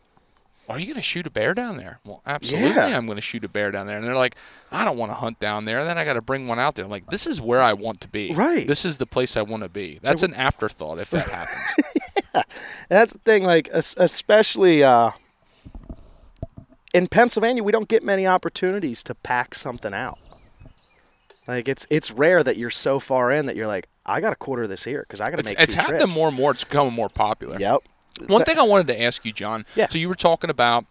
Are 0.72 0.80
you 0.80 0.86
going 0.88 0.96
to 0.96 1.02
shoot 1.02 1.26
a 1.28 1.30
bear 1.30 1.54
down 1.54 1.78
there? 1.78 2.00
Well, 2.06 2.22
absolutely, 2.26 2.70
Yeah. 2.70 2.98
I'm 2.98 3.06
going 3.06 3.16
to 3.18 3.22
shoot 3.22 3.44
a 3.44 3.50
bear 3.50 3.72
down 3.72 3.88
there. 3.88 3.98
And 3.98 4.06
they're 4.06 4.16
like, 4.16 4.36
I 4.72 4.84
don't 4.86 4.98
want 4.98 5.12
to 5.12 5.16
hunt 5.16 5.40
down 5.40 5.66
there. 5.66 5.84
then 5.84 5.98
I 5.98 6.06
got 6.06 6.14
to 6.14 6.22
bring 6.22 6.48
one 6.48 6.60
out 6.60 6.76
there. 6.76 6.86
I'm 6.86 6.92
like, 6.92 7.08
this 7.08 7.28
is 7.28 7.40
where 7.42 7.62
I 7.62 7.74
want 7.74 8.02
to 8.02 8.08
be. 8.08 8.34
Right. 8.34 8.68
This 8.68 8.86
is 8.86 8.98
the 8.98 9.06
place 9.06 9.36
I 9.38 9.42
want 9.42 9.64
to 9.64 9.70
be. 9.70 10.00
That's 10.02 10.24
an 10.24 10.34
afterthought 10.34 11.00
if 11.00 11.10
that 11.12 11.30
happens. 11.30 11.86
And 12.34 12.46
that's 12.98 13.12
the 13.12 13.20
thing, 13.20 13.44
like 13.44 13.70
especially 13.74 14.84
uh, 14.86 15.12
in 16.94 17.08
Pennsylvania, 17.08 17.62
we 17.64 17.72
don't 17.74 17.88
get 17.88 18.04
many 18.04 18.26
opportunities 18.26 19.04
to 19.04 19.16
pack 19.16 19.54
something 19.56 19.94
out. 19.94 20.18
Like 21.48 21.68
it's 21.68 21.86
it's 21.90 22.12
rare 22.12 22.42
that 22.44 22.56
you're 22.58 22.70
so 22.70 23.00
far 23.00 23.32
in 23.32 23.48
that 23.48 23.56
you're 23.56 23.68
like, 23.68 23.88
I 24.06 24.22
got 24.22 24.32
a 24.32 24.38
quarter 24.38 24.68
this 24.68 24.84
here 24.86 25.02
because 25.02 25.20
I 25.20 25.30
got 25.30 25.40
to 25.40 25.44
make. 25.44 25.60
it's 25.60 25.74
two 25.74 25.80
happening 25.82 26.02
trips. 26.02 26.16
more 26.16 26.28
and 26.30 26.38
more. 26.38 26.52
It's 26.52 26.64
becoming 26.64 26.94
more 26.94 27.10
popular. 27.10 27.60
Yep. 27.60 27.82
One 28.28 28.44
thing 28.44 28.58
I 28.58 28.64
wanted 28.64 28.88
to 28.88 29.02
ask 29.02 29.26
you, 29.26 29.32
John. 29.32 29.66
Yeah. 29.76 29.88
So 29.90 29.98
you 29.98 30.10
were 30.10 30.16
talking 30.16 30.50
about 30.50 30.86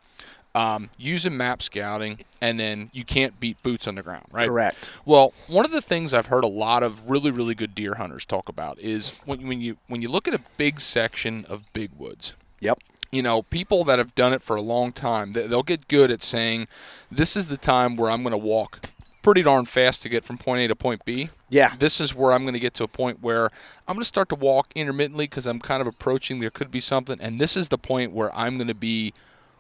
um, 0.55 0.91
using 0.99 1.37
map 1.37 1.63
scouting, 1.63 2.21
and 2.41 2.59
then 2.59 2.91
you 2.93 3.05
can't 3.05 3.39
beat 3.39 3.63
boots 3.63 3.87
on 3.87 3.95
the 3.95 4.03
ground, 4.03 4.27
right? 4.33 4.49
Correct. 4.49 4.91
Well, 5.05 5.33
one 5.47 5.65
of 5.65 5.71
the 5.71 5.83
things 5.83 6.13
I've 6.13 6.27
heard 6.27 6.45
a 6.45 6.49
lot 6.49 6.83
of 6.83 7.09
really, 7.09 7.31
really 7.31 7.55
good 7.55 7.75
deer 7.75 7.95
hunters 7.95 8.25
talk 8.25 8.49
about 8.49 8.79
is 8.79 9.21
when, 9.25 9.47
when 9.47 9.61
you 9.61 9.77
when 9.87 10.03
you 10.03 10.09
look 10.09 10.27
at 10.27 10.35
a 10.35 10.41
big 10.57 10.81
section 10.81 11.45
of 11.49 11.73
big 11.73 11.91
woods. 11.97 12.33
Yep. 12.61 12.81
You 13.13 13.23
know, 13.23 13.43
people 13.43 13.85
that 13.85 13.99
have 13.99 14.15
done 14.15 14.33
it 14.33 14.43
for 14.43 14.55
a 14.55 14.63
long 14.63 14.93
time, 14.93 15.33
they'll 15.33 15.63
get 15.63 15.89
good 15.89 16.11
at 16.11 16.23
saying, 16.23 16.69
"This 17.11 17.37
is 17.37 17.49
the 17.49 17.57
time 17.57 17.97
where 17.97 18.11
I'm 18.11 18.23
going 18.23 18.33
to 18.33 18.39
walk 18.39 18.81
pretty 19.23 19.43
darn 19.43 19.65
fast 19.65 20.03
to 20.03 20.09
get 20.09 20.25
from 20.25 20.39
point 20.39 20.63
A 20.63 20.69
to 20.69 20.77
point 20.77 21.05
B." 21.05 21.31
Yeah. 21.49 21.75
this 21.79 22.01
is 22.01 22.15
where 22.15 22.33
I'm 22.33 22.43
going 22.43 22.55
to 22.55 22.61
get 22.61 22.75
to 22.75 22.85
a 22.85 22.89
point 22.89 23.21
where 23.23 23.47
I'm 23.89 23.95
going 23.97 24.01
to 24.03 24.05
start 24.05 24.29
to 24.29 24.35
walk 24.37 24.69
intermittently 24.75 25.25
because 25.27 25.47
I'm 25.47 25.59
kind 25.61 25.81
of 25.81 25.87
approaching 25.89 26.41
there 26.41 26.51
could 26.51 26.71
be 26.71 26.81
something, 26.81 27.19
and 27.21 27.41
this 27.41 27.57
is 27.57 27.69
the 27.69 27.79
point 27.79 28.13
where 28.13 28.35
I'm 28.37 28.57
going 28.57 28.69
to 28.69 28.75
be 28.75 29.13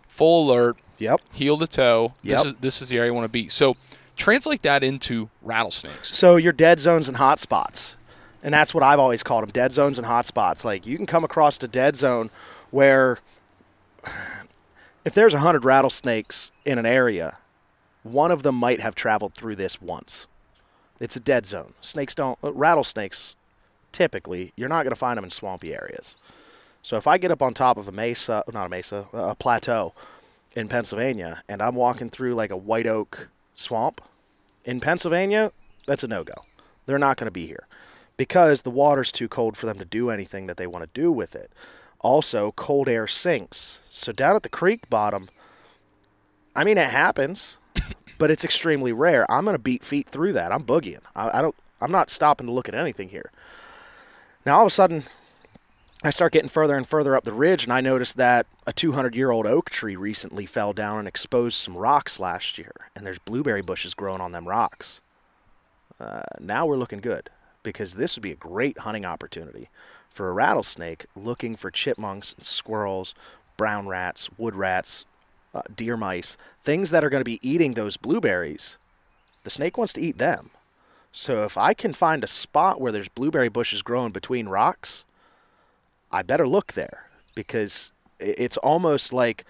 full 0.06 0.50
alert, 0.50 0.76
Yep. 0.98 1.20
heel 1.32 1.56
to 1.58 1.66
toe. 1.66 2.14
Yep. 2.22 2.36
This 2.36 2.46
is 2.46 2.58
this 2.60 2.82
is 2.82 2.88
the 2.90 2.98
area 2.98 3.10
I 3.10 3.14
want 3.14 3.24
to 3.24 3.28
be. 3.28 3.48
So 3.48 3.76
translate 4.16 4.62
that 4.62 4.82
into 4.82 5.30
rattlesnakes. 5.42 6.16
So 6.16 6.36
your 6.36 6.52
dead 6.52 6.78
zones 6.78 7.08
and 7.08 7.16
hot 7.16 7.38
spots. 7.38 7.96
And 8.42 8.54
that's 8.54 8.72
what 8.74 8.82
I've 8.82 8.98
always 8.98 9.22
called 9.22 9.42
them, 9.42 9.50
dead 9.50 9.72
zones 9.72 9.98
and 9.98 10.06
hot 10.06 10.24
spots. 10.26 10.64
Like 10.64 10.86
you 10.86 10.96
can 10.96 11.06
come 11.06 11.24
across 11.24 11.62
a 11.62 11.68
dead 11.68 11.96
zone 11.96 12.30
where 12.70 13.18
if 15.04 15.14
there's 15.14 15.34
100 15.34 15.64
rattlesnakes 15.64 16.50
in 16.64 16.78
an 16.78 16.86
area, 16.86 17.38
one 18.02 18.30
of 18.30 18.42
them 18.42 18.54
might 18.54 18.80
have 18.80 18.94
traveled 18.94 19.34
through 19.34 19.56
this 19.56 19.80
once. 19.80 20.26
It's 20.98 21.16
a 21.16 21.20
dead 21.20 21.46
zone. 21.46 21.74
Snakes 21.80 22.14
don't 22.14 22.38
uh, 22.42 22.52
rattlesnakes 22.52 23.36
typically, 23.92 24.52
you're 24.56 24.68
not 24.68 24.84
going 24.84 24.92
to 24.92 24.96
find 24.96 25.16
them 25.16 25.24
in 25.24 25.30
swampy 25.30 25.74
areas. 25.74 26.16
So 26.82 26.96
if 26.96 27.06
I 27.06 27.18
get 27.18 27.30
up 27.30 27.42
on 27.42 27.54
top 27.54 27.76
of 27.76 27.88
a 27.88 27.92
mesa, 27.92 28.44
not 28.52 28.66
a 28.66 28.68
mesa, 28.68 29.06
a 29.12 29.34
plateau 29.34 29.92
in 30.54 30.68
Pennsylvania 30.68 31.42
and 31.48 31.60
I'm 31.60 31.74
walking 31.74 32.10
through 32.10 32.34
like 32.34 32.50
a 32.50 32.56
white 32.56 32.86
oak 32.86 33.28
swamp, 33.54 34.00
in 34.64 34.80
Pennsylvania, 34.80 35.52
that's 35.86 36.04
a 36.04 36.08
no 36.08 36.24
go. 36.24 36.44
They're 36.86 36.98
not 36.98 37.16
going 37.16 37.26
to 37.26 37.32
be 37.32 37.46
here 37.46 37.66
because 38.16 38.62
the 38.62 38.70
water's 38.70 39.12
too 39.12 39.28
cold 39.28 39.56
for 39.56 39.66
them 39.66 39.78
to 39.78 39.84
do 39.84 40.10
anything 40.10 40.46
that 40.46 40.56
they 40.56 40.66
want 40.66 40.82
to 40.82 41.00
do 41.00 41.10
with 41.10 41.34
it. 41.34 41.50
Also, 42.00 42.52
cold 42.52 42.88
air 42.88 43.06
sinks. 43.06 43.80
So 43.90 44.12
down 44.12 44.36
at 44.36 44.42
the 44.42 44.48
creek 44.48 44.88
bottom, 44.88 45.28
I 46.54 46.64
mean, 46.64 46.78
it 46.78 46.90
happens, 46.90 47.58
but 48.20 48.30
it's 48.30 48.44
extremely 48.44 48.92
rare. 48.92 49.28
I'm 49.30 49.44
going 49.44 49.54
to 49.54 49.58
beat 49.58 49.82
feet 49.82 50.06
through 50.06 50.34
that. 50.34 50.52
I'm 50.52 50.62
boogieing. 50.62 51.00
I, 51.16 51.38
I 51.38 51.42
don't. 51.42 51.56
I'm 51.80 51.90
not 51.90 52.10
stopping 52.10 52.46
to 52.46 52.52
look 52.52 52.68
at 52.68 52.74
anything 52.74 53.08
here. 53.08 53.32
Now 54.44 54.56
all 54.56 54.62
of 54.64 54.66
a 54.66 54.70
sudden, 54.70 55.04
I 56.04 56.10
start 56.10 56.34
getting 56.34 56.50
further 56.50 56.76
and 56.76 56.86
further 56.86 57.16
up 57.16 57.24
the 57.24 57.32
ridge, 57.32 57.64
and 57.64 57.72
I 57.72 57.80
notice 57.80 58.12
that 58.12 58.46
a 58.66 58.74
200 58.74 59.16
year 59.16 59.30
old 59.30 59.46
oak 59.46 59.70
tree 59.70 59.96
recently 59.96 60.44
fell 60.44 60.74
down 60.74 60.98
and 60.98 61.08
exposed 61.08 61.56
some 61.56 61.78
rocks 61.78 62.20
last 62.20 62.58
year, 62.58 62.72
and 62.94 63.06
there's 63.06 63.18
blueberry 63.18 63.62
bushes 63.62 63.94
growing 63.94 64.20
on 64.20 64.32
them 64.32 64.46
rocks. 64.46 65.00
Uh, 65.98 66.20
now 66.38 66.66
we're 66.66 66.76
looking 66.76 67.00
good 67.00 67.30
because 67.62 67.94
this 67.94 68.16
would 68.16 68.22
be 68.22 68.32
a 68.32 68.36
great 68.36 68.80
hunting 68.80 69.06
opportunity 69.06 69.70
for 70.10 70.28
a 70.28 70.32
rattlesnake 70.32 71.06
looking 71.16 71.56
for 71.56 71.70
chipmunks, 71.70 72.34
squirrels, 72.38 73.14
brown 73.56 73.88
rats, 73.88 74.28
wood 74.36 74.54
rats, 74.54 75.06
uh, 75.54 75.62
deer 75.74 75.96
mice, 75.96 76.36
things 76.62 76.90
that 76.90 77.04
are 77.04 77.10
going 77.10 77.20
to 77.20 77.24
be 77.24 77.40
eating 77.42 77.74
those 77.74 77.96
blueberries. 77.96 78.78
The 79.44 79.50
snake 79.50 79.78
wants 79.78 79.92
to 79.94 80.00
eat 80.00 80.18
them. 80.18 80.50
So 81.12 81.44
if 81.44 81.56
I 81.58 81.74
can 81.74 81.92
find 81.92 82.22
a 82.22 82.28
spot 82.28 82.80
where 82.80 82.92
there's 82.92 83.08
blueberry 83.08 83.48
bushes 83.48 83.82
growing 83.82 84.12
between 84.12 84.48
rocks, 84.48 85.04
I 86.12 86.22
better 86.22 86.46
look 86.46 86.74
there 86.74 87.06
because 87.34 87.92
it's 88.18 88.56
almost 88.58 89.12
like 89.12 89.44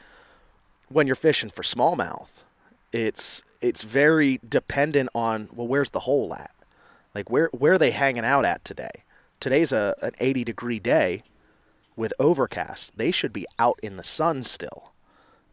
when 0.88 1.06
you're 1.06 1.16
fishing 1.16 1.50
for 1.50 1.62
smallmouth. 1.62 2.42
It's 2.92 3.42
it's 3.60 3.82
very 3.82 4.40
dependent 4.48 5.10
on 5.14 5.48
well 5.54 5.66
where's 5.66 5.90
the 5.90 6.00
hole 6.00 6.34
at? 6.34 6.50
Like 7.14 7.30
where 7.30 7.50
where 7.52 7.74
are 7.74 7.78
they 7.78 7.90
hanging 7.90 8.24
out 8.24 8.44
at 8.44 8.64
today? 8.64 9.04
Today's 9.38 9.72
a 9.72 9.94
an 10.02 10.12
80 10.18 10.44
degree 10.44 10.78
day 10.78 11.22
with 11.94 12.12
overcast. 12.18 12.96
They 12.96 13.10
should 13.10 13.32
be 13.32 13.46
out 13.58 13.78
in 13.82 13.96
the 13.96 14.04
sun 14.04 14.44
still. 14.44 14.89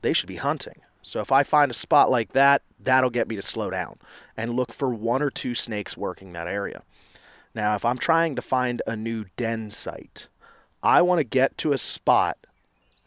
They 0.07 0.13
should 0.13 0.29
be 0.29 0.37
hunting. 0.37 0.79
So 1.01 1.19
if 1.19 1.33
I 1.33 1.43
find 1.43 1.69
a 1.69 1.73
spot 1.73 2.09
like 2.09 2.31
that, 2.31 2.61
that'll 2.79 3.09
get 3.09 3.27
me 3.27 3.35
to 3.35 3.41
slow 3.41 3.69
down 3.69 3.99
and 4.37 4.55
look 4.55 4.71
for 4.71 4.89
one 4.89 5.21
or 5.21 5.29
two 5.29 5.53
snakes 5.53 5.97
working 5.97 6.31
that 6.31 6.47
area. 6.47 6.83
Now, 7.53 7.75
if 7.75 7.83
I'm 7.83 7.97
trying 7.97 8.33
to 8.37 8.41
find 8.41 8.81
a 8.87 8.95
new 8.95 9.25
den 9.35 9.69
site, 9.69 10.29
I 10.81 11.01
want 11.01 11.19
to 11.19 11.25
get 11.25 11.57
to 11.57 11.73
a 11.73 11.77
spot 11.77 12.37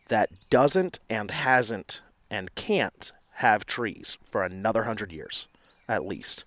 that 0.08 0.28
doesn't 0.50 1.00
and 1.08 1.30
hasn't 1.30 2.02
and 2.30 2.54
can't 2.54 3.12
have 3.36 3.64
trees 3.64 4.18
for 4.30 4.42
another 4.42 4.82
hundred 4.82 5.10
years, 5.10 5.48
at 5.88 6.04
least. 6.04 6.44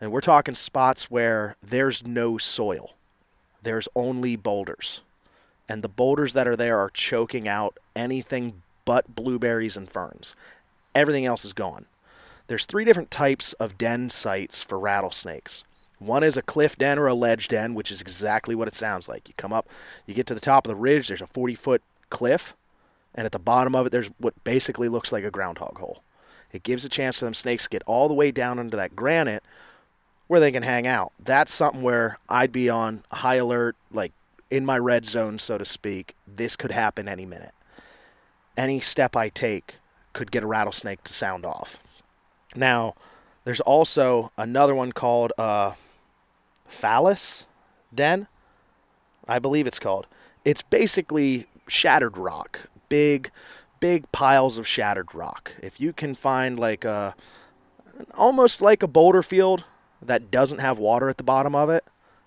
And 0.00 0.12
we're 0.12 0.20
talking 0.20 0.54
spots 0.54 1.10
where 1.10 1.56
there's 1.60 2.06
no 2.06 2.38
soil, 2.38 2.94
there's 3.64 3.88
only 3.96 4.36
boulders. 4.36 5.00
And 5.68 5.82
the 5.82 5.88
boulders 5.88 6.32
that 6.34 6.46
are 6.46 6.54
there 6.54 6.78
are 6.78 6.90
choking 6.90 7.48
out 7.48 7.76
anything 7.96 8.62
but 8.88 9.14
blueberries 9.14 9.76
and 9.76 9.90
ferns. 9.90 10.34
Everything 10.94 11.26
else 11.26 11.44
is 11.44 11.52
gone. 11.52 11.84
There's 12.46 12.64
three 12.64 12.86
different 12.86 13.10
types 13.10 13.52
of 13.54 13.76
den 13.76 14.08
sites 14.08 14.62
for 14.62 14.78
rattlesnakes. 14.78 15.62
One 15.98 16.22
is 16.22 16.38
a 16.38 16.42
cliff 16.42 16.78
den 16.78 16.98
or 16.98 17.06
a 17.06 17.12
ledge 17.12 17.48
den, 17.48 17.74
which 17.74 17.90
is 17.90 18.00
exactly 18.00 18.54
what 18.54 18.66
it 18.66 18.72
sounds 18.72 19.06
like. 19.06 19.28
You 19.28 19.34
come 19.36 19.52
up, 19.52 19.68
you 20.06 20.14
get 20.14 20.26
to 20.28 20.34
the 20.34 20.40
top 20.40 20.66
of 20.66 20.70
the 20.70 20.74
ridge, 20.74 21.08
there's 21.08 21.20
a 21.20 21.26
40 21.26 21.54
foot 21.54 21.82
cliff, 22.08 22.54
and 23.14 23.26
at 23.26 23.32
the 23.32 23.38
bottom 23.38 23.74
of 23.74 23.84
it, 23.84 23.92
there's 23.92 24.08
what 24.16 24.42
basically 24.42 24.88
looks 24.88 25.12
like 25.12 25.22
a 25.22 25.30
groundhog 25.30 25.76
hole. 25.76 26.02
It 26.50 26.62
gives 26.62 26.86
a 26.86 26.88
chance 26.88 27.18
for 27.18 27.26
them 27.26 27.34
snakes 27.34 27.64
to 27.64 27.68
get 27.68 27.82
all 27.84 28.08
the 28.08 28.14
way 28.14 28.30
down 28.30 28.58
under 28.58 28.78
that 28.78 28.96
granite 28.96 29.42
where 30.28 30.40
they 30.40 30.50
can 30.50 30.62
hang 30.62 30.86
out. 30.86 31.12
That's 31.22 31.52
something 31.52 31.82
where 31.82 32.16
I'd 32.26 32.52
be 32.52 32.70
on 32.70 33.02
high 33.12 33.34
alert, 33.34 33.76
like 33.92 34.12
in 34.50 34.64
my 34.64 34.78
red 34.78 35.04
zone, 35.04 35.38
so 35.38 35.58
to 35.58 35.66
speak. 35.66 36.14
This 36.26 36.56
could 36.56 36.72
happen 36.72 37.06
any 37.06 37.26
minute. 37.26 37.52
Any 38.58 38.80
step 38.80 39.14
I 39.16 39.28
take 39.28 39.76
could 40.12 40.32
get 40.32 40.42
a 40.42 40.46
rattlesnake 40.46 41.04
to 41.04 41.14
sound 41.14 41.46
off. 41.46 41.78
Now, 42.56 42.94
there's 43.44 43.60
also 43.60 44.32
another 44.36 44.74
one 44.74 44.90
called 44.90 45.32
uh, 45.38 45.74
Talus 46.68 47.46
Den. 47.94 48.26
I 49.28 49.38
believe 49.38 49.68
it's 49.68 49.78
called. 49.78 50.08
It's 50.44 50.60
basically 50.60 51.46
shattered 51.68 52.18
rock, 52.18 52.68
big, 52.88 53.30
big 53.78 54.10
piles 54.10 54.58
of 54.58 54.66
shattered 54.66 55.14
rock. 55.14 55.54
If 55.62 55.80
you 55.80 55.92
can 55.92 56.16
find 56.16 56.58
like 56.58 56.84
a, 56.84 57.14
almost 58.14 58.60
like 58.60 58.82
a 58.82 58.88
boulder 58.88 59.22
field 59.22 59.64
that 60.02 60.32
doesn't 60.32 60.60
have 60.60 60.78
water 60.78 61.08
at 61.08 61.16
the 61.16 61.22
bottom 61.22 61.54
of 61.54 61.70
it, 61.70 61.84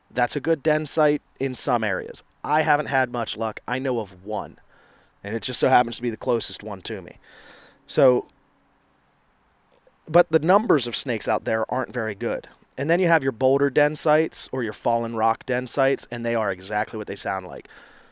that's 0.09 0.37
a 0.37 0.41
good 0.41 0.63
den 0.63 0.85
site 0.85 1.21
in 1.41 1.55
some 1.55 1.83
areas. 1.83 2.23
I 2.41 2.61
haven't 2.61 2.87
had 2.87 3.11
much 3.11 3.35
luck. 3.35 3.59
I 3.67 3.79
know 3.79 3.99
of 3.99 4.25
one, 4.25 4.57
and 5.23 5.35
it 5.35 5.43
just 5.43 5.59
so 5.59 5.69
happens 5.69 5.95
to 5.97 6.01
be 6.01 6.09
the 6.09 6.17
closest 6.17 6.63
one 6.63 6.81
to 6.81 7.01
me. 7.01 7.17
So, 7.87 8.27
but 10.07 10.29
the 10.29 10.39
numbers 10.39 10.87
of 10.87 10.95
snakes 10.95 11.27
out 11.27 11.45
there 11.45 11.71
aren't 11.71 11.93
very 11.93 12.15
good. 12.15 12.47
And 12.77 12.89
then 12.89 12.99
you 12.99 13.07
have 13.07 13.23
your 13.23 13.31
boulder 13.31 13.69
den 13.69 13.95
sites 13.95 14.49
or 14.51 14.63
your 14.63 14.73
fallen 14.73 15.15
rock 15.15 15.45
den 15.45 15.67
sites, 15.67 16.07
and 16.09 16.25
they 16.25 16.35
are 16.35 16.51
exactly 16.51 16.97
what 16.97 17.07
they 17.07 17.15
sound 17.15 17.45
like. 17.45 17.67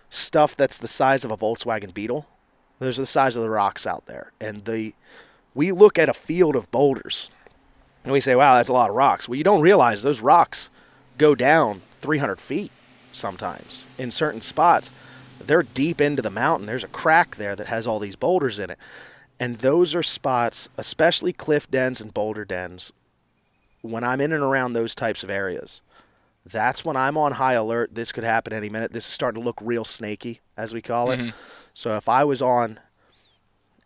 Stuff 0.09 0.55
that's 0.55 0.77
the 0.77 0.87
size 0.87 1.23
of 1.23 1.31
a 1.31 1.37
Volkswagen 1.37 1.93
Beetle. 1.93 2.27
Those 2.79 2.97
are 2.97 3.03
the 3.03 3.07
size 3.07 3.35
of 3.35 3.41
the 3.41 3.49
rocks 3.49 3.87
out 3.87 4.05
there. 4.05 4.31
And 4.39 4.65
the 4.65 4.93
we 5.55 5.71
look 5.71 5.97
at 5.97 6.09
a 6.09 6.13
field 6.13 6.55
of 6.55 6.69
boulders 6.71 7.31
and 8.03 8.13
we 8.13 8.21
say, 8.21 8.35
wow, 8.35 8.55
that's 8.55 8.69
a 8.69 8.73
lot 8.73 8.89
of 8.89 8.95
rocks. 8.95 9.27
Well, 9.27 9.35
you 9.35 9.43
don't 9.43 9.61
realize 9.61 10.03
those 10.03 10.21
rocks 10.21 10.69
go 11.17 11.35
down 11.35 11.81
300 11.99 12.39
feet 12.39 12.71
sometimes 13.11 13.85
in 13.97 14.11
certain 14.11 14.41
spots. 14.41 14.91
They're 15.49 15.63
deep 15.63 15.99
into 15.99 16.21
the 16.21 16.29
mountain. 16.29 16.67
There's 16.67 16.83
a 16.83 16.87
crack 16.87 17.37
there 17.37 17.55
that 17.55 17.65
has 17.65 17.87
all 17.87 17.97
these 17.97 18.15
boulders 18.15 18.59
in 18.59 18.69
it. 18.69 18.77
And 19.39 19.55
those 19.55 19.95
are 19.95 20.03
spots, 20.03 20.69
especially 20.77 21.33
cliff 21.33 21.71
dens 21.71 21.99
and 21.99 22.13
boulder 22.13 22.45
dens, 22.45 22.93
when 23.81 24.03
I'm 24.03 24.21
in 24.21 24.31
and 24.31 24.43
around 24.43 24.73
those 24.73 24.93
types 24.93 25.23
of 25.23 25.31
areas, 25.31 25.81
that's 26.45 26.85
when 26.85 26.95
I'm 26.95 27.17
on 27.17 27.31
high 27.31 27.53
alert. 27.53 27.95
This 27.95 28.11
could 28.11 28.23
happen 28.23 28.53
any 28.53 28.69
minute. 28.69 28.93
This 28.93 29.07
is 29.07 29.11
starting 29.11 29.41
to 29.41 29.45
look 29.45 29.57
real 29.59 29.83
snaky, 29.83 30.39
as 30.55 30.71
we 30.71 30.83
call 30.83 31.09
it. 31.09 31.19
Mm-hmm. 31.19 31.29
So 31.73 31.97
if 31.97 32.07
I 32.07 32.23
was 32.25 32.43
on 32.43 32.79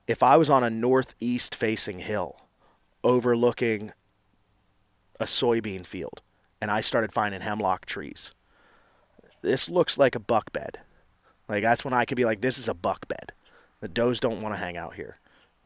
if 0.05 0.21
I 0.21 0.35
was 0.35 0.49
on 0.49 0.65
a 0.65 0.69
northeast 0.69 1.55
facing 1.55 1.99
hill 1.99 2.41
overlooking 3.05 3.93
a 5.17 5.23
soybean 5.23 5.85
field 5.85 6.21
and 6.61 6.69
I 6.69 6.81
started 6.81 7.13
finding 7.13 7.39
hemlock 7.39 7.85
trees, 7.85 8.33
this 9.41 9.69
looks 9.69 9.97
like 9.97 10.13
a 10.13 10.19
buck 10.19 10.51
bed. 10.51 10.81
Like 11.53 11.61
that's 11.61 11.85
when 11.85 11.93
I 11.93 12.05
could 12.05 12.17
be 12.17 12.25
like, 12.25 12.41
this 12.41 12.57
is 12.57 12.67
a 12.67 12.73
buck 12.73 13.07
bed. 13.07 13.31
The 13.79 13.87
does 13.87 14.19
don't 14.19 14.41
want 14.41 14.55
to 14.55 14.59
hang 14.59 14.75
out 14.75 14.95
here. 14.95 15.17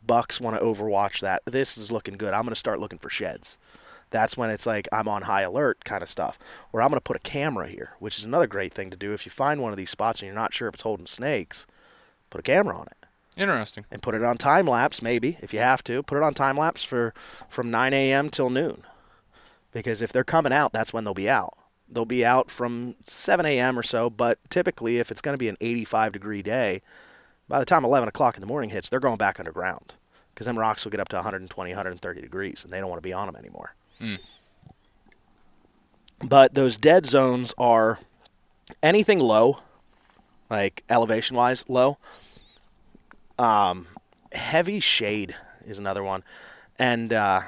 Bucks 0.06 0.42
want 0.42 0.58
to 0.58 0.62
overwatch 0.62 1.22
that. 1.22 1.44
This 1.46 1.78
is 1.78 1.94
looking 1.94 2.18
good. 2.18 2.34
I'm 2.34 2.42
going 2.42 2.50
to 2.50 2.58
start 2.60 2.82
looking 2.82 3.00
for 3.00 3.10
sheds. 3.10 3.58
That's 4.10 4.36
when 4.36 4.50
it's 4.50 4.66
like 4.66 4.90
I'm 4.92 5.08
on 5.08 5.22
high 5.22 5.44
alert 5.44 5.86
kind 5.86 6.04
of 6.04 6.10
stuff. 6.10 6.38
Or 6.74 6.82
I'm 6.82 6.90
going 6.90 6.98
to 6.98 7.02
put 7.02 7.16
a 7.16 7.20
camera 7.20 7.70
here, 7.70 7.92
which 8.00 8.18
is 8.18 8.26
another 8.26 8.48
great 8.48 8.74
thing 8.74 8.90
to 8.90 8.98
do. 8.98 9.14
If 9.14 9.26
you 9.26 9.30
find 9.30 9.62
one 9.62 9.72
of 9.72 9.78
these 9.78 9.90
spots 9.90 10.20
and 10.20 10.28
you're 10.28 10.36
not 10.36 10.54
sure 10.54 10.68
if 10.68 10.74
it's 10.74 10.84
holding 10.84 11.08
snakes, 11.08 11.66
put 12.30 12.40
a 12.40 12.44
camera 12.44 12.78
on 12.78 12.88
it 12.88 13.08
Interesting. 13.38 13.86
and 13.90 14.02
put 14.02 14.14
it 14.14 14.24
on 14.26 14.36
time 14.36 14.68
lapse 14.68 15.02
maybe 15.02 15.38
if 15.42 15.54
you 15.54 15.60
have 15.60 15.84
to 15.86 16.04
put 16.04 16.18
it 16.18 16.24
on 16.24 16.34
time 16.34 16.58
lapse 16.58 16.84
for 16.84 17.14
from 17.48 17.72
9 17.72 17.94
a.m 17.94 18.30
till 18.30 18.50
noon 18.50 18.84
because 19.72 20.02
if 20.02 20.12
they're 20.12 20.26
coming 20.26 20.52
out 20.52 20.74
that's 20.74 20.92
when 20.92 21.06
they'll 21.06 21.14
be 21.14 21.30
out 21.30 21.57
they'll 21.90 22.06
be 22.06 22.26
out 22.26 22.52
from 22.52 22.96
7 23.04 23.46
a.m 23.46 23.78
or 23.78 23.84
so 23.84 24.10
but 24.10 24.40
typically 24.50 24.98
if 24.98 25.12
it's 25.12 25.22
going 25.22 25.34
to 25.34 25.38
be 25.38 25.50
an 25.50 25.58
85 25.62 26.12
degree 26.14 26.42
day 26.42 26.82
by 27.48 27.60
the 27.60 27.66
time 27.66 27.86
11 27.86 28.10
o'clock 28.10 28.36
in 28.36 28.42
the 28.42 28.48
morning 28.48 28.70
hits 28.70 28.90
they're 28.90 29.00
going 29.00 29.18
back 29.18 29.40
underground 29.40 29.94
because 30.34 30.46
them 30.46 30.58
rocks 30.58 30.84
will 30.84 30.92
get 30.92 31.00
up 31.00 31.10
to 31.10 31.16
120 31.16 31.72
130 31.72 32.22
degrees 32.22 32.64
and 32.64 32.72
they 32.72 32.80
don't 32.80 32.90
want 32.90 33.02
to 33.02 33.08
be 33.08 33.14
on 33.14 33.26
them 33.26 33.36
anymore. 33.36 33.74
But 36.24 36.54
those 36.54 36.78
dead 36.78 37.06
zones 37.06 37.54
are 37.58 38.00
anything 38.84 39.20
low 39.20 39.60
like 40.50 40.84
elevation 40.90 41.36
wise 41.36 41.66
low 41.68 41.98
um, 43.40 43.88
heavy 44.32 44.80
shade 44.80 45.36
is 45.66 45.78
another 45.78 46.04
one, 46.04 46.24
and 46.80 47.14
uh, 47.14 47.42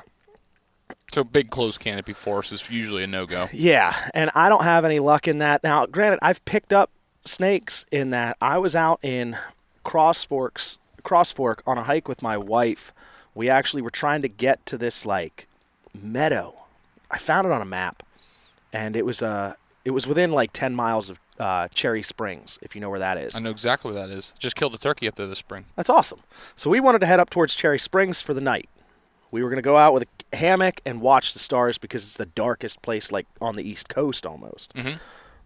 So 1.14 1.24
big 1.24 1.50
closed 1.50 1.80
canopy 1.80 2.14
forest 2.14 2.52
is 2.52 2.70
usually 2.70 3.04
a 3.04 3.08
no 3.08 3.26
go. 3.26 3.48
yeah, 3.52 3.96
and 4.14 4.30
I 4.36 4.48
don't 4.50 4.64
have 4.64 4.86
any 4.86 5.00
luck 5.00 5.28
in 5.28 5.40
that. 5.40 5.64
Now, 5.64 5.86
granted, 5.86 6.20
I've 6.22 6.44
picked 6.46 6.72
up 6.72 6.92
snakes 7.26 7.86
in 7.92 8.12
that. 8.12 8.38
I 8.42 8.58
was 8.60 8.76
out 8.76 9.00
in 9.02 9.38
Cross 9.84 10.26
Forks, 10.26 10.78
Cross 11.04 11.32
Fork 11.32 11.64
on 11.66 11.78
a 11.78 11.84
hike 11.84 12.08
with 12.08 12.22
my 12.22 12.38
wife. 12.38 12.94
We 13.34 13.50
actually 13.50 13.82
were 13.82 13.90
trying 13.90 14.22
to 14.22 14.28
get 14.28 14.66
to 14.68 14.78
this 14.78 15.06
like 15.06 15.48
meadow. 16.00 16.56
I 17.10 17.18
found 17.18 17.48
it 17.48 17.52
on 17.52 17.62
a 17.62 17.66
map, 17.66 18.04
and 18.72 18.96
it 18.96 19.06
was 19.06 19.22
uh, 19.24 19.56
it 19.86 19.92
was 19.92 20.06
within 20.06 20.32
like 20.32 20.54
ten 20.54 20.76
miles 20.76 21.10
of 21.10 21.20
uh, 21.40 21.68
Cherry 21.70 22.04
Springs, 22.04 22.60
if 22.62 22.76
you 22.76 22.82
know 22.82 22.90
where 22.90 23.00
that 23.00 23.18
is. 23.18 23.36
I 23.36 23.40
know 23.40 23.50
exactly 23.50 23.92
where 23.92 24.06
that 24.08 24.14
is. 24.16 24.34
Just 24.38 24.56
killed 24.56 24.76
a 24.76 24.78
turkey 24.78 25.08
up 25.08 25.16
there 25.16 25.26
this 25.26 25.40
spring. 25.40 25.66
That's 25.76 25.90
awesome. 25.90 26.20
So 26.56 26.70
we 26.70 26.80
wanted 26.80 27.00
to 27.00 27.06
head 27.08 27.20
up 27.20 27.30
towards 27.30 27.56
Cherry 27.56 27.80
Springs 27.80 28.22
for 28.22 28.34
the 28.34 28.42
night. 28.42 28.70
We 29.32 29.44
were 29.44 29.50
going 29.50 29.58
to 29.58 29.62
go 29.62 29.78
out 29.78 29.94
with 29.94 30.08
a 30.32 30.36
hammock 30.36 30.82
and 30.86 31.02
watch 31.02 31.34
the 31.34 31.40
stars 31.40 31.78
because 31.78 32.04
it's 32.04 32.18
the 32.18 32.26
darkest 32.26 32.82
place, 32.82 33.12
like 33.12 33.28
on 33.40 33.56
the 33.56 33.68
East 33.68 33.90
Coast 33.90 34.26
almost. 34.26 34.74
Mm-hmm. 34.74 34.98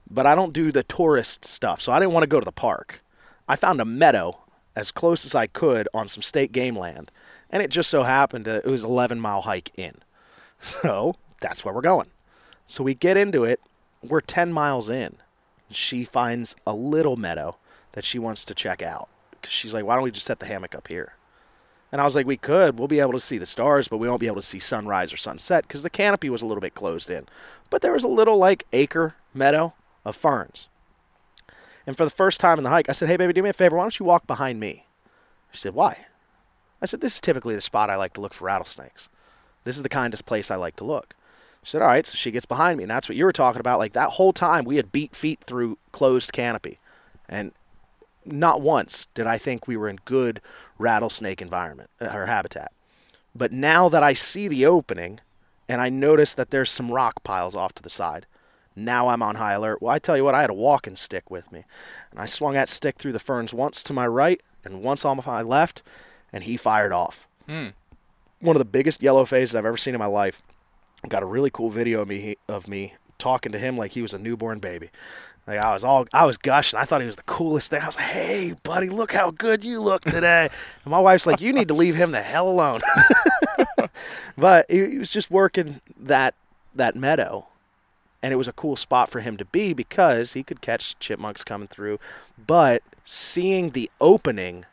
But 0.10 0.26
I 0.26 0.36
don't 0.36 0.54
do 0.54 0.72
the 0.72 0.84
tourist 0.84 1.46
stuff, 1.46 1.82
so 1.82 1.92
I 1.92 2.00
didn't 2.00 2.14
want 2.14 2.24
to 2.24 2.28
go 2.28 2.40
to 2.40 2.46
the 2.46 2.52
park. 2.52 3.02
I 3.48 3.56
found 3.56 3.82
a 3.82 3.86
meadow 3.86 4.40
as 4.76 4.92
close 4.92 5.26
as 5.26 5.36
I 5.36 5.48
could 5.48 5.88
on 5.94 6.08
some 6.08 6.22
state 6.24 6.52
game 6.52 6.78
land, 6.78 7.12
and 7.50 7.62
it 7.62 7.70
just 7.70 7.90
so 7.90 8.04
happened 8.04 8.46
that 8.46 8.66
it 8.66 8.70
was 8.70 8.84
an 8.84 8.90
11 8.90 9.20
mile 9.20 9.42
hike 9.42 9.72
in. 9.78 9.94
So 10.60 11.18
that's 11.42 11.66
where 11.66 11.74
we're 11.74 11.82
going. 11.82 12.08
So 12.68 12.86
we 12.86 12.96
get 12.96 13.18
into 13.18 13.44
it. 13.44 13.60
We're 14.02 14.22
10 14.22 14.54
miles 14.54 14.90
in. 14.90 15.18
She 15.70 16.06
finds 16.06 16.56
a 16.66 16.74
little 16.74 17.18
meadow 17.18 17.58
that 17.92 18.06
she 18.06 18.18
wants 18.18 18.46
to 18.46 18.54
check 18.56 18.82
out. 18.82 19.10
'Cause 19.42 19.52
she's 19.52 19.74
like, 19.74 19.84
why 19.84 19.96
don't 19.96 20.06
we 20.06 20.12
just 20.12 20.26
set 20.26 20.40
the 20.40 20.46
hammock 20.46 20.74
up 20.74 20.88
here? 20.88 21.16
And 21.94 22.02
I 22.02 22.06
was 22.06 22.16
like, 22.16 22.26
we 22.26 22.38
could. 22.38 22.80
We'll 22.80 22.88
be 22.88 23.00
able 23.00 23.12
to 23.12 23.20
see 23.20 23.38
the 23.38 23.46
stars, 23.46 23.88
but 23.88 23.98
we 23.98 24.10
won't 24.10 24.20
be 24.20 24.26
able 24.26 24.38
to 24.38 24.42
see 24.42 24.58
sunrise 24.58 25.14
or 25.14 25.18
sunset 25.18 25.68
because 25.68 25.84
the 25.84 25.92
canopy 25.92 26.28
was 26.28 26.42
a 26.42 26.46
little 26.48 26.60
bit 26.60 26.74
closed 26.74 27.12
in. 27.12 27.28
But 27.70 27.84
there 27.84 27.94
was 27.94 28.04
a 28.04 28.08
little 28.08 28.40
like 28.40 28.66
acre 28.74 29.14
meadow 29.32 29.76
of 30.04 30.16
ferns. 30.16 30.70
And 31.86 31.96
for 31.96 32.04
the 32.04 32.10
first 32.10 32.40
time 32.40 32.58
in 32.58 32.64
the 32.64 32.72
hike, 32.72 32.90
I 32.90 32.94
said, 32.94 33.10
hey, 33.10 33.16
baby, 33.16 33.32
do 33.32 33.44
me 33.44 33.52
a 33.52 33.54
favor. 33.54 33.78
Why 33.78 33.84
don't 33.84 34.00
you 34.00 34.08
walk 34.08 34.26
behind 34.26 34.60
me? 34.60 34.88
She 35.52 35.60
said, 35.60 35.76
why? 35.76 36.08
I 36.82 36.88
said, 36.88 37.00
this 37.00 37.14
is 37.14 37.22
typically 37.22 37.54
the 37.54 37.62
spot 37.62 37.92
I 37.92 37.96
like 37.96 38.14
to 38.14 38.22
look 38.22 38.34
for 38.34 38.46
rattlesnakes. 38.46 39.08
This 39.64 39.78
is 39.78 39.84
the 39.84 39.88
kindest 39.88 40.26
place 40.26 40.50
I 40.50 40.56
like 40.56 40.76
to 40.78 40.84
look. 40.84 41.14
She 41.62 41.70
said, 41.70 41.84
all 41.84 41.90
right. 41.90 42.08
So 42.08 42.16
she 42.16 42.32
gets 42.32 42.48
behind 42.48 42.80
me. 42.80 42.86
And 42.86 42.90
that's 42.92 43.08
what 43.08 43.18
you 43.18 43.26
were 43.26 43.32
talking 43.32 43.60
about. 43.60 43.78
Like 43.78 43.94
that 43.94 44.10
whole 44.10 44.34
time, 44.34 44.66
we 44.66 44.78
had 44.78 44.92
beat 44.92 45.16
feet 45.16 45.42
through 45.46 45.78
closed 45.92 46.34
canopy. 46.34 46.80
And 47.30 47.52
not 48.26 48.62
once 48.62 49.08
did 49.14 49.28
I 49.28 49.38
think 49.38 49.68
we 49.68 49.78
were 49.78 49.90
in 49.90 50.00
good 50.06 50.42
rattlesnake 50.78 51.42
environment 51.42 51.90
uh, 52.00 52.10
or 52.14 52.26
habitat. 52.26 52.72
But 53.36 53.52
now 53.52 53.90
that 53.90 54.04
I 54.04 54.14
see 54.14 54.48
the 54.48 54.66
opening 54.66 55.20
and 55.68 55.82
I 55.82 55.90
notice 55.90 56.34
that 56.36 56.52
there's 56.52 56.70
some 56.70 56.92
rock 56.92 57.24
piles 57.24 57.56
off 57.56 57.74
to 57.76 57.84
the 57.84 57.90
side, 57.90 58.26
now 58.76 59.10
I'm 59.10 59.22
on 59.22 59.36
high 59.36 59.54
alert. 59.54 59.82
Well, 59.82 59.94
I 59.94 60.00
tell 60.00 60.18
you 60.18 60.24
what, 60.24 60.36
I 60.36 60.42
had 60.42 60.50
a 60.50 60.56
walking 60.56 60.96
stick 60.96 61.30
with 61.30 61.52
me. 61.52 61.64
And 62.12 62.20
I 62.20 62.26
swung 62.26 62.54
that 62.54 62.70
stick 62.70 62.98
through 62.98 63.12
the 63.14 63.20
ferns 63.20 63.54
once 63.54 63.84
to 63.84 63.94
my 63.94 64.08
right 64.08 64.42
and 64.66 64.82
once 64.82 65.06
on 65.06 65.22
my 65.26 65.42
left, 65.42 65.84
and 66.32 66.44
he 66.44 66.58
fired 66.58 66.92
off. 66.92 67.28
One 68.40 68.56
of 68.56 68.60
the 68.60 68.66
biggest 68.66 69.02
yellow 69.02 69.26
phases 69.26 69.56
I've 69.56 69.66
ever 69.66 69.78
seen 69.78 69.94
in 69.94 70.00
my 70.00 70.06
life. 70.06 70.42
Got 71.08 71.24
a 71.24 71.28
really 71.28 71.50
cool 71.50 71.70
video 71.70 72.02
of 72.02 72.08
me 72.08 72.36
of 72.48 72.68
me 72.68 72.94
talking 73.20 73.52
to 73.52 73.60
him 73.60 73.78
like 73.78 73.92
he 73.92 74.02
was 74.02 74.14
a 74.14 74.18
newborn 74.18 74.60
baby. 74.60 74.90
Like 75.46 75.60
I 75.60 75.74
was 75.74 75.84
all 75.84 76.08
I 76.14 76.26
was 76.26 76.38
gushing. 76.38 76.80
I 76.80 76.86
thought 76.86 77.02
he 77.02 77.08
was 77.08 77.18
the 77.18 77.24
coolest 77.24 77.70
thing. 77.70 77.82
I 77.82 77.88
was 77.88 77.96
like, 77.96 78.06
"Hey, 78.06 78.54
buddy, 78.64 78.90
look 78.90 79.12
how 79.12 79.32
good 79.32 79.64
you 79.66 79.82
look 79.82 80.04
today." 80.04 80.50
And 80.86 80.92
my 80.92 81.00
wife's 81.00 81.28
like, 81.28 81.42
"You 81.42 81.52
need 81.52 81.68
to 81.68 81.74
leave 81.74 81.96
him 81.96 82.12
the 82.12 82.22
hell 82.22 82.48
alone." 82.48 82.82
but 84.38 84.66
he, 84.70 84.98
was 84.98 85.12
just 85.12 85.30
working 85.30 85.82
that 86.00 86.36
that 86.74 86.96
meadow, 86.96 87.48
and 88.22 88.32
it 88.32 88.38
was 88.38 88.48
a 88.48 88.54
cool 88.54 88.78
spot 88.78 89.10
for 89.10 89.20
him 89.20 89.36
to 89.36 89.46
be 89.46 89.74
because 89.74 90.32
he 90.34 90.44
could 90.44 90.62
catch 90.62 90.98
chipmunks 91.00 91.44
coming 91.44 91.68
through. 91.68 92.00
But 92.48 92.82
seeing 93.04 93.72
the 93.72 93.92
opening 94.00 94.66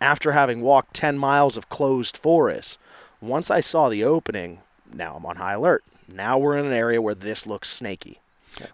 after 0.00 0.32
having 0.32 0.60
walked 0.60 0.94
10 0.94 1.18
miles 1.18 1.56
of 1.56 1.68
closed 1.68 2.16
forest, 2.16 2.78
once 3.20 3.50
I 3.50 3.60
saw 3.60 3.88
the 3.88 4.04
opening, 4.04 4.60
now 4.92 5.16
I'm 5.16 5.26
on 5.26 5.36
high 5.36 5.54
alert. 5.54 5.82
Now 6.06 6.38
we're 6.38 6.56
in 6.56 6.66
an 6.66 6.72
area 6.72 7.02
where 7.02 7.16
this 7.16 7.46
looks 7.46 7.68
snaky. 7.68 8.20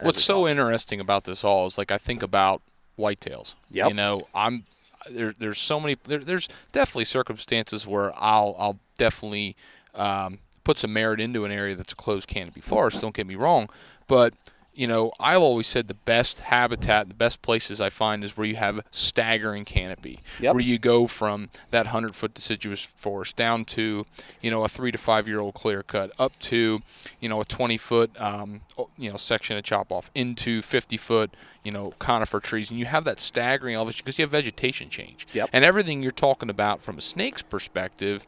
What's 0.01 0.23
so 0.23 0.49
interesting 0.49 1.01
about 1.01 1.25
this 1.25 1.45
all 1.45 1.67
is 1.67 1.79
like 1.79 1.91
I 1.91 1.99
think 1.99 2.23
about 2.23 2.63
whitetails. 2.99 3.55
Yep. 3.71 3.89
You 3.89 3.95
know, 3.95 4.19
I'm 4.35 4.65
there. 5.11 5.35
There's 5.39 5.59
so 5.59 5.81
many. 5.81 5.97
There, 6.05 6.19
there's 6.19 6.49
definitely 6.73 7.07
circumstances 7.07 7.87
where 7.87 8.13
I'll 8.17 8.55
I'll 8.59 8.79
definitely 8.97 9.57
um, 9.95 10.39
put 10.65 10.79
some 10.79 10.93
merit 10.93 11.21
into 11.21 11.45
an 11.45 11.53
area 11.53 11.75
that's 11.75 11.93
a 11.93 11.97
closed 11.97 12.29
canopy 12.29 12.61
forest. 12.61 13.01
Don't 13.01 13.15
get 13.15 13.27
me 13.27 13.35
wrong, 13.35 13.69
but 14.07 14.35
you 14.75 14.87
know, 14.87 15.13
I've 15.21 15.41
always 15.41 15.67
said 15.67 15.87
the 15.89 15.95
best 15.95 16.41
habitat, 16.41 17.09
the 17.09 17.15
best 17.15 17.43
places 17.43 17.81
I 17.81 17.91
find 17.91 18.25
is 18.25 18.37
where 18.37 18.47
you 18.47 18.57
have 18.57 18.81
staggering 18.91 19.65
canopy, 19.65 20.21
Yep. 20.41 20.55
where 20.55 20.63
you 20.63 20.79
go 20.79 21.07
from 21.07 21.51
that 21.71 21.87
100 21.87 22.15
foot 22.17 22.35
deciduous 22.35 22.83
forest 22.83 23.37
down 23.37 23.65
to, 23.67 24.05
you 24.41 24.51
know, 24.51 24.65
a 24.65 24.69
three 24.69 24.91
to 24.91 24.99
five 24.99 25.29
year 25.29 25.41
old 25.41 25.55
clear 25.55 25.83
cut, 25.83 26.11
up 26.19 26.39
to, 26.41 26.83
you 27.21 27.29
know, 27.29 27.41
a 27.41 27.45
20 27.45 27.77
foot, 27.77 28.21
um, 28.21 28.63
you 28.99 29.11
know, 29.11 29.17
section 29.17 29.57
of 29.57 29.63
chop 29.65 29.93
off, 29.93 30.11
into 30.15 30.61
50 30.61 30.97
foot, 30.97 31.31
you 31.63 31.71
know, 31.71 31.93
conifer 31.99 32.41
trees. 32.41 32.71
And 32.71 32.79
you 32.79 32.87
have 32.87 33.05
that 33.05 33.21
staggering 33.21 33.75
elevation 33.77 34.03
because 34.05 34.19
you 34.19 34.23
have 34.25 34.31
vegetation 34.33 34.91
change. 34.91 35.27
Yep. 35.35 35.51
And 35.53 35.65
everything 35.65 36.03
you're 36.03 36.11
talking 36.11 36.51
about 36.51 36.83
from 36.83 36.99
a 36.99 37.01
snake's 37.01 37.43
perspective 37.43 38.27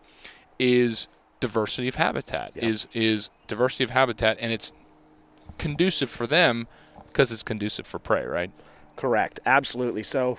is 0.59 1.09
diversity 1.41 1.89
of 1.89 1.97
habitat, 1.97 2.53
Yep. 2.55 2.65
is, 2.65 2.89
is 2.95 3.31
diversity 3.47 3.85
of 3.85 3.91
habitat. 3.91 4.39
And 4.41 4.53
it's 4.53 4.73
conducive 5.59 6.11
for 6.11 6.27
them 6.27 6.67
because 7.09 7.33
it's 7.33 7.43
conducive 7.43 7.87
for 7.87 7.99
prey, 7.99 8.25
right? 8.25 8.51
Correct. 8.97 9.41
Absolutely. 9.47 10.03
So, 10.03 10.39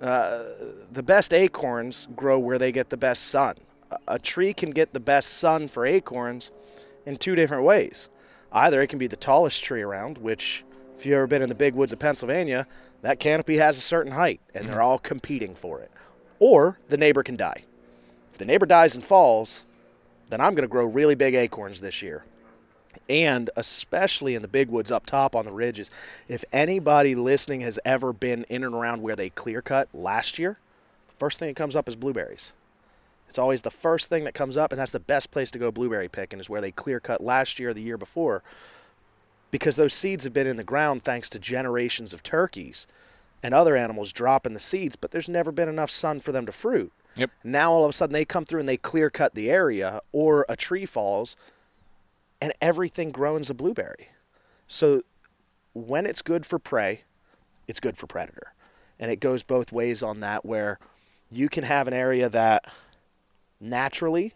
uh, 0.00 0.44
the 0.92 1.02
best 1.02 1.34
acorns 1.34 2.06
grow 2.14 2.38
where 2.38 2.58
they 2.58 2.70
get 2.72 2.90
the 2.90 2.96
best 2.96 3.24
sun. 3.26 3.56
A- 3.90 3.98
A 4.14 4.18
tree 4.18 4.52
can 4.52 4.70
get 4.70 4.92
the 4.92 5.00
best 5.00 5.34
sun 5.38 5.68
for 5.68 5.84
acorns 5.86 6.50
in 7.06 7.16
two 7.16 7.34
different 7.34 7.64
ways. 7.64 8.08
Either 8.52 8.80
it 8.80 8.86
can 8.88 8.98
be 8.98 9.06
the 9.06 9.16
tallest 9.16 9.62
tree 9.64 9.82
around, 9.82 10.18
which, 10.18 10.64
if 10.96 11.04
you've 11.04 11.14
ever 11.16 11.26
been 11.26 11.42
in 11.42 11.48
the 11.48 11.54
big 11.54 11.74
woods 11.74 11.92
of 11.92 11.98
Pennsylvania, 11.98 12.66
that 13.02 13.18
canopy 13.20 13.56
has 13.56 13.76
a 13.78 13.80
certain 13.82 14.12
height 14.12 14.40
and 14.54 14.68
they're 14.68 14.82
all 14.82 14.98
competing 14.98 15.54
for 15.54 15.80
it. 15.80 15.90
Or 16.38 16.78
the 16.88 16.96
neighbor 16.96 17.22
can 17.22 17.36
die. 17.36 17.64
If 18.32 18.38
the 18.38 18.44
neighbor 18.44 18.66
dies 18.66 18.94
and 18.94 19.04
falls, 19.04 19.66
then 20.28 20.40
I'm 20.40 20.54
going 20.54 20.62
to 20.62 20.68
grow 20.68 20.84
really 20.86 21.14
big 21.14 21.34
acorns 21.34 21.80
this 21.80 22.02
year 22.02 22.24
and 23.08 23.50
especially 23.56 24.34
in 24.34 24.42
the 24.42 24.48
big 24.48 24.68
woods 24.68 24.90
up 24.90 25.06
top 25.06 25.34
on 25.34 25.44
the 25.44 25.52
ridges. 25.52 25.90
If 26.28 26.44
anybody 26.52 27.14
listening 27.14 27.60
has 27.62 27.78
ever 27.84 28.12
been 28.12 28.44
in 28.44 28.64
and 28.64 28.74
around 28.74 29.02
where 29.02 29.16
they 29.16 29.30
clear 29.30 29.62
cut 29.62 29.88
last 29.94 30.38
year, 30.38 30.58
the 31.08 31.14
first 31.16 31.38
thing 31.38 31.48
that 31.48 31.56
comes 31.56 31.76
up 31.76 31.88
is 31.88 31.96
blueberries. 31.96 32.52
It's 33.28 33.38
always 33.38 33.62
the 33.62 33.70
first 33.70 34.08
thing 34.08 34.24
that 34.24 34.34
comes 34.34 34.56
up, 34.56 34.72
and 34.72 34.80
that's 34.80 34.92
the 34.92 35.00
best 35.00 35.30
place 35.30 35.50
to 35.50 35.58
go 35.58 35.70
blueberry 35.70 36.08
picking 36.08 36.40
is 36.40 36.48
where 36.48 36.60
they 36.60 36.70
clear 36.70 36.98
cut 36.98 37.22
last 37.22 37.58
year 37.58 37.70
or 37.70 37.74
the 37.74 37.82
year 37.82 37.98
before. 37.98 38.42
Because 39.50 39.76
those 39.76 39.94
seeds 39.94 40.24
have 40.24 40.32
been 40.32 40.46
in 40.46 40.56
the 40.56 40.64
ground 40.64 41.04
thanks 41.04 41.28
to 41.30 41.38
generations 41.38 42.14
of 42.14 42.22
turkeys 42.22 42.86
and 43.42 43.54
other 43.54 43.76
animals 43.76 44.12
dropping 44.12 44.54
the 44.54 44.60
seeds, 44.60 44.96
but 44.96 45.10
there's 45.10 45.28
never 45.28 45.52
been 45.52 45.68
enough 45.68 45.90
sun 45.90 46.20
for 46.20 46.32
them 46.32 46.46
to 46.46 46.52
fruit. 46.52 46.92
Yep. 47.16 47.30
Now 47.44 47.72
all 47.72 47.84
of 47.84 47.90
a 47.90 47.92
sudden 47.92 48.12
they 48.12 48.24
come 48.24 48.44
through 48.44 48.60
and 48.60 48.68
they 48.68 48.76
clear 48.76 49.10
cut 49.10 49.34
the 49.34 49.50
area, 49.50 50.00
or 50.12 50.46
a 50.48 50.56
tree 50.56 50.86
falls, 50.86 51.36
and 52.40 52.52
everything 52.60 53.10
grows 53.10 53.50
a 53.50 53.54
blueberry. 53.54 54.08
So 54.66 55.02
when 55.72 56.06
it's 56.06 56.22
good 56.22 56.46
for 56.46 56.58
prey, 56.58 57.02
it's 57.66 57.80
good 57.80 57.96
for 57.96 58.06
predator. 58.06 58.52
And 58.98 59.10
it 59.10 59.20
goes 59.20 59.42
both 59.42 59.72
ways 59.72 60.02
on 60.02 60.20
that, 60.20 60.44
where 60.44 60.78
you 61.30 61.48
can 61.48 61.64
have 61.64 61.86
an 61.86 61.94
area 61.94 62.28
that 62.28 62.64
naturally 63.60 64.34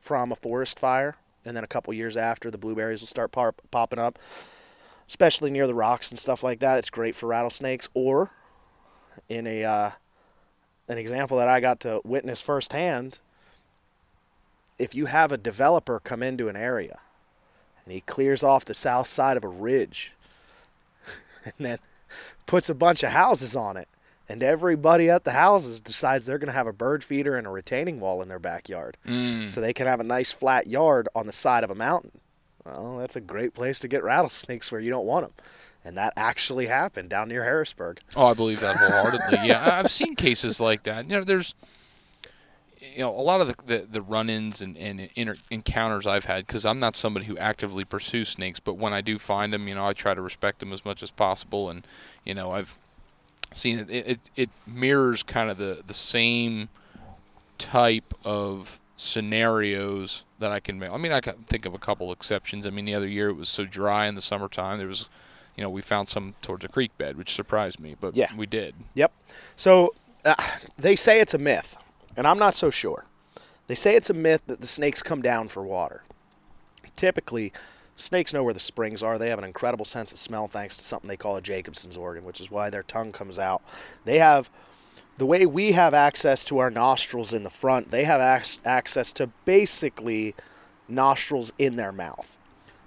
from 0.00 0.32
a 0.32 0.36
forest 0.36 0.78
fire, 0.78 1.16
and 1.44 1.56
then 1.56 1.64
a 1.64 1.68
couple 1.68 1.92
years 1.92 2.16
after, 2.16 2.50
the 2.50 2.58
blueberries 2.58 3.00
will 3.00 3.06
start 3.06 3.32
pop- 3.32 3.60
popping 3.70 3.98
up, 3.98 4.18
especially 5.08 5.50
near 5.50 5.66
the 5.66 5.74
rocks 5.74 6.10
and 6.10 6.18
stuff 6.18 6.42
like 6.42 6.60
that. 6.60 6.78
It's 6.78 6.90
great 6.90 7.14
for 7.14 7.26
rattlesnakes. 7.26 7.88
Or 7.94 8.30
in 9.28 9.46
a 9.46 9.64
uh, 9.64 9.90
an 10.88 10.98
example 10.98 11.36
that 11.38 11.48
I 11.48 11.60
got 11.60 11.80
to 11.80 12.00
witness 12.04 12.40
firsthand, 12.40 13.18
if 14.78 14.94
you 14.94 15.06
have 15.06 15.32
a 15.32 15.36
developer 15.36 16.00
come 16.00 16.22
into 16.22 16.48
an 16.48 16.56
area 16.56 17.00
and 17.88 17.94
he 17.94 18.02
clears 18.02 18.42
off 18.42 18.66
the 18.66 18.74
south 18.74 19.08
side 19.08 19.38
of 19.38 19.44
a 19.44 19.48
ridge 19.48 20.12
and 21.44 21.54
then 21.58 21.78
puts 22.44 22.68
a 22.68 22.74
bunch 22.74 23.02
of 23.02 23.12
houses 23.12 23.56
on 23.56 23.78
it. 23.78 23.88
And 24.28 24.42
everybody 24.42 25.08
at 25.08 25.24
the 25.24 25.32
houses 25.32 25.80
decides 25.80 26.26
they're 26.26 26.36
going 26.36 26.48
to 26.48 26.52
have 26.52 26.66
a 26.66 26.72
bird 26.72 27.02
feeder 27.02 27.34
and 27.34 27.46
a 27.46 27.50
retaining 27.50 27.98
wall 27.98 28.20
in 28.20 28.28
their 28.28 28.38
backyard. 28.38 28.98
Mm. 29.06 29.48
So 29.48 29.62
they 29.62 29.72
can 29.72 29.86
have 29.86 30.00
a 30.00 30.04
nice 30.04 30.32
flat 30.32 30.66
yard 30.66 31.08
on 31.14 31.24
the 31.24 31.32
side 31.32 31.64
of 31.64 31.70
a 31.70 31.74
mountain. 31.74 32.12
Well 32.62 32.98
that's 32.98 33.16
a 33.16 33.22
great 33.22 33.54
place 33.54 33.80
to 33.80 33.88
get 33.88 34.04
rattlesnakes 34.04 34.70
where 34.70 34.82
you 34.82 34.90
don't 34.90 35.06
want 35.06 35.24
them 35.24 35.44
and 35.82 35.96
that 35.96 36.12
actually 36.18 36.66
happened 36.66 37.08
down 37.08 37.28
near 37.28 37.42
harrisburg. 37.44 38.00
Oh, 38.14 38.26
I 38.26 38.34
believe 38.34 38.60
that 38.60 38.76
wholeheartedly. 38.76 39.48
yeah, 39.48 39.78
I've 39.78 39.90
seen 39.90 40.14
cases 40.14 40.60
like 40.60 40.82
that. 40.82 41.08
You 41.08 41.16
know, 41.16 41.24
there's, 41.24 41.54
you 42.94 43.00
know, 43.00 43.10
a 43.10 43.20
lot 43.22 43.40
of 43.40 43.46
the 43.48 43.54
the, 43.66 43.86
the 43.90 44.02
run-ins 44.02 44.60
and, 44.60 44.76
and 44.78 45.08
inter- 45.14 45.36
encounters 45.50 46.06
I've 46.06 46.24
had 46.26 46.46
because 46.46 46.64
I'm 46.66 46.78
not 46.80 46.96
somebody 46.96 47.26
who 47.26 47.36
actively 47.38 47.84
pursues 47.84 48.28
snakes, 48.28 48.60
but 48.60 48.74
when 48.74 48.92
I 48.92 49.00
do 49.00 49.18
find 49.18 49.52
them, 49.52 49.68
you 49.68 49.74
know, 49.74 49.86
I 49.86 49.92
try 49.92 50.14
to 50.14 50.20
respect 50.22 50.58
them 50.60 50.72
as 50.72 50.84
much 50.84 51.02
as 51.02 51.10
possible, 51.10 51.70
and 51.70 51.86
you 52.24 52.34
know, 52.34 52.50
I've 52.52 52.76
seen 53.52 53.78
it. 53.78 53.90
It, 53.90 54.06
it, 54.08 54.20
it 54.36 54.50
mirrors 54.66 55.22
kind 55.22 55.50
of 55.50 55.58
the 55.58 55.82
the 55.86 55.94
same 55.94 56.68
type 57.58 58.14
of 58.24 58.78
scenarios 58.96 60.24
that 60.38 60.50
I 60.52 60.60
can 60.60 60.78
make. 60.78 60.90
I 60.90 60.96
mean, 60.96 61.12
I 61.12 61.20
can 61.20 61.34
think 61.46 61.66
of 61.66 61.74
a 61.74 61.78
couple 61.78 62.10
exceptions. 62.12 62.66
I 62.66 62.70
mean, 62.70 62.84
the 62.84 62.94
other 62.94 63.06
year 63.08 63.28
it 63.28 63.34
was 63.34 63.48
so 63.48 63.64
dry 63.64 64.06
in 64.06 64.14
the 64.14 64.20
summertime. 64.22 64.78
There 64.78 64.88
was, 64.88 65.08
you 65.56 65.62
know, 65.62 65.70
we 65.70 65.82
found 65.82 66.08
some 66.08 66.34
towards 66.42 66.64
a 66.64 66.68
creek 66.68 66.96
bed, 66.98 67.16
which 67.16 67.34
surprised 67.34 67.80
me, 67.80 67.96
but 68.00 68.16
Yeah. 68.16 68.34
we 68.36 68.46
did. 68.46 68.74
Yep. 68.94 69.12
So 69.56 69.94
uh, 70.24 70.34
they 70.76 70.94
say 70.96 71.20
it's 71.20 71.34
a 71.34 71.38
myth, 71.38 71.76
and 72.18 72.26
I'm 72.26 72.38
not 72.38 72.56
so 72.56 72.68
sure. 72.68 73.06
They 73.68 73.76
say 73.76 73.94
it's 73.94 74.10
a 74.10 74.14
myth 74.14 74.42
that 74.48 74.60
the 74.60 74.66
snakes 74.66 75.04
come 75.04 75.22
down 75.22 75.46
for 75.46 75.62
water. 75.62 76.02
Typically, 76.96 77.52
snakes 77.94 78.32
know 78.32 78.42
where 78.42 78.52
the 78.52 78.58
springs 78.58 79.04
are. 79.04 79.18
They 79.18 79.28
have 79.28 79.38
an 79.38 79.44
incredible 79.44 79.84
sense 79.84 80.12
of 80.12 80.18
smell 80.18 80.48
thanks 80.48 80.76
to 80.78 80.82
something 80.82 81.06
they 81.06 81.16
call 81.16 81.36
a 81.36 81.40
Jacobson's 81.40 81.96
organ, 81.96 82.24
which 82.24 82.40
is 82.40 82.50
why 82.50 82.70
their 82.70 82.82
tongue 82.82 83.12
comes 83.12 83.38
out. 83.38 83.62
They 84.04 84.18
have 84.18 84.50
the 85.16 85.26
way 85.26 85.46
we 85.46 85.72
have 85.72 85.94
access 85.94 86.44
to 86.46 86.58
our 86.58 86.70
nostrils 86.70 87.32
in 87.32 87.44
the 87.44 87.50
front, 87.50 87.92
they 87.92 88.02
have 88.02 88.20
ac- 88.20 88.60
access 88.64 89.12
to 89.14 89.28
basically 89.44 90.34
nostrils 90.88 91.52
in 91.56 91.76
their 91.76 91.92
mouth. 91.92 92.36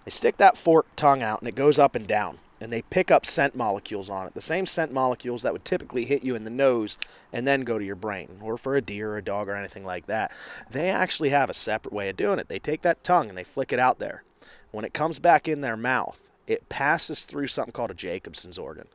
They 0.03 0.11
stick 0.11 0.37
that 0.37 0.57
forked 0.57 0.97
tongue 0.97 1.23
out 1.23 1.39
and 1.39 1.47
it 1.47 1.55
goes 1.55 1.79
up 1.79 1.95
and 1.95 2.05
down. 2.05 2.39
And 2.61 2.71
they 2.71 2.83
pick 2.83 3.09
up 3.09 3.25
scent 3.25 3.55
molecules 3.55 4.09
on 4.09 4.27
it. 4.27 4.35
The 4.35 4.41
same 4.41 4.67
scent 4.67 4.93
molecules 4.93 5.41
that 5.41 5.51
would 5.51 5.65
typically 5.65 6.05
hit 6.05 6.23
you 6.23 6.35
in 6.35 6.43
the 6.43 6.51
nose 6.51 6.97
and 7.33 7.47
then 7.47 7.61
go 7.61 7.79
to 7.79 7.83
your 7.83 7.95
brain, 7.95 8.37
or 8.39 8.55
for 8.55 8.75
a 8.75 8.81
deer 8.81 9.13
or 9.13 9.17
a 9.17 9.23
dog 9.23 9.49
or 9.49 9.55
anything 9.55 9.83
like 9.83 10.05
that. 10.05 10.31
They 10.69 10.89
actually 10.89 11.29
have 11.29 11.49
a 11.49 11.55
separate 11.55 11.93
way 11.93 12.07
of 12.07 12.17
doing 12.17 12.37
it. 12.37 12.49
They 12.49 12.59
take 12.59 12.83
that 12.83 13.03
tongue 13.03 13.29
and 13.29 13.37
they 13.37 13.43
flick 13.43 13.73
it 13.73 13.79
out 13.79 13.97
there. 13.97 14.23
When 14.69 14.85
it 14.85 14.93
comes 14.93 15.17
back 15.17 15.47
in 15.47 15.61
their 15.61 15.75
mouth, 15.75 16.29
it 16.45 16.69
passes 16.69 17.25
through 17.25 17.47
something 17.47 17.73
called 17.73 17.91
a 17.91 17.95
Jacobson's 17.95 18.59
organ. 18.59 18.87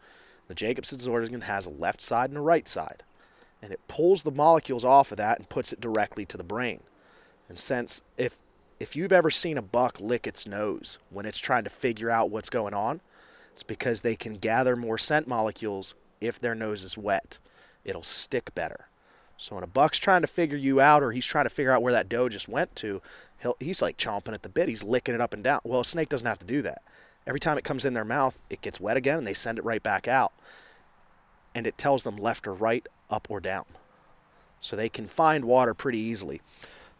The 0.48 0.55
Jacobson's 0.55 1.09
organ 1.09 1.40
has 1.43 1.66
a 1.66 1.70
left 1.70 2.01
side 2.01 2.30
and 2.30 2.38
a 2.38 2.43
right 2.43 2.68
side. 2.68 3.02
And 3.60 3.72
it 3.72 3.80
pulls 3.88 4.22
the 4.22 4.30
molecules 4.30 4.84
off 4.84 5.10
of 5.10 5.18
that 5.18 5.38
and 5.38 5.48
puts 5.48 5.72
it 5.72 5.80
directly 5.80 6.24
to 6.26 6.36
the 6.36 6.44
brain. 6.44 6.80
And 7.48 7.59
since 7.59 8.02
if 8.16 8.38
if 8.78 8.94
you've 8.94 9.12
ever 9.12 9.30
seen 9.30 9.56
a 9.56 9.62
buck 9.62 10.01
lick 10.01 10.26
its 10.26 10.47
nose 10.47 10.98
when 11.09 11.24
it's 11.24 11.38
trying 11.38 11.64
to 11.64 11.70
figure 11.70 12.10
out 12.10 12.30
what's 12.30 12.51
going 12.51 12.74
on, 12.74 13.01
it's 13.56 13.62
because 13.62 14.02
they 14.02 14.16
can 14.16 14.34
gather 14.34 14.76
more 14.76 14.98
scent 14.98 15.26
molecules 15.26 15.94
if 16.20 16.38
their 16.38 16.54
nose 16.54 16.84
is 16.84 16.98
wet. 16.98 17.38
It'll 17.86 18.02
stick 18.02 18.54
better. 18.54 18.88
So 19.38 19.54
when 19.54 19.64
a 19.64 19.66
buck's 19.66 19.96
trying 19.96 20.20
to 20.20 20.26
figure 20.26 20.58
you 20.58 20.78
out 20.78 21.02
or 21.02 21.12
he's 21.12 21.24
trying 21.24 21.46
to 21.46 21.50
figure 21.50 21.72
out 21.72 21.80
where 21.80 21.94
that 21.94 22.10
doe 22.10 22.28
just 22.28 22.50
went 22.50 22.76
to, 22.76 23.00
he's 23.58 23.80
like 23.80 23.96
chomping 23.96 24.34
at 24.34 24.42
the 24.42 24.50
bit. 24.50 24.68
He's 24.68 24.84
licking 24.84 25.14
it 25.14 25.22
up 25.22 25.32
and 25.32 25.42
down. 25.42 25.60
Well, 25.64 25.80
a 25.80 25.86
snake 25.86 26.10
doesn't 26.10 26.26
have 26.26 26.38
to 26.40 26.44
do 26.44 26.60
that. 26.60 26.82
Every 27.26 27.40
time 27.40 27.56
it 27.56 27.64
comes 27.64 27.86
in 27.86 27.94
their 27.94 28.04
mouth, 28.04 28.38
it 28.50 28.60
gets 28.60 28.78
wet 28.78 28.98
again 28.98 29.16
and 29.16 29.26
they 29.26 29.32
send 29.32 29.56
it 29.56 29.64
right 29.64 29.82
back 29.82 30.06
out. 30.06 30.34
And 31.54 31.66
it 31.66 31.78
tells 31.78 32.02
them 32.02 32.18
left 32.18 32.46
or 32.46 32.52
right, 32.52 32.86
up 33.08 33.26
or 33.30 33.40
down. 33.40 33.64
So 34.60 34.76
they 34.76 34.90
can 34.90 35.06
find 35.06 35.46
water 35.46 35.72
pretty 35.72 35.98
easily. 35.98 36.42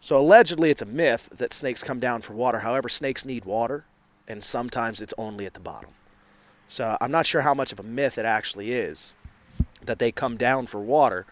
So 0.01 0.19
allegedly, 0.19 0.71
it's 0.71 0.81
a 0.81 0.87
myth 0.87 1.29
that 1.37 1.53
snakes 1.53 1.83
come 1.83 2.01
down 2.01 2.23
for 2.23 2.33
water. 2.33 2.61
However, 2.61 2.89
snakes 2.89 3.27
need 3.27 3.45
water, 3.45 3.85
and 4.27 4.43
sometimes 4.43 5.03
it's 5.03 5.13
only 5.19 5.45
at 5.45 5.53
the 5.53 5.61
bottom. 5.61 5.91
So 6.69 6.97
I'm 7.01 7.11
not 7.11 7.27
sure 7.27 7.43
how 7.43 7.55
much 7.55 7.73
of 7.73 7.81
a 7.81 7.83
myth 7.83 8.19
it 8.19 8.25
actually 8.25 8.73
is 8.73 9.13
that 9.85 9.99
they 9.99 10.11
come 10.11 10.37
down 10.37 10.67
for 10.67 10.81
water, 10.81 11.27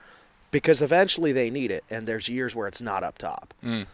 because 0.51 0.81
eventually 0.81 1.33
they 1.33 1.51
need 1.51 1.71
it, 1.71 1.85
and 1.91 2.07
there's 2.07 2.29
years 2.29 2.55
where 2.55 2.69
it's 2.69 2.81
not 2.81 3.03
up 3.03 3.19
top. 3.19 3.53
Mm. 3.63 3.87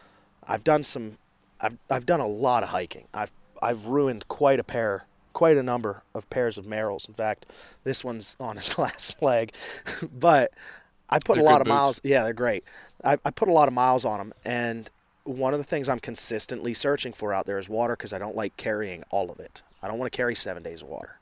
I've 0.47 0.65
done 0.65 0.85
some, 0.85 1.17
I've 1.61 1.79
I've 1.89 2.05
done 2.07 2.21
a 2.21 2.27
lot 2.27 2.62
of 2.62 2.69
hiking. 2.71 3.07
I've 3.15 3.33
I've 3.62 3.87
ruined 3.87 4.29
quite 4.29 4.61
a 4.61 4.65
pair, 4.65 5.05
quite 5.33 5.57
a 5.57 5.62
number 5.62 6.03
of 6.15 6.29
pairs 6.29 6.59
of 6.59 6.67
Merrells. 6.67 7.09
In 7.09 7.15
fact, 7.15 7.47
this 7.85 8.05
one's 8.05 8.37
on 8.41 8.57
his 8.57 8.77
last 8.79 9.23
leg, 9.23 9.53
but 10.12 10.53
I 11.09 11.19
put 11.19 11.37
They're 11.37 11.43
a 11.43 11.47
lot 11.47 11.61
of 11.61 11.65
boots. 11.65 11.75
miles. 11.75 12.01
Yeah, 12.05 12.23
they're 12.23 12.33
great. 12.35 12.65
I, 13.03 13.17
I 13.25 13.31
put 13.31 13.49
a 13.49 13.53
lot 13.53 13.69
of 13.69 13.75
miles 13.75 14.05
on 14.05 14.19
them, 14.19 14.35
and 14.45 14.91
one 15.25 15.55
of 15.55 15.61
the 15.61 15.65
things 15.65 15.89
I'm 15.89 16.01
consistently 16.01 16.75
searching 16.75 17.12
for 17.12 17.33
out 17.33 17.47
there 17.47 17.59
is 17.59 17.69
water 17.69 17.97
because 17.97 18.12
I 18.12 18.19
don't 18.19 18.37
like 18.37 18.57
carrying 18.59 19.05
all 19.11 19.31
of 19.31 19.41
it. 19.41 19.62
I 19.83 19.89
don't 19.89 19.99
want 19.99 20.12
to 20.12 20.17
carry 20.17 20.35
seven 20.35 20.62
days 20.62 20.83
of 20.83 20.89
water 20.89 21.20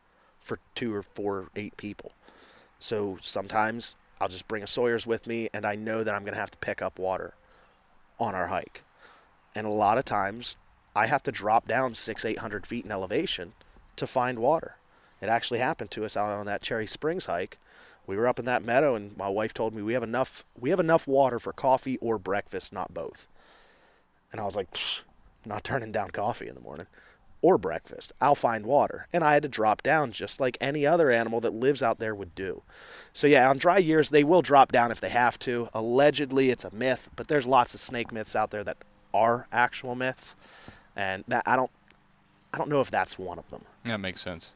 for 0.49 0.59
two 0.75 0.95
or 0.95 1.03
four, 1.03 1.37
or 1.37 1.49
eight 1.55 1.77
people. 1.77 2.13
So 2.81 3.19
sometimes 3.21 3.95
I'll 4.21 4.29
just 4.29 4.49
bring 4.49 4.63
a 4.63 4.67
Sawyer's 4.67 5.07
with 5.07 5.27
me, 5.27 5.49
and 5.53 5.65
I 5.65 5.77
know 5.77 6.03
that 6.03 6.15
I'm 6.15 6.23
going 6.23 6.35
to 6.35 6.41
have 6.41 6.51
to 6.51 6.59
pick 6.59 6.83
up 6.83 6.99
water 6.99 7.35
on 8.19 8.35
our 8.35 8.49
hike. 8.49 8.83
And 9.55 9.67
a 9.67 9.71
lot 9.71 9.99
of 9.99 10.05
times 10.05 10.57
I 10.97 11.07
have 11.07 11.23
to 11.25 11.33
drop 11.33 11.69
down 11.69 11.95
six, 11.95 12.25
eight 12.25 12.39
hundred 12.39 12.67
feet 12.67 12.85
in 12.85 12.91
elevation 12.91 13.53
to 13.97 14.07
find 14.07 14.39
water. 14.39 14.77
It 15.21 15.29
actually 15.29 15.59
happened 15.59 15.91
to 15.93 16.05
us 16.05 16.17
out 16.17 16.31
on 16.31 16.47
that 16.47 16.63
Cherry 16.63 16.87
Springs 16.87 17.27
hike. 17.27 17.59
We 18.07 18.17
were 18.17 18.27
up 18.27 18.39
in 18.39 18.45
that 18.47 18.65
meadow 18.65 18.95
and 18.95 19.17
my 19.17 19.29
wife 19.29 19.53
told 19.53 19.75
me 19.75 19.83
we 19.83 19.93
have 19.93 20.03
enough 20.03 20.45
we 20.59 20.71
have 20.71 20.81
enough 20.81 21.07
water 21.07 21.39
for 21.39 21.53
coffee 21.53 21.99
or 21.99 22.19
breakfast, 22.19 22.73
not 22.73 22.95
both. 22.95 23.29
And 24.33 24.41
I 24.41 24.45
was 24.45 24.57
like, 24.57 24.77
not 25.45 25.65
turning 25.65 25.93
down 25.93 26.11
coffee 26.11 26.49
in 26.49 26.55
the 26.55 26.61
morning 26.61 26.87
or 27.41 27.59
breakfast. 27.59 28.13
I'll 28.21 28.35
find 28.35 28.67
water. 28.67 29.07
And 29.13 29.23
I 29.23 29.35
had 29.35 29.43
to 29.43 29.49
drop 29.49 29.83
down 29.83 30.13
just 30.13 30.41
like 30.41 30.59
any 30.61 30.87
other 30.87 31.11
animal 31.11 31.41
that 31.41 31.55
lives 31.55 31.83
out 31.83 31.99
there 31.99 32.15
would 32.15 32.35
do. 32.35 32.63
So, 33.13 33.27
yeah, 33.27 33.49
on 33.49 33.59
dry 33.59 33.79
years, 33.79 34.11
they 34.11 34.25
will 34.25 34.43
drop 34.43 34.73
down 34.73 34.91
if 34.91 35.01
they 35.01 35.11
have 35.11 35.39
to. 35.41 35.69
Allegedly, 35.75 36.51
it's 36.51 36.65
a 36.65 36.75
myth, 36.75 37.09
but 37.17 37.29
there's 37.29 37.47
lots 37.47 37.75
of 37.75 37.81
snake 37.81 38.13
myths 38.13 38.35
out 38.35 38.51
there 38.51 38.65
that 38.65 38.79
are 39.15 39.47
actual 39.53 39.95
myths. 39.95 40.37
And 40.97 41.25
that 41.29 41.45
I 41.47 41.57
don't. 41.57 41.71
I 42.53 42.59
don't 42.59 42.71
know 42.71 42.81
if 42.81 42.91
that's 42.91 43.19
one 43.19 43.39
of 43.39 43.49
them. 43.51 43.63
That 43.85 44.01
makes 44.01 44.23
sense. 44.23 44.55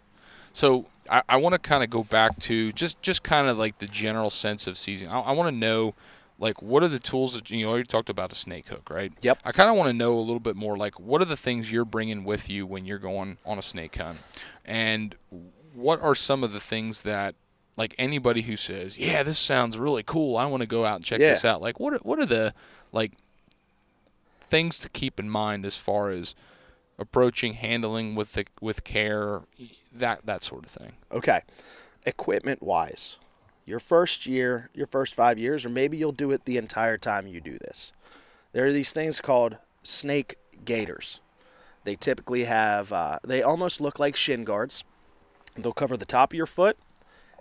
So 0.52 0.86
I, 1.10 1.22
I 1.28 1.36
want 1.36 1.54
to 1.54 1.58
kind 1.58 1.84
of 1.84 1.90
go 1.90 2.04
back 2.04 2.38
to 2.40 2.72
just 2.72 3.00
just 3.02 3.22
kind 3.22 3.48
of 3.48 3.58
like 3.58 3.78
the 3.78 3.86
general 3.86 4.30
sense 4.30 4.66
of 4.66 4.76
seizing. 4.76 5.08
I, 5.08 5.20
I 5.20 5.32
want 5.32 5.52
to 5.52 5.56
know 5.56 5.94
like 6.38 6.60
what 6.62 6.82
are 6.82 6.88
the 6.88 6.98
tools 6.98 7.34
that 7.34 7.50
you 7.50 7.64
know 7.64 7.74
you 7.76 7.84
talked 7.84 8.08
about 8.10 8.32
a 8.32 8.34
snake 8.34 8.66
hook 8.68 8.88
right 8.90 9.12
Yep. 9.22 9.38
i 9.44 9.52
kind 9.52 9.70
of 9.70 9.76
want 9.76 9.88
to 9.88 9.92
know 9.92 10.14
a 10.14 10.20
little 10.20 10.40
bit 10.40 10.56
more 10.56 10.76
like 10.76 10.98
what 10.98 11.20
are 11.22 11.26
the 11.26 11.36
things 11.36 11.70
you're 11.70 11.84
bringing 11.84 12.24
with 12.24 12.48
you 12.50 12.66
when 12.66 12.84
you're 12.84 12.98
going 12.98 13.38
on 13.46 13.58
a 13.58 13.62
snake 13.62 13.96
hunt 13.96 14.18
and 14.64 15.14
what 15.74 16.00
are 16.02 16.14
some 16.14 16.42
of 16.42 16.52
the 16.52 16.60
things 16.60 17.02
that 17.02 17.34
like 17.76 17.94
anybody 17.98 18.42
who 18.42 18.56
says 18.56 18.98
yeah 18.98 19.22
this 19.22 19.38
sounds 19.38 19.78
really 19.78 20.02
cool 20.02 20.36
i 20.36 20.44
want 20.46 20.62
to 20.62 20.66
go 20.66 20.84
out 20.84 20.96
and 20.96 21.04
check 21.04 21.20
Yeah. 21.20 21.30
this 21.30 21.44
out 21.44 21.60
like 21.62 21.78
what 21.78 21.94
are, 21.94 21.98
what 21.98 22.18
are 22.18 22.26
the 22.26 22.54
like 22.92 23.12
things 24.40 24.78
to 24.80 24.88
keep 24.88 25.18
in 25.18 25.30
mind 25.30 25.64
as 25.64 25.76
far 25.76 26.10
as 26.10 26.34
approaching 26.98 27.54
handling 27.54 28.14
with 28.14 28.34
the, 28.34 28.44
with 28.60 28.84
care 28.84 29.40
that 29.92 30.24
that 30.26 30.44
sort 30.44 30.64
of 30.64 30.70
thing 30.70 30.92
Okay. 31.10 31.40
Equipment 32.04 32.62
wise, 32.62 33.16
your 33.64 33.78
first 33.78 34.26
year, 34.26 34.70
your 34.74 34.86
first 34.86 35.14
five 35.14 35.38
years, 35.38 35.64
or 35.64 35.68
maybe 35.68 35.96
you'll 35.96 36.12
do 36.12 36.30
it 36.32 36.44
the 36.44 36.56
entire 36.56 36.98
time 36.98 37.26
you 37.26 37.40
do 37.40 37.58
this. 37.58 37.92
There 38.52 38.66
are 38.66 38.72
these 38.72 38.92
things 38.92 39.20
called 39.20 39.56
snake 39.82 40.36
gaiters. 40.64 41.20
They 41.84 41.96
typically 41.96 42.44
have, 42.44 42.92
uh, 42.92 43.18
they 43.24 43.42
almost 43.42 43.80
look 43.80 43.98
like 43.98 44.16
shin 44.16 44.44
guards. 44.44 44.84
They'll 45.56 45.72
cover 45.72 45.96
the 45.96 46.04
top 46.04 46.32
of 46.32 46.36
your 46.36 46.46
foot 46.46 46.76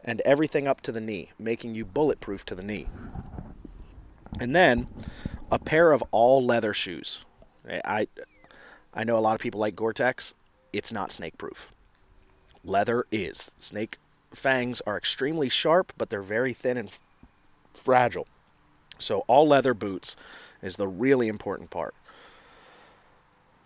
and 0.04 0.22
everything 0.22 0.68
up 0.68 0.82
to 0.82 0.92
the 0.92 1.02
knee, 1.02 1.32
making 1.38 1.76
you 1.76 1.86
bulletproof 1.86 2.46
to 2.46 2.56
the 2.56 2.64
knee. 2.64 2.88
And 4.40 4.56
then 4.56 4.88
a 5.52 5.60
pair 5.60 5.92
of 5.92 6.04
all 6.12 6.44
leather 6.44 6.74
shoes. 6.74 7.24
I, 7.70 8.08
I 8.94 9.04
know 9.04 9.18
a 9.18 9.20
lot 9.20 9.36
of 9.36 9.42
people 9.42 9.60
like 9.60 9.76
Gore-Tex. 9.76 10.34
It's 10.74 10.92
not 10.92 11.12
snake 11.12 11.38
proof. 11.38 11.70
Leather 12.64 13.06
is. 13.12 13.52
Snake 13.58 13.98
fangs 14.34 14.82
are 14.82 14.98
extremely 14.98 15.50
sharp, 15.50 15.94
but 15.98 16.10
they're 16.10 16.22
very 16.22 16.54
thin 16.54 16.78
and 16.78 16.90
f- 16.90 17.02
fragile. 17.74 18.28
So, 19.00 19.24
all 19.28 19.48
leather 19.48 19.74
boots 19.74 20.16
is 20.62 20.76
the 20.76 20.88
really 20.88 21.28
important 21.28 21.70
part. 21.70 21.96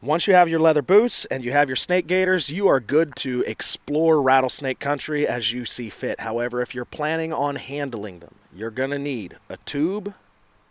Once 0.02 0.28
you 0.28 0.34
have 0.34 0.50
your 0.50 0.60
leather 0.60 0.82
boots 0.82 1.26
and 1.26 1.44
you 1.44 1.52
have 1.52 1.68
your 1.68 1.76
snake 1.76 2.06
gaiters, 2.06 2.52
you 2.52 2.68
are 2.68 2.80
good 2.80 3.16
to 3.16 3.42
explore 3.48 4.22
rattlesnake 4.22 4.80
country 4.80 5.28
as 5.28 5.52
you 5.52 5.66
see 5.66 5.90
fit. 5.90 6.20
However, 6.20 6.62
if 6.62 6.76
you're 6.76 6.86
planning 6.86 7.34
on 7.34 7.56
handling 7.56 8.20
them, 8.20 8.36
you're 8.54 8.70
going 8.70 8.92
to 8.92 9.00
need 9.00 9.38
a 9.50 9.58
tube 9.58 10.14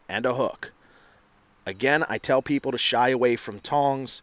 and 0.08 0.24
a 0.24 0.34
hook. 0.34 0.72
Again, 1.66 2.04
I 2.08 2.18
tell 2.18 2.42
people 2.42 2.70
to 2.70 2.78
shy 2.78 3.08
away 3.08 3.36
from 3.36 3.58
tongs. 3.58 4.22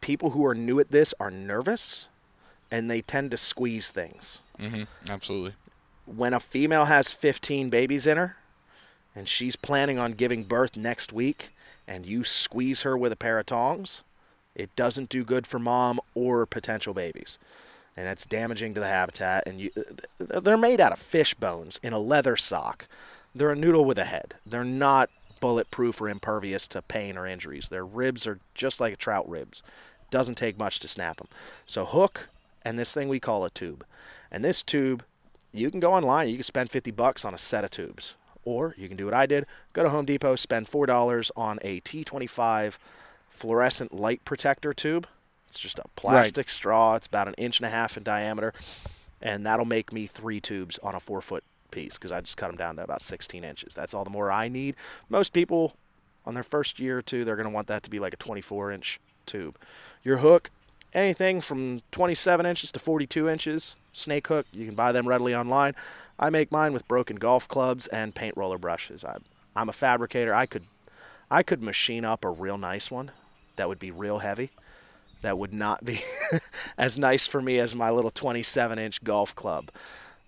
People 0.00 0.30
who 0.30 0.44
are 0.44 0.54
new 0.54 0.78
at 0.78 0.90
this 0.90 1.14
are 1.18 1.30
nervous 1.30 2.08
and 2.70 2.90
they 2.90 3.00
tend 3.00 3.30
to 3.30 3.36
squeeze 3.36 3.90
things. 3.90 4.40
mm-hmm 4.58 4.84
absolutely 5.10 5.54
When 6.06 6.34
a 6.34 6.40
female 6.40 6.86
has 6.86 7.10
15 7.10 7.70
babies 7.70 8.06
in 8.06 8.16
her 8.16 8.36
and 9.14 9.28
she's 9.28 9.56
planning 9.56 9.98
on 9.98 10.12
giving 10.12 10.44
birth 10.44 10.76
next 10.76 11.12
week 11.12 11.50
and 11.86 12.06
you 12.06 12.24
squeeze 12.24 12.82
her 12.82 12.96
with 12.96 13.12
a 13.12 13.16
pair 13.16 13.38
of 13.38 13.46
tongs, 13.46 14.02
it 14.54 14.74
doesn't 14.76 15.08
do 15.08 15.24
good 15.24 15.46
for 15.46 15.58
mom 15.58 16.00
or 16.14 16.44
potential 16.46 16.92
babies. 16.92 17.38
And 17.96 18.06
it's 18.06 18.26
damaging 18.26 18.74
to 18.74 18.80
the 18.80 18.86
habitat 18.88 19.44
and 19.46 19.60
you 19.60 19.70
they're 20.18 20.56
made 20.56 20.80
out 20.80 20.92
of 20.92 20.98
fish 20.98 21.34
bones 21.34 21.80
in 21.82 21.92
a 21.92 21.98
leather 21.98 22.36
sock. 22.36 22.86
They're 23.34 23.50
a 23.50 23.56
noodle 23.56 23.84
with 23.84 23.98
a 23.98 24.04
head. 24.04 24.34
They're 24.46 24.64
not 24.64 25.10
bulletproof 25.40 26.00
or 26.00 26.08
impervious 26.08 26.66
to 26.68 26.82
pain 26.82 27.16
or 27.16 27.26
injuries. 27.26 27.68
Their 27.68 27.84
ribs 27.84 28.26
are 28.26 28.40
just 28.54 28.80
like 28.80 28.92
a 28.92 28.96
trout 28.96 29.28
ribs. 29.28 29.62
Doesn't 30.10 30.36
take 30.36 30.58
much 30.58 30.80
to 30.80 30.88
snap 30.88 31.18
them. 31.18 31.28
So 31.66 31.84
hook 31.84 32.28
and 32.68 32.78
this 32.78 32.92
thing 32.92 33.08
we 33.08 33.18
call 33.18 33.46
a 33.46 33.50
tube. 33.50 33.82
And 34.30 34.44
this 34.44 34.62
tube, 34.62 35.02
you 35.52 35.70
can 35.70 35.80
go 35.80 35.94
online, 35.94 36.28
you 36.28 36.34
can 36.34 36.44
spend 36.44 36.70
50 36.70 36.90
bucks 36.90 37.24
on 37.24 37.32
a 37.32 37.38
set 37.38 37.64
of 37.64 37.70
tubes. 37.70 38.14
Or 38.44 38.74
you 38.76 38.88
can 38.88 38.96
do 38.98 39.06
what 39.06 39.14
I 39.14 39.24
did, 39.24 39.46
go 39.72 39.82
to 39.82 39.88
Home 39.88 40.04
Depot, 40.04 40.36
spend 40.36 40.66
$4 40.66 41.30
on 41.34 41.58
a 41.62 41.80
T25 41.80 42.76
fluorescent 43.30 43.94
light 43.94 44.22
protector 44.26 44.74
tube. 44.74 45.06
It's 45.46 45.58
just 45.58 45.78
a 45.78 45.88
plastic 45.96 46.50
straw. 46.50 46.96
It's 46.96 47.06
about 47.06 47.26
an 47.26 47.34
inch 47.38 47.58
and 47.58 47.66
a 47.66 47.70
half 47.70 47.96
in 47.96 48.02
diameter. 48.02 48.52
And 49.22 49.46
that'll 49.46 49.64
make 49.64 49.90
me 49.90 50.06
three 50.06 50.38
tubes 50.38 50.78
on 50.82 50.94
a 50.94 51.00
four 51.00 51.22
foot 51.22 51.44
piece 51.70 51.94
because 51.94 52.12
I 52.12 52.20
just 52.20 52.36
cut 52.36 52.48
them 52.48 52.56
down 52.56 52.76
to 52.76 52.84
about 52.84 53.00
16 53.00 53.44
inches. 53.44 53.74
That's 53.74 53.94
all 53.94 54.04
the 54.04 54.10
more 54.10 54.30
I 54.30 54.48
need. 54.48 54.76
Most 55.08 55.32
people 55.32 55.74
on 56.26 56.34
their 56.34 56.42
first 56.42 56.78
year 56.78 56.98
or 56.98 57.02
two, 57.02 57.24
they're 57.24 57.36
going 57.36 57.48
to 57.48 57.54
want 57.54 57.68
that 57.68 57.82
to 57.84 57.90
be 57.90 57.98
like 57.98 58.12
a 58.12 58.18
24 58.18 58.72
inch 58.72 59.00
tube. 59.24 59.58
Your 60.02 60.18
hook, 60.18 60.50
anything 60.98 61.40
from 61.40 61.80
27 61.92 62.46
inches 62.46 62.72
to 62.72 62.78
42 62.78 63.28
inches. 63.28 63.76
Snake 63.92 64.26
hook, 64.26 64.46
you 64.52 64.66
can 64.66 64.74
buy 64.74 64.92
them 64.92 65.08
readily 65.08 65.34
online. 65.34 65.74
I 66.18 66.30
make 66.30 66.52
mine 66.52 66.72
with 66.72 66.86
broken 66.88 67.16
golf 67.16 67.48
clubs 67.48 67.86
and 67.88 68.14
paint 68.14 68.36
roller 68.36 68.58
brushes. 68.58 69.04
I'm, 69.04 69.24
I'm 69.56 69.68
a 69.68 69.72
fabricator. 69.72 70.34
I 70.34 70.46
could, 70.46 70.64
I 71.30 71.42
could 71.42 71.62
machine 71.62 72.04
up 72.04 72.24
a 72.24 72.30
real 72.30 72.58
nice 72.58 72.90
one 72.90 73.10
that 73.56 73.68
would 73.68 73.78
be 73.78 73.90
real 73.90 74.18
heavy. 74.18 74.50
That 75.22 75.38
would 75.38 75.52
not 75.52 75.84
be 75.84 76.00
as 76.78 76.96
nice 76.96 77.26
for 77.26 77.40
me 77.40 77.58
as 77.58 77.74
my 77.74 77.90
little 77.90 78.10
27 78.10 78.78
inch 78.78 79.02
golf 79.02 79.34
club 79.34 79.70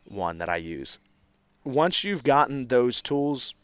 one 0.05 0.39
that 0.39 0.49
I 0.49 0.57
use. 0.57 0.99
Once 1.65 2.03
you've 2.05 2.25
gotten 2.25 2.67
those 2.67 3.01
tools, 3.01 3.55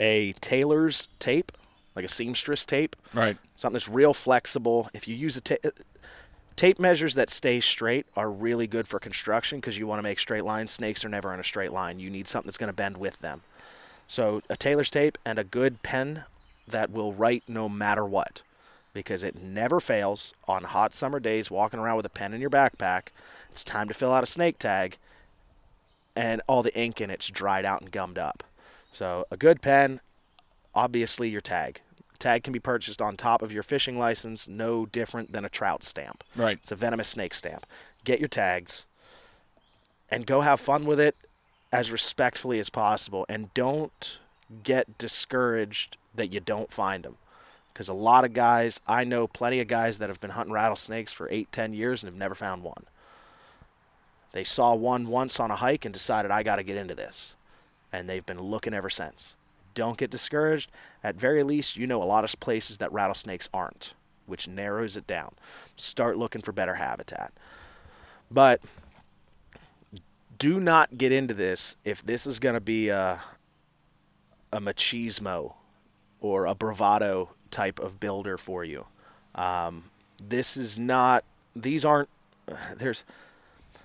a 0.00 0.32
tailor's 0.34 1.08
tape, 1.18 1.52
like 1.94 2.04
a 2.04 2.08
seamstress 2.08 2.64
tape, 2.64 2.96
right 3.12 3.36
something 3.56 3.74
that's 3.74 3.88
real 3.88 4.14
flexible. 4.14 4.88
If 4.94 5.08
you 5.08 5.14
use 5.14 5.36
a 5.36 5.40
ta- 5.40 5.70
tape 6.56 6.78
measures 6.78 7.14
that 7.14 7.30
stay 7.30 7.60
straight 7.60 8.06
are 8.16 8.30
really 8.30 8.66
good 8.66 8.88
for 8.88 8.98
construction 8.98 9.58
because 9.58 9.78
you 9.78 9.86
want 9.86 9.98
to 9.98 10.02
make 10.02 10.18
straight 10.18 10.44
lines. 10.44 10.72
Snakes 10.72 11.04
are 11.04 11.08
never 11.08 11.32
in 11.32 11.40
a 11.40 11.44
straight 11.44 11.72
line. 11.72 11.98
You 11.98 12.10
need 12.10 12.26
something 12.26 12.48
that's 12.48 12.58
going 12.58 12.68
to 12.68 12.76
bend 12.76 12.96
with 12.96 13.20
them. 13.20 13.42
So 14.08 14.42
a 14.48 14.56
tailor's 14.56 14.90
tape 14.90 15.18
and 15.24 15.38
a 15.38 15.44
good 15.44 15.82
pen 15.82 16.24
that 16.66 16.90
will 16.90 17.12
write 17.12 17.44
no 17.46 17.68
matter 17.68 18.04
what 18.04 18.42
because 18.94 19.22
it 19.22 19.40
never 19.40 19.78
fails 19.78 20.32
on 20.48 20.64
hot 20.64 20.94
summer 20.94 21.20
days 21.20 21.50
walking 21.50 21.78
around 21.78 21.98
with 21.98 22.06
a 22.06 22.10
pen 22.10 22.32
in 22.32 22.40
your 22.40 22.50
backpack. 22.50 23.08
It's 23.52 23.62
time 23.62 23.88
to 23.88 23.94
fill 23.94 24.12
out 24.12 24.24
a 24.24 24.26
snake 24.26 24.58
tag 24.58 24.96
and 26.14 26.40
all 26.46 26.62
the 26.62 26.76
ink 26.78 27.00
in 27.00 27.10
it's 27.10 27.28
dried 27.28 27.66
out 27.66 27.82
and 27.82 27.90
gummed 27.90 28.16
up. 28.16 28.42
So 28.92 29.26
a 29.30 29.36
good 29.36 29.60
pen, 29.60 30.00
obviously 30.74 31.28
your 31.28 31.42
tag. 31.42 31.80
Tag 32.18 32.42
can 32.42 32.52
be 32.52 32.58
purchased 32.58 33.00
on 33.00 33.16
top 33.16 33.42
of 33.42 33.52
your 33.52 33.62
fishing 33.62 33.98
license, 33.98 34.48
no 34.48 34.86
different 34.86 35.32
than 35.32 35.44
a 35.44 35.48
trout 35.48 35.84
stamp. 35.84 36.24
right 36.34 36.58
It's 36.60 36.72
a 36.72 36.76
venomous 36.76 37.08
snake 37.08 37.34
stamp. 37.34 37.66
Get 38.04 38.20
your 38.20 38.28
tags 38.28 38.86
and 40.10 40.26
go 40.26 40.40
have 40.40 40.60
fun 40.60 40.86
with 40.86 41.00
it 41.00 41.16
as 41.72 41.90
respectfully 41.90 42.58
as 42.58 42.70
possible. 42.70 43.26
And 43.28 43.52
don't 43.54 44.18
get 44.62 44.98
discouraged 44.98 45.96
that 46.14 46.32
you 46.32 46.40
don't 46.40 46.72
find 46.72 47.04
them. 47.04 47.16
Because 47.72 47.88
a 47.88 47.94
lot 47.94 48.24
of 48.24 48.32
guys, 48.32 48.80
I 48.86 49.04
know 49.04 49.26
plenty 49.26 49.60
of 49.60 49.68
guys 49.68 49.98
that 49.98 50.08
have 50.08 50.20
been 50.20 50.30
hunting 50.30 50.54
rattlesnakes 50.54 51.12
for 51.12 51.28
eight, 51.30 51.52
ten 51.52 51.74
years 51.74 52.02
and 52.02 52.10
have 52.10 52.18
never 52.18 52.34
found 52.34 52.62
one. 52.62 52.84
They 54.32 54.44
saw 54.44 54.74
one 54.74 55.08
once 55.08 55.38
on 55.40 55.50
a 55.50 55.56
hike 55.56 55.84
and 55.84 55.92
decided, 55.92 56.30
I 56.30 56.42
got 56.42 56.56
to 56.56 56.62
get 56.62 56.76
into 56.76 56.94
this. 56.94 57.34
And 57.92 58.08
they've 58.08 58.24
been 58.24 58.40
looking 58.40 58.74
ever 58.74 58.90
since. 58.90 59.36
Don't 59.76 59.98
get 59.98 60.10
discouraged. 60.10 60.72
At 61.04 61.14
very 61.14 61.44
least, 61.44 61.76
you 61.76 61.86
know 61.86 62.02
a 62.02 62.04
lot 62.04 62.24
of 62.24 62.40
places 62.40 62.78
that 62.78 62.90
rattlesnakes 62.92 63.48
aren't, 63.54 63.92
which 64.24 64.48
narrows 64.48 64.96
it 64.96 65.06
down. 65.06 65.34
Start 65.76 66.16
looking 66.16 66.42
for 66.42 66.50
better 66.50 66.74
habitat. 66.74 67.32
But 68.30 68.62
do 70.38 70.58
not 70.58 70.98
get 70.98 71.12
into 71.12 71.34
this 71.34 71.76
if 71.84 72.04
this 72.04 72.26
is 72.26 72.40
going 72.40 72.54
to 72.54 72.60
be 72.60 72.88
a, 72.88 73.22
a 74.50 74.60
machismo 74.60 75.54
or 76.20 76.46
a 76.46 76.54
bravado 76.54 77.28
type 77.50 77.78
of 77.78 78.00
builder 78.00 78.38
for 78.38 78.64
you. 78.64 78.86
Um, 79.34 79.84
this 80.18 80.56
is 80.56 80.78
not, 80.78 81.22
these 81.54 81.84
aren't, 81.84 82.08
there's, 82.76 83.04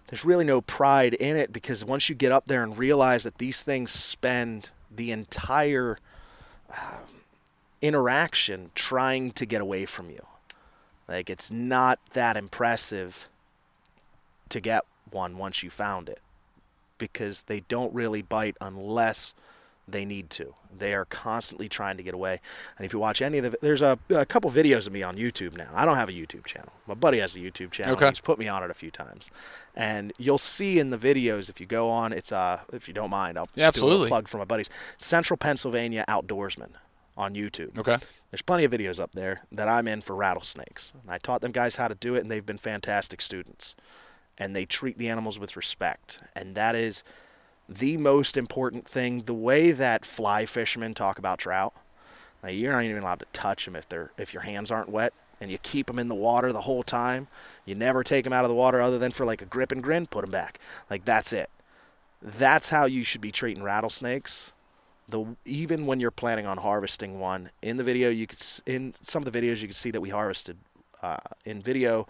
there's 0.07 0.23
really 0.23 0.45
no 0.45 0.61
pride 0.61 1.13
in 1.15 1.35
it 1.35 1.51
because 1.51 1.83
once 1.83 2.07
you 2.07 2.15
get 2.15 2.31
up 2.31 2.45
there 2.45 2.63
and 2.63 2.77
realize 2.77 3.23
that 3.23 3.39
these 3.39 3.61
things 3.61 3.91
spend 3.91 4.69
the 4.93 5.11
entire 5.11 5.97
um, 6.69 7.03
interaction 7.81 8.71
trying 8.75 9.31
to 9.31 9.45
get 9.45 9.61
away 9.61 9.85
from 9.85 10.09
you. 10.09 10.25
Like 11.07 11.29
it's 11.29 11.51
not 11.51 11.99
that 12.13 12.37
impressive 12.37 13.27
to 14.49 14.59
get 14.59 14.83
one 15.09 15.37
once 15.37 15.63
you 15.63 15.69
found 15.69 16.07
it 16.09 16.21
because 16.97 17.43
they 17.43 17.61
don't 17.61 17.93
really 17.93 18.21
bite 18.21 18.55
unless 18.61 19.33
they 19.87 20.05
need 20.05 20.29
to. 20.31 20.55
They 20.75 20.93
are 20.93 21.05
constantly 21.05 21.67
trying 21.67 21.97
to 21.97 22.03
get 22.03 22.13
away. 22.13 22.39
And 22.77 22.85
if 22.85 22.93
you 22.93 22.99
watch 22.99 23.21
any 23.21 23.39
of 23.39 23.51
the, 23.51 23.57
there's 23.61 23.81
a, 23.81 23.99
a 24.09 24.25
couple 24.25 24.49
videos 24.49 24.87
of 24.87 24.93
me 24.93 25.03
on 25.03 25.17
YouTube 25.17 25.57
now. 25.57 25.69
I 25.73 25.85
don't 25.85 25.97
have 25.97 26.07
a 26.09 26.13
YouTube 26.13 26.45
channel. 26.45 26.71
My 26.87 26.93
buddy 26.93 27.19
has 27.19 27.35
a 27.35 27.39
YouTube 27.39 27.71
channel. 27.71 27.95
Okay. 27.95 28.07
He's 28.09 28.19
put 28.21 28.39
me 28.39 28.47
on 28.47 28.63
it 28.63 28.71
a 28.71 28.73
few 28.73 28.89
times, 28.91 29.29
and 29.75 30.13
you'll 30.17 30.37
see 30.37 30.79
in 30.79 30.89
the 30.91 30.97
videos 30.97 31.49
if 31.49 31.59
you 31.59 31.65
go 31.65 31.89
on. 31.89 32.13
It's 32.13 32.31
uh, 32.31 32.61
if 32.71 32.87
you 32.87 32.93
don't 32.93 33.09
mind, 33.09 33.37
I'll 33.37 33.47
Yeah, 33.55 33.63
do 33.63 33.65
a 33.65 33.67
absolutely. 33.67 34.07
plug 34.07 34.27
for 34.27 34.37
my 34.37 34.45
buddies. 34.45 34.69
Central 34.97 35.37
Pennsylvania 35.37 36.05
Outdoorsman 36.07 36.69
on 37.17 37.33
YouTube. 37.33 37.77
Okay. 37.77 37.97
There's 38.31 38.41
plenty 38.41 38.63
of 38.63 38.71
videos 38.71 38.99
up 38.99 39.11
there 39.11 39.41
that 39.51 39.67
I'm 39.67 39.87
in 39.87 39.99
for 39.99 40.15
rattlesnakes. 40.15 40.93
And 41.01 41.11
I 41.11 41.17
taught 41.17 41.41
them 41.41 41.51
guys 41.51 41.75
how 41.75 41.89
to 41.89 41.95
do 41.95 42.15
it, 42.15 42.21
and 42.21 42.31
they've 42.31 42.45
been 42.45 42.57
fantastic 42.57 43.19
students. 43.21 43.75
And 44.37 44.55
they 44.55 44.65
treat 44.65 44.97
the 44.97 45.09
animals 45.09 45.37
with 45.37 45.57
respect. 45.57 46.21
And 46.33 46.55
that 46.55 46.73
is 46.75 47.03
the 47.73 47.97
most 47.97 48.37
important 48.37 48.87
thing. 48.87 49.21
The 49.21 49.33
way 49.33 49.71
that 49.71 50.05
fly 50.05 50.45
fishermen 50.45 50.93
talk 50.93 51.17
about 51.17 51.39
trout, 51.39 51.73
like 52.43 52.55
you're 52.55 52.73
not 52.73 52.83
even 52.83 53.01
allowed 53.01 53.19
to 53.19 53.25
touch 53.33 53.65
them 53.65 53.75
if 53.75 53.87
they're 53.87 54.11
if 54.17 54.33
your 54.33 54.43
hands 54.43 54.71
aren't 54.71 54.89
wet, 54.89 55.13
and 55.39 55.51
you 55.51 55.57
keep 55.57 55.87
them 55.87 55.99
in 55.99 56.07
the 56.07 56.15
water 56.15 56.51
the 56.51 56.61
whole 56.61 56.83
time. 56.83 57.27
You 57.65 57.75
never 57.75 58.03
take 58.03 58.23
them 58.23 58.33
out 58.33 58.45
of 58.45 58.49
the 58.49 58.55
water 58.55 58.81
other 58.81 58.99
than 58.99 59.11
for 59.11 59.25
like 59.25 59.41
a 59.41 59.45
grip 59.45 59.71
and 59.71 59.81
grin. 59.81 60.07
Put 60.07 60.21
them 60.21 60.31
back. 60.31 60.59
Like 60.89 61.05
that's 61.05 61.33
it. 61.33 61.49
That's 62.21 62.69
how 62.69 62.85
you 62.85 63.03
should 63.03 63.21
be 63.21 63.31
treating 63.31 63.63
rattlesnakes 63.63 64.51
the 65.11 65.35
even 65.45 65.85
when 65.85 65.99
you're 65.99 66.11
planning 66.11 66.45
on 66.45 66.57
harvesting 66.57 67.19
one 67.19 67.51
in 67.61 67.77
the 67.77 67.83
video 67.83 68.09
you 68.09 68.25
could 68.25 68.41
in 68.65 68.93
some 69.01 69.23
of 69.23 69.31
the 69.31 69.39
videos 69.39 69.61
you 69.61 69.67
can 69.67 69.73
see 69.73 69.91
that 69.91 70.01
we 70.01 70.09
harvested 70.09 70.57
uh, 71.01 71.17
in 71.45 71.61
video 71.61 72.07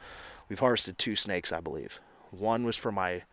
we've 0.49 0.59
harvested 0.59 0.97
two 0.97 1.15
snakes 1.15 1.51
i 1.51 1.59
believe 1.59 1.99
one 2.29 2.63
was 2.63 2.77
for 2.77 2.91
my 2.91 3.23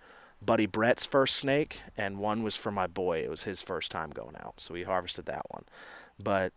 buddy 0.41 0.67
brett's 0.67 1.05
first 1.05 1.37
snake 1.37 1.81
and 1.97 2.19
one 2.19 2.43
was 2.43 2.57
for 2.57 2.71
my 2.71 2.87
boy. 2.87 3.19
It 3.21 3.31
was 3.31 3.45
his 3.45 3.63
first 3.63 3.91
time 3.91 4.11
going 4.11 4.37
out 4.37 4.61
so 4.61 4.75
we 4.75 4.85
harvested 4.85 5.27
that 5.27 5.47
one. 5.51 5.65
But 6.19 6.53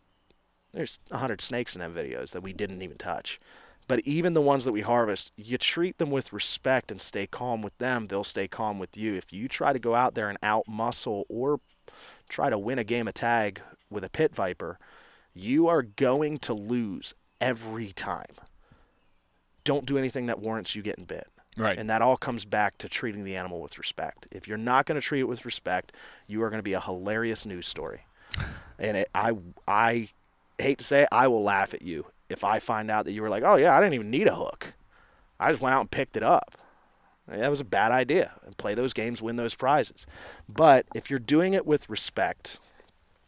there's 0.73 0.99
100 1.09 1.41
snakes 1.41 1.75
in 1.75 1.81
them 1.81 1.93
videos 1.93 2.31
that 2.31 2.41
we 2.41 2.53
didn't 2.53 2.81
even 2.81 2.97
touch. 2.97 3.39
But 3.87 3.99
even 4.01 4.33
the 4.33 4.41
ones 4.41 4.65
that 4.65 4.71
we 4.71 4.81
harvest 4.81 5.31
you 5.35 5.57
treat 5.57 5.97
them 5.97 6.11
with 6.11 6.31
respect 6.31 6.91
and 6.91 7.01
stay 7.01 7.27
calm 7.27 7.61
with 7.61 7.77
them. 7.77 8.07
They'll 8.07 8.23
stay 8.23 8.47
calm 8.47 8.79
with 8.79 8.95
you. 8.95 9.15
If 9.15 9.33
you 9.33 9.47
try 9.47 9.73
to 9.73 9.79
go 9.79 9.95
out 9.95 10.15
there 10.15 10.29
and 10.29 10.37
out 10.41 10.67
muscle 10.67 11.25
or 11.27 11.59
try 12.29 12.49
to 12.49 12.57
win 12.57 12.79
a 12.79 12.83
game 12.83 13.07
of 13.07 13.13
tag 13.13 13.61
with 13.89 14.03
a 14.03 14.09
pit 14.09 14.33
viper, 14.33 14.79
you 15.33 15.67
are 15.67 15.81
going 15.81 16.37
to 16.39 16.53
lose 16.53 17.13
every 17.39 17.91
time. 17.91 18.35
Don't 19.63 19.85
do 19.85 19.97
anything 19.97 20.27
that 20.27 20.39
warrants 20.39 20.75
you 20.75 20.81
getting 20.81 21.05
bit. 21.05 21.27
Right. 21.57 21.77
And 21.77 21.89
that 21.89 22.01
all 22.01 22.17
comes 22.17 22.45
back 22.45 22.77
to 22.79 22.87
treating 22.87 23.23
the 23.23 23.35
animal 23.35 23.59
with 23.59 23.77
respect. 23.77 24.27
If 24.31 24.47
you're 24.47 24.57
not 24.57 24.85
going 24.85 24.99
to 24.99 25.05
treat 25.05 25.19
it 25.19 25.27
with 25.27 25.45
respect, 25.45 25.91
you 26.27 26.41
are 26.43 26.49
going 26.49 26.59
to 26.59 26.63
be 26.63 26.73
a 26.73 26.79
hilarious 26.79 27.45
news 27.45 27.67
story. 27.67 28.05
And 28.79 28.97
it, 28.97 29.09
I, 29.13 29.33
I 29.67 30.09
hate 30.57 30.77
to 30.77 30.83
say 30.83 31.03
it, 31.03 31.09
I 31.11 31.27
will 31.27 31.43
laugh 31.43 31.73
at 31.73 31.81
you 31.81 32.05
if 32.29 32.43
I 32.43 32.59
find 32.59 32.89
out 32.89 33.05
that 33.05 33.11
you 33.11 33.21
were 33.21 33.29
like, 33.29 33.43
oh 33.43 33.57
yeah, 33.57 33.75
I 33.75 33.81
didn't 33.81 33.95
even 33.95 34.09
need 34.09 34.27
a 34.27 34.35
hook. 34.35 34.73
I 35.39 35.51
just 35.51 35.61
went 35.61 35.75
out 35.75 35.81
and 35.81 35.91
picked 35.91 36.15
it 36.15 36.23
up. 36.23 36.57
That 37.27 37.49
was 37.49 37.59
a 37.59 37.65
bad 37.65 37.91
idea. 37.91 38.33
And 38.45 38.57
play 38.57 38.73
those 38.73 38.93
games, 38.93 39.21
win 39.21 39.35
those 39.35 39.55
prizes. 39.55 40.05
But 40.47 40.85
if 40.95 41.09
you're 41.09 41.19
doing 41.19 41.53
it 41.53 41.65
with 41.65 41.89
respect, 41.89 42.59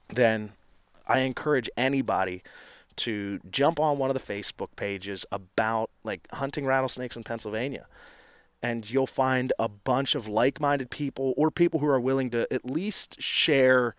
then 0.09 0.53
I 1.07 1.19
encourage 1.19 1.69
anybody 1.75 2.43
to 2.95 3.39
jump 3.49 3.79
on 3.79 3.97
one 3.97 4.09
of 4.09 4.13
the 4.13 4.33
Facebook 4.33 4.69
pages 4.75 5.25
about 5.31 5.89
like 6.03 6.21
hunting 6.31 6.65
rattlesnakes 6.65 7.17
in 7.17 7.23
Pennsylvania. 7.23 7.87
And 8.63 8.89
you'll 8.89 9.05
find 9.05 9.53
a 9.59 9.67
bunch 9.67 10.15
of 10.15 10.27
like 10.27 10.59
minded 10.59 10.89
people 10.89 11.35
or 11.37 11.51
people 11.51 11.79
who 11.81 11.85
are 11.85 11.99
willing 11.99 12.31
to 12.31 12.51
at 12.51 12.65
least 12.65 13.21
share 13.21 13.95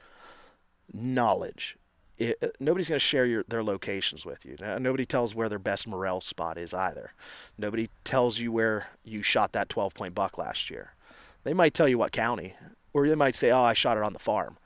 knowledge. 0.93 1.77
It, 2.17 2.57
nobody's 2.59 2.89
going 2.89 2.97
to 2.99 3.05
share 3.05 3.27
your, 3.27 3.45
their 3.47 3.63
locations 3.63 4.25
with 4.25 4.45
you. 4.47 4.57
Uh, 4.65 4.79
Nobody 4.79 5.05
tells 5.05 5.35
where 5.35 5.49
their 5.49 5.59
best 5.59 5.87
morel 5.87 6.21
spot 6.21 6.57
is 6.57 6.73
either. 6.73 7.13
Nobody 7.59 7.91
tells 8.05 8.39
you 8.39 8.53
where 8.53 8.89
you 9.05 9.21
shot 9.21 9.53
that 9.53 9.69
12 9.69 9.95
point 9.95 10.15
buck 10.15 10.39
last 10.39 10.71
year. 10.71 10.95
They 11.43 11.53
might 11.53 11.75
tell 11.75 11.89
you 11.89 11.99
what 11.99 12.13
county, 12.13 12.55
or 12.95 13.07
they 13.07 13.15
might 13.15 13.37
say, 13.37 13.51
oh, 13.51 13.63
I 13.63 13.75
shot 13.75 13.99
it 13.99 14.03
on 14.03 14.15
the 14.15 14.19
farm. 14.19 14.57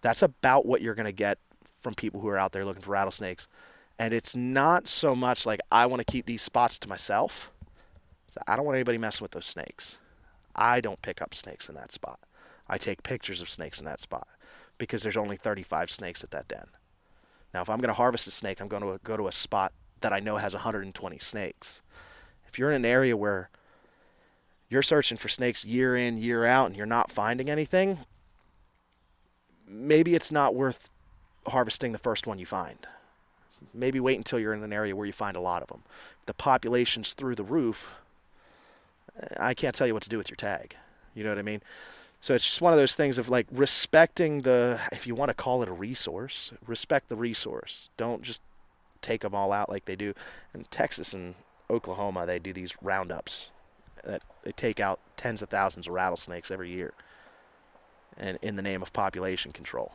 That's 0.00 0.22
about 0.22 0.64
what 0.64 0.80
you're 0.80 0.94
going 0.94 1.06
to 1.06 1.12
get 1.12 1.38
from 1.80 1.94
people 1.94 2.20
who 2.20 2.28
are 2.28 2.38
out 2.38 2.52
there 2.52 2.64
looking 2.64 2.82
for 2.82 2.92
rattlesnakes. 2.92 3.48
And 3.98 4.14
it's 4.14 4.34
not 4.34 4.88
so 4.88 5.14
much 5.14 5.44
like 5.44 5.60
I 5.70 5.86
want 5.86 6.00
to 6.00 6.10
keep 6.10 6.26
these 6.26 6.42
spots 6.42 6.78
to 6.80 6.88
myself. 6.88 7.52
So 8.32 8.40
I 8.46 8.56
don't 8.56 8.64
want 8.64 8.76
anybody 8.76 8.96
messing 8.96 9.22
with 9.22 9.32
those 9.32 9.44
snakes. 9.44 9.98
I 10.56 10.80
don't 10.80 11.02
pick 11.02 11.20
up 11.20 11.34
snakes 11.34 11.68
in 11.68 11.74
that 11.74 11.92
spot. 11.92 12.18
I 12.66 12.78
take 12.78 13.02
pictures 13.02 13.42
of 13.42 13.50
snakes 13.50 13.78
in 13.78 13.84
that 13.84 14.00
spot 14.00 14.26
because 14.78 15.02
there's 15.02 15.18
only 15.18 15.36
35 15.36 15.90
snakes 15.90 16.24
at 16.24 16.30
that 16.30 16.48
den. 16.48 16.68
Now, 17.52 17.60
if 17.60 17.68
I'm 17.68 17.76
going 17.76 17.88
to 17.88 17.94
harvest 17.94 18.26
a 18.26 18.30
snake, 18.30 18.62
I'm 18.62 18.68
going 18.68 18.82
to 18.84 18.98
go 19.04 19.18
to 19.18 19.28
a 19.28 19.32
spot 19.32 19.74
that 20.00 20.14
I 20.14 20.20
know 20.20 20.38
has 20.38 20.54
120 20.54 21.18
snakes. 21.18 21.82
If 22.48 22.58
you're 22.58 22.70
in 22.70 22.76
an 22.76 22.86
area 22.86 23.18
where 23.18 23.50
you're 24.70 24.80
searching 24.80 25.18
for 25.18 25.28
snakes 25.28 25.62
year 25.62 25.94
in, 25.94 26.16
year 26.16 26.46
out, 26.46 26.68
and 26.68 26.74
you're 26.74 26.86
not 26.86 27.12
finding 27.12 27.50
anything, 27.50 27.98
maybe 29.68 30.14
it's 30.14 30.32
not 30.32 30.54
worth 30.54 30.88
harvesting 31.48 31.92
the 31.92 31.98
first 31.98 32.26
one 32.26 32.38
you 32.38 32.46
find. 32.46 32.78
Maybe 33.74 34.00
wait 34.00 34.16
until 34.16 34.40
you're 34.40 34.54
in 34.54 34.62
an 34.62 34.72
area 34.72 34.96
where 34.96 35.06
you 35.06 35.12
find 35.12 35.36
a 35.36 35.40
lot 35.40 35.60
of 35.60 35.68
them. 35.68 35.82
The 36.24 36.32
population's 36.32 37.12
through 37.12 37.34
the 37.34 37.44
roof, 37.44 37.94
I 39.38 39.54
can't 39.54 39.74
tell 39.74 39.86
you 39.86 39.94
what 39.94 40.02
to 40.04 40.08
do 40.08 40.18
with 40.18 40.30
your 40.30 40.36
tag. 40.36 40.76
You 41.14 41.24
know 41.24 41.30
what 41.30 41.38
I 41.38 41.42
mean? 41.42 41.62
So 42.20 42.34
it's 42.34 42.44
just 42.44 42.60
one 42.60 42.72
of 42.72 42.78
those 42.78 42.94
things 42.94 43.18
of 43.18 43.28
like 43.28 43.46
respecting 43.50 44.42
the, 44.42 44.80
if 44.92 45.06
you 45.06 45.14
want 45.14 45.28
to 45.30 45.34
call 45.34 45.62
it 45.62 45.68
a 45.68 45.72
resource, 45.72 46.52
respect 46.66 47.08
the 47.08 47.16
resource. 47.16 47.90
Don't 47.96 48.22
just 48.22 48.40
take 49.00 49.22
them 49.22 49.34
all 49.34 49.52
out 49.52 49.68
like 49.68 49.84
they 49.86 49.96
do. 49.96 50.14
In 50.54 50.64
Texas 50.70 51.12
and 51.12 51.34
Oklahoma, 51.68 52.24
they 52.26 52.38
do 52.38 52.52
these 52.52 52.76
roundups 52.80 53.48
that 54.04 54.22
they 54.44 54.52
take 54.52 54.78
out 54.80 55.00
tens 55.16 55.42
of 55.42 55.48
thousands 55.48 55.86
of 55.88 55.94
rattlesnakes 55.94 56.50
every 56.50 56.70
year, 56.70 56.92
and 58.16 58.38
in 58.42 58.56
the 58.56 58.62
name 58.62 58.82
of 58.82 58.92
population 58.92 59.52
control. 59.52 59.92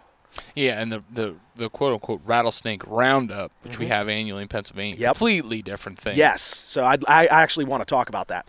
Yeah, 0.55 0.81
and 0.81 0.91
the, 0.91 1.03
the, 1.11 1.35
the 1.55 1.69
quote 1.69 1.93
unquote 1.93 2.21
rattlesnake 2.25 2.85
roundup, 2.87 3.51
which 3.63 3.79
we 3.79 3.87
have 3.87 4.09
annually 4.09 4.41
in 4.43 4.47
Pennsylvania, 4.49 4.95
Mm-hmm. 4.95 5.01
Yep. 5.03 5.15
completely 5.15 5.61
different 5.61 5.97
thing. 5.97 6.17
Yes. 6.17 6.41
So 6.43 6.83
I, 6.83 6.97
I 7.07 7.27
actually 7.27 7.65
want 7.65 7.81
to 7.81 7.85
talk 7.85 8.09
about 8.09 8.27
that. 8.27 8.47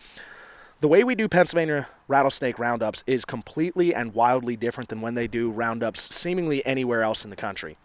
The 0.81 0.89
way 0.89 1.03
we 1.03 1.17
do 1.17 1.29
Pennsylvania 1.29 1.89
rattlesnake 2.07 2.57
roundups 2.57 3.03
is 3.05 3.25
completely 3.25 3.93
and 3.93 4.15
wildly 4.15 4.57
different 4.57 4.91
than 4.91 5.01
when 5.01 5.15
they 5.15 5.27
do 5.27 5.51
roundups 5.51 6.15
seemingly 6.15 6.65
anywhere 6.65 7.03
else 7.03 7.25
in 7.25 7.31
the 7.31 7.37
country. 7.37 7.77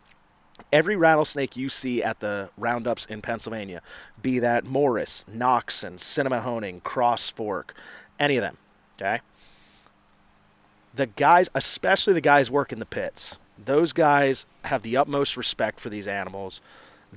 Every 0.72 0.95
rattlesnake 0.95 1.57
you 1.57 1.70
see 1.70 2.03
at 2.03 2.20
the 2.20 2.52
roundups 2.56 3.06
in 3.07 3.24
Pennsylvania, 3.24 3.82
be 4.22 4.38
that 4.38 4.65
Morris, 4.65 5.26
knox 5.28 5.84
Noxen, 5.84 5.98
Sinnemahoning 5.98 6.84
Cross 6.84 7.32
Fork, 7.32 7.74
any 8.20 8.38
of 8.38 8.44
them, 8.44 8.57
okay? 9.02 9.22
The 10.94 11.07
guys, 11.07 11.49
especially 11.56 12.14
the 12.14 12.22
guys 12.22 12.52
working 12.52 12.78
the 12.78 12.86
pits, 12.86 13.38
those 13.57 13.91
guys 13.91 14.45
have 14.65 14.84
the 14.84 14.98
utmost 14.98 15.36
respect 15.36 15.80
for 15.80 15.90
these 15.90 16.06
animals 16.06 16.61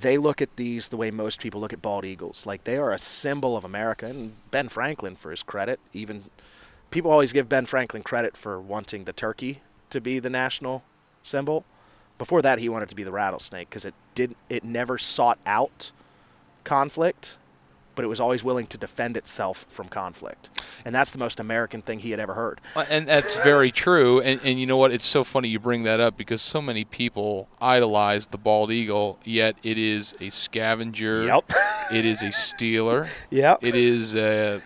they 0.00 0.18
look 0.18 0.42
at 0.42 0.56
these 0.56 0.88
the 0.88 0.96
way 0.96 1.10
most 1.10 1.40
people 1.40 1.60
look 1.60 1.72
at 1.72 1.80
bald 1.80 2.04
eagles. 2.04 2.44
Like 2.44 2.64
they 2.64 2.76
are 2.76 2.92
a 2.92 2.98
symbol 2.98 3.56
of 3.56 3.64
America. 3.64 4.06
And 4.06 4.34
Ben 4.50 4.68
Franklin, 4.68 5.16
for 5.16 5.30
his 5.30 5.42
credit, 5.42 5.80
even 5.92 6.24
people 6.90 7.10
always 7.10 7.32
give 7.32 7.48
Ben 7.48 7.66
Franklin 7.66 8.02
credit 8.02 8.36
for 8.36 8.60
wanting 8.60 9.04
the 9.04 9.12
turkey 9.12 9.62
to 9.90 10.00
be 10.00 10.18
the 10.18 10.30
national 10.30 10.82
symbol. 11.22 11.64
Before 12.18 12.42
that, 12.42 12.58
he 12.58 12.68
wanted 12.68 12.88
to 12.90 12.94
be 12.94 13.04
the 13.04 13.12
rattlesnake 13.12 13.70
because 13.70 13.84
it 13.84 13.94
didn't, 14.14 14.36
it 14.48 14.64
never 14.64 14.98
sought 14.98 15.38
out 15.46 15.92
conflict, 16.64 17.36
but 17.96 18.04
it 18.04 18.08
was 18.08 18.20
always 18.20 18.44
willing 18.44 18.66
to 18.68 18.78
defend 18.78 19.16
itself 19.16 19.66
from 19.68 19.88
conflict. 19.88 20.48
And 20.84 20.94
that's 20.94 21.10
the 21.10 21.18
most 21.18 21.40
American 21.40 21.82
thing 21.82 21.98
he 21.98 22.12
had 22.12 22.20
ever 22.20 22.34
heard. 22.34 22.60
Uh, 22.76 22.84
And 22.88 23.06
that's 23.08 23.36
very 23.42 23.72
true. 23.72 24.20
And, 24.20 24.40
and 24.44 24.60
you 24.60 24.66
know 24.66 24.76
what? 24.76 24.92
It's 24.92 25.04
so 25.06 25.24
funny 25.24 25.48
you 25.48 25.58
bring 25.58 25.82
that 25.82 25.98
up 25.98 26.16
because 26.16 26.40
so 26.40 26.62
many 26.62 26.84
people 26.84 27.48
idolize 27.60 28.28
the 28.28 28.38
bald 28.38 28.70
eagle, 28.70 29.18
yet 29.24 29.56
it 29.64 29.78
is 29.78 30.14
a 30.20 30.30
scavenger. 30.30 31.24
Yep. 31.24 31.50
it 31.92 32.04
is 32.04 32.22
a 32.22 32.30
stealer. 32.30 33.06
Yep. 33.30 33.58
It 33.62 33.74
is, 33.74 34.14
uh, 34.14 34.60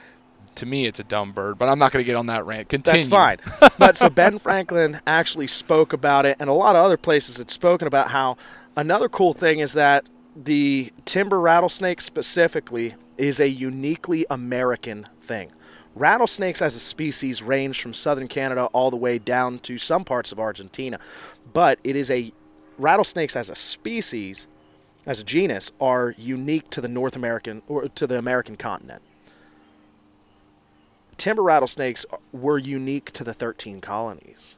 to 0.57 0.67
me, 0.67 0.85
it's 0.87 1.01
a 1.01 1.05
dumb 1.05 1.33
bird, 1.33 1.57
but 1.57 1.69
I'm 1.69 1.79
not 1.79 1.93
going 1.93 2.05
to 2.05 2.07
get 2.07 2.17
on 2.17 2.27
that 2.27 2.45
rant. 2.45 2.69
Continue. 2.69 3.01
That's 3.01 3.09
fine. 3.09 3.39
but 3.79 3.97
so 3.97 4.11
Ben 4.11 4.39
Franklin 4.39 5.01
actually 5.07 5.47
spoke 5.47 5.93
about 5.93 6.27
it, 6.27 6.37
and 6.41 6.51
a 6.51 6.53
lot 6.53 6.77
of 6.77 6.85
other 6.85 6.97
places 6.97 7.39
had 7.39 7.51
spoken 7.51 7.87
about 7.89 8.09
how 8.11 8.37
another 8.77 9.09
cool 9.09 9.33
thing 9.33 9.61
is 9.61 9.73
that 9.75 10.05
the 10.37 10.93
timber 11.05 11.41
rattlesnake 11.41 12.01
specifically 12.01 12.95
is 13.19 13.41
a 13.41 13.49
uniquely 13.49 14.25
American 14.31 15.09
thing. 15.21 15.51
Rattlesnakes 15.95 16.63
as 16.63 16.77
a 16.77 16.81
species 16.81 17.43
range 17.43 17.83
from 17.83 17.93
southern 17.93 18.29
Canada 18.29 18.67
all 18.67 18.91
the 18.91 18.97
way 18.97 19.19
down 19.19 19.59
to 19.59 19.77
some 19.77 20.05
parts 20.05 20.31
of 20.31 20.39
Argentina, 20.39 20.99
but 21.53 21.79
it 21.83 21.97
is 21.97 22.11
a 22.11 22.33
rattlesnakes 22.79 23.35
as 23.35 23.51
a 23.51 23.57
species 23.57 24.47
as 25.07 25.21
a 25.21 25.25
genus 25.25 25.73
are 25.81 26.15
unique 26.17 26.71
to 26.71 26.81
the 26.81 26.89
North 26.89 27.17
American 27.17 27.63
or 27.67 27.89
to 27.89 28.07
the 28.07 28.19
American 28.19 28.57
continent. 28.57 29.03
Timber 31.17 31.43
rattlesnakes 31.43 32.07
were 32.33 32.57
unique 32.57 33.11
to 33.13 33.25
the 33.25 33.35
13 33.35 33.81
colonies, 33.81 34.57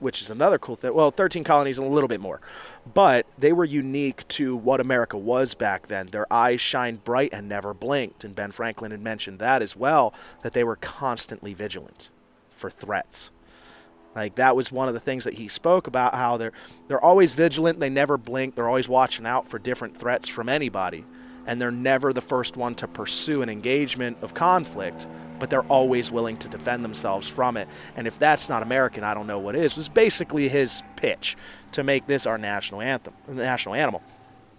which 0.00 0.20
is 0.20 0.30
another 0.30 0.58
cool 0.58 0.76
thing. 0.76 0.94
Well, 0.94 1.10
13 1.10 1.44
colonies 1.44 1.78
and 1.78 1.86
a 1.86 1.90
little 1.90 2.08
bit 2.08 2.20
more, 2.20 2.40
but 2.92 3.26
they 3.38 3.52
were 3.52 3.64
unique 3.64 4.26
to 4.28 4.56
what 4.56 4.80
America 4.80 5.16
was 5.16 5.54
back 5.54 5.86
then. 5.86 6.08
Their 6.08 6.30
eyes 6.32 6.60
shined 6.60 7.04
bright 7.04 7.32
and 7.32 7.48
never 7.48 7.72
blinked, 7.72 8.24
and 8.24 8.34
Ben 8.34 8.50
Franklin 8.50 8.90
had 8.90 9.00
mentioned 9.00 9.38
that 9.38 9.62
as 9.62 9.76
well, 9.76 10.12
that 10.42 10.52
they 10.52 10.64
were 10.64 10.76
constantly 10.76 11.54
vigilant 11.54 12.10
for 12.50 12.70
threats. 12.70 13.30
Like 14.14 14.34
that 14.34 14.56
was 14.56 14.72
one 14.72 14.88
of 14.88 14.94
the 14.94 15.00
things 15.00 15.24
that 15.24 15.34
he 15.34 15.46
spoke 15.48 15.86
about 15.86 16.14
how 16.14 16.36
they're 16.36 16.52
they're 16.88 17.00
always 17.00 17.34
vigilant, 17.34 17.78
they 17.78 17.90
never 17.90 18.18
blink, 18.18 18.54
they're 18.54 18.68
always 18.68 18.88
watching 18.88 19.26
out 19.26 19.48
for 19.48 19.58
different 19.58 19.96
threats 19.96 20.28
from 20.28 20.48
anybody, 20.48 21.04
and 21.46 21.60
they're 21.60 21.70
never 21.70 22.12
the 22.12 22.20
first 22.20 22.56
one 22.56 22.74
to 22.76 22.88
pursue 22.88 23.42
an 23.42 23.48
engagement 23.48 24.18
of 24.22 24.34
conflict, 24.34 25.06
but 25.38 25.50
they're 25.50 25.62
always 25.64 26.10
willing 26.10 26.36
to 26.38 26.48
defend 26.48 26.84
themselves 26.84 27.28
from 27.28 27.56
it. 27.56 27.68
And 27.96 28.06
if 28.06 28.18
that's 28.18 28.48
not 28.48 28.62
American, 28.62 29.04
I 29.04 29.14
don't 29.14 29.26
know 29.26 29.38
what 29.38 29.56
is. 29.56 29.76
Was 29.76 29.88
basically 29.88 30.48
his 30.48 30.82
pitch 30.96 31.36
to 31.72 31.82
make 31.82 32.06
this 32.06 32.26
our 32.26 32.38
national 32.38 32.82
anthem, 32.82 33.14
the 33.26 33.34
national 33.34 33.74
animal. 33.74 34.02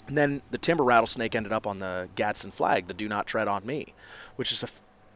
And 0.08 0.18
then 0.18 0.41
the 0.52 0.58
timber 0.58 0.84
rattlesnake 0.84 1.36
ended 1.36 1.53
up 1.53 1.68
on 1.68 1.80
the 1.80 2.10
Gadsden 2.16 2.52
flag, 2.52 2.88
the 2.88 2.94
"Do 2.94 3.08
Not 3.08 3.28
Tread 3.28 3.48
on 3.48 3.66
Me," 3.66 3.94
which 4.36 4.52
is 4.52 4.64
a 4.64 4.68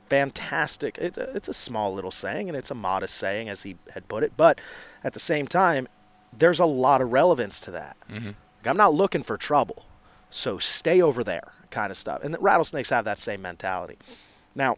fantastic. 0.08 0.98
It's 1.00 1.18
a, 1.18 1.36
it's 1.36 1.48
a 1.48 1.54
small 1.54 1.94
little 1.94 2.12
saying 2.12 2.48
and 2.48 2.58
it's 2.58 2.72
a 2.72 2.76
modest 2.76 3.16
saying, 3.16 3.50
as 3.50 3.64
he 3.64 3.76
had 3.94 4.08
put 4.08 4.24
it. 4.24 4.34
But 4.38 4.60
at 5.04 5.14
the 5.14 5.20
same 5.20 5.48
time, 5.48 5.88
there's 6.38 6.60
a 6.60 6.66
lot 6.66 7.02
of 7.02 7.12
relevance 7.12 7.60
to 7.62 7.72
that. 7.72 7.98
Mm-hmm. 8.10 8.28
Like, 8.28 8.68
I'm 8.68 8.78
not 8.78 8.94
looking 8.94 9.24
for 9.24 9.38
trouble, 9.38 9.86
so 10.30 10.58
stay 10.58 11.02
over 11.02 11.24
there, 11.24 11.54
kind 11.72 11.92
of 11.92 11.98
stuff. 11.98 12.24
And 12.24 12.34
the 12.34 12.40
rattlesnakes 12.40 12.90
have 12.90 13.06
that 13.06 13.20
same 13.20 13.42
mentality. 13.42 13.98
Now, 14.54 14.78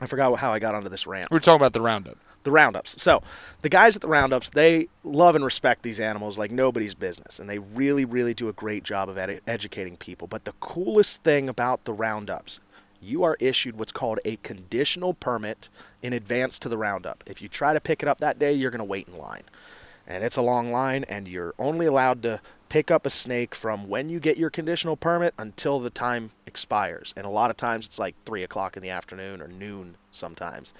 I 0.00 0.06
forgot 0.06 0.36
how 0.38 0.52
I 0.52 0.58
got 0.58 0.74
onto 0.74 0.88
this 0.88 1.06
rant. 1.06 1.30
We 1.30 1.36
are 1.36 1.40
talking 1.40 1.60
about 1.60 1.72
the 1.72 1.80
roundup. 1.80 2.18
The 2.42 2.50
roundups. 2.50 3.00
So, 3.02 3.22
the 3.62 3.70
guys 3.70 3.96
at 3.96 4.02
the 4.02 4.08
roundups, 4.08 4.50
they 4.50 4.88
love 5.02 5.34
and 5.34 5.44
respect 5.44 5.82
these 5.82 5.98
animals 5.98 6.36
like 6.36 6.50
nobody's 6.50 6.94
business, 6.94 7.38
and 7.38 7.48
they 7.48 7.58
really, 7.58 8.04
really 8.04 8.34
do 8.34 8.50
a 8.50 8.52
great 8.52 8.84
job 8.84 9.08
of 9.08 9.16
ed- 9.16 9.40
educating 9.46 9.96
people. 9.96 10.28
But 10.28 10.44
the 10.44 10.52
coolest 10.60 11.22
thing 11.22 11.48
about 11.48 11.84
the 11.84 11.94
roundups 11.94 12.60
you 13.04 13.22
are 13.22 13.36
issued 13.38 13.78
what's 13.78 13.92
called 13.92 14.18
a 14.24 14.36
conditional 14.36 15.14
permit 15.14 15.68
in 16.02 16.12
advance 16.12 16.58
to 16.60 16.68
the 16.68 16.78
roundup. 16.78 17.22
If 17.26 17.42
you 17.42 17.48
try 17.48 17.74
to 17.74 17.80
pick 17.80 18.02
it 18.02 18.08
up 18.08 18.18
that 18.18 18.38
day, 18.38 18.52
you're 18.52 18.70
going 18.70 18.78
to 18.78 18.84
wait 18.84 19.08
in 19.08 19.18
line. 19.18 19.42
And 20.06 20.24
it's 20.24 20.36
a 20.36 20.42
long 20.42 20.72
line, 20.72 21.04
and 21.04 21.28
you're 21.28 21.54
only 21.58 21.86
allowed 21.86 22.22
to 22.24 22.40
pick 22.68 22.90
up 22.90 23.06
a 23.06 23.10
snake 23.10 23.54
from 23.54 23.88
when 23.88 24.08
you 24.08 24.20
get 24.20 24.36
your 24.36 24.50
conditional 24.50 24.96
permit 24.96 25.34
until 25.38 25.78
the 25.78 25.90
time 25.90 26.30
expires. 26.46 27.14
And 27.16 27.26
a 27.26 27.30
lot 27.30 27.50
of 27.50 27.56
times 27.56 27.86
it's 27.86 27.98
like 27.98 28.14
3 28.24 28.42
o'clock 28.42 28.76
in 28.76 28.82
the 28.82 28.90
afternoon 28.90 29.40
or 29.40 29.48
noon 29.48 29.96
sometimes. 30.10 30.74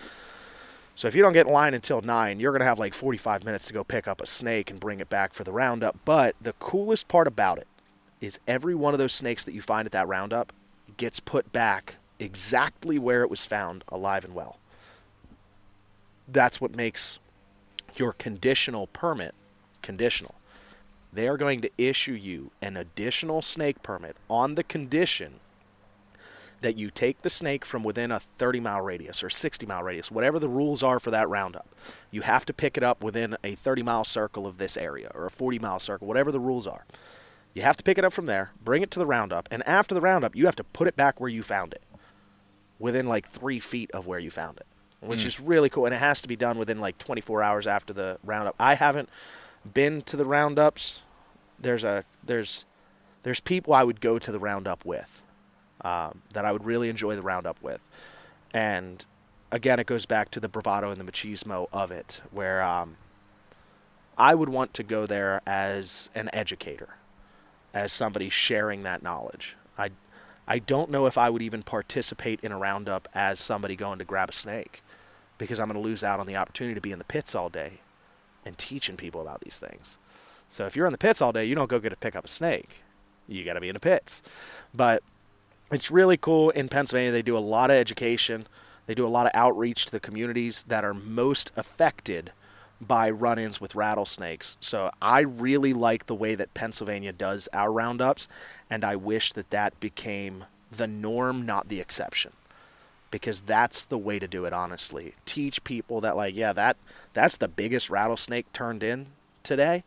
So 0.96 1.08
if 1.08 1.14
you 1.14 1.22
don't 1.22 1.32
get 1.32 1.46
in 1.46 1.52
line 1.52 1.74
until 1.74 2.00
9, 2.00 2.40
you're 2.40 2.52
going 2.52 2.60
to 2.60 2.66
have 2.66 2.78
like 2.78 2.94
45 2.94 3.44
minutes 3.44 3.66
to 3.66 3.72
go 3.72 3.82
pick 3.82 4.06
up 4.06 4.20
a 4.20 4.26
snake 4.26 4.70
and 4.70 4.78
bring 4.78 5.00
it 5.00 5.08
back 5.08 5.34
for 5.34 5.44
the 5.44 5.52
roundup. 5.52 5.98
But 6.04 6.36
the 6.40 6.52
coolest 6.54 7.08
part 7.08 7.26
about 7.26 7.58
it 7.58 7.66
is 8.20 8.38
every 8.46 8.74
one 8.74 8.94
of 8.94 8.98
those 8.98 9.12
snakes 9.12 9.44
that 9.44 9.54
you 9.54 9.60
find 9.60 9.86
at 9.86 9.92
that 9.92 10.08
roundup 10.08 10.52
gets 10.96 11.18
put 11.20 11.52
back 11.52 11.96
exactly 12.18 12.98
where 12.98 13.22
it 13.22 13.30
was 13.30 13.44
found, 13.44 13.84
alive 13.88 14.24
and 14.24 14.34
well. 14.34 14.58
That's 16.28 16.60
what 16.60 16.74
makes 16.74 17.18
your 17.96 18.12
conditional 18.12 18.86
permit 18.86 19.34
conditional. 19.82 20.34
They 21.14 21.28
are 21.28 21.36
going 21.36 21.60
to 21.60 21.70
issue 21.78 22.12
you 22.12 22.50
an 22.60 22.76
additional 22.76 23.40
snake 23.40 23.82
permit 23.84 24.16
on 24.28 24.56
the 24.56 24.64
condition 24.64 25.34
that 26.60 26.76
you 26.76 26.90
take 26.90 27.22
the 27.22 27.30
snake 27.30 27.64
from 27.64 27.84
within 27.84 28.10
a 28.10 28.18
30 28.18 28.58
mile 28.58 28.80
radius 28.80 29.22
or 29.22 29.30
60 29.30 29.64
mile 29.64 29.82
radius, 29.82 30.10
whatever 30.10 30.40
the 30.40 30.48
rules 30.48 30.82
are 30.82 30.98
for 30.98 31.12
that 31.12 31.28
roundup. 31.28 31.68
You 32.10 32.22
have 32.22 32.44
to 32.46 32.52
pick 32.52 32.76
it 32.76 32.82
up 32.82 33.04
within 33.04 33.36
a 33.44 33.54
30 33.54 33.82
mile 33.82 34.04
circle 34.04 34.44
of 34.44 34.58
this 34.58 34.76
area 34.76 35.12
or 35.14 35.26
a 35.26 35.30
40 35.30 35.60
mile 35.60 35.78
circle, 35.78 36.08
whatever 36.08 36.32
the 36.32 36.40
rules 36.40 36.66
are. 36.66 36.84
You 37.52 37.62
have 37.62 37.76
to 37.76 37.84
pick 37.84 37.96
it 37.96 38.04
up 38.04 38.12
from 38.12 38.26
there, 38.26 38.50
bring 38.64 38.82
it 38.82 38.90
to 38.92 38.98
the 38.98 39.06
roundup, 39.06 39.48
and 39.52 39.62
after 39.68 39.94
the 39.94 40.00
roundup, 40.00 40.34
you 40.34 40.46
have 40.46 40.56
to 40.56 40.64
put 40.64 40.88
it 40.88 40.96
back 40.96 41.20
where 41.20 41.30
you 41.30 41.44
found 41.44 41.72
it 41.72 41.82
within 42.80 43.06
like 43.06 43.28
three 43.28 43.60
feet 43.60 43.92
of 43.92 44.08
where 44.08 44.18
you 44.18 44.30
found 44.30 44.56
it, 44.56 44.66
which 44.98 45.22
mm. 45.22 45.26
is 45.26 45.38
really 45.38 45.68
cool. 45.68 45.86
And 45.86 45.94
it 45.94 45.98
has 45.98 46.20
to 46.22 46.28
be 46.28 46.34
done 46.34 46.58
within 46.58 46.80
like 46.80 46.98
24 46.98 47.40
hours 47.40 47.68
after 47.68 47.92
the 47.92 48.18
roundup. 48.24 48.56
I 48.58 48.74
haven't 48.74 49.08
been 49.72 50.02
to 50.02 50.16
the 50.16 50.24
roundups. 50.24 51.02
There's 51.64 51.82
a 51.82 52.04
there's 52.22 52.66
there's 53.22 53.40
people 53.40 53.72
I 53.72 53.82
would 53.82 54.00
go 54.00 54.18
to 54.18 54.30
the 54.30 54.38
roundup 54.38 54.84
with, 54.84 55.22
um, 55.80 56.20
that 56.34 56.44
I 56.44 56.52
would 56.52 56.64
really 56.64 56.90
enjoy 56.90 57.16
the 57.16 57.22
roundup 57.22 57.60
with, 57.62 57.80
and 58.52 59.04
again, 59.50 59.80
it 59.80 59.86
goes 59.86 60.04
back 60.04 60.30
to 60.32 60.40
the 60.40 60.48
bravado 60.48 60.90
and 60.90 61.00
the 61.00 61.10
machismo 61.10 61.68
of 61.72 61.90
it, 61.90 62.20
where 62.30 62.62
um, 62.62 62.96
I 64.18 64.34
would 64.34 64.50
want 64.50 64.74
to 64.74 64.82
go 64.82 65.06
there 65.06 65.40
as 65.46 66.10
an 66.14 66.28
educator, 66.34 66.96
as 67.72 67.92
somebody 67.92 68.28
sharing 68.28 68.82
that 68.82 69.02
knowledge. 69.02 69.56
I 69.78 69.90
I 70.46 70.58
don't 70.58 70.90
know 70.90 71.06
if 71.06 71.16
I 71.16 71.30
would 71.30 71.40
even 71.40 71.62
participate 71.62 72.40
in 72.42 72.52
a 72.52 72.58
roundup 72.58 73.08
as 73.14 73.40
somebody 73.40 73.74
going 73.74 73.98
to 74.00 74.04
grab 74.04 74.28
a 74.28 74.34
snake 74.34 74.82
because 75.38 75.58
I'm 75.58 75.68
going 75.68 75.82
to 75.82 75.88
lose 75.88 76.04
out 76.04 76.20
on 76.20 76.26
the 76.26 76.36
opportunity 76.36 76.74
to 76.74 76.80
be 76.82 76.92
in 76.92 76.98
the 76.98 77.04
pits 77.04 77.34
all 77.34 77.48
day 77.48 77.80
and 78.44 78.58
teaching 78.58 78.96
people 78.96 79.22
about 79.22 79.40
these 79.40 79.58
things. 79.58 79.96
So 80.54 80.66
if 80.66 80.76
you're 80.76 80.86
in 80.86 80.92
the 80.92 80.98
pits 80.98 81.20
all 81.20 81.32
day, 81.32 81.44
you 81.46 81.56
don't 81.56 81.68
go 81.68 81.80
get 81.80 81.88
to 81.88 81.96
pick 81.96 82.14
up 82.14 82.26
a 82.26 82.28
snake. 82.28 82.84
You 83.26 83.44
got 83.44 83.54
to 83.54 83.60
be 83.60 83.68
in 83.68 83.74
the 83.74 83.80
pits. 83.80 84.22
But 84.72 85.02
it's 85.72 85.90
really 85.90 86.16
cool 86.16 86.50
in 86.50 86.68
Pennsylvania. 86.68 87.10
They 87.10 87.22
do 87.22 87.36
a 87.36 87.40
lot 87.40 87.72
of 87.72 87.76
education. 87.76 88.46
They 88.86 88.94
do 88.94 89.04
a 89.04 89.08
lot 89.08 89.26
of 89.26 89.32
outreach 89.34 89.86
to 89.86 89.90
the 89.90 89.98
communities 89.98 90.62
that 90.68 90.84
are 90.84 90.94
most 90.94 91.50
affected 91.56 92.30
by 92.80 93.10
run 93.10 93.36
ins 93.36 93.60
with 93.60 93.74
rattlesnakes. 93.74 94.56
So 94.60 94.92
I 95.02 95.22
really 95.22 95.72
like 95.72 96.06
the 96.06 96.14
way 96.14 96.36
that 96.36 96.54
Pennsylvania 96.54 97.12
does 97.12 97.48
our 97.52 97.72
roundups, 97.72 98.28
and 98.70 98.84
I 98.84 98.94
wish 98.94 99.32
that 99.32 99.50
that 99.50 99.80
became 99.80 100.44
the 100.70 100.86
norm, 100.86 101.44
not 101.44 101.66
the 101.66 101.80
exception. 101.80 102.30
Because 103.10 103.40
that's 103.40 103.84
the 103.84 103.98
way 103.98 104.20
to 104.20 104.28
do 104.28 104.44
it, 104.44 104.52
honestly. 104.52 105.14
Teach 105.26 105.64
people 105.64 106.00
that, 106.02 106.14
like, 106.14 106.36
yeah, 106.36 106.52
that 106.52 106.76
that's 107.12 107.38
the 107.38 107.48
biggest 107.48 107.90
rattlesnake 107.90 108.52
turned 108.52 108.84
in 108.84 109.06
today, 109.42 109.82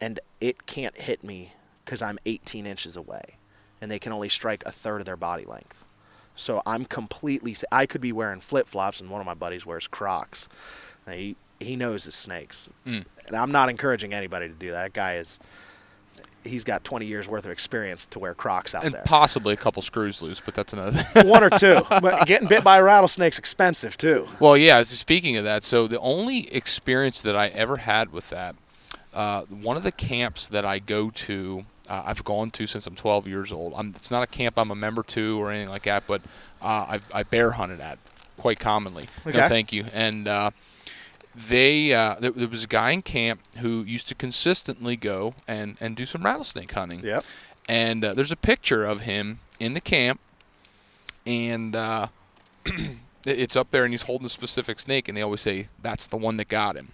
and 0.00 0.20
it 0.40 0.66
can't 0.66 0.96
hit 0.96 1.24
me 1.24 1.52
because 1.84 2.02
I'm 2.02 2.18
18 2.26 2.66
inches 2.66 2.96
away, 2.96 3.36
and 3.80 3.90
they 3.90 3.98
can 3.98 4.12
only 4.12 4.28
strike 4.28 4.62
a 4.66 4.72
third 4.72 5.00
of 5.00 5.06
their 5.06 5.16
body 5.16 5.44
length. 5.44 5.84
So 6.36 6.62
I'm 6.66 6.84
completely. 6.84 7.56
I 7.72 7.86
could 7.86 8.00
be 8.02 8.12
wearing 8.12 8.40
flip 8.40 8.68
flops, 8.68 9.00
and 9.00 9.10
one 9.10 9.20
of 9.20 9.26
my 9.26 9.34
buddies 9.34 9.64
wears 9.64 9.86
Crocs. 9.86 10.48
He 11.10 11.36
he 11.58 11.76
knows 11.76 12.04
his 12.04 12.14
snakes, 12.14 12.68
mm. 12.86 13.04
and 13.26 13.36
I'm 13.36 13.50
not 13.50 13.70
encouraging 13.70 14.12
anybody 14.12 14.48
to 14.48 14.54
do 14.54 14.70
that. 14.70 14.84
That 14.84 14.92
guy 14.92 15.16
is. 15.16 15.38
He's 16.44 16.62
got 16.62 16.84
20 16.84 17.06
years 17.06 17.26
worth 17.26 17.44
of 17.44 17.50
experience 17.50 18.06
to 18.06 18.20
wear 18.20 18.32
Crocs 18.32 18.72
out 18.72 18.84
and 18.84 18.94
there. 18.94 19.02
possibly 19.04 19.52
a 19.52 19.56
couple 19.56 19.82
screws 19.82 20.22
loose, 20.22 20.40
but 20.40 20.54
that's 20.54 20.72
another 20.72 20.92
thing. 20.92 21.28
One 21.28 21.42
or 21.42 21.50
two. 21.50 21.82
But 21.88 22.24
getting 22.24 22.46
bit 22.46 22.62
by 22.62 22.78
a 22.78 22.84
rattlesnake's 22.84 23.36
expensive 23.36 23.96
too. 23.96 24.28
Well, 24.38 24.56
yeah. 24.56 24.84
Speaking 24.84 25.36
of 25.36 25.42
that, 25.42 25.64
so 25.64 25.88
the 25.88 25.98
only 25.98 26.48
experience 26.54 27.20
that 27.22 27.34
I 27.34 27.48
ever 27.48 27.78
had 27.78 28.12
with 28.12 28.30
that, 28.30 28.54
uh, 29.16 29.42
one 29.46 29.76
of 29.76 29.82
the 29.82 29.90
camps 29.90 30.46
that 30.48 30.64
I 30.64 30.78
go 30.78 31.10
to 31.10 31.64
uh, 31.88 32.02
I've 32.06 32.24
gone 32.24 32.50
to 32.52 32.66
since 32.66 32.86
I'm 32.86 32.94
12 32.94 33.26
years 33.26 33.52
old. 33.52 33.72
I'm, 33.76 33.90
it's 33.90 34.10
not 34.10 34.22
a 34.22 34.26
camp 34.26 34.58
I'm 34.58 34.70
a 34.70 34.74
member 34.74 35.02
to 35.02 35.40
or 35.40 35.50
anything 35.50 35.70
like 35.70 35.84
that, 35.84 36.04
but 36.06 36.22
uh, 36.60 36.86
I've, 36.88 37.14
I 37.14 37.22
bear 37.22 37.52
hunted 37.52 37.80
at 37.80 37.98
quite 38.36 38.60
commonly. 38.60 39.06
Okay. 39.26 39.38
No, 39.38 39.48
thank 39.48 39.72
you. 39.72 39.86
And 39.92 40.28
uh, 40.28 40.50
they 41.34 41.92
uh, 41.92 42.16
there, 42.18 42.30
there, 42.32 42.48
was 42.48 42.64
a 42.64 42.68
guy 42.68 42.90
in 42.90 43.02
camp 43.02 43.40
who 43.58 43.82
used 43.82 44.08
to 44.08 44.14
consistently 44.14 44.96
go 44.96 45.34
and, 45.46 45.76
and 45.80 45.96
do 45.96 46.06
some 46.06 46.24
rattlesnake 46.24 46.72
hunting. 46.72 47.00
Yep. 47.04 47.24
And 47.68 48.04
uh, 48.04 48.14
there's 48.14 48.32
a 48.32 48.36
picture 48.36 48.84
of 48.84 49.02
him 49.02 49.40
in 49.58 49.74
the 49.74 49.80
camp, 49.80 50.20
and 51.26 51.74
uh, 51.74 52.08
it's 53.24 53.56
up 53.56 53.70
there, 53.70 53.84
and 53.84 53.92
he's 53.92 54.02
holding 54.02 54.26
a 54.26 54.30
specific 54.30 54.78
snake, 54.78 55.08
and 55.08 55.16
they 55.16 55.22
always 55.22 55.40
say 55.40 55.68
that's 55.82 56.06
the 56.06 56.16
one 56.16 56.36
that 56.36 56.48
got 56.48 56.76
him. 56.76 56.92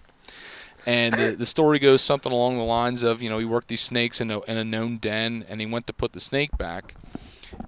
And 0.85 1.13
the, 1.13 1.35
the 1.37 1.45
story 1.45 1.79
goes 1.79 2.01
something 2.01 2.31
along 2.31 2.57
the 2.57 2.63
lines 2.63 3.03
of, 3.03 3.21
you 3.21 3.29
know, 3.29 3.37
he 3.37 3.45
worked 3.45 3.69
these 3.69 3.81
snakes 3.81 4.19
in 4.19 4.29
a, 4.29 4.41
in 4.41 4.57
a 4.57 4.63
known 4.63 4.97
den, 4.97 5.45
and 5.47 5.61
he 5.61 5.65
went 5.65 5.87
to 5.87 5.93
put 5.93 6.13
the 6.13 6.19
snake 6.19 6.57
back, 6.57 6.95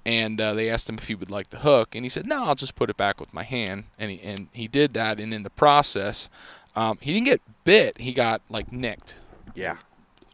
and 0.06 0.42
uh, 0.42 0.54
they 0.54 0.70
asked 0.70 0.90
him 0.90 0.98
if 0.98 1.08
he 1.08 1.16
would 1.16 1.32
like 1.32 1.50
the 1.50 1.60
hook, 1.60 1.96
and 1.96 2.04
he 2.04 2.10
said, 2.10 2.28
"No, 2.28 2.44
I'll 2.44 2.56
just 2.56 2.76
put 2.76 2.90
it 2.90 2.98
back 2.98 3.20
with 3.20 3.34
my 3.34 3.44
hand." 3.44 3.86
And 3.98 4.12
he 4.12 4.22
and 4.22 4.48
he 4.52 4.68
did 4.68 4.94
that, 4.96 5.20
and 5.20 5.34
in 5.34 5.44
the 5.44 5.50
process, 5.50 6.30
um, 6.76 6.98
he 7.02 7.14
didn't 7.14 7.28
get 7.28 7.42
bit. 7.64 8.00
He 8.02 8.12
got 8.12 8.42
like 8.50 8.72
nicked. 8.72 9.16
Yeah. 9.54 9.78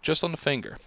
Just 0.02 0.24
on 0.24 0.32
the 0.32 0.38
finger. 0.38 0.78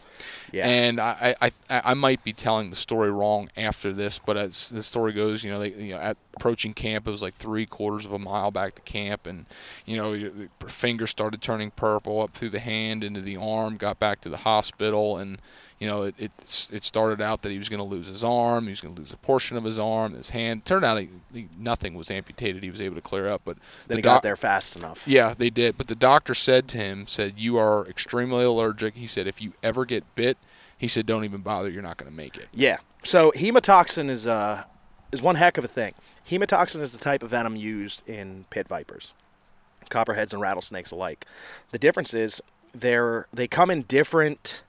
Yeah. 0.55 0.69
And 0.69 1.01
I, 1.01 1.35
I, 1.41 1.51
I 1.69 1.95
might 1.95 2.23
be 2.23 2.33
telling 2.33 2.71
the 2.71 2.77
story 2.77 3.11
wrong 3.11 3.51
after 3.57 3.93
this, 3.93 4.21
but 4.25 4.37
as 4.37 4.69
the 4.69 4.85
story 4.85 5.13
goes, 5.13 5.43
you 5.43 5.51
know, 5.51 5.59
they, 5.59 5.73
you 5.73 5.93
know, 5.93 5.99
at 5.99 6.17
approaching 6.35 6.75
camp, 6.75 7.09
it 7.09 7.11
was 7.11 7.23
like 7.23 7.35
three 7.35 7.67
quarters 7.67 8.05
of 8.05 8.13
a 8.13 8.21
mile 8.21 8.53
back 8.53 8.77
to 8.77 8.83
camp, 8.83 9.27
and 9.27 9.47
you 9.85 9.97
know, 9.97 10.13
your 10.13 10.31
finger 10.69 11.09
started 11.09 11.43
turning 11.43 11.73
purple 11.73 12.21
up 12.21 12.35
through 12.35 12.51
the 12.51 12.61
hand 12.61 13.03
into 13.03 13.21
the 13.21 13.37
arm, 13.37 13.77
got 13.77 13.99
back 13.99 14.21
to 14.21 14.29
the 14.29 14.39
hospital, 14.39 15.17
and 15.17 15.39
you 15.85 15.91
know, 15.91 16.05
it, 16.05 16.15
it, 16.19 16.33
it 16.73 16.83
started 16.83 17.21
out 17.21 17.43
that 17.43 17.53
he 17.53 17.59
was 17.59 17.69
going 17.69 17.79
to 17.79 17.85
lose 17.85 18.07
his 18.07 18.25
arm, 18.25 18.65
he 18.65 18.71
was 18.71 18.81
going 18.81 18.95
to 18.95 19.01
lose 19.03 19.13
a 19.13 19.19
portion 19.19 19.59
of 19.59 19.65
his 19.65 19.79
arm, 19.79 20.15
his 20.15 20.31
hand. 20.31 20.65
Turned 20.65 20.83
out 20.83 20.99
he, 20.99 21.11
he, 21.33 21.49
nothing 21.59 21.93
was 21.93 22.11
amputated. 22.11 22.63
He 22.63 22.71
was 22.71 22.81
able 22.81 22.95
to 22.95 23.03
clear 23.03 23.29
up, 23.29 23.43
but 23.45 23.59
Then 23.87 23.97
the 23.97 23.97
he 23.97 24.03
doc- 24.03 24.17
got 24.17 24.23
there 24.23 24.37
fast 24.37 24.77
enough. 24.77 25.07
Yeah, 25.07 25.35
they 25.37 25.51
did. 25.51 25.77
But 25.77 25.89
the 25.89 25.95
doctor 25.95 26.33
said 26.33 26.69
to 26.69 26.79
him, 26.79 27.07
said, 27.07 27.35
"You 27.37 27.59
are 27.59 27.87
extremely 27.87 28.45
allergic." 28.45 28.95
He 28.95 29.07
said, 29.07 29.27
"If 29.27 29.43
you 29.43 29.53
ever 29.63 29.85
get 29.85 30.05
bit, 30.15 30.39
he 30.79 30.89
said, 30.89 31.05
don't 31.05 31.25
even 31.25 31.43
bother. 31.43 31.69
You're 31.69 31.83
not 31.83 31.99
going 31.99 32.11
to 32.11 32.17
make 32.17 32.37
it." 32.37 32.49
Yeah. 32.53 32.79
So 33.03 33.31
hemotoxin 33.37 34.09
is 34.09 34.27
uh 34.27 34.65
is 35.13 35.21
one 35.21 35.37
heck 35.37 35.59
of 35.59 35.65
a 35.65 35.69
thing. 35.69 35.93
Hemotoxin 36.29 36.81
is 36.81 36.93
the 36.93 36.99
type 36.99 37.23
of 37.23 37.31
venom 37.31 37.57
used 37.57 38.03
in 38.09 38.47
pit 38.49 38.67
vipers, 38.69 39.13
copperheads, 39.91 40.33
and 40.33 40.41
rattlesnakes 40.41 40.91
alike. 40.91 41.27
The 41.71 41.79
difference 41.79 42.15
is 42.15 42.41
they're 42.73 43.27
they 43.33 43.47
come 43.47 43.71
in 43.71 43.83
different. 43.83 44.63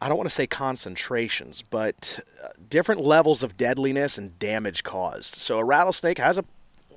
I 0.00 0.08
don't 0.08 0.16
want 0.16 0.28
to 0.28 0.34
say 0.34 0.46
concentrations, 0.46 1.62
but 1.62 2.20
uh, 2.42 2.48
different 2.68 3.00
levels 3.00 3.42
of 3.42 3.56
deadliness 3.56 4.18
and 4.18 4.38
damage 4.38 4.82
caused. 4.82 5.34
So 5.34 5.58
a 5.58 5.64
rattlesnake 5.64 6.18
has 6.18 6.38
a, 6.38 6.44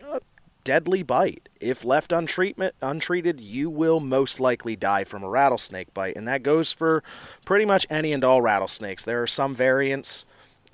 a 0.04 0.22
deadly 0.64 1.04
bite. 1.04 1.50
If 1.60 1.86
left 1.86 2.12
untreatment, 2.12 2.72
untreated, 2.82 3.40
you 3.40 3.70
will 3.70 4.00
most 4.00 4.40
likely 4.40 4.76
die 4.76 5.04
from 5.04 5.24
a 5.24 5.30
rattlesnake 5.30 5.94
bite, 5.94 6.16
and 6.16 6.28
that 6.28 6.44
goes 6.44 6.72
for 6.72 7.04
pretty 7.46 7.66
much 7.66 7.86
any 7.90 8.14
and 8.14 8.24
all 8.24 8.42
rattlesnakes. 8.42 9.04
There 9.06 9.22
are 9.22 9.28
some 9.28 9.56
variants 9.56 10.26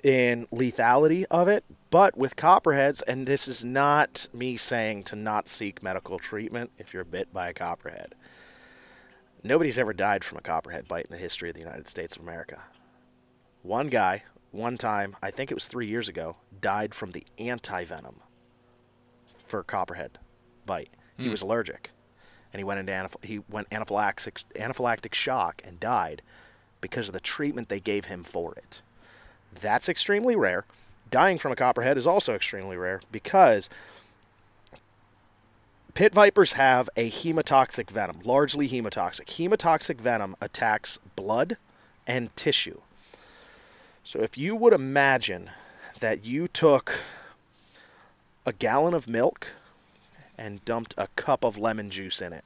in 0.02 0.46
lethality 0.46 1.24
of 1.30 1.48
it, 1.48 1.64
but 1.90 2.16
with 2.16 2.36
copperheads, 2.36 3.02
and 3.02 3.26
this 3.26 3.46
is 3.46 3.62
not 3.62 4.28
me 4.32 4.56
saying 4.56 5.04
to 5.04 5.16
not 5.16 5.46
seek 5.46 5.82
medical 5.82 6.18
treatment 6.18 6.70
if 6.78 6.92
you're 6.92 7.04
bit 7.04 7.32
by 7.32 7.48
a 7.48 7.54
copperhead. 7.54 8.14
Nobody's 9.44 9.78
ever 9.78 9.92
died 9.92 10.22
from 10.22 10.38
a 10.38 10.42
copperhead 10.42 10.86
bite 10.86 11.06
in 11.06 11.12
the 11.12 11.18
history 11.18 11.48
of 11.48 11.54
the 11.54 11.60
United 11.60 11.88
States 11.88 12.14
of 12.16 12.22
America. 12.22 12.62
One 13.62 13.88
guy, 13.88 14.22
one 14.52 14.78
time, 14.78 15.16
I 15.22 15.30
think 15.30 15.50
it 15.50 15.54
was 15.54 15.66
three 15.66 15.86
years 15.86 16.08
ago, 16.08 16.36
died 16.60 16.94
from 16.94 17.10
the 17.10 17.24
anti 17.38 17.84
venom 17.84 18.20
for 19.44 19.60
a 19.60 19.64
copperhead 19.64 20.18
bite. 20.64 20.90
He 21.16 21.24
hmm. 21.24 21.30
was 21.32 21.42
allergic, 21.42 21.90
and 22.52 22.60
he 22.60 22.64
went 22.64 22.80
into 22.80 22.92
anaph- 22.92 23.24
he 23.24 23.40
went 23.50 23.68
anaphylactic 23.70 24.44
anaphylactic 24.54 25.14
shock 25.14 25.60
and 25.64 25.80
died 25.80 26.22
because 26.80 27.08
of 27.08 27.14
the 27.14 27.20
treatment 27.20 27.68
they 27.68 27.80
gave 27.80 28.04
him 28.04 28.22
for 28.22 28.54
it. 28.54 28.82
That's 29.52 29.88
extremely 29.88 30.36
rare. 30.36 30.64
Dying 31.10 31.38
from 31.38 31.52
a 31.52 31.56
copperhead 31.56 31.98
is 31.98 32.06
also 32.06 32.34
extremely 32.34 32.76
rare 32.76 33.00
because 33.10 33.68
pit 35.94 36.14
vipers 36.14 36.54
have 36.54 36.88
a 36.96 37.10
hemotoxic 37.10 37.90
venom, 37.90 38.20
largely 38.24 38.68
hemotoxic. 38.68 39.26
Hemotoxic 39.26 40.00
venom 40.00 40.36
attacks 40.40 40.98
blood 41.16 41.56
and 42.06 42.34
tissue. 42.36 42.80
So 44.04 44.20
if 44.20 44.36
you 44.36 44.56
would 44.56 44.72
imagine 44.72 45.50
that 46.00 46.24
you 46.24 46.48
took 46.48 47.00
a 48.44 48.52
gallon 48.52 48.94
of 48.94 49.08
milk 49.08 49.48
and 50.36 50.64
dumped 50.64 50.94
a 50.98 51.08
cup 51.14 51.44
of 51.44 51.58
lemon 51.58 51.90
juice 51.90 52.20
in 52.20 52.32
it, 52.32 52.44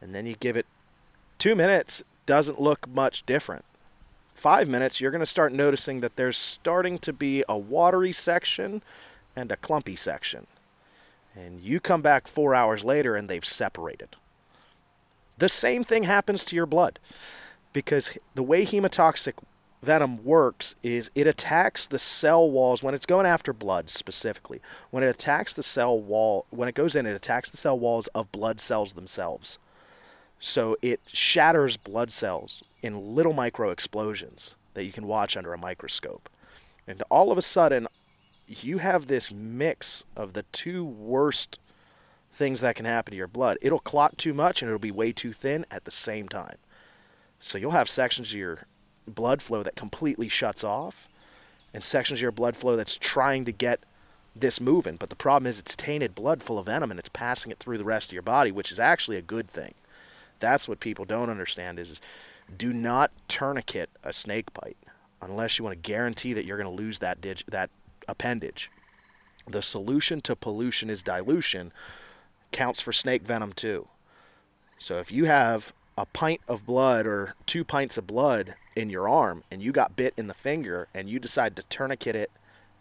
and 0.00 0.14
then 0.14 0.26
you 0.26 0.34
give 0.34 0.56
it 0.56 0.66
two 1.38 1.54
minutes, 1.54 2.02
doesn't 2.26 2.60
look 2.60 2.88
much 2.88 3.26
different. 3.26 3.64
Five 4.34 4.68
minutes, 4.68 5.00
you're 5.00 5.10
going 5.10 5.20
to 5.20 5.26
start 5.26 5.52
noticing 5.52 6.00
that 6.00 6.16
there's 6.16 6.36
starting 6.36 6.98
to 7.00 7.12
be 7.12 7.44
a 7.48 7.58
watery 7.58 8.12
section 8.12 8.82
and 9.36 9.52
a 9.52 9.56
clumpy 9.56 9.96
section. 9.96 10.46
And 11.34 11.60
you 11.60 11.80
come 11.80 12.02
back 12.02 12.28
four 12.28 12.54
hours 12.54 12.84
later 12.84 13.16
and 13.16 13.28
they've 13.28 13.44
separated. 13.44 14.16
The 15.38 15.48
same 15.48 15.82
thing 15.82 16.04
happens 16.04 16.44
to 16.46 16.56
your 16.56 16.66
blood 16.66 16.98
because 17.72 18.16
the 18.34 18.42
way 18.42 18.64
hemotoxic 18.64 19.34
venom 19.82 20.24
works 20.24 20.74
is 20.82 21.10
it 21.14 21.26
attacks 21.26 21.86
the 21.86 21.98
cell 21.98 22.48
walls 22.48 22.82
when 22.82 22.94
it's 22.94 23.06
going 23.06 23.26
after 23.26 23.52
blood 23.52 23.90
specifically. 23.90 24.60
When 24.90 25.02
it 25.02 25.08
attacks 25.08 25.54
the 25.54 25.62
cell 25.62 25.98
wall, 25.98 26.46
when 26.50 26.68
it 26.68 26.74
goes 26.74 26.96
in, 26.96 27.06
it 27.06 27.14
attacks 27.14 27.50
the 27.50 27.56
cell 27.56 27.78
walls 27.78 28.06
of 28.08 28.32
blood 28.32 28.60
cells 28.60 28.94
themselves. 28.94 29.58
So 30.38 30.76
it 30.82 31.00
shatters 31.06 31.76
blood 31.76 32.12
cells 32.12 32.62
in 32.82 33.14
little 33.14 33.32
micro 33.32 33.70
explosions 33.70 34.56
that 34.74 34.84
you 34.84 34.92
can 34.92 35.06
watch 35.06 35.36
under 35.36 35.52
a 35.52 35.58
microscope. 35.58 36.28
And 36.86 37.02
all 37.10 37.32
of 37.32 37.38
a 37.38 37.42
sudden, 37.42 37.86
you 38.46 38.78
have 38.78 39.06
this 39.06 39.30
mix 39.30 40.04
of 40.16 40.32
the 40.32 40.44
two 40.52 40.84
worst 40.84 41.58
things 42.32 42.60
that 42.60 42.74
can 42.74 42.84
happen 42.84 43.12
to 43.12 43.16
your 43.16 43.28
blood. 43.28 43.58
It'll 43.62 43.78
clot 43.78 44.18
too 44.18 44.34
much 44.34 44.60
and 44.60 44.68
it'll 44.68 44.78
be 44.78 44.90
way 44.90 45.12
too 45.12 45.32
thin 45.32 45.64
at 45.70 45.84
the 45.84 45.90
same 45.90 46.28
time. 46.28 46.56
So 47.38 47.58
you'll 47.58 47.70
have 47.70 47.88
sections 47.88 48.30
of 48.32 48.38
your 48.38 48.66
blood 49.06 49.40
flow 49.40 49.62
that 49.62 49.76
completely 49.76 50.28
shuts 50.28 50.64
off 50.64 51.08
and 51.72 51.84
sections 51.84 52.18
of 52.18 52.22
your 52.22 52.32
blood 52.32 52.56
flow 52.56 52.76
that's 52.76 52.96
trying 52.96 53.44
to 53.44 53.52
get 53.52 53.80
this 54.34 54.60
moving. 54.60 54.96
But 54.96 55.10
the 55.10 55.16
problem 55.16 55.46
is 55.46 55.58
it's 55.60 55.76
tainted 55.76 56.14
blood 56.14 56.42
full 56.42 56.58
of 56.58 56.66
venom 56.66 56.90
and 56.90 56.98
it's 56.98 57.08
passing 57.08 57.52
it 57.52 57.58
through 57.58 57.78
the 57.78 57.84
rest 57.84 58.10
of 58.10 58.14
your 58.14 58.22
body, 58.22 58.50
which 58.50 58.72
is 58.72 58.80
actually 58.80 59.16
a 59.16 59.22
good 59.22 59.48
thing. 59.48 59.74
That's 60.40 60.68
what 60.68 60.80
people 60.80 61.04
don't 61.04 61.30
understand 61.30 61.78
is, 61.78 61.90
is 61.90 62.00
do 62.56 62.72
not 62.72 63.10
tourniquet 63.28 63.90
a 64.02 64.12
snake 64.12 64.52
bite 64.52 64.76
unless 65.22 65.58
you 65.58 65.64
want 65.64 65.80
to 65.80 65.88
guarantee 65.88 66.32
that 66.32 66.44
you're 66.44 66.58
going 66.58 66.76
to 66.76 66.82
lose 66.82 66.98
that 66.98 67.20
dig- 67.20 67.44
that 67.48 67.70
appendage. 68.08 68.70
The 69.46 69.62
solution 69.62 70.20
to 70.22 70.36
pollution 70.36 70.88
is 70.88 71.02
dilution 71.02 71.72
counts 72.52 72.80
for 72.80 72.92
snake 72.92 73.22
venom 73.22 73.52
too. 73.52 73.88
So 74.78 74.98
if 74.98 75.12
you 75.12 75.24
have 75.26 75.72
a 75.96 76.06
pint 76.06 76.40
of 76.48 76.66
blood 76.66 77.06
or 77.06 77.34
two 77.46 77.64
pints 77.64 77.96
of 77.98 78.06
blood 78.06 78.54
in 78.74 78.90
your 78.90 79.08
arm 79.08 79.44
and 79.50 79.62
you 79.62 79.72
got 79.72 79.96
bit 79.96 80.14
in 80.16 80.26
the 80.26 80.34
finger 80.34 80.88
and 80.94 81.08
you 81.08 81.18
decide 81.18 81.56
to 81.56 81.62
tourniquet 81.64 82.16
it 82.16 82.30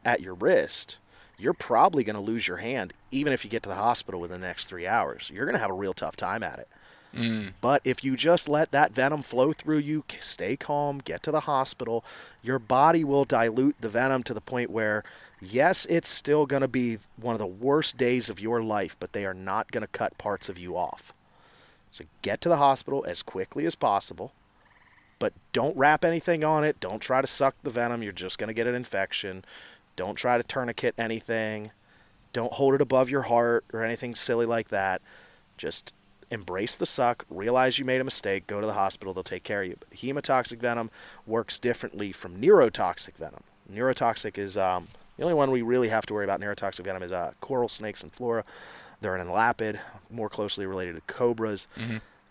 at 0.05 0.21
your 0.21 0.33
wrist, 0.33 0.97
you're 1.37 1.53
probably 1.53 2.03
going 2.03 2.15
to 2.15 2.21
lose 2.21 2.47
your 2.47 2.57
hand 2.57 2.93
even 3.11 3.33
if 3.33 3.43
you 3.43 3.49
get 3.49 3.63
to 3.63 3.69
the 3.69 3.75
hospital 3.75 4.19
within 4.19 4.41
the 4.41 4.47
next 4.47 4.67
three 4.67 4.87
hours. 4.87 5.31
You're 5.33 5.45
going 5.45 5.55
to 5.55 5.61
have 5.61 5.69
a 5.69 5.73
real 5.73 5.93
tough 5.93 6.15
time 6.15 6.43
at 6.43 6.59
it. 6.59 6.67
Mm. 7.15 7.53
But 7.61 7.81
if 7.83 8.03
you 8.03 8.15
just 8.15 8.49
let 8.49 8.71
that 8.71 8.91
venom 8.91 9.21
flow 9.21 9.53
through 9.53 9.79
you, 9.79 10.03
stay 10.19 10.57
calm, 10.57 10.99
get 10.99 11.21
to 11.23 11.31
the 11.31 11.41
hospital, 11.41 12.03
your 12.41 12.59
body 12.59 13.03
will 13.03 13.25
dilute 13.25 13.75
the 13.79 13.89
venom 13.89 14.23
to 14.23 14.33
the 14.33 14.41
point 14.41 14.71
where, 14.71 15.03
yes, 15.39 15.85
it's 15.89 16.09
still 16.09 16.45
going 16.45 16.61
to 16.61 16.67
be 16.67 16.97
one 17.15 17.33
of 17.33 17.39
the 17.39 17.45
worst 17.45 17.97
days 17.97 18.29
of 18.29 18.39
your 18.39 18.63
life, 18.63 18.97
but 18.99 19.13
they 19.13 19.25
are 19.25 19.33
not 19.33 19.71
going 19.71 19.81
to 19.81 19.87
cut 19.87 20.17
parts 20.17 20.49
of 20.49 20.57
you 20.57 20.75
off. 20.75 21.13
So 21.91 22.05
get 22.23 22.41
to 22.41 22.49
the 22.49 22.57
hospital 22.57 23.05
as 23.07 23.21
quickly 23.21 23.67
as 23.67 23.75
possible, 23.75 24.33
but 25.19 25.33
don't 25.51 25.77
wrap 25.77 26.03
anything 26.03 26.43
on 26.43 26.63
it. 26.63 26.79
Don't 26.79 26.99
try 26.99 27.21
to 27.21 27.27
suck 27.27 27.55
the 27.61 27.69
venom. 27.69 28.01
You're 28.01 28.11
just 28.11 28.39
going 28.39 28.47
to 28.47 28.53
get 28.53 28.65
an 28.65 28.73
infection. 28.73 29.45
Don't 29.95 30.15
try 30.15 30.37
to 30.37 30.43
tourniquet 30.43 30.95
anything. 30.97 31.69
Don't 32.33 32.53
hold 32.53 32.73
it 32.73 32.81
above 32.81 33.11
your 33.11 33.21
heart 33.23 33.63
or 33.71 33.83
anything 33.83 34.15
silly 34.15 34.47
like 34.47 34.69
that. 34.69 35.03
Just 35.55 35.93
embrace 36.33 36.75
the 36.75 36.85
suck, 36.85 37.25
realize 37.29 37.79
you 37.79 37.85
made 37.85 38.01
a 38.01 38.03
mistake, 38.03 38.47
go 38.47 38.59
to 38.59 38.67
the 38.67 38.73
hospital, 38.73 39.13
they'll 39.13 39.23
take 39.23 39.43
care 39.43 39.61
of 39.61 39.67
you. 39.69 39.77
But 39.79 39.91
hemotoxic 39.91 40.59
venom 40.59 40.89
works 41.25 41.59
differently 41.59 42.11
from 42.11 42.41
neurotoxic 42.41 43.15
venom. 43.15 43.43
Neurotoxic 43.71 44.37
is 44.37 44.57
um, 44.57 44.87
the 45.17 45.23
only 45.23 45.35
one 45.35 45.51
we 45.51 45.61
really 45.61 45.89
have 45.89 46.05
to 46.07 46.13
worry 46.13 46.25
about. 46.25 46.41
Neurotoxic 46.41 46.83
venom 46.83 47.03
is 47.03 47.11
uh, 47.11 47.33
coral 47.39 47.69
snakes 47.69 48.03
and 48.03 48.11
flora. 48.11 48.43
They're 49.01 49.15
an 49.15 49.27
elapid, 49.27 49.79
more 50.09 50.29
closely 50.29 50.65
related 50.65 50.95
to 50.95 51.01
cobras. 51.13 51.67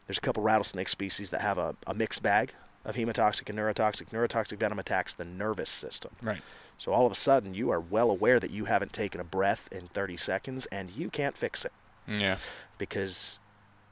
There's 0.07 0.19
a 0.19 0.21
couple 0.21 0.43
rattlesnake 0.43 0.89
species 0.89 1.31
that 1.31 1.41
have 1.41 1.59
a, 1.59 1.75
a 1.87 1.95
mixed 1.95 2.23
bag 2.23 2.53
of 2.85 2.97
hemotoxic 2.97 3.49
and 3.49 3.59
neurotoxic. 3.59 4.09
Neurotoxic 4.11 4.59
venom 4.59 4.79
attacks 4.79 5.15
the 5.15 5.25
nervous 5.25 5.71
system. 5.71 6.11
Right. 6.21 6.43
So 6.79 6.91
all 6.93 7.07
of 7.07 7.13
a 7.13 7.15
sudden, 7.15 7.55
you 7.55 7.71
are 7.71 7.79
well 7.81 8.11
aware 8.11 8.41
that 8.41 8.51
you 8.51 8.65
haven't 8.65 8.93
taken 8.93 9.21
a 9.21 9.25
breath 9.25 9.69
in 9.71 9.87
30 9.89 10.17
seconds 10.17 10.67
and 10.67 10.91
you 10.91 11.09
can't 11.11 11.37
fix 11.37 11.65
it 11.65 11.73
Yeah. 12.09 12.39
because 12.79 13.39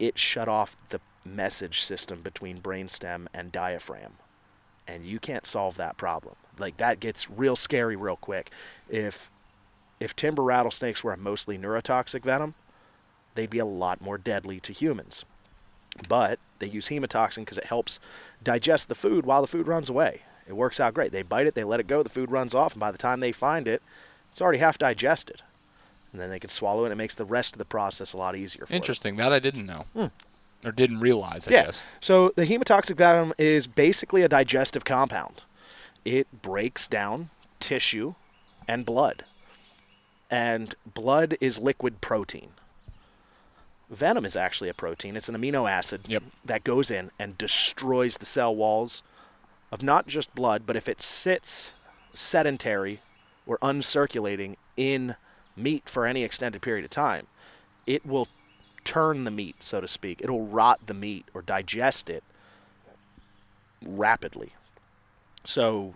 it 0.01 0.19
shut 0.19 0.49
off 0.49 0.77
the 0.89 1.01
message 1.25 1.83
system 1.83 2.23
between 2.23 2.61
brainstem 2.61 3.27
and 3.33 3.53
diaphragm. 3.53 4.15
And 4.89 5.05
you 5.05 5.21
can't 5.21 5.47
solve 5.47 5.77
that 5.77 5.97
problem. 5.97 6.35
Like 6.59 6.79
that 6.79 6.99
gets 6.99 7.31
real 7.31 7.55
scary 7.55 7.95
real 7.95 8.17
quick. 8.17 8.51
If 8.89 9.31
if 10.01 10.17
timber 10.17 10.43
rattlesnakes 10.43 11.05
were 11.05 11.13
a 11.13 11.19
mostly 11.19 11.59
neurotoxic 11.59 12.23
venom, 12.23 12.55
they'd 13.35 13.51
be 13.51 13.59
a 13.59 13.67
lot 13.67 14.01
more 14.01 14.17
deadly 14.17 14.59
to 14.61 14.73
humans. 14.73 15.25
But 16.09 16.39
they 16.59 16.67
use 16.67 16.89
hemotoxin 16.89 17.41
because 17.41 17.59
it 17.59 17.65
helps 17.65 18.01
digest 18.43 18.89
the 18.89 18.95
food 18.95 19.27
while 19.27 19.43
the 19.43 19.47
food 19.47 19.69
runs 19.69 19.91
away. 19.91 20.23
It 20.49 20.55
works 20.55 20.81
out 20.81 20.95
great. 20.95 21.13
They 21.13 21.23
bite 21.23 21.47
it, 21.47 21.55
they 21.55 21.65
let 21.65 21.81
it 21.81 21.87
go, 21.87 22.03
the 22.03 22.09
food 22.09 22.31
runs 22.31 22.55
off, 22.55 22.73
and 22.73 22.81
by 22.81 22.91
the 22.91 22.99
time 22.99 23.21
they 23.21 23.33
find 23.33 23.69
it, 23.69 23.83
it's 24.31 24.41
already 24.41 24.59
half 24.59 24.79
digested. 24.79 25.43
And 26.13 26.21
then 26.21 26.31
they 26.31 26.39
can 26.41 26.51
swallow 26.51 26.83
it, 26.83 26.87
and 26.87 26.93
it 26.93 26.97
makes 26.97 27.15
the 27.15 27.25
rest 27.25 27.55
of 27.55 27.59
the 27.59 27.65
process 27.65 28.13
a 28.13 28.17
lot 28.17 28.35
easier 28.37 28.67
for 28.67 28.73
them. 28.73 28.77
Interesting. 28.77 29.17
That 29.17 29.33
I 29.33 29.39
didn't 29.39 29.67
know. 29.67 29.85
Hmm. 29.95 30.07
Or 30.65 30.73
didn't 30.73 31.01
realize, 31.01 31.47
I 31.49 31.53
Yeah. 31.53 31.65
guess. 31.67 31.83
So 32.01 32.33
the 32.37 32.45
hemotoxic 32.45 32.97
venom 32.97 33.33
is 33.39 33.67
basically 33.67 34.23
a 34.23 34.29
digestive 34.29 34.85
compound. 34.85 35.43
It 36.05 36.43
breaks 36.43 36.89
down 36.89 37.31
tissue 37.61 38.15
and 38.69 38.85
blood. 38.85 39.25
And 40.31 40.75
blood 40.85 41.37
is 41.41 41.59
liquid 41.59 42.01
protein. 42.01 42.51
Venom 43.89 44.25
is 44.25 44.37
actually 44.37 44.69
a 44.69 44.75
protein. 44.75 45.17
It's 45.17 45.29
an 45.29 45.35
amino 45.37 45.69
acid 45.69 46.03
Yep. 46.07 46.23
that 46.45 46.63
goes 46.65 46.91
in 46.91 47.11
and 47.19 47.37
destroys 47.39 48.19
the 48.19 48.27
cell 48.27 48.55
walls 48.55 49.03
of 49.73 49.83
not 49.83 50.07
just 50.07 50.35
blood, 50.35 50.65
but 50.67 50.77
if 50.77 50.89
it 50.89 51.01
sits 51.01 51.75
sedentary 52.13 53.01
or 53.47 53.59
uncirculating 53.59 54.57
in 54.77 55.17
meat 55.61 55.89
for 55.89 56.07
any 56.07 56.25
extended 56.25 56.63
period 56.63 56.85
of 56.85 56.91
time, 56.91 57.27
it 57.87 58.05
will 58.07 58.29
turn 58.85 59.25
the 59.25 59.31
meat, 59.31 59.63
so 59.63 59.81
to 59.81 59.89
speak. 59.89 60.21
It'll 60.21 60.47
rot 60.47 60.87
the 60.87 60.95
meat 60.95 61.27
or 61.35 61.43
digest 61.43 62.11
it 62.11 62.25
rapidly. 63.85 64.55
So, 65.45 65.95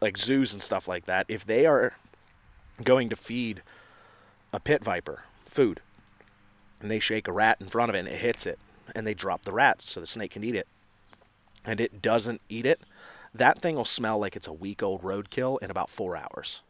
like 0.00 0.16
zoos 0.16 0.52
and 0.52 0.62
stuff 0.62 0.88
like 0.88 1.06
that, 1.06 1.26
if 1.28 1.44
they 1.44 1.66
are 1.66 1.94
going 2.82 3.08
to 3.10 3.16
feed 3.16 3.62
a 4.52 4.60
pit 4.60 4.82
viper 4.82 5.24
food 5.44 5.80
and 6.80 6.90
they 6.90 6.98
shake 6.98 7.28
a 7.28 7.32
rat 7.32 7.58
in 7.60 7.68
front 7.68 7.90
of 7.90 7.94
it 7.94 8.00
and 8.00 8.08
it 8.08 8.20
hits 8.20 8.46
it 8.46 8.58
and 8.94 9.06
they 9.06 9.14
drop 9.14 9.44
the 9.44 9.52
rat 9.52 9.82
so 9.82 10.00
the 10.00 10.06
snake 10.06 10.32
can 10.32 10.44
eat 10.44 10.54
it 10.54 10.66
and 11.64 11.80
it 11.80 12.00
doesn't 12.00 12.40
eat 12.48 12.66
it, 12.66 12.80
that 13.34 13.60
thing 13.60 13.76
will 13.76 13.84
smell 13.84 14.18
like 14.18 14.34
it's 14.34 14.46
a 14.46 14.52
week 14.52 14.82
old 14.82 15.02
roadkill 15.02 15.58
in 15.62 15.70
about 15.70 15.90
four 15.90 16.16
hours. 16.16 16.62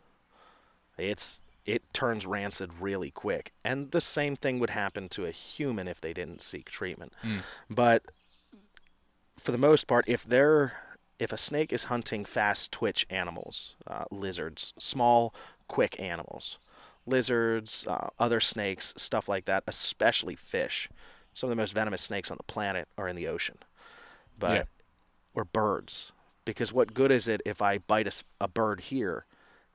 It's 0.98 1.40
it 1.70 1.82
turns 1.92 2.26
rancid 2.26 2.70
really 2.80 3.10
quick. 3.12 3.52
And 3.64 3.92
the 3.92 4.00
same 4.00 4.34
thing 4.34 4.58
would 4.58 4.70
happen 4.70 5.08
to 5.10 5.24
a 5.24 5.30
human 5.30 5.86
if 5.86 6.00
they 6.00 6.12
didn't 6.12 6.42
seek 6.42 6.68
treatment. 6.68 7.12
But 7.68 8.02
for 9.38 9.52
the 9.52 9.58
most 9.58 9.86
part, 9.86 10.04
if 10.08 10.24
they're 10.24 10.72
if 11.20 11.32
a 11.32 11.38
snake 11.38 11.72
is 11.72 11.84
hunting 11.84 12.24
fast 12.24 12.72
twitch 12.72 13.06
animals, 13.10 13.76
uh, 13.86 14.04
lizards, 14.10 14.72
small, 14.78 15.34
quick 15.68 16.00
animals, 16.00 16.58
lizards, 17.06 17.86
uh, 17.86 18.08
other 18.18 18.40
snakes, 18.40 18.94
stuff 18.96 19.28
like 19.28 19.44
that, 19.44 19.62
especially 19.66 20.34
fish. 20.34 20.88
Some 21.34 21.48
of 21.48 21.54
the 21.54 21.60
most 21.60 21.74
venomous 21.74 22.02
snakes 22.02 22.30
on 22.30 22.38
the 22.38 22.52
planet 22.52 22.88
are 22.96 23.06
in 23.06 23.16
the 23.16 23.28
ocean, 23.28 23.58
but 24.38 24.56
Yeah. 24.56 24.64
or 25.34 25.44
birds. 25.44 26.12
Because 26.46 26.72
what 26.72 26.94
good 26.94 27.12
is 27.12 27.28
it 27.28 27.42
if 27.44 27.60
I 27.62 27.78
bite 27.78 28.22
a 28.40 28.48
bird 28.48 28.80
here, 28.80 29.26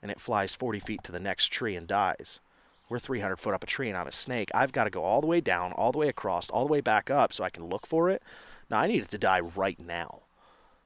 and 0.02 0.12
it 0.12 0.20
flies 0.20 0.56
40 0.56 0.80
feet 0.80 1.04
to 1.04 1.12
the 1.12 1.20
next 1.20 1.48
tree 1.48 1.76
and 1.76 1.88
dies? 1.88 2.40
We're 2.88 3.00
300 3.00 3.38
foot 3.38 3.54
up 3.54 3.64
a 3.64 3.68
tree, 3.68 3.90
and 3.90 3.98
I'm 3.98 4.08
a 4.08 4.12
snake. 4.12 4.52
I've 4.54 4.72
got 4.72 4.84
to 4.84 4.90
go 4.90 5.04
all 5.04 5.22
the 5.22 5.28
way 5.28 5.42
down, 5.42 5.72
all 5.74 5.92
the 5.92 5.98
way 5.98 6.08
across, 6.08 6.50
all 6.50 6.66
the 6.66 6.72
way 6.72 6.82
back 6.82 7.10
up, 7.10 7.34
so 7.34 7.44
I 7.44 7.50
can 7.50 7.66
look 7.66 7.88
for 7.88 8.10
it. 8.10 8.22
Now 8.70 8.80
I 8.80 8.88
need 8.88 9.04
it 9.04 9.10
to 9.10 9.18
die 9.18 9.40
right 9.40 9.80
now. 9.80 10.22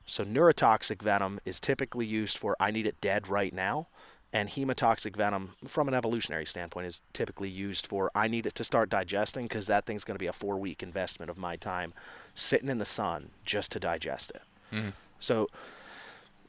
So 0.05 0.23
neurotoxic 0.23 1.01
venom 1.01 1.39
is 1.45 1.59
typically 1.59 2.05
used 2.05 2.37
for 2.37 2.55
I 2.59 2.71
need 2.71 2.87
it 2.87 2.99
dead 3.01 3.27
right 3.27 3.53
now, 3.53 3.87
and 4.31 4.49
hemotoxic 4.49 5.15
venom, 5.15 5.55
from 5.67 5.87
an 5.87 5.93
evolutionary 5.93 6.45
standpoint, 6.45 6.87
is 6.87 7.01
typically 7.13 7.49
used 7.49 7.85
for 7.85 8.11
I 8.15 8.27
need 8.27 8.45
it 8.45 8.55
to 8.55 8.63
start 8.63 8.89
digesting 8.89 9.45
because 9.45 9.67
that 9.67 9.85
thing's 9.85 10.03
going 10.03 10.15
to 10.15 10.23
be 10.23 10.27
a 10.27 10.33
four 10.33 10.57
week 10.57 10.81
investment 10.81 11.29
of 11.29 11.37
my 11.37 11.55
time 11.55 11.93
sitting 12.35 12.69
in 12.69 12.77
the 12.77 12.85
sun 12.85 13.31
just 13.43 13.71
to 13.73 13.79
digest 13.79 14.31
it. 14.31 14.41
Mm-hmm. 14.73 14.89
So 15.19 15.49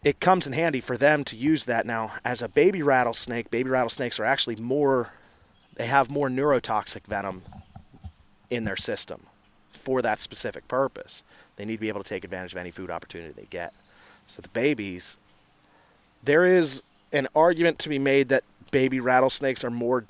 it 0.03 0.21
comes 0.21 0.47
in 0.47 0.53
handy 0.53 0.81
for 0.81 0.97
them 0.97 1.25
to 1.25 1.37
use 1.37 1.65
that 1.67 1.85
now 1.85 2.13
as 2.25 2.41
a 2.41 2.49
baby 2.49 2.83
rattlesnake. 2.83 3.51
Baby 3.51 3.71
rattlesnakes 3.71 4.19
are 4.19 4.25
actually 4.25 4.57
more, 4.57 5.13
they 5.77 5.87
have 5.87 6.11
more 6.11 6.29
neurotoxic 6.29 7.07
venom 7.07 7.43
in 8.49 8.65
their 8.65 8.77
system 8.77 9.27
for 9.73 10.01
that 10.03 10.19
specific 10.19 10.67
purpose. 10.69 11.23
They 11.57 11.65
need 11.65 11.77
to 11.77 11.81
be 11.81 11.89
able 11.89 12.03
to 12.03 12.09
take 12.09 12.25
advantage 12.25 12.53
of 12.53 12.59
any 12.59 12.71
food 12.71 12.91
opportunity 12.91 13.35
they 13.37 13.47
get. 13.51 13.75
So 14.27 14.41
the 14.41 14.49
babies, 14.49 15.17
there 16.23 16.45
is 16.45 16.83
an 17.13 17.27
argument 17.35 17.79
to 17.81 17.89
be 17.89 17.99
made 17.99 18.29
that 18.29 18.45
baby 18.71 19.01
rattlesnakes 19.01 19.65
are 19.65 19.71
more 19.71 20.07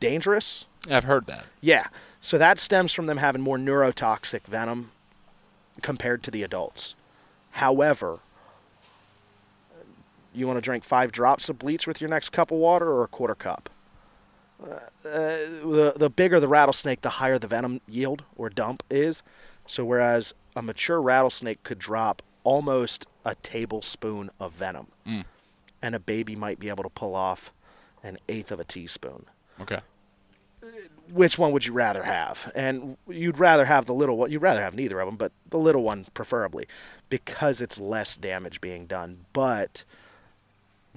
dangerous. 0.00 0.64
I've 0.88 1.04
heard 1.04 1.26
that. 1.26 1.46
Yeah. 1.60 1.88
So 2.20 2.38
that 2.38 2.58
stems 2.58 2.92
from 2.92 3.06
them 3.06 3.18
having 3.18 3.42
more 3.42 3.58
neurotoxic 3.58 4.42
venom 4.44 4.92
compared 5.82 6.22
to 6.22 6.30
the 6.30 6.42
adults. 6.42 6.94
However, 7.52 8.20
you 10.36 10.46
want 10.46 10.56
to 10.58 10.60
drink 10.60 10.84
five 10.84 11.12
drops 11.12 11.48
of 11.48 11.58
bleach 11.58 11.86
with 11.86 12.00
your 12.00 12.10
next 12.10 12.30
cup 12.30 12.50
of 12.50 12.58
water 12.58 12.88
or 12.90 13.02
a 13.04 13.08
quarter 13.08 13.34
cup? 13.34 13.70
Uh, 14.62 14.78
the, 15.02 15.92
the 15.96 16.08
bigger 16.10 16.40
the 16.40 16.48
rattlesnake, 16.48 17.02
the 17.02 17.10
higher 17.10 17.38
the 17.38 17.46
venom 17.46 17.80
yield 17.88 18.24
or 18.36 18.48
dump 18.48 18.82
is. 18.90 19.22
So, 19.66 19.84
whereas 19.84 20.32
a 20.54 20.62
mature 20.62 21.00
rattlesnake 21.00 21.62
could 21.62 21.78
drop 21.78 22.22
almost 22.44 23.06
a 23.24 23.34
tablespoon 23.34 24.30
of 24.38 24.52
venom, 24.52 24.86
and 25.82 25.94
a 25.94 25.98
baby 26.00 26.36
might 26.36 26.58
be 26.58 26.68
able 26.68 26.84
to 26.84 26.88
pull 26.88 27.14
off 27.14 27.52
an 28.02 28.18
eighth 28.28 28.52
of 28.52 28.60
a 28.60 28.64
teaspoon 28.64 29.26
Okay. 29.60 29.80
which 31.10 31.38
one 31.38 31.50
would 31.52 31.66
you 31.66 31.72
rather 31.72 32.04
have? 32.04 32.52
And 32.54 32.96
you'd 33.08 33.38
rather 33.38 33.64
have 33.64 33.86
the 33.86 33.94
little 33.94 34.16
one. 34.16 34.30
You'd 34.30 34.42
rather 34.42 34.62
have 34.62 34.74
neither 34.74 35.00
of 35.00 35.06
them, 35.08 35.16
but 35.16 35.32
the 35.50 35.58
little 35.58 35.82
one 35.82 36.06
preferably, 36.14 36.66
because 37.10 37.60
it's 37.60 37.78
less 37.80 38.16
damage 38.16 38.60
being 38.60 38.86
done. 38.86 39.26
But 39.32 39.84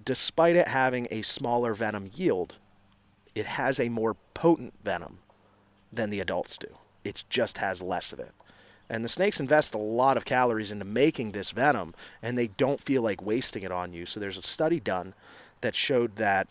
despite 0.04 0.56
it 0.56 0.68
having 0.68 1.08
a 1.12 1.22
smaller 1.22 1.74
venom 1.74 2.10
yield, 2.14 2.56
it 3.36 3.46
has 3.46 3.80
a 3.80 3.90
more 3.90 4.16
potent 4.34 4.74
venom 4.84 5.20
than 5.92 6.10
the 6.10 6.20
adults 6.20 6.58
do. 6.58 6.78
It 7.04 7.24
just 7.30 7.58
has 7.60 7.82
less 7.82 8.14
of 8.14 8.20
it. 8.20 8.32
And 8.90 9.06
the 9.06 9.10
snakes 9.10 9.40
invest 9.40 9.76
a 9.76 9.80
lot 9.80 10.18
of 10.18 10.26
calories 10.26 10.72
into 10.72 10.86
making 10.86 11.32
this 11.32 11.52
venom, 11.52 11.94
and 12.22 12.38
they 12.38 12.48
don't 12.48 12.80
feel 12.80 13.02
like 13.04 13.22
wasting 13.22 13.64
it 13.64 13.72
on 13.72 13.94
you. 13.94 14.06
So 14.06 14.20
there's 14.20 14.38
a 14.38 14.44
study 14.44 14.80
done 14.80 15.14
that 15.62 15.76
showed 15.76 16.16
that 16.16 16.48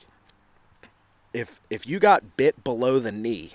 if 1.32 1.60
if 1.68 1.86
you 1.86 1.98
got 1.98 2.36
bit 2.36 2.62
below 2.62 2.98
the 2.98 3.12
knee, 3.12 3.52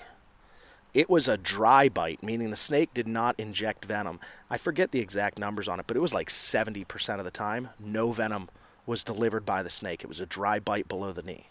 it 0.92 1.10
was 1.10 1.26
a 1.26 1.38
dry 1.38 1.88
bite, 1.88 2.22
meaning 2.22 2.50
the 2.50 2.56
snake 2.56 2.94
did 2.94 3.08
not 3.08 3.34
inject 3.38 3.84
venom. 3.84 4.20
I 4.50 4.58
forget 4.58 4.92
the 4.92 5.00
exact 5.00 5.38
numbers 5.38 5.66
on 5.66 5.80
it, 5.80 5.86
but 5.86 5.96
it 5.96 6.00
was 6.00 6.14
like 6.14 6.28
70% 6.28 7.18
of 7.18 7.24
the 7.24 7.30
time, 7.30 7.70
no 7.80 8.12
venom 8.12 8.48
was 8.86 9.04
delivered 9.04 9.46
by 9.46 9.62
the 9.62 9.70
snake. 9.70 10.02
It 10.02 10.08
was 10.08 10.20
a 10.20 10.26
dry 10.26 10.58
bite 10.58 10.88
below 10.88 11.12
the 11.12 11.22
knee. 11.22 11.48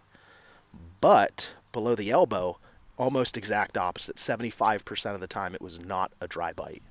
But 1.02 1.54
below 1.72 1.96
the 1.96 2.12
elbow, 2.12 2.58
almost 2.98 3.38
exact 3.38 3.78
opposite. 3.78 4.18
75% 4.18 5.14
of 5.14 5.22
the 5.22 5.28
time, 5.28 5.54
it 5.54 5.62
was 5.62 5.80
not 5.80 6.12
a 6.22 6.28
dry 6.28 6.54
bite. 6.54 6.84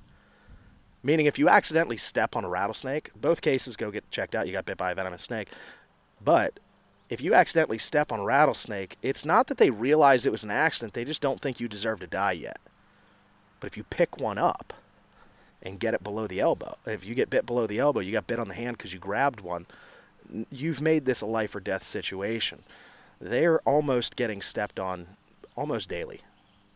Meaning, 1.01 1.25
if 1.25 1.37
you 1.37 1.49
accidentally 1.49 1.97
step 1.97 2.35
on 2.35 2.45
a 2.45 2.49
rattlesnake, 2.49 3.11
both 3.19 3.41
cases 3.41 3.75
go 3.75 3.91
get 3.91 4.09
checked 4.09 4.35
out. 4.35 4.47
You 4.47 4.53
got 4.53 4.65
bit 4.65 4.77
by 4.77 4.91
a 4.91 4.95
venomous 4.95 5.23
snake. 5.23 5.49
But 6.23 6.59
if 7.09 7.21
you 7.21 7.33
accidentally 7.33 7.77
step 7.77 8.11
on 8.11 8.21
a 8.21 8.23
rattlesnake, 8.23 8.97
it's 9.01 9.25
not 9.25 9.47
that 9.47 9.57
they 9.57 9.69
realize 9.69 10.25
it 10.25 10.31
was 10.31 10.43
an 10.43 10.51
accident, 10.51 10.93
they 10.93 11.05
just 11.05 11.21
don't 11.21 11.41
think 11.41 11.59
you 11.59 11.67
deserve 11.67 11.99
to 11.99 12.07
die 12.07 12.31
yet. 12.31 12.59
But 13.59 13.67
if 13.67 13.77
you 13.77 13.83
pick 13.83 14.19
one 14.19 14.37
up 14.37 14.73
and 15.61 15.79
get 15.79 15.93
it 15.93 16.03
below 16.03 16.27
the 16.27 16.39
elbow, 16.39 16.77
if 16.85 17.05
you 17.05 17.15
get 17.15 17.29
bit 17.29 17.45
below 17.45 17.67
the 17.67 17.79
elbow, 17.79 17.99
you 17.99 18.11
got 18.11 18.27
bit 18.27 18.39
on 18.39 18.47
the 18.47 18.53
hand 18.53 18.77
because 18.77 18.93
you 18.93 18.99
grabbed 18.99 19.41
one, 19.41 19.65
you've 20.51 20.81
made 20.81 21.05
this 21.05 21.21
a 21.21 21.25
life 21.25 21.55
or 21.55 21.59
death 21.59 21.83
situation. 21.83 22.63
They're 23.19 23.59
almost 23.61 24.15
getting 24.15 24.41
stepped 24.41 24.79
on 24.79 25.07
almost 25.55 25.89
daily. 25.89 26.21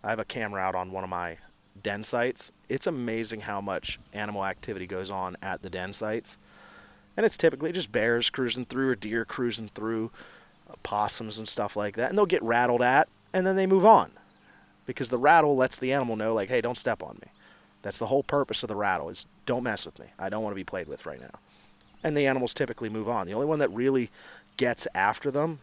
I 0.04 0.10
have 0.12 0.20
a 0.20 0.26
camera 0.26 0.62
out 0.62 0.76
on 0.76 0.92
one 0.92 1.04
of 1.04 1.10
my 1.10 1.38
den 1.82 2.04
sites. 2.04 2.52
It's 2.70 2.88
amazing 2.88 3.42
how 3.42 3.62
much 3.62 4.00
animal 4.14 4.46
activity 4.46 4.88
goes 4.88 5.12
on 5.12 5.38
at 5.42 5.62
the 5.62 5.70
den 5.70 5.94
sites 5.94 6.38
and 7.18 7.26
it's 7.26 7.36
typically 7.36 7.72
just 7.72 7.92
bears 7.92 8.30
cruising 8.30 8.64
through 8.64 8.92
or 8.92 8.96
deer 8.96 9.26
cruising 9.26 9.70
through, 9.70 10.12
uh, 10.70 10.76
possums 10.84 11.40
and 11.40 11.50
stuff 11.50 11.76
like 11.76 11.96
that, 11.96 12.10
and 12.10 12.18
they'll 12.18 12.28
get 12.28 12.44
rattled 12.44 12.84
at, 12.84 13.10
and 13.34 13.46
then 13.46 13.56
they 13.56 13.66
move 13.66 13.84
on, 13.84 14.12
because 14.86 15.10
the 15.10 15.18
rattle 15.18 15.58
lets 15.58 15.78
the 15.78 15.92
animal 15.92 16.16
know, 16.16 16.34
like, 16.34 16.50
hey, 16.50 16.62
don't 16.62 16.78
step 16.78 17.02
on 17.02 17.18
me. 17.22 17.32
That's 17.82 17.98
the 17.98 18.08
whole 18.08 18.24
purpose 18.24 18.64
of 18.64 18.70
the 18.70 18.76
rattle 18.76 19.10
is 19.10 19.26
don't 19.46 19.64
mess 19.64 19.86
with 19.86 20.00
me. 20.00 20.08
I 20.20 20.30
don't 20.30 20.44
want 20.44 20.52
to 20.52 20.56
be 20.56 20.64
played 20.64 20.88
with 20.88 21.06
right 21.06 21.20
now, 21.20 21.40
and 22.04 22.16
the 22.16 22.26
animals 22.28 22.54
typically 22.54 22.90
move 22.90 23.08
on. 23.10 23.28
The 23.28 23.34
only 23.34 23.46
one 23.48 23.60
that 23.60 23.70
really 23.72 24.10
gets 24.58 24.88
after 24.96 25.32
them 25.32 25.60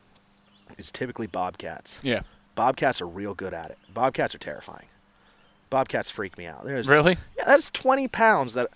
is 0.79 0.91
typically 0.93 1.27
bobcats. 1.27 2.01
Yeah. 2.03 2.23
Bobcats 2.55 3.01
are 3.01 3.07
real 3.07 3.35
good 3.35 3.53
at 3.55 3.71
it. 3.71 3.79
Bobcats 3.93 4.35
are 4.35 4.39
terrifying. 4.39 4.87
Bobcats 5.71 6.11
freak 6.11 6.39
me 6.39 6.47
out. 6.47 6.65
There's 6.65 6.87
Really? 6.89 7.17
yeah, 7.37 7.45
that's 7.47 7.71
20 7.71 8.07
pounds 8.09 8.55
that 8.55 8.71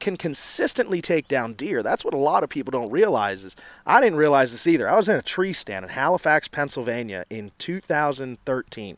can 0.00 0.16
consistently 0.16 1.00
take 1.00 1.28
down 1.28 1.52
deer. 1.52 1.82
That's 1.82 2.04
what 2.04 2.14
a 2.14 2.18
lot 2.18 2.42
of 2.42 2.48
people 2.50 2.70
don't 2.72 2.90
realize 2.90 3.44
is 3.44 3.54
I 3.86 4.00
didn't 4.00 4.18
realize 4.18 4.50
this 4.52 4.66
either. 4.66 4.88
I 4.88 4.96
was 4.96 5.08
in 5.08 5.16
a 5.16 5.22
tree 5.22 5.52
stand 5.52 5.84
in 5.84 5.90
Halifax, 5.90 6.48
Pennsylvania 6.48 7.24
in 7.30 7.52
2013. 7.58 8.96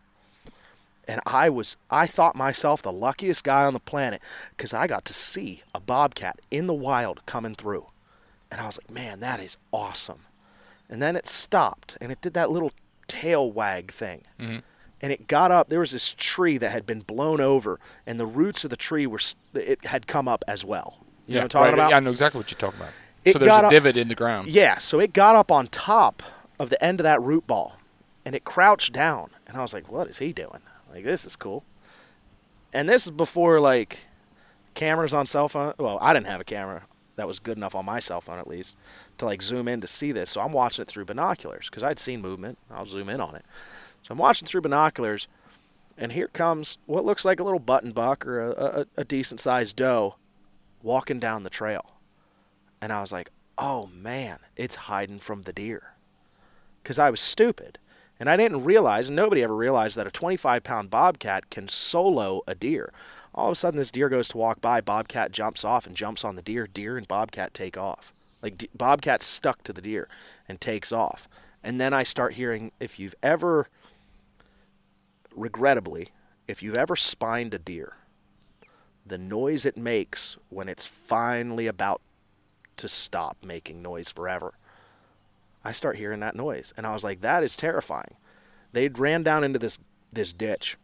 And 1.07 1.21
I 1.27 1.49
was 1.49 1.77
I 1.91 2.07
thought 2.07 2.37
myself 2.37 2.83
the 2.83 2.93
luckiest 2.93 3.45
guy 3.45 3.65
on 3.65 3.75
the 3.75 3.81
planet 3.81 4.23
cuz 4.57 4.73
I 4.73 4.87
got 4.87 5.05
to 5.07 5.15
see 5.15 5.63
a 5.75 5.81
bobcat 5.81 6.41
in 6.51 6.67
the 6.67 6.75
wild 6.75 7.25
coming 7.27 7.55
through. 7.55 7.89
And 8.51 8.61
I 8.61 8.67
was 8.67 8.79
like, 8.79 8.91
"Man, 8.91 9.21
that 9.21 9.41
is 9.41 9.57
awesome." 9.73 10.27
And 10.89 11.03
then 11.03 11.17
it 11.17 11.27
stopped 11.27 11.97
and 12.01 12.13
it 12.13 12.21
did 12.21 12.35
that 12.35 12.51
little 12.51 12.73
tail 13.07 13.51
wag 13.51 13.91
thing 13.91 14.23
mm-hmm. 14.41 14.59
and 15.01 15.13
it 15.13 15.27
got 15.29 15.51
up. 15.51 15.69
There 15.69 15.81
was 15.81 15.91
this 15.91 16.15
tree 16.17 16.59
that 16.59 16.71
had 16.71 16.87
been 16.87 17.01
blown 17.01 17.41
over, 17.41 17.79
and 18.07 18.19
the 18.19 18.27
roots 18.27 18.65
of 18.65 18.71
the 18.71 18.77
tree 18.77 19.07
were 19.07 19.21
it 19.55 19.85
had 19.87 20.07
come 20.07 20.29
up 20.29 20.45
as 20.49 20.65
well. 20.65 20.99
You 21.27 21.35
know 21.35 21.39
what 21.39 21.43
I'm 21.45 21.49
talking 21.49 21.65
right. 21.65 21.75
about? 21.75 21.91
Yeah, 21.91 21.97
I 21.97 22.01
know 22.01 22.11
exactly 22.11 22.39
what 22.39 22.51
you're 22.51 22.59
talking 22.59 22.81
about. 22.81 22.93
It 23.25 23.33
so 23.33 23.39
there's 23.39 23.53
a 23.53 23.67
up- 23.67 23.71
divot 23.71 23.97
in 23.97 24.09
the 24.09 24.15
ground. 24.15 24.49
Yeah, 24.49 24.79
so 24.79 25.01
it 25.01 25.13
got 25.13 25.37
up 25.37 25.51
on 25.51 25.69
top 25.69 26.23
of 26.59 26.71
the 26.71 26.83
end 26.85 27.01
of 27.01 27.05
that 27.05 27.21
root 27.23 27.47
ball, 27.47 27.79
and 28.25 28.35
it 28.35 28.45
crouched 28.45 28.93
down, 28.93 29.31
and 29.47 29.57
I 29.57 29.63
was 29.63 29.73
like, 29.73 29.91
"What 29.91 30.09
is 30.09 30.19
he 30.19 30.33
doing? 30.33 30.61
Like 30.95 31.05
this 31.05 31.25
is 31.25 31.37
cool." 31.37 31.65
And 32.73 32.89
this 32.89 33.05
is 33.07 33.11
before 33.11 33.61
like 33.61 34.07
cameras 34.75 35.13
on 35.13 35.27
cell 35.27 35.49
phone. 35.49 35.75
Well, 35.79 35.99
I 36.01 36.13
didn't 36.13 36.27
have 36.27 36.41
a 36.41 36.45
camera 36.45 36.85
that 37.17 37.29
was 37.29 37.39
good 37.39 37.57
enough 37.57 37.75
on 37.75 37.85
my 37.85 38.01
cell 38.01 38.21
phone 38.21 38.39
at 38.39 38.49
least 38.49 38.77
to 39.19 39.25
like 39.25 39.43
zoom 39.43 39.69
in 39.69 39.81
to 39.81 39.87
see 39.87 40.13
this. 40.13 40.31
So 40.31 40.41
I'm 40.41 40.53
watching 40.53 40.83
it 40.83 40.89
through 40.89 41.05
binoculars 41.05 41.69
because 41.71 41.83
I'd 41.83 41.99
seen 41.99 42.21
movement. 42.21 42.59
I'll 42.71 42.87
zoom 42.87 43.09
in 43.09 43.21
on 43.21 43.35
it. 43.35 43.45
So 44.03 44.13
I'm 44.13 44.19
watching 44.19 44.47
through 44.47 44.61
binoculars, 44.63 45.29
and 45.97 46.13
here 46.13 46.29
comes 46.29 46.79
what 46.87 47.05
looks 47.05 47.25
like 47.25 47.41
a 47.41 47.45
little 47.45 47.61
button 47.61 47.93
buck 47.93 48.27
or 48.27 48.41
a, 48.41 48.51
a, 48.53 48.87
a 48.99 49.05
decent 49.05 49.41
sized 49.41 49.77
doe 49.77 50.17
walking 50.83 51.19
down 51.19 51.45
the 51.45 51.51
trail. 51.51 51.93
And 52.81 52.93
I 52.93 53.01
was 53.01 53.13
like, 53.13 53.31
oh 53.57 53.87
man, 53.87 54.39
it's 54.57 54.75
hiding 54.75 55.21
from 55.21 55.43
the 55.43 55.53
deer. 55.53 55.95
Because 56.83 56.99
I 56.99 57.11
was 57.11 57.21
stupid. 57.21 57.79
And 58.21 58.31
I 58.31 58.37
didn't 58.37 58.65
realize, 58.65 59.11
nobody 59.11 59.43
ever 59.43 59.55
realized, 59.55 59.97
that 59.97 60.07
a 60.07 60.11
25 60.11 60.63
pound 60.63 60.91
bobcat 60.91 61.51
can 61.51 61.69
solo 61.69 62.43
a 62.47 62.55
deer. 62.55 62.93
All 63.35 63.49
of 63.49 63.53
a 63.53 63.55
sudden, 63.57 63.79
this 63.79 63.91
deer 63.91 64.09
goes 64.09 64.29
to 64.29 64.39
walk 64.39 64.61
by, 64.61 64.81
bobcat 64.81 65.33
jumps 65.33 65.65
off 65.65 65.87
and 65.87 65.97
jumps 65.97 66.25
on 66.25 66.37
the 66.37 66.43
deer. 66.43 66.67
Deer 66.67 66.97
and 66.97 67.09
bobcat 67.09 67.53
take 67.53 67.77
off. 67.77 68.13
Like, 68.43 68.57
d- 68.57 68.69
bobcat 68.77 69.23
stuck 69.23 69.65
to 69.65 69.73
the 69.73 69.83
deer 69.83 70.09
and 70.49 70.61
takes 70.61 70.93
off. 70.93 71.29
And 71.63 71.81
then 71.81 71.93
I 71.93 72.03
start 72.03 72.35
hearing 72.35 72.71
if 72.79 73.01
you've 73.01 73.15
ever, 73.23 73.69
regrettably, 75.35 76.11
if 76.47 76.63
you've 76.63 76.77
ever 76.77 76.95
spined 76.95 77.55
a 77.55 77.59
deer, 77.59 77.95
the 79.05 79.19
noise 79.19 79.67
it 79.67 79.77
makes 79.77 80.37
when 80.51 80.69
it's 80.69 80.87
finally 80.87 81.67
about 81.67 82.01
to 82.77 82.89
stop 82.89 83.39
making 83.43 83.83
noise 83.83 84.11
forever. 84.11 84.55
I 85.65 85.73
start 85.73 85.97
hearing 85.97 86.21
that 86.21 86.37
noise, 86.37 86.73
and 86.77 86.87
I 86.87 86.93
was 86.93 87.05
like, 87.05 87.21
"That 87.21 87.43
is 87.43 87.57
terrifying." 87.57 88.17
They 88.73 88.89
ran 88.89 89.23
down 89.23 89.45
into 89.45 89.59
this 89.59 89.79
this 90.13 90.33
ditch, 90.33 90.77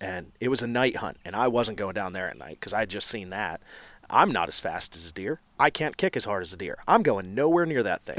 and 0.00 0.32
it 0.40 0.48
was 0.48 0.62
a 0.62 0.66
night 0.66 0.96
hunt, 0.96 1.18
and 1.24 1.34
I 1.34 1.48
wasn't 1.48 1.78
going 1.78 1.94
down 1.94 2.12
there 2.12 2.28
at 2.28 2.38
night 2.38 2.58
because 2.60 2.72
I 2.72 2.80
had 2.80 2.90
just 2.90 3.08
seen 3.08 3.30
that. 3.30 3.60
I'm 4.08 4.30
not 4.30 4.48
as 4.48 4.60
fast 4.60 4.94
as 4.94 5.08
a 5.08 5.12
deer. 5.12 5.40
I 5.58 5.70
can't 5.70 5.96
kick 5.96 6.16
as 6.16 6.24
hard 6.24 6.42
as 6.42 6.52
a 6.52 6.56
deer. 6.56 6.78
I'm 6.86 7.02
going 7.02 7.34
nowhere 7.34 7.66
near 7.66 7.82
that 7.82 8.02
thing. 8.02 8.16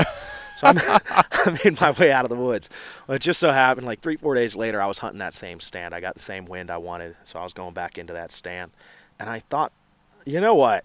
So 0.58 0.68
I'm, 0.68 0.78
I 0.82 1.60
made 1.64 1.80
my 1.80 1.92
way 1.92 2.12
out 2.12 2.26
of 2.26 2.30
the 2.30 2.36
woods. 2.36 2.70
Well, 3.08 3.16
it 3.16 3.22
just 3.22 3.40
so 3.40 3.52
happened, 3.52 3.86
like 3.86 4.02
three, 4.02 4.18
four 4.18 4.36
days 4.36 4.56
later, 4.56 4.82
I 4.82 4.88
was 4.88 4.98
hunting 5.00 5.20
that 5.20 5.34
same 5.34 5.60
stand. 5.60 5.94
I 5.94 6.02
got 6.02 6.16
the 6.16 6.20
same 6.20 6.46
wind 6.46 6.70
I 6.70 6.78
wanted, 6.78 7.16
so 7.24 7.40
I 7.40 7.44
was 7.44 7.54
going 7.54 7.74
back 7.74 7.98
into 7.98 8.14
that 8.14 8.32
stand. 8.32 8.72
And 9.20 9.30
I 9.30 9.40
thought, 9.40 9.72
you 10.26 10.42
know 10.42 10.56
what? 10.56 10.84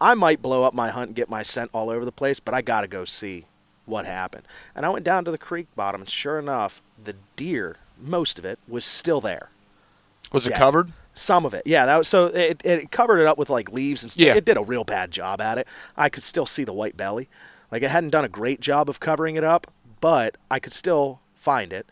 I 0.00 0.14
might 0.14 0.40
blow 0.40 0.64
up 0.64 0.72
my 0.72 0.88
hunt 0.88 1.08
and 1.08 1.16
get 1.16 1.28
my 1.28 1.42
scent 1.42 1.70
all 1.74 1.90
over 1.90 2.04
the 2.04 2.12
place, 2.12 2.40
but 2.40 2.54
I 2.54 2.62
got 2.62 2.80
to 2.80 2.88
go 2.88 3.04
see 3.04 3.44
what 3.90 4.06
happened. 4.06 4.46
And 4.74 4.86
I 4.86 4.90
went 4.90 5.04
down 5.04 5.24
to 5.24 5.30
the 5.30 5.38
creek 5.38 5.66
bottom, 5.76 6.00
and 6.00 6.10
sure 6.10 6.38
enough, 6.38 6.80
the 7.02 7.16
deer, 7.36 7.76
most 8.00 8.38
of 8.38 8.44
it, 8.44 8.58
was 8.66 8.84
still 8.84 9.20
there. 9.20 9.50
Was 10.32 10.46
it 10.46 10.54
covered? 10.54 10.92
Some 11.12 11.44
of 11.44 11.52
it, 11.52 11.64
yeah. 11.66 11.86
That 11.86 11.98
was 11.98 12.08
so 12.08 12.26
it, 12.26 12.62
it 12.64 12.90
covered 12.92 13.18
it 13.18 13.26
up 13.26 13.36
with 13.36 13.50
like 13.50 13.72
leaves 13.72 14.02
and 14.02 14.12
stuff. 14.12 14.24
Yeah. 14.24 14.34
It 14.34 14.44
did 14.44 14.56
a 14.56 14.62
real 14.62 14.84
bad 14.84 15.10
job 15.10 15.40
at 15.40 15.58
it. 15.58 15.66
I 15.96 16.08
could 16.08 16.22
still 16.22 16.46
see 16.46 16.64
the 16.64 16.72
white 16.72 16.96
belly. 16.96 17.28
Like 17.70 17.82
it 17.82 17.90
hadn't 17.90 18.10
done 18.10 18.24
a 18.24 18.28
great 18.28 18.60
job 18.60 18.88
of 18.88 19.00
covering 19.00 19.36
it 19.36 19.44
up, 19.44 19.66
but 20.00 20.36
I 20.50 20.60
could 20.60 20.72
still 20.72 21.20
find 21.34 21.72
it. 21.72 21.86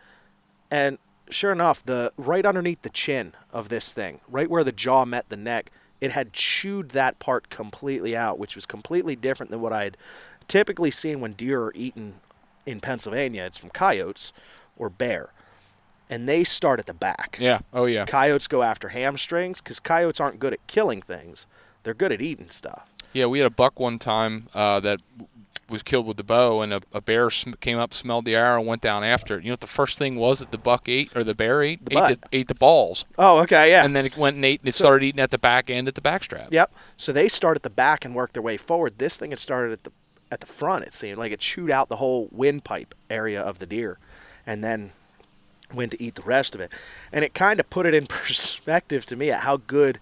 And 0.70 0.99
sure 1.31 1.53
enough, 1.53 1.85
the 1.85 2.12
right 2.16 2.47
underneath 2.47 2.83
the 2.83 2.91
chin 2.91 3.35
of 3.53 3.69
this 3.69 3.93
thing, 3.93 4.20
right 4.29 4.49
where 4.49 4.65
the 4.65 4.73
jaw 4.73 5.05
met 5.05 5.29
the 5.29 5.37
neck, 5.37 5.70
it 6.01 6.12
had 6.12 6.33
chewed 6.33 6.91
that 6.91 7.19
part 7.19 7.51
completely 7.51 8.16
out, 8.16 8.39
which 8.39 8.55
was 8.55 8.66
completely 8.66 9.16
different 9.16 9.51
than 9.51 9.61
what 9.61 9.73
I'd 9.73 9.97
typically 10.49 10.91
seen 10.91 11.20
when 11.20 11.33
deer 11.35 11.62
are 11.62 11.73
eaten 11.75 12.16
in 12.66 12.81
Pennsylvania. 12.81 13.45
It's 13.45 13.59
from 13.59 13.70
coyotes 13.70 14.33
or 14.77 14.89
bear. 14.91 15.31
And 16.11 16.29
they 16.29 16.43
start 16.43 16.79
at 16.81 16.87
the 16.87 16.95
back. 16.95 17.37
Yeah. 17.41 17.61
Oh 17.73 17.85
yeah. 17.85 18.07
Coyotes 18.07 18.47
go 18.49 18.62
after 18.62 18.89
hamstrings 18.89 19.61
because 19.61 19.79
coyotes 19.79 20.20
aren't 20.20 20.41
good 20.41 20.55
at 20.55 20.66
killing 20.66 21.03
things. 21.03 21.47
They're 21.83 21.95
good 21.95 22.12
at 22.12 22.20
eating 22.23 22.49
stuff. 22.49 22.89
Yeah, 23.12 23.27
we 23.27 23.39
had 23.39 23.47
a 23.47 23.51
buck 23.55 23.79
one 23.79 23.99
time 23.99 24.49
uh, 24.55 24.81
that 24.81 25.01
was 25.70 25.83
killed 25.83 26.07
with 26.07 26.16
the 26.16 26.25
bow, 26.25 26.62
and 26.62 26.73
a, 26.73 26.81
a 26.93 27.01
bear 27.01 27.29
sm- 27.31 27.53
came 27.61 27.79
up, 27.79 27.93
smelled 27.93 28.25
the 28.25 28.35
arrow, 28.35 28.59
and 28.59 28.66
went 28.66 28.81
down 28.83 29.05
after 29.05 29.37
it. 29.39 29.45
You 29.45 29.51
know 29.51 29.53
what 29.55 29.61
the 29.61 29.66
first 29.66 29.99
thing 29.99 30.16
was 30.16 30.39
that 30.39 30.51
the 30.51 30.59
buck 30.59 30.89
ate, 30.89 31.15
or 31.15 31.23
the 31.25 31.35
bear 31.35 31.62
ate? 31.62 31.85
The 31.85 31.99
ate, 31.99 32.20
the, 32.20 32.29
ate 32.39 32.49
the 32.49 32.55
balls. 32.55 33.05
Oh, 33.19 33.39
okay, 33.41 33.70
yeah. 33.70 33.85
And 33.85 33.95
then 33.95 34.07
it 34.07 34.16
went 34.16 34.37
and 34.37 34.45
ate, 34.45 34.61
and 34.61 34.69
it 34.69 34.75
So- 34.75 34.85
started 34.85 35.05
eating 35.07 35.20
at 35.20 35.31
the 35.31 35.39
back 35.39 35.69
end 35.69 35.89
at 35.89 35.95
the 35.95 36.01
backstrap. 36.01 36.49
Yep. 36.53 36.73
So 36.97 37.12
they 37.12 37.29
start 37.29 37.57
at 37.57 37.62
the 37.62 37.70
back 37.70 38.05
and 38.05 38.15
work 38.15 38.33
their 38.33 38.43
way 38.43 38.57
forward. 38.57 38.95
This 38.99 39.16
thing 39.19 39.31
had 39.31 39.39
started 39.39 39.73
at 39.73 39.85
the 39.85 39.93
at 40.31 40.41
the 40.41 40.47
front. 40.47 40.85
It 40.85 40.93
seemed 40.93 41.19
like 41.19 41.33
it 41.33 41.41
chewed 41.41 41.71
out 41.71 41.89
the 41.89 41.97
whole 41.97 42.29
windpipe 42.31 42.95
area 43.11 43.41
of 43.41 43.59
the 43.59 43.67
deer, 43.67 43.99
and 44.47 44.63
then 44.63 44.93
went 45.73 45.93
to 45.93 46.03
eat 46.03 46.15
the 46.15 46.23
rest 46.23 46.55
of 46.55 46.61
it. 46.61 46.73
And 47.13 47.25
it 47.25 47.35
kind 47.35 47.61
of 47.61 47.69
put 47.71 47.87
it 47.87 47.95
in 47.95 48.07
perspective 48.09 49.07
to 49.07 49.17
me 49.17 49.31
at 49.31 49.41
how 49.41 49.59
good 49.59 49.99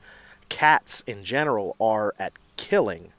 cats 0.48 1.02
in 1.06 1.24
general 1.24 1.76
are 1.80 2.14
at 2.18 2.32
killing. 2.56 3.12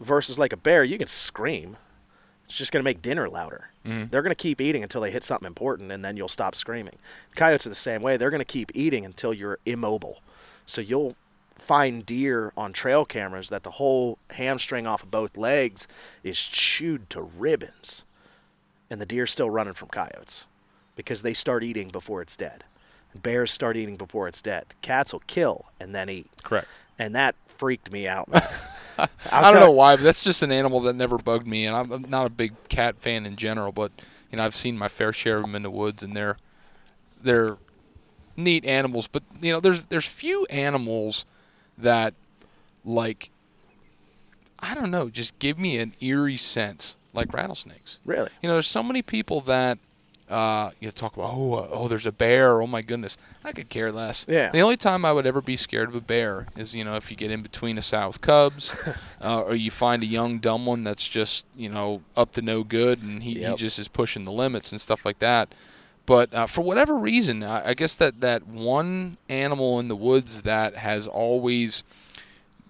Versus 0.00 0.38
like 0.38 0.52
a 0.52 0.56
bear, 0.56 0.84
you 0.84 0.98
can 0.98 1.06
scream. 1.06 1.76
It's 2.46 2.58
just 2.58 2.72
going 2.72 2.82
to 2.82 2.84
make 2.84 3.00
dinner 3.00 3.28
louder. 3.28 3.70
Mm-hmm. 3.86 4.10
They're 4.10 4.22
going 4.22 4.30
to 4.30 4.34
keep 4.34 4.60
eating 4.60 4.82
until 4.82 5.00
they 5.00 5.10
hit 5.10 5.24
something 5.24 5.46
important, 5.46 5.92
and 5.92 6.04
then 6.04 6.16
you'll 6.16 6.28
stop 6.28 6.54
screaming. 6.54 6.96
Coyotes 7.36 7.66
are 7.66 7.70
the 7.70 7.74
same 7.74 8.02
way. 8.02 8.16
They're 8.16 8.30
going 8.30 8.40
to 8.40 8.44
keep 8.44 8.70
eating 8.74 9.04
until 9.04 9.32
you're 9.32 9.58
immobile. 9.64 10.20
So 10.66 10.80
you'll 10.80 11.16
find 11.56 12.04
deer 12.04 12.52
on 12.56 12.72
trail 12.72 13.04
cameras 13.04 13.48
that 13.48 13.62
the 13.62 13.72
whole 13.72 14.18
hamstring 14.30 14.86
off 14.86 15.02
of 15.02 15.10
both 15.10 15.36
legs 15.36 15.86
is 16.22 16.38
chewed 16.46 17.08
to 17.10 17.22
ribbons, 17.22 18.04
and 18.90 19.00
the 19.00 19.06
deer's 19.06 19.30
still 19.32 19.50
running 19.50 19.74
from 19.74 19.88
coyotes 19.88 20.46
because 20.96 21.22
they 21.22 21.34
start 21.34 21.64
eating 21.64 21.88
before 21.88 22.20
it's 22.22 22.36
dead. 22.36 22.64
And 23.12 23.22
bears 23.22 23.52
start 23.52 23.76
eating 23.76 23.96
before 23.96 24.26
it's 24.26 24.42
dead. 24.42 24.66
Cats 24.82 25.12
will 25.12 25.22
kill 25.26 25.66
and 25.80 25.94
then 25.94 26.08
eat, 26.10 26.28
Correct. 26.42 26.66
and 26.98 27.14
that 27.14 27.36
freaked 27.46 27.92
me 27.92 28.08
out. 28.08 28.28
I 29.32 29.52
don't 29.52 29.60
know 29.60 29.70
why, 29.70 29.96
but 29.96 30.02
that's 30.02 30.22
just 30.24 30.42
an 30.42 30.52
animal 30.52 30.80
that 30.80 30.94
never 30.94 31.18
bugged 31.18 31.46
me, 31.46 31.66
and 31.66 31.76
I'm 31.76 31.90
I'm 31.92 32.02
not 32.08 32.26
a 32.26 32.30
big 32.30 32.52
cat 32.68 32.98
fan 32.98 33.26
in 33.26 33.36
general. 33.36 33.72
But 33.72 33.92
you 34.30 34.38
know, 34.38 34.44
I've 34.44 34.54
seen 34.54 34.76
my 34.78 34.88
fair 34.88 35.12
share 35.12 35.38
of 35.38 35.42
them 35.42 35.54
in 35.54 35.62
the 35.62 35.70
woods, 35.70 36.02
and 36.02 36.16
they're 36.16 36.36
they're 37.22 37.56
neat 38.36 38.64
animals. 38.64 39.06
But 39.06 39.22
you 39.40 39.52
know, 39.52 39.60
there's 39.60 39.84
there's 39.84 40.06
few 40.06 40.44
animals 40.46 41.24
that 41.78 42.14
like 42.84 43.30
I 44.58 44.74
don't 44.74 44.90
know, 44.90 45.10
just 45.10 45.38
give 45.38 45.58
me 45.58 45.78
an 45.78 45.94
eerie 46.00 46.36
sense 46.36 46.96
like 47.12 47.32
rattlesnakes. 47.32 48.00
Really? 48.04 48.30
You 48.42 48.48
know, 48.48 48.54
there's 48.54 48.66
so 48.66 48.82
many 48.82 49.02
people 49.02 49.40
that 49.42 49.78
uh, 50.28 50.70
you 50.80 50.90
talk 50.90 51.16
about. 51.16 51.32
Oh, 51.34 51.54
uh, 51.54 51.68
oh, 51.70 51.88
there's 51.88 52.06
a 52.06 52.12
bear. 52.12 52.62
Oh 52.62 52.66
my 52.66 52.80
goodness, 52.80 53.18
I 53.44 53.52
could 53.52 53.68
care 53.68 53.92
less. 53.92 54.24
Yeah. 54.26 54.50
The 54.50 54.60
only 54.60 54.76
time 54.76 55.04
I 55.04 55.12
would 55.12 55.26
ever 55.26 55.42
be 55.42 55.56
scared 55.56 55.90
of 55.90 55.94
a 55.94 56.00
bear 56.00 56.46
is 56.56 56.74
you 56.74 56.82
know 56.82 56.96
if 56.96 57.10
you 57.10 57.16
get 57.16 57.30
in 57.30 57.42
between 57.42 57.76
a 57.76 57.82
sow 57.82 58.06
with 58.06 58.20
cubs, 58.20 58.74
uh, 59.20 59.42
or 59.42 59.54
you 59.54 59.70
find 59.70 60.02
a 60.02 60.06
young 60.06 60.38
dumb 60.38 60.64
one 60.66 60.82
that's 60.82 61.06
just 61.06 61.44
you 61.54 61.68
know 61.68 62.02
up 62.16 62.32
to 62.32 62.42
no 62.42 62.64
good 62.64 63.02
and 63.02 63.22
he, 63.22 63.44
he 63.44 63.54
just 63.54 63.78
is 63.78 63.88
pushing 63.88 64.24
the 64.24 64.32
limits 64.32 64.72
and 64.72 64.80
stuff 64.80 65.04
like 65.04 65.18
that. 65.18 65.54
But 66.06 66.34
uh, 66.34 66.46
for 66.46 66.62
whatever 66.62 66.96
reason, 66.96 67.42
I, 67.42 67.70
I 67.70 67.74
guess 67.74 67.96
that 67.96 68.20
that 68.20 68.46
one 68.46 69.16
animal 69.28 69.80
in 69.80 69.88
the 69.88 69.96
woods 69.96 70.42
that 70.42 70.76
has 70.76 71.06
always 71.06 71.82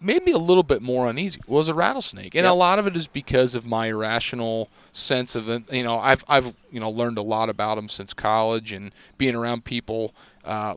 made 0.00 0.24
me 0.24 0.32
a 0.32 0.38
little 0.38 0.62
bit 0.62 0.82
more 0.82 1.08
uneasy 1.08 1.40
was 1.46 1.68
a 1.68 1.74
rattlesnake, 1.74 2.34
and 2.34 2.46
a 2.46 2.52
lot 2.52 2.78
of 2.78 2.86
it 2.86 2.94
is 2.94 3.06
because 3.06 3.54
of 3.54 3.64
my 3.64 3.86
irrational 3.86 4.68
sense 4.92 5.34
of 5.34 5.48
it. 5.48 5.72
You 5.72 5.82
know, 5.82 5.98
I've 5.98 6.24
I've 6.28 6.54
you 6.70 6.78
know 6.78 6.90
learned 6.90 7.18
a 7.18 7.22
lot 7.22 7.48
about 7.48 7.76
them 7.76 7.88
since 7.88 8.12
college 8.12 8.72
and 8.72 8.92
being 9.18 9.34
around 9.34 9.64
people 9.64 10.14
uh, 10.44 10.74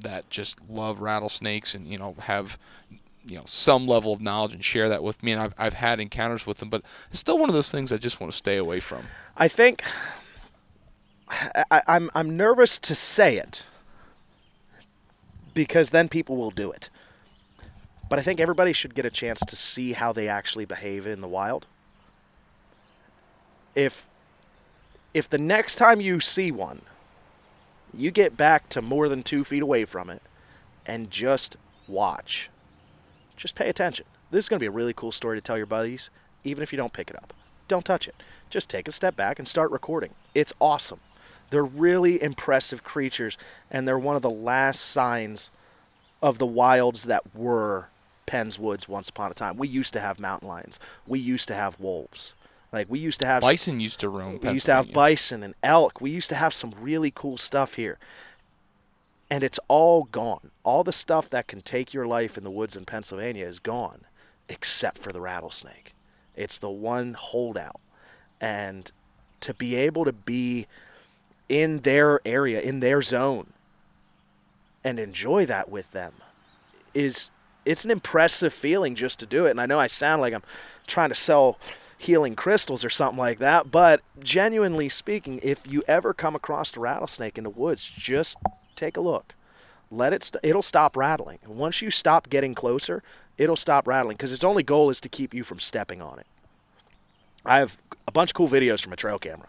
that 0.00 0.30
just 0.30 0.58
love 0.68 1.00
rattlesnakes 1.00 1.74
and 1.74 1.86
you 1.88 1.98
know 1.98 2.14
have 2.20 2.58
you 3.26 3.36
know 3.36 3.44
some 3.46 3.86
level 3.86 4.12
of 4.12 4.20
knowledge 4.20 4.54
and 4.54 4.64
share 4.64 4.88
that 4.88 5.02
with 5.02 5.22
me, 5.22 5.32
and 5.32 5.40
I've 5.40 5.54
I've 5.58 5.74
had 5.74 6.00
encounters 6.00 6.46
with 6.46 6.58
them, 6.58 6.70
but 6.70 6.82
it's 7.10 7.18
still 7.18 7.38
one 7.38 7.50
of 7.50 7.54
those 7.54 7.70
things 7.70 7.92
I 7.92 7.98
just 7.98 8.20
want 8.20 8.32
to 8.32 8.36
stay 8.38 8.56
away 8.56 8.80
from. 8.80 9.04
I 9.36 9.48
think 9.48 9.82
I, 11.70 11.82
I'm 11.86 12.10
I'm 12.14 12.36
nervous 12.36 12.78
to 12.80 12.94
say 12.94 13.36
it 13.36 13.64
because 15.54 15.90
then 15.90 16.08
people 16.08 16.36
will 16.36 16.50
do 16.50 16.70
it. 16.70 16.90
But 18.08 18.18
I 18.18 18.22
think 18.22 18.40
everybody 18.40 18.72
should 18.72 18.94
get 18.94 19.06
a 19.06 19.10
chance 19.10 19.40
to 19.40 19.56
see 19.56 19.92
how 19.94 20.12
they 20.12 20.28
actually 20.28 20.66
behave 20.66 21.06
in 21.06 21.20
the 21.20 21.28
wild. 21.28 21.66
If 23.74 24.06
if 25.14 25.28
the 25.28 25.38
next 25.38 25.76
time 25.76 26.00
you 26.00 26.20
see 26.20 26.50
one, 26.50 26.82
you 27.94 28.10
get 28.10 28.36
back 28.36 28.68
to 28.70 28.82
more 28.82 29.08
than 29.08 29.22
two 29.22 29.44
feet 29.44 29.62
away 29.62 29.84
from 29.84 30.10
it 30.10 30.22
and 30.86 31.10
just 31.10 31.56
watch. 31.86 32.50
Just 33.36 33.54
pay 33.54 33.68
attention. 33.68 34.06
This 34.30 34.46
is 34.46 34.48
going 34.48 34.58
to 34.58 34.62
be 34.62 34.68
a 34.68 34.70
really 34.70 34.94
cool 34.94 35.12
story 35.12 35.36
to 35.36 35.42
tell 35.42 35.56
your 35.56 35.66
buddies, 35.66 36.10
even 36.44 36.62
if 36.62 36.72
you 36.72 36.76
don't 36.76 36.92
pick 36.92 37.10
it 37.10 37.16
up. 37.16 37.34
Don't 37.68 37.84
touch 37.84 38.08
it. 38.08 38.14
Just 38.50 38.68
take 38.68 38.88
a 38.88 38.92
step 38.92 39.16
back 39.16 39.38
and 39.38 39.46
start 39.46 39.70
recording. 39.70 40.14
It's 40.34 40.52
awesome. 40.60 41.00
They're 41.52 41.62
really 41.62 42.22
impressive 42.22 42.82
creatures, 42.82 43.36
and 43.70 43.86
they're 43.86 43.98
one 43.98 44.16
of 44.16 44.22
the 44.22 44.30
last 44.30 44.80
signs 44.80 45.50
of 46.22 46.38
the 46.38 46.46
wilds 46.46 47.02
that 47.02 47.36
were 47.36 47.88
Penn's 48.24 48.58
Woods 48.58 48.88
once 48.88 49.10
upon 49.10 49.30
a 49.30 49.34
time. 49.34 49.58
We 49.58 49.68
used 49.68 49.92
to 49.92 50.00
have 50.00 50.18
mountain 50.18 50.48
lions. 50.48 50.80
We 51.06 51.18
used 51.18 51.48
to 51.48 51.54
have 51.54 51.78
wolves. 51.78 52.32
Like 52.72 52.86
we 52.88 53.00
used 53.00 53.20
to 53.20 53.26
have 53.26 53.42
Bison 53.42 53.80
used 53.80 54.00
to 54.00 54.08
roam. 54.08 54.38
we 54.42 54.52
used 54.52 54.64
to 54.64 54.72
have 54.72 54.94
bison 54.94 55.42
and 55.42 55.54
elk. 55.62 56.00
We 56.00 56.10
used 56.10 56.30
to 56.30 56.36
have 56.36 56.54
some 56.54 56.72
really 56.80 57.10
cool 57.10 57.36
stuff 57.36 57.74
here. 57.74 57.98
And 59.30 59.44
it's 59.44 59.60
all 59.68 60.04
gone. 60.04 60.52
All 60.62 60.82
the 60.82 60.90
stuff 60.90 61.28
that 61.28 61.48
can 61.48 61.60
take 61.60 61.92
your 61.92 62.06
life 62.06 62.38
in 62.38 62.44
the 62.44 62.50
woods 62.50 62.76
in 62.76 62.86
Pennsylvania 62.86 63.44
is 63.44 63.58
gone 63.58 64.06
except 64.48 64.96
for 64.96 65.12
the 65.12 65.20
rattlesnake. 65.20 65.92
It's 66.34 66.56
the 66.56 66.70
one 66.70 67.12
holdout. 67.12 67.80
And 68.40 68.90
to 69.40 69.52
be 69.52 69.74
able 69.74 70.06
to 70.06 70.12
be 70.12 70.66
in 71.52 71.80
their 71.80 72.18
area, 72.24 72.62
in 72.62 72.80
their 72.80 73.02
zone, 73.02 73.52
and 74.82 74.98
enjoy 74.98 75.44
that 75.44 75.68
with 75.68 75.90
them 75.90 76.14
is 76.94 77.30
it's 77.66 77.84
an 77.84 77.90
impressive 77.90 78.54
feeling 78.54 78.94
just 78.94 79.20
to 79.20 79.26
do 79.26 79.44
it. 79.44 79.50
And 79.50 79.60
I 79.60 79.66
know 79.66 79.78
I 79.78 79.86
sound 79.86 80.22
like 80.22 80.32
I'm 80.32 80.42
trying 80.86 81.10
to 81.10 81.14
sell 81.14 81.58
healing 81.98 82.34
crystals 82.34 82.86
or 82.86 82.90
something 82.90 83.18
like 83.18 83.38
that, 83.38 83.70
but 83.70 84.00
genuinely 84.18 84.88
speaking, 84.88 85.40
if 85.42 85.60
you 85.70 85.82
ever 85.86 86.14
come 86.14 86.34
across 86.34 86.74
a 86.74 86.80
rattlesnake 86.80 87.36
in 87.36 87.44
the 87.44 87.50
woods, 87.50 87.84
just 87.86 88.38
take 88.74 88.96
a 88.96 89.02
look. 89.02 89.34
Let 89.90 90.14
it 90.14 90.24
st- 90.24 90.42
it'll 90.42 90.62
stop 90.62 90.96
rattling. 90.96 91.38
And 91.44 91.58
once 91.58 91.82
you 91.82 91.90
stop 91.90 92.30
getting 92.30 92.54
closer, 92.54 93.02
it'll 93.36 93.56
stop 93.56 93.86
rattling 93.86 94.16
because 94.16 94.32
its 94.32 94.42
only 94.42 94.62
goal 94.62 94.88
is 94.88 95.00
to 95.02 95.10
keep 95.10 95.34
you 95.34 95.44
from 95.44 95.60
stepping 95.60 96.00
on 96.00 96.18
it. 96.18 96.26
I 97.44 97.58
have 97.58 97.76
a 98.08 98.10
bunch 98.10 98.30
of 98.30 98.34
cool 98.34 98.48
videos 98.48 98.82
from 98.82 98.94
a 98.94 98.96
trail 98.96 99.18
camera. 99.18 99.48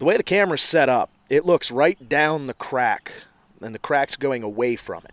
The 0.00 0.06
way 0.06 0.16
the 0.16 0.22
camera's 0.22 0.62
set 0.62 0.88
up, 0.88 1.10
it 1.28 1.44
looks 1.44 1.70
right 1.70 2.08
down 2.08 2.46
the 2.46 2.54
crack, 2.54 3.12
and 3.60 3.74
the 3.74 3.78
crack's 3.78 4.16
going 4.16 4.42
away 4.42 4.74
from 4.74 5.04
it. 5.04 5.12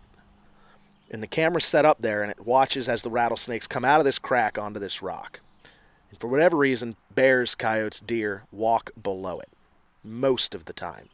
And 1.10 1.22
the 1.22 1.26
camera's 1.26 1.66
set 1.66 1.84
up 1.84 1.98
there, 2.00 2.22
and 2.22 2.30
it 2.30 2.46
watches 2.46 2.88
as 2.88 3.02
the 3.02 3.10
rattlesnakes 3.10 3.66
come 3.66 3.84
out 3.84 4.00
of 4.00 4.06
this 4.06 4.18
crack 4.18 4.56
onto 4.56 4.80
this 4.80 5.02
rock. 5.02 5.40
And 6.10 6.18
for 6.18 6.28
whatever 6.28 6.56
reason, 6.56 6.96
bears, 7.14 7.54
coyotes, 7.54 8.00
deer 8.00 8.44
walk 8.50 8.90
below 9.00 9.40
it 9.40 9.50
most 10.02 10.54
of 10.54 10.64
the 10.64 10.72
time. 10.72 11.10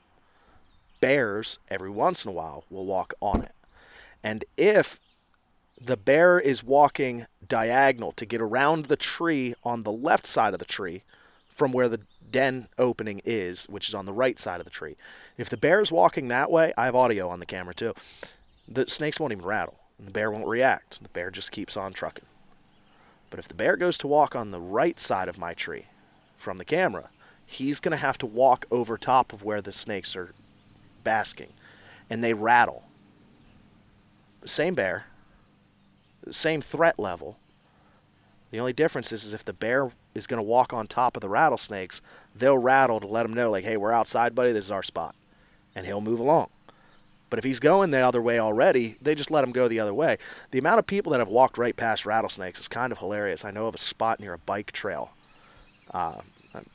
Bears, 1.01 1.59
every 1.68 1.90
once 1.90 2.24
in 2.24 2.28
a 2.28 2.32
while, 2.34 2.62
will 2.70 2.86
walk 2.86 3.12
on 3.20 3.42
it. 3.42 3.56
And 4.22 4.44
if 4.56 5.01
the 5.80 5.96
bear 5.96 6.38
is 6.38 6.62
walking 6.62 7.26
diagonal 7.44 8.12
to 8.12 8.24
get 8.24 8.40
around 8.40 8.84
the 8.84 8.96
tree 8.96 9.56
on 9.64 9.82
the 9.82 9.90
left 9.90 10.28
side 10.28 10.52
of 10.52 10.60
the 10.60 10.64
tree 10.64 11.02
from 11.48 11.72
where 11.72 11.88
the 11.88 12.02
den 12.35 12.66
opening 12.78 13.23
is, 13.24 13.66
which 13.66 13.89
is 13.89 13.94
on 13.94 14.06
the 14.06 14.12
right 14.12 14.40
side 14.40 14.61
of 14.61 14.65
the 14.65 14.70
tree. 14.70 14.97
If 15.39 15.48
the 15.48 15.56
bear 15.56 15.81
is 15.81 15.93
walking 15.93 16.27
that 16.27 16.51
way, 16.51 16.73
I 16.77 16.86
have 16.86 16.97
audio 16.97 17.28
on 17.28 17.39
the 17.39 17.47
camera 17.47 17.74
too. 17.74 17.94
The 18.66 18.90
snakes 18.90 19.20
won't 19.20 19.32
even 19.32 19.44
rattle. 19.44 19.78
And 19.98 20.09
the 20.09 20.12
bear 20.12 20.32
won't 20.32 20.48
react. 20.48 21.01
The 21.01 21.09
bear 21.11 21.31
just 21.31 21.52
keeps 21.52 21.77
on 21.77 21.93
trucking. 21.93 22.24
But 23.31 23.39
if 23.39 23.47
the 23.47 23.55
bear 23.55 23.77
goes 23.77 23.97
to 23.98 24.09
walk 24.09 24.35
on 24.35 24.51
the 24.51 24.61
right 24.61 24.98
side 24.98 25.28
of 25.28 25.39
my 25.39 25.55
tree 25.55 25.86
from 26.36 26.56
the 26.56 26.65
camera, 26.65 27.11
he's 27.47 27.78
going 27.78 27.93
to 27.93 27.97
have 27.97 28.19
to 28.19 28.27
walk 28.27 28.66
over 28.69 28.98
top 28.98 29.32
of 29.32 29.44
where 29.44 29.62
the 29.62 29.73
snakes 29.73 30.16
are 30.16 30.35
basking. 31.05 31.52
And 32.11 32.24
they 32.24 32.35
rattle. 32.35 32.82
Same 34.44 34.74
bear, 34.74 35.06
same 36.31 36.62
threat 36.62 36.98
level. 36.98 37.39
The 38.51 38.59
only 38.59 38.73
difference 38.73 39.12
is, 39.12 39.24
is 39.24 39.32
if 39.32 39.44
the 39.44 39.52
bear 39.52 39.93
is 40.15 40.27
going 40.27 40.39
to 40.39 40.43
walk 40.43 40.73
on 40.73 40.86
top 40.86 41.16
of 41.16 41.20
the 41.20 41.28
rattlesnakes, 41.28 42.01
they'll 42.35 42.59
rattle 42.59 43.01
to 43.01 43.07
let 43.07 43.27
him 43.27 43.35
know, 43.35 43.51
like, 43.51 43.65
hey, 43.65 43.77
we're 43.77 43.93
outside, 43.93 44.35
buddy. 44.35 44.53
This 44.53 44.66
is 44.66 44.70
our 44.70 44.82
spot. 44.82 45.15
And 45.74 45.86
he'll 45.86 46.01
move 46.01 46.20
along. 46.20 46.51
But 47.31 47.39
if 47.39 47.45
he's 47.45 47.59
going 47.59 47.91
the 47.91 47.99
other 47.99 48.23
way 48.23 48.39
already, 48.39 48.97
they 49.03 49.15
just 49.15 49.31
let 49.31 49.43
him 49.43 49.51
go 49.51 49.66
the 49.66 49.81
other 49.81 49.95
way. 49.95 50.19
The 50.53 50.59
amount 50.59 50.78
of 50.78 50.86
people 50.86 51.11
that 51.12 51.19
have 51.19 51.28
walked 51.28 51.59
right 51.59 51.74
past 51.74 52.07
rattlesnakes 52.07 52.61
is 52.61 52.69
kind 52.69 52.93
of 52.93 52.99
hilarious. 52.99 53.45
I 53.45 53.51
know 53.51 53.66
of 53.66 53.74
a 53.74 53.78
spot 53.78 54.20
near 54.20 54.35
a 54.35 54.39
bike 54.39 54.70
trail. 54.70 55.11
Uh, 55.93 56.20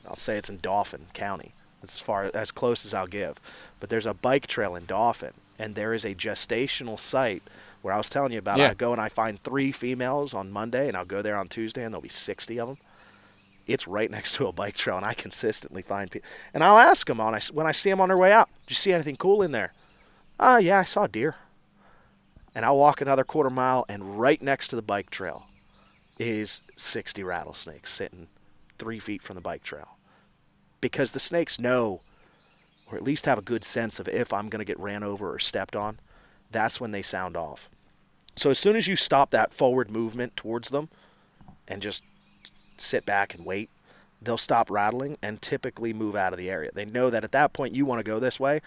I'll 0.06 0.18
say 0.18 0.38
it's 0.38 0.49
in 0.49 0.57
Dauphin 0.57 1.07
County. 1.14 1.53
That's 1.82 1.95
as 1.95 2.02
far 2.02 2.30
as 2.34 2.52
close 2.52 2.86
as 2.86 2.94
I'll 2.94 3.07
give. 3.07 3.40
But 3.80 3.90
there's 3.90 4.06
a 4.06 4.14
bike 4.14 4.48
trail 4.48 4.76
in 4.76 4.86
Dauphin, 4.86 5.34
and 5.57 5.76
there 5.76 5.94
is 5.94 6.03
a 6.03 6.14
gestational 6.14 6.99
site 6.99 7.44
where 7.82 7.94
I 7.94 7.98
was 7.98 8.10
telling 8.10 8.34
you 8.34 8.40
about. 8.40 8.57
Yeah. 8.57 8.72
I 8.72 8.74
go 8.74 8.91
and 8.91 8.99
I 8.99 9.07
find 9.07 9.40
three 9.40 9.72
females 9.72 10.34
on 10.34 10.52
Monday, 10.52 10.88
and 10.88 10.98
I'll 10.98 11.06
go 11.06 11.22
there 11.22 11.38
on 11.38 11.48
Tuesday, 11.48 11.84
and 11.84 11.94
there'll 11.94 12.02
be 12.02 12.10
60 12.10 12.60
of 12.60 12.68
them. 12.68 12.78
It's 13.69 13.87
right 13.87 14.09
next 14.09 14.35
to 14.35 14.47
a 14.47 14.51
bike 14.51 14.75
trail, 14.75 14.97
and 14.97 15.05
I 15.05 15.13
consistently 15.13 15.81
find 15.81 16.09
people. 16.09 16.29
And 16.53 16.63
I'll 16.63 16.77
ask 16.77 17.05
them 17.07 17.19
on 17.19 17.39
when 17.53 17.67
I 17.67 17.71
see 17.71 17.89
them 17.89 18.01
on 18.01 18.09
their 18.09 18.17
way 18.17 18.31
out. 18.31 18.49
Did 18.65 18.71
you 18.71 18.75
see 18.75 18.93
anything 18.93 19.15
cool 19.15 19.41
in 19.41 19.51
there? 19.51 19.73
Ah, 20.39 20.57
yeah, 20.57 20.79
I 20.79 20.83
saw 20.83 21.03
a 21.03 21.07
deer. 21.07 21.35
And 22.55 22.65
I'll 22.65 22.77
walk 22.77 22.99
another 22.99 23.23
quarter 23.23 23.49
mile, 23.49 23.85
and 23.87 24.19
right 24.19 24.41
next 24.41 24.69
to 24.69 24.75
the 24.75 24.81
bike 24.81 25.09
trail 25.09 25.45
is 26.17 26.61
60 26.75 27.23
rattlesnakes 27.23 27.93
sitting 27.93 28.27
three 28.77 28.99
feet 28.99 29.21
from 29.21 29.35
the 29.35 29.41
bike 29.41 29.63
trail. 29.63 29.97
Because 30.81 31.11
the 31.11 31.19
snakes 31.19 31.59
know, 31.59 32.01
or 32.89 32.97
at 32.97 33.03
least 33.03 33.25
have 33.25 33.37
a 33.37 33.43
good 33.43 33.63
sense 33.63 33.99
of 33.99 34.07
if 34.07 34.33
I'm 34.33 34.49
going 34.49 34.59
to 34.59 34.65
get 34.65 34.79
ran 34.79 35.03
over 35.03 35.31
or 35.31 35.39
stepped 35.39 35.75
on, 35.75 35.99
that's 36.51 36.81
when 36.81 36.91
they 36.91 37.01
sound 37.01 37.37
off. 37.37 37.69
So 38.35 38.49
as 38.49 38.57
soon 38.57 38.75
as 38.75 38.87
you 38.87 38.95
stop 38.95 39.31
that 39.31 39.53
forward 39.53 39.91
movement 39.91 40.35
towards 40.35 40.69
them 40.69 40.89
and 41.67 41.81
just 41.81 42.03
sit 42.81 43.06
back 43.06 43.34
and 43.35 43.45
wait, 43.45 43.69
they'll 44.22 44.38
stop 44.38 44.69
rattling 44.69 45.18
and 45.22 45.41
typically 45.41 45.93
move 45.93 46.15
out 46.15 46.34
of 46.34 46.39
the 46.39 46.49
area. 46.49 46.72
They 46.73 46.85
know 46.85 47.10
that 47.10 47.23
at 47.23 47.31
that 47.31 47.53
point 47.53 47.73
you 47.76 47.85
want 47.85 47.99
to 47.99 48.03
go 48.03 48.19
this 48.19 48.39
way, 48.39 48.61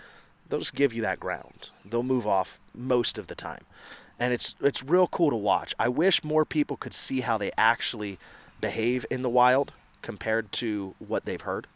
they'll 0.48 0.60
just 0.60 0.74
give 0.74 0.93
you 0.93 1.02
that 1.02 1.20
ground. 1.20 1.70
They'll 1.84 2.02
move 2.02 2.26
off 2.26 2.59
most 2.74 3.18
of 3.18 3.26
the 3.26 3.34
time. 3.34 3.64
And 4.18 4.32
it's 4.32 4.55
it's 4.60 4.82
real 4.82 5.09
cool 5.09 5.30
to 5.30 5.36
watch. 5.36 5.74
I 5.78 5.89
wish 5.89 6.22
more 6.22 6.44
people 6.44 6.76
could 6.76 6.94
see 6.94 7.20
how 7.22 7.39
they 7.39 7.51
actually 7.59 8.18
behave 8.60 9.05
in 9.10 9.22
the 9.22 9.30
wild 9.30 9.72
compared 10.01 10.52
to 10.52 10.94
what 10.98 11.24
they've 11.24 11.40
heard. 11.40 11.66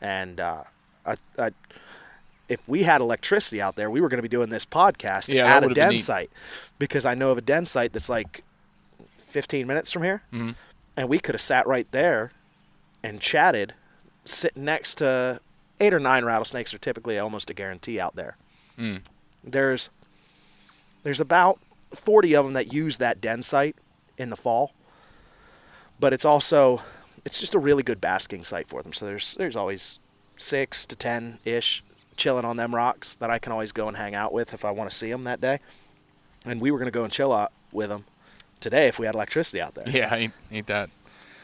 And 0.00 0.40
uh, 0.40 0.64
I, 1.06 1.14
I, 1.38 1.50
if 2.48 2.60
we 2.68 2.82
had 2.82 3.00
electricity 3.00 3.60
out 3.62 3.76
there, 3.76 3.90
we 3.90 4.00
were 4.00 4.08
going 4.08 4.18
to 4.18 4.22
be 4.22 4.28
doing 4.28 4.50
this 4.50 4.66
podcast 4.66 5.32
Yeah, 5.32 5.56
at 5.56 5.64
a 5.64 5.68
den 5.72 5.98
site 5.98 6.30
because 6.78 7.06
I 7.06 7.14
know 7.14 7.30
of 7.30 7.38
a 7.38 7.42
den 7.42 7.64
site 7.66 7.92
that's 7.92 8.08
like 8.08 8.42
15 9.18 9.66
minutes 9.66 9.90
from 9.92 10.02
here, 10.02 10.22
Mhm. 10.32 10.54
And 10.96 11.08
we 11.08 11.18
could 11.18 11.34
have 11.34 11.42
sat 11.42 11.66
right 11.66 11.90
there 11.92 12.32
and 13.02 13.20
chatted, 13.20 13.74
sitting 14.24 14.64
next 14.64 14.96
to 14.96 15.40
eight 15.80 15.94
or 15.94 16.00
nine 16.00 16.24
rattlesnakes 16.24 16.74
are 16.74 16.78
typically 16.78 17.18
almost 17.18 17.50
a 17.50 17.54
guarantee 17.54 17.98
out 17.98 18.16
there. 18.16 18.36
Mm. 18.78 19.02
There's 19.42 19.90
there's 21.02 21.20
about 21.20 21.58
40 21.94 22.36
of 22.36 22.44
them 22.44 22.54
that 22.54 22.72
use 22.72 22.98
that 22.98 23.20
den 23.20 23.42
site 23.42 23.76
in 24.18 24.30
the 24.30 24.36
fall, 24.36 24.72
but 25.98 26.12
it's 26.12 26.24
also 26.24 26.82
it's 27.24 27.40
just 27.40 27.54
a 27.54 27.58
really 27.58 27.82
good 27.82 28.00
basking 28.00 28.44
site 28.44 28.68
for 28.68 28.82
them. 28.82 28.92
So 28.92 29.06
there's 29.06 29.34
there's 29.34 29.56
always 29.56 29.98
six 30.36 30.86
to 30.86 30.96
ten 30.96 31.38
ish 31.44 31.82
chilling 32.16 32.44
on 32.44 32.56
them 32.56 32.74
rocks 32.74 33.14
that 33.16 33.30
I 33.30 33.38
can 33.38 33.52
always 33.52 33.72
go 33.72 33.88
and 33.88 33.96
hang 33.96 34.14
out 34.14 34.32
with 34.32 34.52
if 34.52 34.64
I 34.64 34.70
want 34.70 34.90
to 34.90 34.96
see 34.96 35.10
them 35.10 35.24
that 35.24 35.40
day. 35.40 35.60
And 36.44 36.60
we 36.60 36.70
were 36.70 36.78
gonna 36.78 36.90
go 36.90 37.04
and 37.04 37.12
chill 37.12 37.32
out 37.32 37.52
with 37.72 37.88
them 37.88 38.04
today 38.60 38.88
if 38.88 38.98
we 38.98 39.06
had 39.06 39.14
electricity 39.14 39.60
out 39.60 39.74
there. 39.74 39.88
Yeah, 39.88 40.14
ain't, 40.14 40.32
ain't 40.52 40.66
that. 40.68 40.90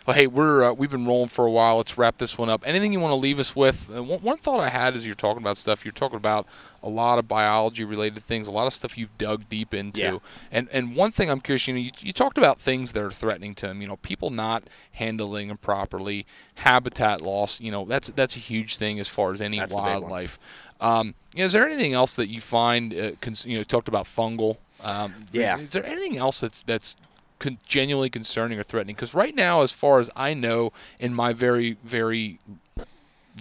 Well, 0.06 0.14
hey, 0.14 0.28
we're 0.28 0.62
uh, 0.62 0.72
we've 0.72 0.88
been 0.90 1.04
rolling 1.04 1.26
for 1.26 1.46
a 1.46 1.50
while. 1.50 1.78
Let's 1.78 1.98
wrap 1.98 2.18
this 2.18 2.38
one 2.38 2.48
up. 2.48 2.62
Anything 2.64 2.92
you 2.92 3.00
want 3.00 3.10
to 3.10 3.16
leave 3.16 3.40
us 3.40 3.56
with? 3.56 3.90
Uh, 3.92 4.04
one, 4.04 4.20
one 4.20 4.36
thought 4.36 4.60
I 4.60 4.68
had 4.68 4.94
as 4.94 5.04
you're 5.04 5.16
talking 5.16 5.42
about 5.42 5.56
stuff, 5.56 5.84
you're 5.84 5.90
talking 5.90 6.16
about 6.16 6.46
a 6.80 6.88
lot 6.88 7.18
of 7.18 7.26
biology 7.26 7.82
related 7.82 8.22
things, 8.22 8.46
a 8.46 8.52
lot 8.52 8.68
of 8.68 8.72
stuff 8.72 8.96
you've 8.96 9.18
dug 9.18 9.48
deep 9.48 9.74
into. 9.74 10.00
Yeah. 10.00 10.18
And 10.52 10.68
and 10.70 10.94
one 10.94 11.10
thing 11.10 11.28
I'm 11.28 11.40
curious, 11.40 11.66
you 11.66 11.74
know, 11.74 11.80
you, 11.80 11.90
you 11.98 12.12
talked 12.12 12.38
about 12.38 12.60
things 12.60 12.92
that 12.92 13.02
are 13.02 13.10
threatening 13.10 13.56
to 13.56 13.66
them. 13.66 13.80
You 13.80 13.88
know, 13.88 13.96
people 13.96 14.30
not 14.30 14.62
handling 14.92 15.48
them 15.48 15.56
properly, 15.58 16.24
habitat 16.58 17.20
loss. 17.20 17.60
You 17.60 17.72
know, 17.72 17.84
that's 17.84 18.08
that's 18.10 18.36
a 18.36 18.40
huge 18.40 18.76
thing 18.76 19.00
as 19.00 19.08
far 19.08 19.32
as 19.32 19.40
any 19.40 19.58
That's 19.58 19.72
the 19.74 19.78
big 19.78 19.84
one. 19.86 20.02
wildlife. 20.02 20.38
Um, 20.80 21.14
you 21.34 21.40
know, 21.40 21.46
is 21.46 21.52
there 21.52 21.66
anything 21.66 21.94
else 21.94 22.14
that 22.14 22.28
you 22.28 22.40
find? 22.40 22.94
Uh, 22.94 23.10
cons- 23.20 23.44
you 23.44 23.56
know, 23.58 23.64
talked 23.64 23.88
about 23.88 24.04
fungal. 24.04 24.58
Um, 24.84 25.14
Yeah. 25.32 25.56
Is, 25.56 25.62
is 25.62 25.70
there 25.70 25.84
anything 25.84 26.16
else 26.16 26.38
that's 26.40 26.62
that's 26.62 26.94
con- 27.38 27.58
genuinely 27.66 28.10
concerning 28.10 28.58
or 28.58 28.62
threatening? 28.62 28.94
Because 28.96 29.14
right 29.14 29.34
now, 29.34 29.62
as 29.62 29.72
far 29.72 30.00
as 30.00 30.10
I 30.16 30.34
know, 30.34 30.72
in 30.98 31.14
my 31.14 31.32
very 31.32 31.76
very 31.84 32.38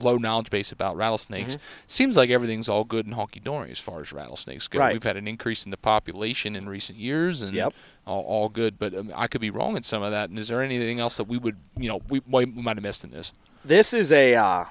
low 0.01 0.17
knowledge 0.17 0.49
base 0.49 0.73
about 0.73 0.97
rattlesnakes, 0.97 1.57
seems 1.87 2.17
like 2.17 2.29
everything's 2.29 2.67
all 2.67 2.83
good 2.83 3.05
and 3.05 3.15
honky 3.15 3.41
dory 3.41 3.71
as 3.71 3.79
far 3.79 4.01
as 4.01 4.11
rattlesnakes 4.11 4.67
go. 4.67 4.79
Right. 4.79 4.91
We've 4.93 5.03
had 5.03 5.15
an 5.15 5.25
increase 5.25 5.63
in 5.63 5.71
the 5.71 5.77
population 5.77 6.53
in 6.55 6.67
recent 6.67 6.99
years, 6.99 7.41
and 7.41 7.53
Yep. 7.53 7.73
all, 8.05 8.21
all 8.23 8.49
good. 8.49 8.77
But 8.77 8.93
um, 8.93 9.11
I 9.15 9.27
could 9.27 9.39
be 9.39 9.49
wrong 9.49 9.77
in 9.77 9.83
some 9.83 10.03
of 10.03 10.11
that. 10.11 10.29
And 10.29 10.37
is 10.37 10.49
there 10.49 10.61
anything 10.61 10.99
else 10.99 11.15
that 11.15 11.29
we 11.29 11.37
would, 11.37 11.55
you 11.77 11.87
know, 11.87 12.01
we, 12.09 12.19
we 12.29 12.45
might 12.45 12.75
have 12.75 12.83
missed 12.83 13.05
in 13.05 13.11
this? 13.11 13.31
This 13.63 13.93
is 13.93 14.11
a 14.11 14.35
uh, 14.35 14.65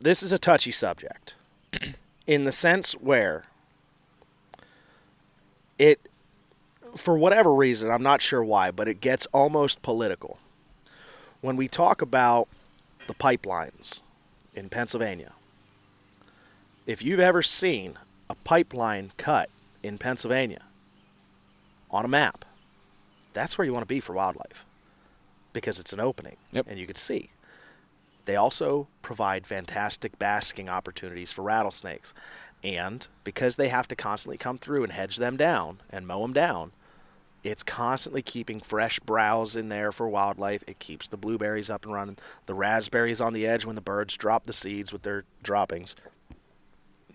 this 0.00 0.22
is 0.22 0.32
a 0.32 0.38
touchy 0.38 0.72
subject, 0.72 1.34
in 2.26 2.44
the 2.44 2.52
sense 2.52 2.92
where 2.92 3.44
it, 5.78 6.00
for 6.96 7.16
whatever 7.16 7.54
reason, 7.54 7.90
I'm 7.90 8.02
not 8.02 8.20
sure 8.22 8.42
why, 8.42 8.70
but 8.70 8.88
it 8.88 9.00
gets 9.00 9.26
almost 9.26 9.82
political. 9.82 10.38
When 11.40 11.56
we 11.56 11.68
talk 11.68 12.02
about 12.02 12.48
the 13.06 13.14
pipelines 13.14 14.00
in 14.54 14.68
Pennsylvania, 14.68 15.32
if 16.86 17.02
you've 17.02 17.20
ever 17.20 17.42
seen 17.42 17.98
a 18.28 18.34
pipeline 18.34 19.12
cut 19.16 19.48
in 19.82 19.98
Pennsylvania 19.98 20.62
on 21.90 22.04
a 22.04 22.08
map, 22.08 22.44
that's 23.32 23.56
where 23.56 23.64
you 23.64 23.72
want 23.72 23.82
to 23.82 23.94
be 23.94 24.00
for 24.00 24.12
wildlife 24.12 24.64
because 25.52 25.78
it's 25.78 25.92
an 25.92 26.00
opening 26.00 26.36
Yep. 26.52 26.66
and 26.68 26.78
you 26.78 26.86
can 26.86 26.96
see. 26.96 27.30
They 28.24 28.36
also 28.36 28.86
provide 29.02 29.46
fantastic 29.46 30.18
basking 30.18 30.68
opportunities 30.68 31.32
for 31.32 31.42
rattlesnakes. 31.42 32.14
And 32.62 33.06
because 33.24 33.56
they 33.56 33.68
have 33.68 33.88
to 33.88 33.96
constantly 33.96 34.38
come 34.38 34.58
through 34.58 34.84
and 34.84 34.92
hedge 34.92 35.16
them 35.16 35.36
down 35.36 35.80
and 35.90 36.06
mow 36.06 36.22
them 36.22 36.32
down, 36.32 36.70
It's 37.42 37.62
constantly 37.62 38.22
keeping 38.22 38.60
fresh 38.60 39.00
browse 39.00 39.56
in 39.56 39.68
there 39.68 39.90
for 39.90 40.08
wildlife. 40.08 40.62
It 40.66 40.78
keeps 40.78 41.08
the 41.08 41.16
blueberries 41.16 41.70
up 41.70 41.84
and 41.84 41.92
running, 41.92 42.18
the 42.46 42.54
raspberries 42.54 43.20
on 43.20 43.32
the 43.32 43.46
edge 43.46 43.64
when 43.64 43.74
the 43.74 43.80
birds 43.80 44.16
drop 44.16 44.44
the 44.44 44.52
seeds 44.52 44.92
with 44.92 45.02
their 45.02 45.24
droppings. 45.42 45.96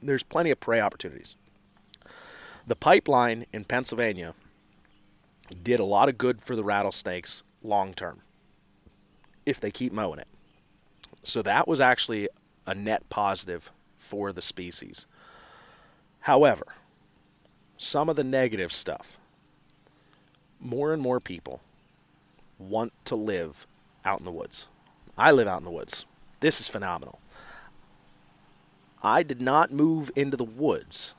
There's 0.02 0.24
plenty 0.24 0.52
of 0.52 0.60
prey 0.60 0.82
opportunities. 0.82 1.36
The 2.66 2.76
pipeline 2.76 3.46
in 3.54 3.64
Pennsylvania 3.64 4.34
did 5.64 5.80
a 5.80 5.86
lot 5.86 6.10
of 6.10 6.18
good 6.18 6.42
for 6.42 6.56
the 6.56 6.64
rattlesnakes 6.64 7.44
long 7.64 7.94
term 7.94 8.22
if 9.46 9.62
they 9.62 9.72
keep 9.72 9.94
mowing 9.94 10.20
it. 10.20 10.28
So 11.24 11.42
that 11.42 11.68
was 11.68 11.80
actually 11.80 12.28
a 12.66 12.76
net 12.76 13.08
positive 13.10 13.72
for 13.98 14.34
the 14.34 14.42
species. 14.42 15.08
However, 16.22 16.66
some 17.78 18.10
of 18.10 18.18
the 18.18 18.24
negative 18.24 18.74
stuff, 18.74 19.18
more 20.60 20.94
and 20.94 21.02
more 21.02 21.20
people 21.20 21.62
want 22.60 22.94
to 23.06 23.16
live 23.16 23.68
out 24.04 24.20
in 24.20 24.26
the 24.26 24.32
woods. 24.32 24.68
I 25.18 25.32
live 25.32 25.48
out 25.48 25.60
in 25.60 25.66
the 25.66 25.72
woods. 25.72 26.06
This 26.40 26.60
is 26.60 26.68
phenomenal. 26.68 27.20
I 29.04 29.24
did 29.24 29.42
not 29.42 29.72
move 29.72 30.12
into 30.16 30.38
the 30.38 30.44
woods 30.44 31.14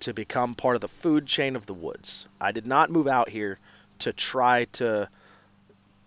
to 0.00 0.12
become 0.12 0.54
part 0.54 0.74
of 0.74 0.80
the 0.80 0.88
food 0.88 1.26
chain 1.26 1.56
of 1.56 1.66
the 1.66 1.74
woods. 1.74 2.26
I 2.40 2.52
did 2.52 2.66
not 2.66 2.90
move 2.90 3.06
out 3.06 3.30
here 3.30 3.58
to 4.00 4.12
try 4.12 4.64
to 4.72 5.08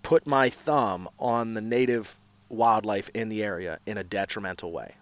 put 0.03 0.27
my 0.27 0.49
thumb 0.49 1.07
on 1.17 1.53
the 1.53 1.61
native 1.61 2.17
wildlife 2.49 3.09
in 3.13 3.29
the 3.29 3.41
area 3.41 3.79
in 3.85 3.97
a 3.97 4.03
detrimental 4.03 4.71
way. 4.71 4.95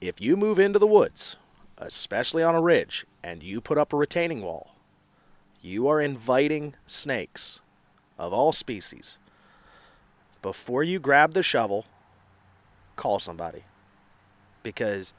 If 0.00 0.20
you 0.20 0.36
move 0.36 0.58
into 0.58 0.78
the 0.78 0.86
woods, 0.86 1.36
especially 1.76 2.42
on 2.42 2.54
a 2.54 2.60
ridge, 2.60 3.04
and 3.22 3.42
you 3.42 3.60
put 3.60 3.78
up 3.78 3.92
a 3.92 3.96
retaining 3.96 4.42
wall, 4.42 4.74
you 5.60 5.88
are 5.88 6.00
inviting 6.00 6.74
snakes 6.86 7.60
of 8.18 8.32
all 8.32 8.52
species. 8.52 9.18
Before 10.42 10.82
you 10.82 10.98
grab 10.98 11.34
the 11.34 11.42
shovel, 11.42 11.86
call 12.96 13.18
somebody. 13.18 13.64
Because 14.62 15.12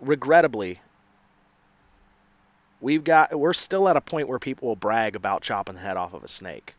regrettably, 0.00 0.80
we've 2.80 3.04
got 3.04 3.38
we're 3.38 3.52
still 3.52 3.88
at 3.88 3.96
a 3.96 4.00
point 4.00 4.28
where 4.28 4.38
people 4.38 4.68
will 4.68 4.76
brag 4.76 5.16
about 5.16 5.42
chopping 5.42 5.76
the 5.76 5.80
head 5.80 5.96
off 5.96 6.12
of 6.12 6.22
a 6.24 6.28
snake. 6.28 6.74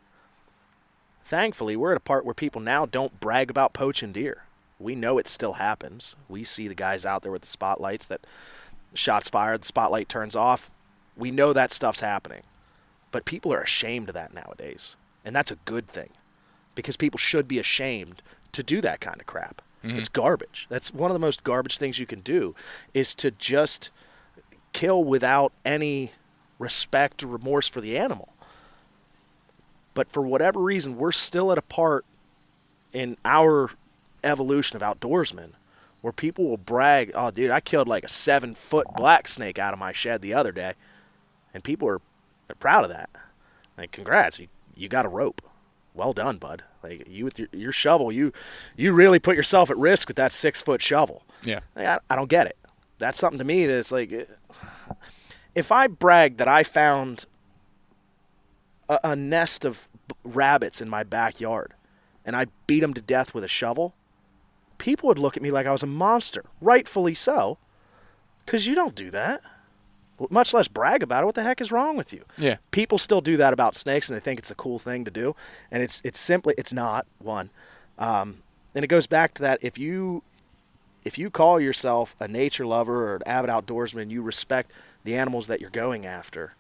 Thankfully, 1.24 1.76
we're 1.76 1.94
at 1.94 1.98
a 1.98 2.02
part 2.02 2.26
where 2.26 2.34
people 2.34 2.62
now 2.62 2.86
don't 2.86 3.20
brag 3.20 3.50
about 3.50 3.74
poaching 3.74 4.12
deer. 4.12 4.44
We 4.78 4.94
know 4.94 5.18
it 5.18 5.28
still 5.28 5.54
happens. 5.54 6.16
We 6.28 6.44
see 6.44 6.68
the 6.68 6.76
guys 6.76 7.06
out 7.06 7.22
there 7.22 7.32
with 7.32 7.44
the 7.44 7.48
spotlights 7.48 8.06
that 8.08 8.28
shots 8.94 9.30
fired, 9.30 9.62
the 9.62 9.68
spotlight 9.68 10.10
turns 10.10 10.36
off. 10.36 10.70
We 11.16 11.32
know 11.32 11.54
that 11.54 11.72
stuff's 11.72 12.00
happening. 12.00 12.44
But 13.12 13.26
people 13.26 13.54
are 13.54 13.62
ashamed 13.62 14.10
of 14.10 14.16
that 14.16 14.34
nowadays. 14.34 14.96
And 15.24 15.36
that's 15.36 15.52
a 15.52 15.58
good 15.66 15.88
thing 15.88 16.10
because 16.76 16.98
people 16.98 17.18
should 17.18 17.48
be 17.48 17.60
ashamed 17.60 18.22
to 18.52 18.64
do 18.64 18.82
that 18.82 19.00
kind 19.00 19.20
of 19.20 19.28
crap. 19.28 19.62
Mm-hmm. 19.84 19.98
It's 19.98 20.10
garbage. 20.10 20.66
That's 20.70 20.94
one 20.94 21.12
of 21.12 21.16
the 21.16 21.20
most 21.20 21.44
garbage 21.44 21.78
things 21.78 22.00
you 22.00 22.06
can 22.06 22.22
do 22.22 22.56
is 22.94 23.14
to 23.16 23.32
just 23.32 23.92
kill 24.72 25.04
without 25.04 25.54
any 25.64 26.12
respect 26.58 27.22
or 27.22 27.28
remorse 27.28 27.68
for 27.68 27.82
the 27.82 27.98
animal. 27.98 28.30
But 29.94 30.12
for 30.12 30.26
whatever 30.26 30.60
reason, 30.60 30.98
we're 30.98 31.12
still 31.12 31.52
at 31.52 31.58
a 31.58 31.64
part 31.64 32.06
in 32.92 33.18
our 33.24 33.72
evolution 34.24 34.82
of 34.82 34.82
outdoorsmen 34.82 35.52
where 36.02 36.14
people 36.14 36.46
will 36.46 36.58
brag, 36.58 37.12
"Oh, 37.14 37.32
dude, 37.32 37.52
I 37.52 37.60
killed 37.60 37.88
like 37.88 38.04
a 38.04 38.10
seven 38.10 38.56
foot 38.56 38.88
black 38.96 39.28
snake 39.28 39.60
out 39.60 39.74
of 39.74 39.80
my 39.80 39.92
shed 39.92 40.22
the 40.22 40.34
other 40.34 40.52
day," 40.52 40.74
and 41.54 41.64
people 41.64 41.88
are 41.88 42.02
they're 42.48 42.56
proud 42.56 42.84
of 42.84 42.90
that. 42.90 43.10
Like, 43.78 43.92
congrats, 43.92 44.40
you, 44.40 44.48
you 44.76 44.90
got 44.90 45.06
a 45.06 45.10
rope. 45.10 45.42
Well 45.94 46.14
done, 46.14 46.38
bud. 46.38 46.64
Like 46.82 47.08
you 47.08 47.24
with 47.24 47.40
your, 47.40 47.48
your 47.52 47.72
shovel, 47.72 48.12
you 48.12 48.34
you 48.76 48.92
really 48.92 49.20
put 49.20 49.36
yourself 49.36 49.70
at 49.70 49.78
risk 49.78 50.08
with 50.08 50.18
that 50.18 50.32
six 50.32 50.62
foot 50.62 50.82
shovel. 50.82 51.24
Yeah, 51.44 51.60
like, 51.76 51.86
I, 51.86 52.00
I 52.10 52.16
don't 52.16 52.30
get 52.30 52.48
it. 52.48 52.58
That's 52.98 53.20
something 53.20 53.38
to 53.38 53.46
me 53.46 53.66
that's 53.66 53.92
like, 53.92 54.12
if 55.56 55.72
I 55.72 55.88
brag 55.88 56.38
that 56.38 56.48
I 56.48 56.64
found 56.64 57.26
a, 58.90 59.00
a 59.04 59.16
nest 59.16 59.66
of 59.66 59.88
rabbits 60.24 60.82
in 60.82 60.90
my 60.90 61.04
backyard 61.04 61.74
and 62.26 62.36
I 62.36 62.48
beat 62.68 62.82
them 62.82 62.94
to 62.96 63.02
death 63.02 63.34
with 63.34 63.44
a 63.44 63.50
shovel, 63.50 63.94
people 64.78 65.08
would 65.08 65.20
look 65.20 65.38
at 65.38 65.44
me 65.44 65.52
like 65.52 65.66
I 65.66 65.72
was 65.72 65.84
a 65.84 65.88
monster, 65.88 66.44
rightfully 66.60 67.14
so, 67.14 67.58
because 68.46 68.68
you 68.68 68.76
don't 68.76 68.96
do 68.96 69.12
that. 69.12 69.42
Much 70.30 70.54
less 70.54 70.68
brag 70.68 71.04
about 71.04 71.24
it. 71.24 71.26
What 71.26 71.36
the 71.36 71.44
heck 71.44 71.60
is 71.60 71.72
wrong 71.72 71.98
with 71.98 72.14
you? 72.14 72.24
Yeah. 72.38 72.58
People 72.72 72.98
still 72.98 73.22
do 73.22 73.36
that 73.38 73.54
about 73.54 73.76
snakes, 73.76 74.10
and 74.10 74.16
they 74.16 74.22
think 74.22 74.40
it's 74.40 74.52
a 74.52 74.56
cool 74.56 74.80
thing 74.80 75.06
to 75.06 75.12
do, 75.12 75.36
and 75.72 75.82
it's 75.82 76.02
it's 76.04 76.20
simply 76.20 76.54
it's 76.58 76.72
not 76.72 77.06
one. 77.20 77.50
Um, 77.98 78.44
and 78.76 78.84
it 78.84 78.88
goes 78.88 79.08
back 79.08 79.34
to 79.36 79.42
that 79.42 79.60
if 79.62 79.78
you 79.78 80.24
if 81.04 81.18
you 81.18 81.30
call 81.30 81.60
yourself 81.60 82.16
a 82.20 82.28
nature 82.28 82.66
lover 82.66 83.12
or 83.12 83.16
an 83.18 83.24
avid 83.26 83.50
outdoorsman, 83.50 84.10
you 84.12 84.22
respect 84.22 84.72
the 85.04 85.16
animals 85.16 85.48
that 85.48 85.60
you're 85.60 85.70
going 85.70 86.06
after, 86.06 86.54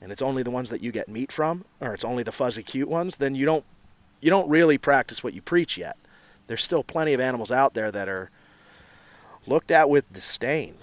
and 0.00 0.12
it's 0.12 0.22
only 0.22 0.42
the 0.42 0.50
ones 0.50 0.70
that 0.70 0.82
you 0.82 0.92
get 0.92 1.08
meat 1.08 1.32
from, 1.32 1.64
or 1.80 1.94
it's 1.94 2.04
only 2.04 2.22
the 2.22 2.32
fuzzy 2.32 2.62
cute 2.62 2.88
ones, 2.88 3.16
then 3.16 3.34
you 3.34 3.46
don't 3.46 3.64
you 4.20 4.30
don't 4.30 4.48
really 4.48 4.78
practice 4.78 5.24
what 5.24 5.32
you 5.34 5.40
preach 5.40 5.78
yet 5.78 5.96
there's 6.46 6.62
still 6.62 6.84
plenty 6.84 7.12
of 7.12 7.20
animals 7.20 7.50
out 7.50 7.74
there 7.74 7.90
that 7.90 8.08
are 8.08 8.30
looked 9.46 9.70
at 9.70 9.88
with 9.88 10.12
disdain. 10.12 10.76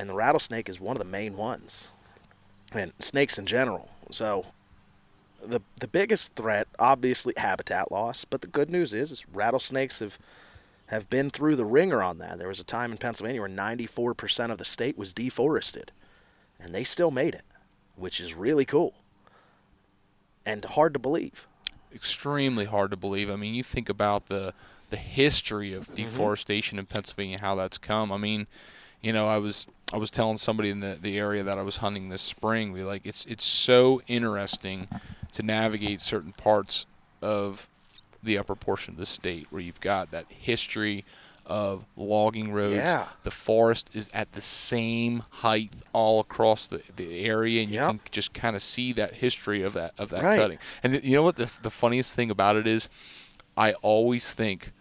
And 0.00 0.08
the 0.08 0.14
rattlesnake 0.14 0.70
is 0.70 0.80
one 0.80 0.96
of 0.96 0.98
the 0.98 1.04
main 1.04 1.36
ones. 1.36 1.90
And 2.72 2.94
snakes 3.00 3.38
in 3.38 3.44
general. 3.44 3.90
So 4.10 4.46
the 5.44 5.60
the 5.78 5.86
biggest 5.86 6.34
threat, 6.36 6.68
obviously 6.78 7.34
habitat 7.36 7.92
loss, 7.92 8.24
but 8.24 8.40
the 8.40 8.46
good 8.46 8.70
news 8.70 8.94
is, 8.94 9.12
is 9.12 9.26
rattlesnakes 9.30 9.98
have 9.98 10.18
have 10.86 11.10
been 11.10 11.28
through 11.28 11.56
the 11.56 11.66
ringer 11.66 12.02
on 12.02 12.16
that. 12.16 12.38
There 12.38 12.48
was 12.48 12.60
a 12.60 12.64
time 12.64 12.92
in 12.92 12.96
Pennsylvania 12.96 13.42
where 13.42 13.50
94% 13.50 14.50
of 14.50 14.56
the 14.56 14.64
state 14.64 14.96
was 14.96 15.12
deforested, 15.12 15.92
and 16.58 16.74
they 16.74 16.82
still 16.82 17.10
made 17.10 17.34
it, 17.34 17.44
which 17.94 18.20
is 18.20 18.32
really 18.32 18.64
cool 18.64 18.94
and 20.46 20.64
hard 20.64 20.94
to 20.94 20.98
believe. 20.98 21.46
Extremely 21.94 22.64
hard 22.64 22.90
to 22.90 22.96
believe. 22.96 23.28
I 23.30 23.36
mean, 23.36 23.54
you 23.54 23.62
think 23.62 23.90
about 23.90 24.28
the 24.28 24.54
the 24.88 24.96
history 24.96 25.74
of 25.74 25.84
mm-hmm. 25.84 25.94
deforestation 25.94 26.78
in 26.78 26.86
Pennsylvania, 26.86 27.38
how 27.38 27.54
that's 27.54 27.76
come. 27.76 28.10
I 28.10 28.16
mean, 28.16 28.46
you 29.02 29.12
know, 29.12 29.26
I 29.26 29.38
was 29.38 29.66
I 29.92 29.96
was 29.96 30.10
telling 30.10 30.36
somebody 30.36 30.70
in 30.70 30.80
the, 30.80 30.98
the 31.00 31.18
area 31.18 31.42
that 31.42 31.58
I 31.58 31.62
was 31.62 31.78
hunting 31.78 32.08
this 32.08 32.22
spring, 32.22 32.72
we 32.72 32.82
like 32.82 33.02
it's 33.04 33.24
it's 33.26 33.44
so 33.44 34.02
interesting 34.06 34.88
to 35.32 35.42
navigate 35.42 36.00
certain 36.00 36.32
parts 36.32 36.86
of 37.22 37.68
the 38.22 38.38
upper 38.38 38.54
portion 38.54 38.94
of 38.94 38.98
the 38.98 39.06
state 39.06 39.46
where 39.50 39.62
you've 39.62 39.80
got 39.80 40.10
that 40.10 40.26
history 40.28 41.04
of 41.46 41.84
logging 41.96 42.52
roads. 42.52 42.76
Yeah. 42.76 43.08
The 43.24 43.30
forest 43.30 43.90
is 43.92 44.08
at 44.14 44.32
the 44.32 44.40
same 44.40 45.22
height 45.30 45.72
all 45.92 46.20
across 46.20 46.66
the, 46.68 46.82
the 46.94 47.24
area, 47.24 47.62
and 47.62 47.70
you 47.70 47.80
yep. 47.80 47.88
can 47.88 48.00
just 48.10 48.32
kind 48.32 48.54
of 48.54 48.62
see 48.62 48.92
that 48.92 49.14
history 49.14 49.62
of 49.62 49.72
that 49.72 49.94
of 49.98 50.10
that 50.10 50.22
right. 50.22 50.38
cutting. 50.38 50.58
And 50.82 51.02
you 51.02 51.16
know 51.16 51.22
what 51.22 51.36
the 51.36 51.50
the 51.62 51.70
funniest 51.70 52.14
thing 52.14 52.30
about 52.30 52.56
it 52.56 52.66
is, 52.66 52.88
I 53.56 53.72
always 53.74 54.32
think 54.32 54.72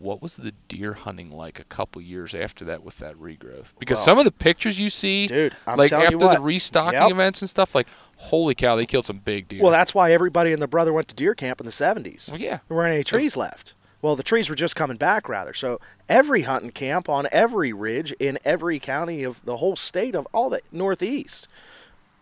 what 0.00 0.22
was 0.22 0.36
the 0.36 0.52
deer 0.68 0.94
hunting 0.94 1.30
like 1.30 1.58
a 1.58 1.64
couple 1.64 2.00
years 2.00 2.34
after 2.34 2.64
that 2.64 2.82
with 2.82 2.98
that 2.98 3.14
regrowth? 3.16 3.72
Because 3.78 3.98
well, 3.98 4.04
some 4.04 4.18
of 4.18 4.24
the 4.24 4.32
pictures 4.32 4.78
you 4.78 4.90
see, 4.90 5.26
dude, 5.26 5.54
I'm 5.66 5.76
like 5.76 5.92
after 5.92 6.18
what, 6.18 6.36
the 6.36 6.42
restocking 6.42 7.00
yep. 7.00 7.10
events 7.10 7.42
and 7.42 7.48
stuff, 7.48 7.74
like 7.74 7.88
holy 8.16 8.54
cow, 8.54 8.76
they 8.76 8.86
killed 8.86 9.06
some 9.06 9.18
big 9.18 9.48
deer. 9.48 9.62
Well, 9.62 9.72
that's 9.72 9.94
why 9.94 10.12
everybody 10.12 10.52
and 10.52 10.62
their 10.62 10.68
brother 10.68 10.92
went 10.92 11.08
to 11.08 11.14
deer 11.14 11.34
camp 11.34 11.60
in 11.60 11.66
the 11.66 11.72
'70s. 11.72 12.30
Well, 12.30 12.40
yeah, 12.40 12.60
there 12.68 12.76
weren't 12.76 12.94
any 12.94 13.04
trees 13.04 13.36
left. 13.36 13.74
Well, 14.00 14.14
the 14.14 14.22
trees 14.22 14.48
were 14.48 14.54
just 14.54 14.76
coming 14.76 14.96
back, 14.96 15.28
rather. 15.28 15.52
So 15.52 15.80
every 16.08 16.42
hunting 16.42 16.70
camp 16.70 17.08
on 17.08 17.26
every 17.32 17.72
ridge 17.72 18.12
in 18.20 18.38
every 18.44 18.78
county 18.78 19.24
of 19.24 19.44
the 19.44 19.56
whole 19.56 19.74
state 19.74 20.14
of 20.14 20.28
all 20.32 20.50
the 20.50 20.60
Northeast 20.70 21.48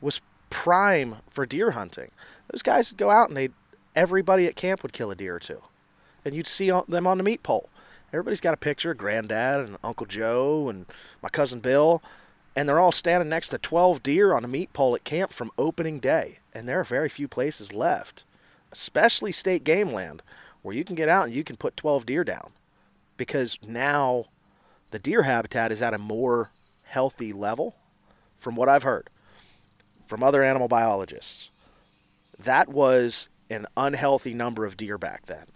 was 0.01 0.23
prime 0.48 1.16
for 1.28 1.44
deer 1.44 1.73
hunting. 1.73 2.11
Those 2.51 2.62
guys 2.62 2.90
would 2.90 2.98
go 2.98 3.11
out 3.11 3.28
and 3.28 3.36
they 3.36 3.51
everybody 3.94 4.47
at 4.47 4.57
camp 4.57 4.82
would 4.82 4.93
kill 4.93 5.11
a 5.11 5.15
deer 5.15 5.36
or 5.36 5.40
two 5.40 5.62
and 6.27 6.35
you'd 6.35 6.48
see 6.48 6.70
them 6.89 7.07
on 7.07 7.19
the 7.19 7.24
meat 7.24 7.44
pole. 7.44 7.70
Everybody's 8.12 8.40
got 8.40 8.53
a 8.53 8.59
picture 8.59 8.90
of 8.90 8.98
Granddad 8.98 9.61
and 9.61 9.78
Uncle 9.85 10.07
Joe 10.07 10.69
and 10.69 10.86
my 11.23 11.28
cousin 11.28 11.61
Bill, 11.61 12.03
and 12.57 12.69
they're 12.69 12.81
all 12.81 12.90
standing 12.90 13.28
next 13.28 13.51
to 13.51 13.59
12 13.59 14.03
deer 14.03 14.35
on 14.35 14.44
a 14.44 14.48
meat 14.48 14.73
pole 14.73 14.97
at 14.97 15.05
camp 15.05 15.32
from 15.32 15.53
opening 15.57 16.01
day. 16.01 16.40
And 16.53 16.69
there 16.69 16.81
are 16.81 16.85
very 16.85 17.09
few 17.09 17.28
places 17.28 17.73
left, 17.73 18.24
especially 18.73 19.31
state 19.31 19.62
game 19.62 19.93
land, 19.93 20.23
where 20.62 20.74
you 20.74 20.85
can 20.85 20.97
get 20.97 21.09
out 21.09 21.27
and 21.27 21.35
you 21.35 21.44
can 21.44 21.57
put 21.57 21.77
12 21.77 22.05
deer 22.05 22.24
down 22.24 22.51
because 23.16 23.57
now 23.62 24.24
the 24.90 24.98
deer 24.98 25.23
habitat 25.23 25.70
is 25.70 25.81
at 25.81 25.94
a 25.94 25.98
more 25.98 26.51
healthy 26.82 27.32
level, 27.32 27.77
from 28.36 28.57
what 28.57 28.69
I've 28.69 28.82
heard 28.82 29.11
from 30.07 30.23
other 30.23 30.43
animal 30.43 30.69
biologists. 30.69 31.51
That 32.39 32.69
was 32.69 33.28
an 33.48 33.66
unhealthy 33.77 34.35
number 34.35 34.65
of 34.65 34.77
deer 34.77 34.98
back 34.98 35.27
then 35.27 35.47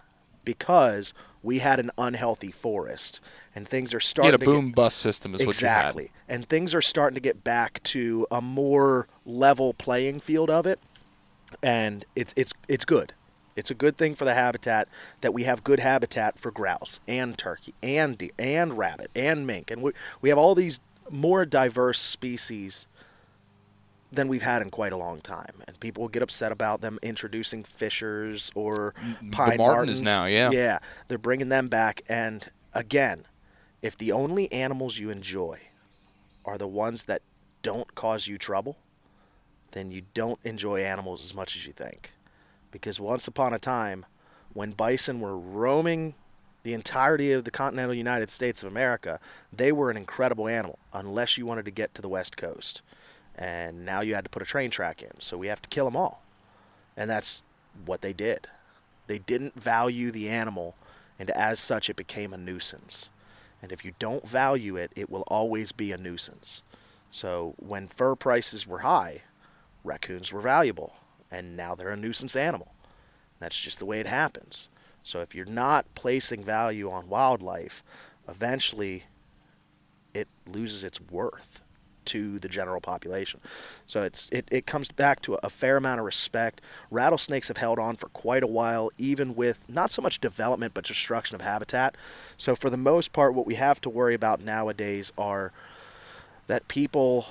because 0.45 1.13
we 1.43 1.61
had 1.61 1.81
an 1.81 1.91
unhealthy 1.97 2.51
forest 2.51 3.21
and 3.55 3.67
things 3.67 3.95
are 3.95 3.97
You 3.97 4.01
starting 4.01 4.33
had 4.33 4.35
a 4.43 4.45
to 4.45 4.45
get- 4.45 4.51
boom 4.53 4.73
bust 4.73 4.99
system, 4.99 5.35
is 5.35 5.41
exactly. 5.41 6.05
what 6.05 6.11
And 6.29 6.49
things 6.49 6.75
are 6.75 6.83
starting 6.83 7.15
to 7.15 7.21
get 7.21 7.43
back 7.43 7.83
to 7.85 8.27
a 8.31 8.41
more 8.43 9.09
level 9.25 9.73
playing 9.75 10.21
field 10.21 10.51
of 10.51 10.67
it, 10.67 10.79
and 11.63 12.05
it's 12.15 12.33
it's 12.37 12.53
it's 12.69 12.85
good. 12.85 13.15
It's 13.57 13.71
a 13.71 13.75
good 13.75 13.97
thing 13.99 14.15
for 14.15 14.25
the 14.25 14.35
habitat 14.35 14.89
that 15.23 15.35
we 15.35 15.43
have 15.45 15.65
good 15.65 15.81
habitat 15.81 16.39
for 16.39 16.51
grouse 16.51 17.01
and 17.09 17.37
turkey 17.37 17.75
and 17.83 18.17
deer 18.17 18.31
and 18.39 18.79
rabbit 18.79 19.11
and 19.17 19.47
mink, 19.47 19.71
and 19.71 19.83
we 19.83 19.93
we 20.21 20.29
have 20.29 20.39
all 20.39 20.55
these 20.55 20.81
more 21.11 21.45
diverse 21.45 22.01
species 22.01 22.87
than 24.13 24.29
we've 24.29 24.43
had 24.43 24.63
in 24.63 24.71
quite 24.71 24.93
a 24.93 24.97
long 24.97 25.21
time. 25.21 25.63
And 25.67 25.79
people 25.81 26.09
get 26.09 26.23
upset 26.23 26.53
about 26.53 26.81
them 26.81 26.99
introducing 27.03 27.65
fishers 27.65 28.51
or 28.55 28.95
mm-hmm. 29.01 29.31
pine 29.31 29.57
marten 29.59 29.89
is 29.89 30.01
martens. 30.01 30.03
now, 30.03 30.27
yeah. 30.27 30.51
Yeah, 30.51 30.79
they're 31.09 31.19
bringing 31.19 31.49
them 31.49 31.69
back. 31.69 32.03
And 32.09 32.51
again, 32.75 33.27
if 33.83 33.97
the 33.97 34.13
only 34.13 34.51
animals 34.53 34.99
you 34.99 35.11
enjoy 35.11 35.61
are 36.45 36.59
the 36.59 36.69
ones 36.69 37.05
that 37.05 37.23
don't 37.63 37.95
cause 37.95 38.27
you 38.27 38.39
trouble, 38.39 38.77
then 39.73 39.91
you 39.91 40.03
don't 40.15 40.41
enjoy 40.45 40.81
animals 40.81 41.25
as 41.25 41.35
much 41.35 41.57
as 41.57 41.67
you 41.67 41.73
think. 41.73 42.13
Because 42.71 42.99
once 42.99 43.29
upon 43.29 43.53
a 43.53 43.59
time, 43.59 44.07
when 44.53 44.73
bison 44.73 45.21
were 45.21 45.39
roaming 45.39 46.15
the 46.63 46.73
entirety 46.75 47.33
of 47.33 47.45
the 47.45 47.51
continental 47.51 47.95
United 47.95 48.31
States 48.31 48.63
of 48.63 48.71
America, 48.71 49.19
they 49.53 49.73
were 49.73 49.91
an 49.91 49.97
incredible 49.97 50.49
animal, 50.49 50.79
unless 50.93 51.39
you 51.39 51.47
wanted 51.47 51.65
to 51.65 51.71
get 51.71 51.95
to 51.95 52.03
the 52.03 52.09
West 52.09 52.37
Coast. 52.37 52.83
And 53.41 53.87
now 53.87 54.03
you 54.03 54.15
had 54.15 54.25
to 54.25 54.31
put 54.31 54.43
a 54.43 54.47
train 54.47 54.71
track 54.71 55.03
in, 55.03 55.19
so 55.19 55.39
we 55.39 55.47
have 55.47 55.63
to 55.63 55.69
kill 55.71 55.87
them 55.87 55.97
all. 55.97 56.23
And 56.95 57.11
that's 57.11 57.43
what 57.87 58.03
they 58.03 58.13
did. 58.13 58.49
They 59.07 59.19
didn't 59.19 59.59
value 59.59 60.11
the 60.11 60.29
animal, 60.29 60.77
and 61.19 61.31
as 61.31 61.59
such, 61.59 61.89
it 61.89 61.97
became 61.97 62.35
a 62.35 62.39
nuisance. 62.39 63.09
And 63.63 63.73
if 63.73 63.83
you 63.83 63.95
don't 63.99 64.29
value 64.29 64.77
it, 64.77 64.93
it 64.95 65.09
will 65.09 65.25
always 65.29 65.73
be 65.73 65.91
a 65.91 65.99
nuisance. 65.99 66.63
So 67.11 67.55
when 67.57 67.89
fur 67.89 68.15
prices 68.15 68.67
were 68.67 68.81
high, 68.81 69.23
raccoons 69.85 70.31
were 70.33 70.41
valuable, 70.41 70.93
and 71.31 71.57
now 71.57 71.75
they're 71.75 71.89
a 71.89 71.97
nuisance 71.97 72.37
animal. 72.37 72.75
That's 73.39 73.59
just 73.59 73.79
the 73.79 73.87
way 73.87 74.01
it 74.01 74.07
happens. 74.07 74.69
So 75.03 75.21
if 75.21 75.35
you're 75.35 75.47
not 75.47 75.95
placing 75.95 76.45
value 76.45 76.91
on 76.91 77.09
wildlife, 77.09 77.83
eventually 78.29 79.05
it 80.13 80.29
loses 80.47 80.85
its 80.85 81.01
worth 81.01 81.63
to 82.11 82.39
the 82.39 82.49
general 82.49 82.81
population. 82.81 83.41
So 83.87 84.03
it's 84.03 84.29
it, 84.31 84.47
it 84.51 84.67
comes 84.67 84.89
back 84.91 85.21
to 85.23 85.35
a 85.43 85.51
fair 85.51 85.77
amount 85.77 86.01
of 86.01 86.07
respect. 86.07 86.61
Rattlesnakes 86.91 87.49
have 87.49 87.57
held 87.57 87.79
on 87.79 87.97
for 87.97 88.09
quite 88.09 88.43
a 88.43 88.47
while, 88.47 88.91
even 88.99 89.35
with 89.35 89.69
not 89.69 89.91
so 89.91 90.03
much 90.03 90.21
development 90.21 90.75
but 90.75 90.85
destruction 90.85 91.35
of 91.35 91.41
habitat. 91.41 91.97
So 92.37 92.55
for 92.55 92.71
the 92.71 92.77
most 92.77 93.13
part, 93.13 93.35
what 93.35 93.47
we 93.47 93.55
have 93.55 93.81
to 93.83 93.91
worry 93.91 94.15
about 94.15 94.41
nowadays 94.41 95.13
are 95.17 95.53
that 96.47 96.69
people 96.69 97.27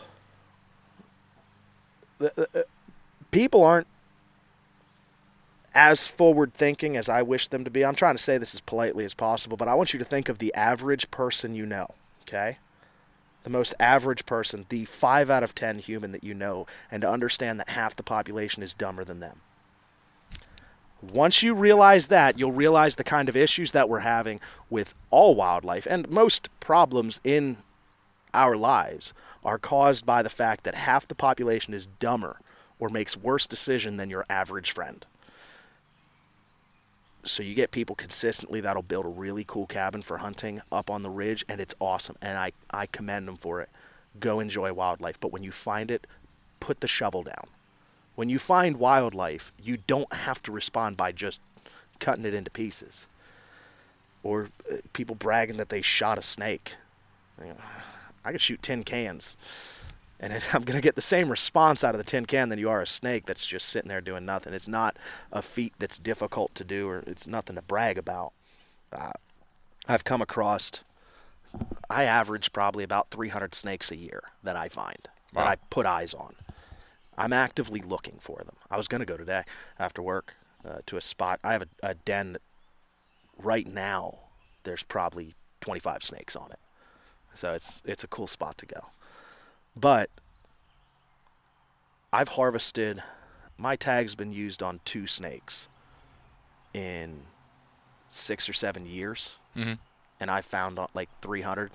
the- 2.20 2.34
the- 2.36 2.60
uh, 2.60 2.64
people 3.32 3.64
aren't 3.64 3.88
as 5.74 6.08
forward 6.08 6.54
thinking 6.54 6.98
as 6.98 7.08
I 7.08 7.22
wish 7.22 7.48
them 7.48 7.64
to 7.64 7.70
be. 7.70 7.86
I'm 7.86 7.96
trying 7.96 8.16
to 8.16 8.22
say 8.24 8.38
this 8.38 8.54
as 8.54 8.62
politely 8.62 9.06
as 9.06 9.14
possible, 9.14 9.56
but 9.56 9.68
I 9.68 9.76
want 9.76 9.94
you 9.94 10.00
to 10.00 10.06
think 10.06 10.30
of 10.30 10.40
the 10.40 10.54
average 10.54 11.10
person 11.12 11.56
you 11.56 11.66
know, 11.66 11.88
okay? 12.24 12.58
The 13.44 13.50
most 13.50 13.74
average 13.80 14.26
person, 14.26 14.66
the 14.70 14.86
5 14.86 15.30
out 15.30 15.44
of 15.44 15.56
10 15.56 15.80
human 15.80 16.12
that 16.12 16.24
you 16.24 16.34
know, 16.34 16.68
and 16.92 17.02
to 17.02 17.10
understand 17.10 17.60
that 17.60 17.70
half 17.70 17.96
the 17.96 18.04
population 18.04 18.64
is 18.64 18.74
dumber 18.74 19.04
than 19.04 19.20
them. 19.20 19.42
Once 21.02 21.42
you 21.42 21.56
realize 21.56 22.08
that, 22.08 22.38
you'll 22.38 22.52
realize 22.52 22.98
the 22.98 23.04
kind 23.04 23.30
of 23.30 23.38
issues 23.38 23.72
that 23.72 23.88
we're 23.88 24.00
having 24.00 24.42
with 24.70 24.94
all 25.10 25.34
wildlife 25.34 25.88
and 25.90 26.10
most 26.10 26.50
problems 26.60 27.22
in 27.24 27.58
our 28.34 28.58
lives 28.58 29.14
are 29.44 29.58
caused 29.58 30.06
by 30.06 30.22
the 30.22 30.30
fact 30.30 30.66
that 30.66 30.76
half 30.76 31.08
the 31.08 31.16
population 31.16 31.74
is 31.74 31.86
dumber 31.86 32.40
or 32.80 32.90
makes 32.90 33.16
worse 33.16 33.48
decision 33.48 33.98
than 33.98 34.10
your 34.10 34.26
average 34.30 34.72
friend. 34.72 35.06
So 37.24 37.44
you 37.44 37.54
get 37.54 37.72
people 37.72 37.96
consistently 37.96 38.62
that'll 38.62 38.82
build 38.82 39.06
a 39.06 39.10
really 39.10 39.44
cool 39.46 39.68
cabin 39.68 40.02
for 40.02 40.18
hunting 40.18 40.62
up 40.72 40.90
on 40.90 41.04
the 41.04 41.10
ridge 41.10 41.44
and 41.50 41.60
it's 41.60 41.76
awesome 41.80 42.16
and 42.22 42.38
I, 42.38 42.54
I 42.72 42.86
commend 42.86 43.28
them 43.28 43.38
for 43.38 43.62
it. 43.62 43.70
Go 44.20 44.40
enjoy 44.40 44.74
wildlife, 44.74 45.20
but 45.20 45.32
when 45.32 45.44
you 45.44 45.52
find 45.52 45.92
it, 45.92 46.08
put 46.60 46.80
the 46.80 46.88
shovel 46.88 47.24
down. 47.24 47.48
When 48.16 48.30
you 48.30 48.40
find 48.40 48.78
wildlife, 48.78 49.52
you 49.62 49.78
don't 49.88 50.12
have 50.12 50.42
to 50.44 50.52
respond 50.52 50.98
by 50.98 51.12
just 51.12 51.42
cutting 52.00 52.26
it 52.26 52.34
into 52.34 52.52
pieces. 52.52 53.08
Or 54.24 54.50
uh, 54.70 54.78
people 54.94 55.16
bragging 55.16 55.58
that 55.58 55.70
they 55.70 55.82
shot 55.82 56.18
a 56.18 56.22
snake. 56.22 56.76
I 58.26 58.32
could 58.32 58.42
shoot 58.42 58.62
10 58.62 58.84
cans, 58.84 59.38
and 60.20 60.34
I'm 60.54 60.64
gonna 60.64 60.82
get 60.82 60.96
the 60.96 61.02
same 61.02 61.30
response 61.30 61.84
out 61.84 61.96
of 61.96 62.00
the 62.00 62.04
tin 62.04 62.26
can 62.26 62.50
than 62.50 62.60
you 62.60 62.70
are 62.70 62.82
a 62.82 62.88
snake 62.88 63.26
that's 63.26 63.46
just 63.46 63.70
sitting 63.70 63.90
there 63.90 64.02
doing 64.02 64.26
nothing. 64.26 64.54
It's 64.54 64.68
not 64.68 64.98
a 65.32 65.42
feat 65.42 65.74
that's 65.80 65.98
difficult 65.98 66.54
to 66.56 66.64
do, 66.64 66.88
or 66.90 67.04
it's 67.08 67.28
nothing 67.28 67.56
to 67.56 67.62
brag 67.62 67.98
about. 67.98 68.34
Uh, 68.92 69.12
I've 69.88 70.04
come 70.04 70.22
across, 70.22 70.72
I 71.90 72.04
average 72.04 72.52
probably 72.54 72.84
about 72.84 73.10
300 73.10 73.56
snakes 73.56 73.92
a 73.92 73.96
year 73.96 74.24
that 74.44 74.56
I 74.56 74.70
find 74.70 75.08
that 75.34 75.48
I 75.48 75.56
put 75.70 75.86
eyes 75.86 76.14
on. 76.14 76.36
I'm 77.18 77.34
actively 77.34 77.82
looking 77.82 78.18
for 78.20 78.40
them. 78.40 78.56
I 78.72 78.78
was 78.78 78.88
gonna 78.88 79.06
go 79.06 79.18
today 79.18 79.44
after 79.78 80.02
work 80.02 80.36
uh, 80.68 80.80
to 80.88 80.98
a 80.98 81.02
spot. 81.02 81.40
I 81.44 81.54
have 81.54 81.64
a, 81.64 81.68
a 81.84 81.94
den 81.94 82.34
that 82.34 82.42
right 83.38 83.68
now. 83.68 84.20
There's 84.64 84.84
probably 84.84 85.36
25 85.62 86.04
snakes 86.04 86.36
on 86.36 86.52
it. 86.52 86.60
So 87.34 87.54
it's 87.54 87.82
it's 87.86 88.04
a 88.04 88.08
cool 88.08 88.28
spot 88.28 88.58
to 88.58 88.66
go. 88.66 88.86
But 89.76 90.10
I've 92.12 92.30
harvested 92.30 93.04
my 93.58 93.76
tag's 93.76 94.16
been 94.16 94.32
used 94.32 94.64
on 94.64 94.80
two 94.86 95.06
snakes 95.06 95.68
in 96.74 97.24
6 98.10 98.48
or 98.50 98.54
7 98.54 98.86
years 98.86 99.38
Mhm. 99.56 99.80
and 100.20 100.32
I 100.32 100.42
found 100.42 100.80
uh, 100.80 100.88
like 100.94 101.10
300 101.22 101.72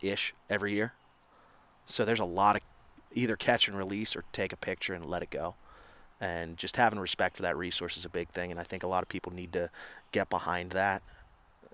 ish 0.00 0.34
every 0.48 0.74
year. 0.74 0.94
So 1.86 2.04
there's 2.04 2.20
a 2.20 2.24
lot 2.24 2.56
of 2.56 2.62
either 3.12 3.36
catch 3.36 3.68
and 3.68 3.76
release 3.76 4.14
or 4.16 4.24
take 4.32 4.52
a 4.52 4.56
picture 4.56 4.94
and 4.94 5.04
let 5.04 5.22
it 5.22 5.30
go. 5.30 5.56
And 6.20 6.56
just 6.56 6.76
having 6.76 6.98
respect 6.98 7.36
for 7.36 7.42
that 7.42 7.56
resource 7.56 7.96
is 7.96 8.04
a 8.04 8.08
big 8.08 8.28
thing 8.28 8.50
and 8.50 8.58
I 8.60 8.64
think 8.64 8.82
a 8.82 8.86
lot 8.88 9.02
of 9.02 9.08
people 9.08 9.32
need 9.32 9.52
to 9.54 9.70
get 10.12 10.30
behind 10.30 10.70
that. 10.72 11.02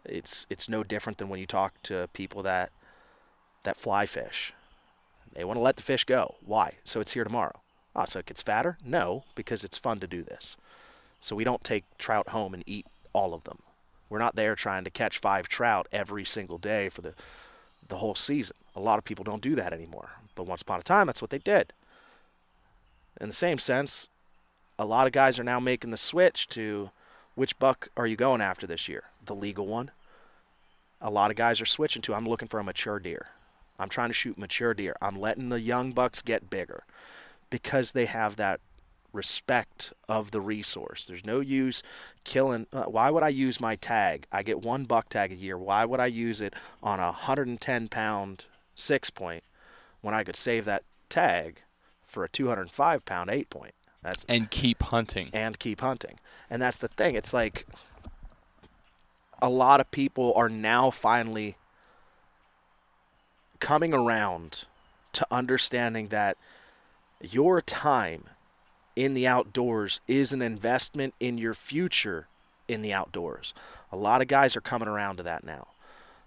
It's 0.04 0.46
it's 0.48 0.68
no 0.68 0.82
different 0.82 1.18
than 1.18 1.28
when 1.28 1.38
you 1.40 1.46
talk 1.46 1.74
to 1.84 2.08
people 2.12 2.42
that 2.44 2.72
that 3.62 3.76
fly 3.76 4.06
fish. 4.06 4.54
They 5.32 5.44
want 5.44 5.56
to 5.56 5.62
let 5.62 5.76
the 5.76 5.82
fish 5.82 6.04
go. 6.04 6.36
Why? 6.44 6.74
So 6.84 7.00
it's 7.00 7.12
here 7.12 7.24
tomorrow. 7.24 7.60
Ah, 7.94 8.04
so 8.04 8.18
it 8.18 8.26
gets 8.26 8.42
fatter? 8.42 8.78
No, 8.84 9.24
because 9.34 9.64
it's 9.64 9.78
fun 9.78 10.00
to 10.00 10.06
do 10.06 10.22
this. 10.22 10.56
So 11.20 11.36
we 11.36 11.44
don't 11.44 11.64
take 11.64 11.84
trout 11.98 12.30
home 12.30 12.54
and 12.54 12.62
eat 12.66 12.86
all 13.12 13.34
of 13.34 13.44
them. 13.44 13.58
We're 14.08 14.18
not 14.18 14.36
there 14.36 14.54
trying 14.54 14.84
to 14.84 14.90
catch 14.90 15.18
five 15.18 15.48
trout 15.48 15.86
every 15.92 16.24
single 16.24 16.58
day 16.58 16.88
for 16.88 17.02
the 17.02 17.14
the 17.88 17.96
whole 17.98 18.14
season. 18.14 18.56
A 18.74 18.80
lot 18.80 18.98
of 18.98 19.04
people 19.04 19.24
don't 19.24 19.42
do 19.42 19.54
that 19.56 19.72
anymore. 19.72 20.10
But 20.34 20.46
once 20.46 20.62
upon 20.62 20.80
a 20.80 20.82
time, 20.82 21.08
that's 21.08 21.20
what 21.20 21.30
they 21.30 21.38
did. 21.38 21.72
In 23.20 23.28
the 23.28 23.34
same 23.34 23.58
sense, 23.58 24.08
a 24.78 24.84
lot 24.84 25.06
of 25.06 25.12
guys 25.12 25.38
are 25.38 25.44
now 25.44 25.60
making 25.60 25.90
the 25.90 25.96
switch 25.96 26.48
to 26.48 26.90
which 27.34 27.58
buck 27.58 27.88
are 27.96 28.06
you 28.06 28.16
going 28.16 28.40
after 28.40 28.66
this 28.66 28.88
year? 28.88 29.04
The 29.24 29.34
legal 29.34 29.66
one. 29.66 29.90
A 31.00 31.10
lot 31.10 31.30
of 31.30 31.36
guys 31.36 31.60
are 31.60 31.66
switching 31.66 32.02
to 32.02 32.14
I'm 32.14 32.28
looking 32.28 32.48
for 32.48 32.60
a 32.60 32.64
mature 32.64 32.98
deer. 32.98 33.28
I'm 33.80 33.88
trying 33.88 34.10
to 34.10 34.14
shoot 34.14 34.38
mature 34.38 34.74
deer. 34.74 34.94
I'm 35.00 35.18
letting 35.18 35.48
the 35.48 35.60
young 35.60 35.92
bucks 35.92 36.22
get 36.22 36.50
bigger 36.50 36.84
because 37.48 37.92
they 37.92 38.06
have 38.06 38.36
that 38.36 38.60
respect 39.12 39.92
of 40.08 40.30
the 40.30 40.40
resource. 40.40 41.04
There's 41.06 41.24
no 41.24 41.40
use 41.40 41.82
killing. 42.22 42.66
Uh, 42.72 42.84
why 42.84 43.10
would 43.10 43.22
I 43.22 43.28
use 43.28 43.60
my 43.60 43.74
tag? 43.76 44.26
I 44.30 44.42
get 44.42 44.62
one 44.62 44.84
buck 44.84 45.08
tag 45.08 45.32
a 45.32 45.36
year. 45.36 45.58
Why 45.58 45.84
would 45.84 45.98
I 45.98 46.06
use 46.06 46.40
it 46.40 46.54
on 46.82 47.00
a 47.00 47.06
110 47.06 47.88
pound 47.88 48.44
six 48.76 49.10
point 49.10 49.42
when 50.00 50.14
I 50.14 50.22
could 50.24 50.36
save 50.36 50.64
that 50.66 50.84
tag 51.08 51.62
for 52.06 52.22
a 52.22 52.28
205 52.28 53.04
pound 53.04 53.30
eight 53.30 53.50
point? 53.50 53.74
That's 54.02 54.24
And 54.28 54.50
keep 54.50 54.82
hunting. 54.84 55.30
and 55.32 55.58
keep 55.58 55.80
hunting. 55.80 56.18
And 56.48 56.62
that's 56.62 56.78
the 56.78 56.88
thing. 56.88 57.14
It's 57.16 57.32
like 57.34 57.66
a 59.42 59.48
lot 59.48 59.80
of 59.80 59.90
people 59.90 60.32
are 60.36 60.48
now 60.48 60.90
finally 60.90 61.56
coming 63.60 63.94
around 63.94 64.64
to 65.12 65.26
understanding 65.30 66.08
that 66.08 66.36
your 67.20 67.60
time 67.60 68.24
in 68.96 69.14
the 69.14 69.26
outdoors 69.26 70.00
is 70.08 70.32
an 70.32 70.42
investment 70.42 71.14
in 71.20 71.38
your 71.38 71.54
future 71.54 72.26
in 72.68 72.82
the 72.82 72.92
outdoors. 72.92 73.52
A 73.92 73.96
lot 73.96 74.22
of 74.22 74.28
guys 74.28 74.56
are 74.56 74.60
coming 74.60 74.88
around 74.88 75.16
to 75.16 75.22
that 75.22 75.44
now. 75.44 75.68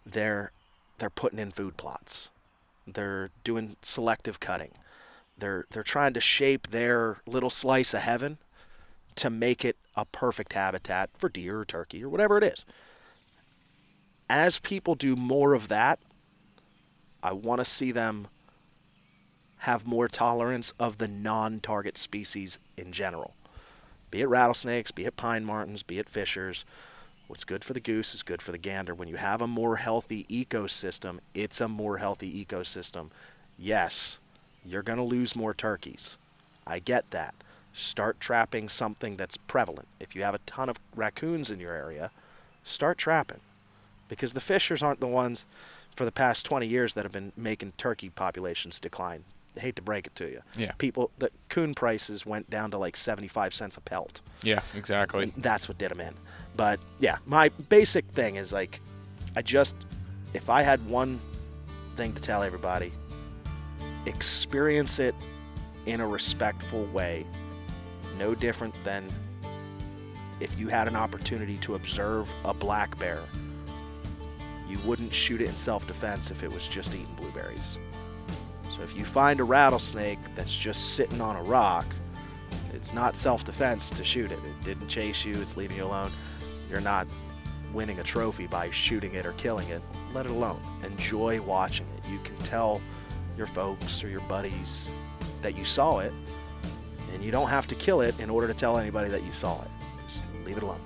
They're 0.06 0.52
they're 0.98 1.10
putting 1.10 1.40
in 1.40 1.52
food 1.52 1.78
plots. 1.78 2.30
They're 2.86 3.32
doing 3.44 3.78
selective 3.82 4.40
cutting. 4.40 4.72
They're 5.38 5.66
they're 5.72 5.84
trying 5.84 6.14
to 6.14 6.22
shape 6.22 6.68
their 6.68 7.22
little 7.26 7.50
slice 7.50 7.94
of 7.94 8.02
heaven 8.02 8.38
to 9.16 9.30
make 9.30 9.64
it 9.64 9.78
a 9.96 10.06
perfect 10.06 10.54
habitat 10.54 11.10
for 11.18 11.30
deer 11.30 11.60
or 11.60 11.66
turkey 11.66 12.04
or 12.04 12.10
whatever 12.10 12.38
it 12.38 12.44
is. 12.44 12.66
As 14.30 14.60
people 14.60 14.96
do 14.96 15.16
more 15.16 15.54
of 15.54 15.68
that, 15.68 16.00
I 17.24 17.32
want 17.32 17.60
to 17.60 17.66
see 17.66 17.94
them 17.94 18.28
have 19.60 19.88
more 19.88 20.10
tolerance 20.10 20.74
of 20.78 20.98
the 20.98 21.08
non 21.08 21.62
target 21.62 21.98
species 21.98 22.60
in 22.76 22.92
general. 22.92 23.34
Be 24.12 24.22
it 24.22 24.28
rattlesnakes, 24.28 24.92
be 24.92 25.06
it 25.06 25.16
pine 25.16 25.46
martens, 25.46 25.84
be 25.84 25.98
it 25.98 26.10
fishers. 26.10 26.66
What's 27.28 27.46
good 27.46 27.64
for 27.64 27.72
the 27.72 27.80
goose 27.80 28.14
is 28.14 28.22
good 28.22 28.42
for 28.42 28.52
the 28.52 28.58
gander. 28.58 28.94
When 28.94 29.08
you 29.08 29.16
have 29.16 29.42
a 29.42 29.48
more 29.48 29.78
healthy 29.78 30.26
ecosystem, 30.26 31.20
it's 31.34 31.62
a 31.62 31.70
more 31.70 31.98
healthy 31.98 32.46
ecosystem. 32.46 33.10
Yes, 33.58 34.20
you're 34.66 34.84
going 34.84 34.98
to 34.98 35.04
lose 35.04 35.36
more 35.36 35.54
turkeys. 35.54 36.18
I 36.68 36.80
get 36.80 37.10
that. 37.12 37.34
Start 37.72 38.20
trapping 38.20 38.68
something 38.68 39.16
that's 39.16 39.38
prevalent. 39.38 39.88
If 40.00 40.14
you 40.16 40.24
have 40.24 40.36
a 40.36 40.40
ton 40.46 40.70
of 40.70 40.80
raccoons 40.96 41.50
in 41.50 41.62
your 41.62 41.74
area, 41.74 42.12
start 42.64 42.98
trapping. 42.98 43.40
Because 44.10 44.34
the 44.34 44.42
fishers 44.42 44.84
aren't 44.84 45.00
the 45.00 45.08
ones 45.08 45.46
for 45.96 46.06
the 46.06 46.12
past 46.12 46.46
20 46.46 46.68
years 46.68 46.94
that 46.94 47.04
have 47.04 47.12
been 47.12 47.32
making 47.38 47.74
turkey 47.78 48.10
populations 48.10 48.80
decline. 48.80 49.24
I 49.56 49.60
hate 49.60 49.76
to 49.76 49.82
break 49.82 50.08
it 50.08 50.16
to 50.16 50.30
you. 50.30 50.42
Yeah. 50.58 50.72
People, 50.74 51.12
the 51.20 51.30
coon 51.50 51.76
prices 51.76 52.26
went 52.26 52.50
down 52.50 52.72
to 52.72 52.78
like 52.78 52.98
75 52.98 53.54
cents 53.54 53.78
a 53.78 53.82
pelt. 53.82 54.22
Yeah, 54.42 54.62
exactly. 54.76 55.24
And 55.24 55.34
that's 55.38 55.68
what 55.68 55.78
did 55.78 55.92
them 55.92 56.02
in. 56.02 56.16
But 56.56 56.80
yeah, 57.00 57.18
my 57.26 57.50
basic 57.70 58.06
thing 58.06 58.36
is 58.36 58.52
like, 58.52 58.82
I 59.36 59.42
just, 59.42 59.76
if 60.34 60.50
I 60.50 60.64
had 60.64 60.86
one 60.88 61.20
thing 61.96 62.14
to 62.14 62.22
tell 62.22 62.42
everybody, 62.42 62.92
experience 64.06 65.00
it 65.00 65.16
in 65.86 66.02
a 66.02 66.08
respectful 66.08 66.86
way. 66.86 67.26
No 68.18 68.36
different 68.36 68.76
than 68.84 69.08
if 70.40 70.58
you 70.60 70.68
had 70.68 70.88
an 70.88 70.96
opportunity 70.96 71.58
to 71.58 71.76
observe 71.76 72.34
a 72.44 72.54
black 72.54 72.98
bear, 73.00 73.20
you 74.74 74.80
wouldn't 74.88 75.14
shoot 75.14 75.40
it 75.40 75.48
in 75.48 75.56
self 75.56 75.86
defense 75.86 76.32
if 76.32 76.42
it 76.42 76.52
was 76.52 76.68
just 76.68 76.96
eating 76.96 77.14
blueberries. 77.16 77.78
So 78.76 78.82
if 78.82 78.98
you 78.98 79.06
find 79.06 79.40
a 79.40 79.44
rattlesnake 79.44 80.18
that's 80.36 80.56
just 80.56 80.96
sitting 80.96 81.22
on 81.22 81.36
a 81.36 81.44
rock, 81.44 81.86
it's 82.74 82.92
not 82.92 83.16
self 83.16 83.44
defense 83.44 83.92
to 83.92 84.04
shoot 84.04 84.32
it. 84.32 84.40
It 84.40 84.66
didn't 84.66 84.88
chase 84.88 85.24
you, 85.24 85.34
it's 85.36 85.56
leaving 85.56 85.78
you 85.78 85.86
alone. 85.86 86.10
You're 86.72 86.82
not 86.82 87.08
winning 87.72 88.00
a 88.00 88.04
trophy 88.04 88.48
by 88.48 88.72
shooting 88.72 89.14
it 89.14 89.28
or 89.28 89.34
killing 89.34 89.70
it. 89.70 89.82
Let 90.12 90.26
it 90.26 90.32
alone. 90.32 90.60
Enjoy 90.84 91.40
watching 91.42 91.86
it. 91.98 92.10
You 92.10 92.20
can 92.24 92.38
tell 92.38 92.82
your 93.38 93.48
folks 93.48 94.04
or 94.04 94.10
your 94.10 94.22
buddies 94.22 94.90
that 95.44 95.56
you 95.56 95.66
saw 95.66 96.00
it, 96.00 96.14
and 97.14 97.24
you 97.24 97.30
don't 97.32 97.50
have 97.50 97.68
to 97.68 97.76
kill 97.76 98.02
it 98.02 98.20
in 98.20 98.30
order 98.32 98.48
to 98.48 98.54
tell 98.56 98.80
anybody 98.80 99.10
that 99.10 99.24
you 99.24 99.32
saw 99.32 99.62
it. 99.62 99.68
Just 100.08 100.22
leave 100.46 100.58
it 100.58 100.64
alone. 100.64 100.82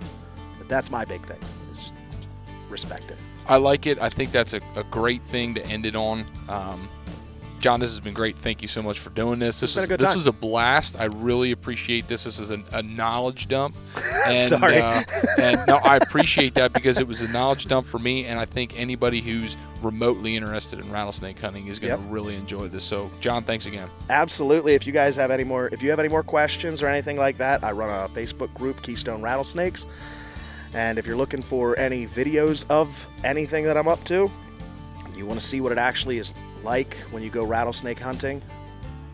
But 0.57 0.67
that's 0.67 0.91
my 0.91 1.05
big 1.05 1.25
thing. 1.25 1.39
Respect 2.69 3.11
it. 3.11 3.17
I 3.47 3.57
like 3.57 3.85
it. 3.87 3.99
I 4.01 4.09
think 4.09 4.31
that's 4.31 4.53
a, 4.53 4.61
a 4.75 4.83
great 4.85 5.23
thing 5.23 5.53
to 5.55 5.65
end 5.67 5.85
it 5.85 5.95
on. 5.95 6.25
Um, 6.49 6.89
John, 7.59 7.79
this 7.79 7.89
has 7.89 7.99
been 7.99 8.13
great. 8.13 8.37
Thank 8.37 8.61
you 8.61 8.67
so 8.67 8.83
much 8.83 8.99
for 8.99 9.09
doing 9.09 9.39
this. 9.39 9.59
This 9.59 9.75
was 9.75 9.87
this 9.87 9.99
time. 9.99 10.15
was 10.15 10.27
a 10.27 10.31
blast. 10.31 10.99
I 10.99 11.05
really 11.05 11.51
appreciate 11.51 12.07
this. 12.07 12.25
This 12.25 12.37
is 12.39 12.51
a, 12.51 12.63
a 12.71 12.83
knowledge 12.83 13.47
dump, 13.47 13.75
and 14.27 14.47
Sorry. 14.49 14.77
Uh, 14.79 15.01
and 15.39 15.59
no, 15.67 15.77
I 15.77 15.97
appreciate 15.97 16.53
that 16.53 16.71
because 16.71 16.99
it 16.99 17.07
was 17.07 17.21
a 17.21 17.27
knowledge 17.31 17.65
dump 17.65 17.87
for 17.87 17.97
me, 17.97 18.25
and 18.25 18.39
I 18.39 18.45
think 18.45 18.79
anybody 18.79 19.21
who's 19.21 19.57
remotely 19.81 20.35
interested 20.35 20.77
in 20.79 20.91
rattlesnake 20.91 21.39
hunting 21.39 21.65
is 21.65 21.79
going 21.79 21.95
to 21.97 22.03
Yep. 22.03 22.11
really 22.13 22.35
enjoy 22.35 22.67
this. 22.67 22.83
So, 22.83 23.09
John, 23.21 23.43
thanks 23.43 23.65
again. 23.65 23.89
Absolutely. 24.11 24.75
If 24.75 24.85
you 24.85 24.93
guys 24.93 25.15
have 25.15 25.31
any 25.31 25.43
more, 25.43 25.67
if 25.73 25.81
you 25.81 25.89
have 25.89 25.99
any 25.99 26.09
more 26.09 26.23
questions 26.23 26.83
or 26.83 26.87
anything 26.87 27.17
like 27.17 27.37
that, 27.37 27.63
I 27.63 27.71
run 27.71 27.89
a 27.89 28.07
Facebook 28.09 28.53
group, 28.53 28.83
Keystone 28.83 29.21
Rattlesnakes. 29.23 29.83
And 30.73 30.97
if 30.97 31.07
you're 31.07 31.17
looking 31.17 31.41
for 31.41 31.77
any 31.79 32.05
videos 32.05 32.65
of 32.69 33.07
anything 33.23 33.65
that 33.65 33.77
I'm 33.77 33.87
up 33.87 34.03
to, 34.05 34.29
you 35.15 35.25
want 35.25 35.39
to 35.39 35.45
see 35.45 35.61
what 35.61 35.71
it 35.71 35.77
actually 35.77 36.19
is 36.19 36.33
like 36.63 36.95
when 37.11 37.23
you 37.23 37.29
go 37.29 37.43
rattlesnake 37.43 37.99
hunting 37.99 38.41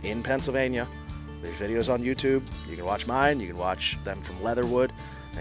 in 0.04 0.22
Pennsylvania. 0.22 0.88
There's 1.42 1.58
videos 1.58 1.92
on 1.92 2.02
YouTube. 2.02 2.44
You 2.70 2.76
can 2.76 2.86
watch 2.86 3.08
mine. 3.08 3.40
You 3.40 3.48
can 3.48 3.58
watch 3.58 3.98
them 4.04 4.22
from 4.22 4.42
Leatherwood. 4.42 4.92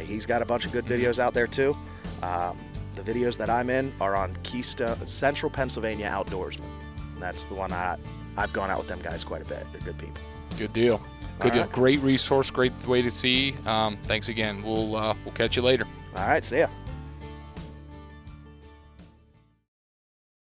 He's 0.01 0.27
got 0.27 0.43
a 0.43 0.45
bunch 0.45 0.65
of 0.65 0.73
good 0.73 0.85
videos 0.85 1.19
out 1.19 1.35
there 1.35 1.47
too. 1.47 1.77
Um, 2.23 2.59
the 2.95 3.03
videos 3.03 3.37
that 3.39 3.51
I'm 3.51 3.71
in 3.71 3.93
are 4.01 4.17
on 4.17 4.37
Keystone 4.43 5.07
Central 5.07 5.51
Pennsylvania 5.51 6.09
Outdoorsman. 6.09 6.65
That's 7.19 7.47
the 7.47 7.55
one 7.55 7.73
I 7.73 7.97
I've 8.37 8.53
gone 8.53 8.71
out 8.71 8.79
with 8.79 8.89
them 8.89 9.01
guys 9.03 9.25
quite 9.25 9.43
a 9.43 9.45
bit. 9.45 9.67
They're 9.73 9.81
good 9.83 9.99
people. 9.99 10.23
Good 10.59 10.73
deal. 10.73 10.99
Good 11.39 11.45
All 11.45 11.51
deal. 11.51 11.63
right. 11.65 11.73
Great 11.73 12.01
resource. 12.01 12.51
Great 12.51 12.73
way 12.87 13.03
to 13.03 13.11
see. 13.11 13.55
Um, 13.67 13.97
thanks 14.05 14.29
again. 14.29 14.63
We'll 14.63 14.97
uh, 14.97 15.15
we'll 15.25 15.35
catch 15.35 15.57
you 15.57 15.63
later. 15.63 15.87
All 16.15 16.29
right, 16.29 16.45
see 16.45 16.59
ya. 16.59 16.69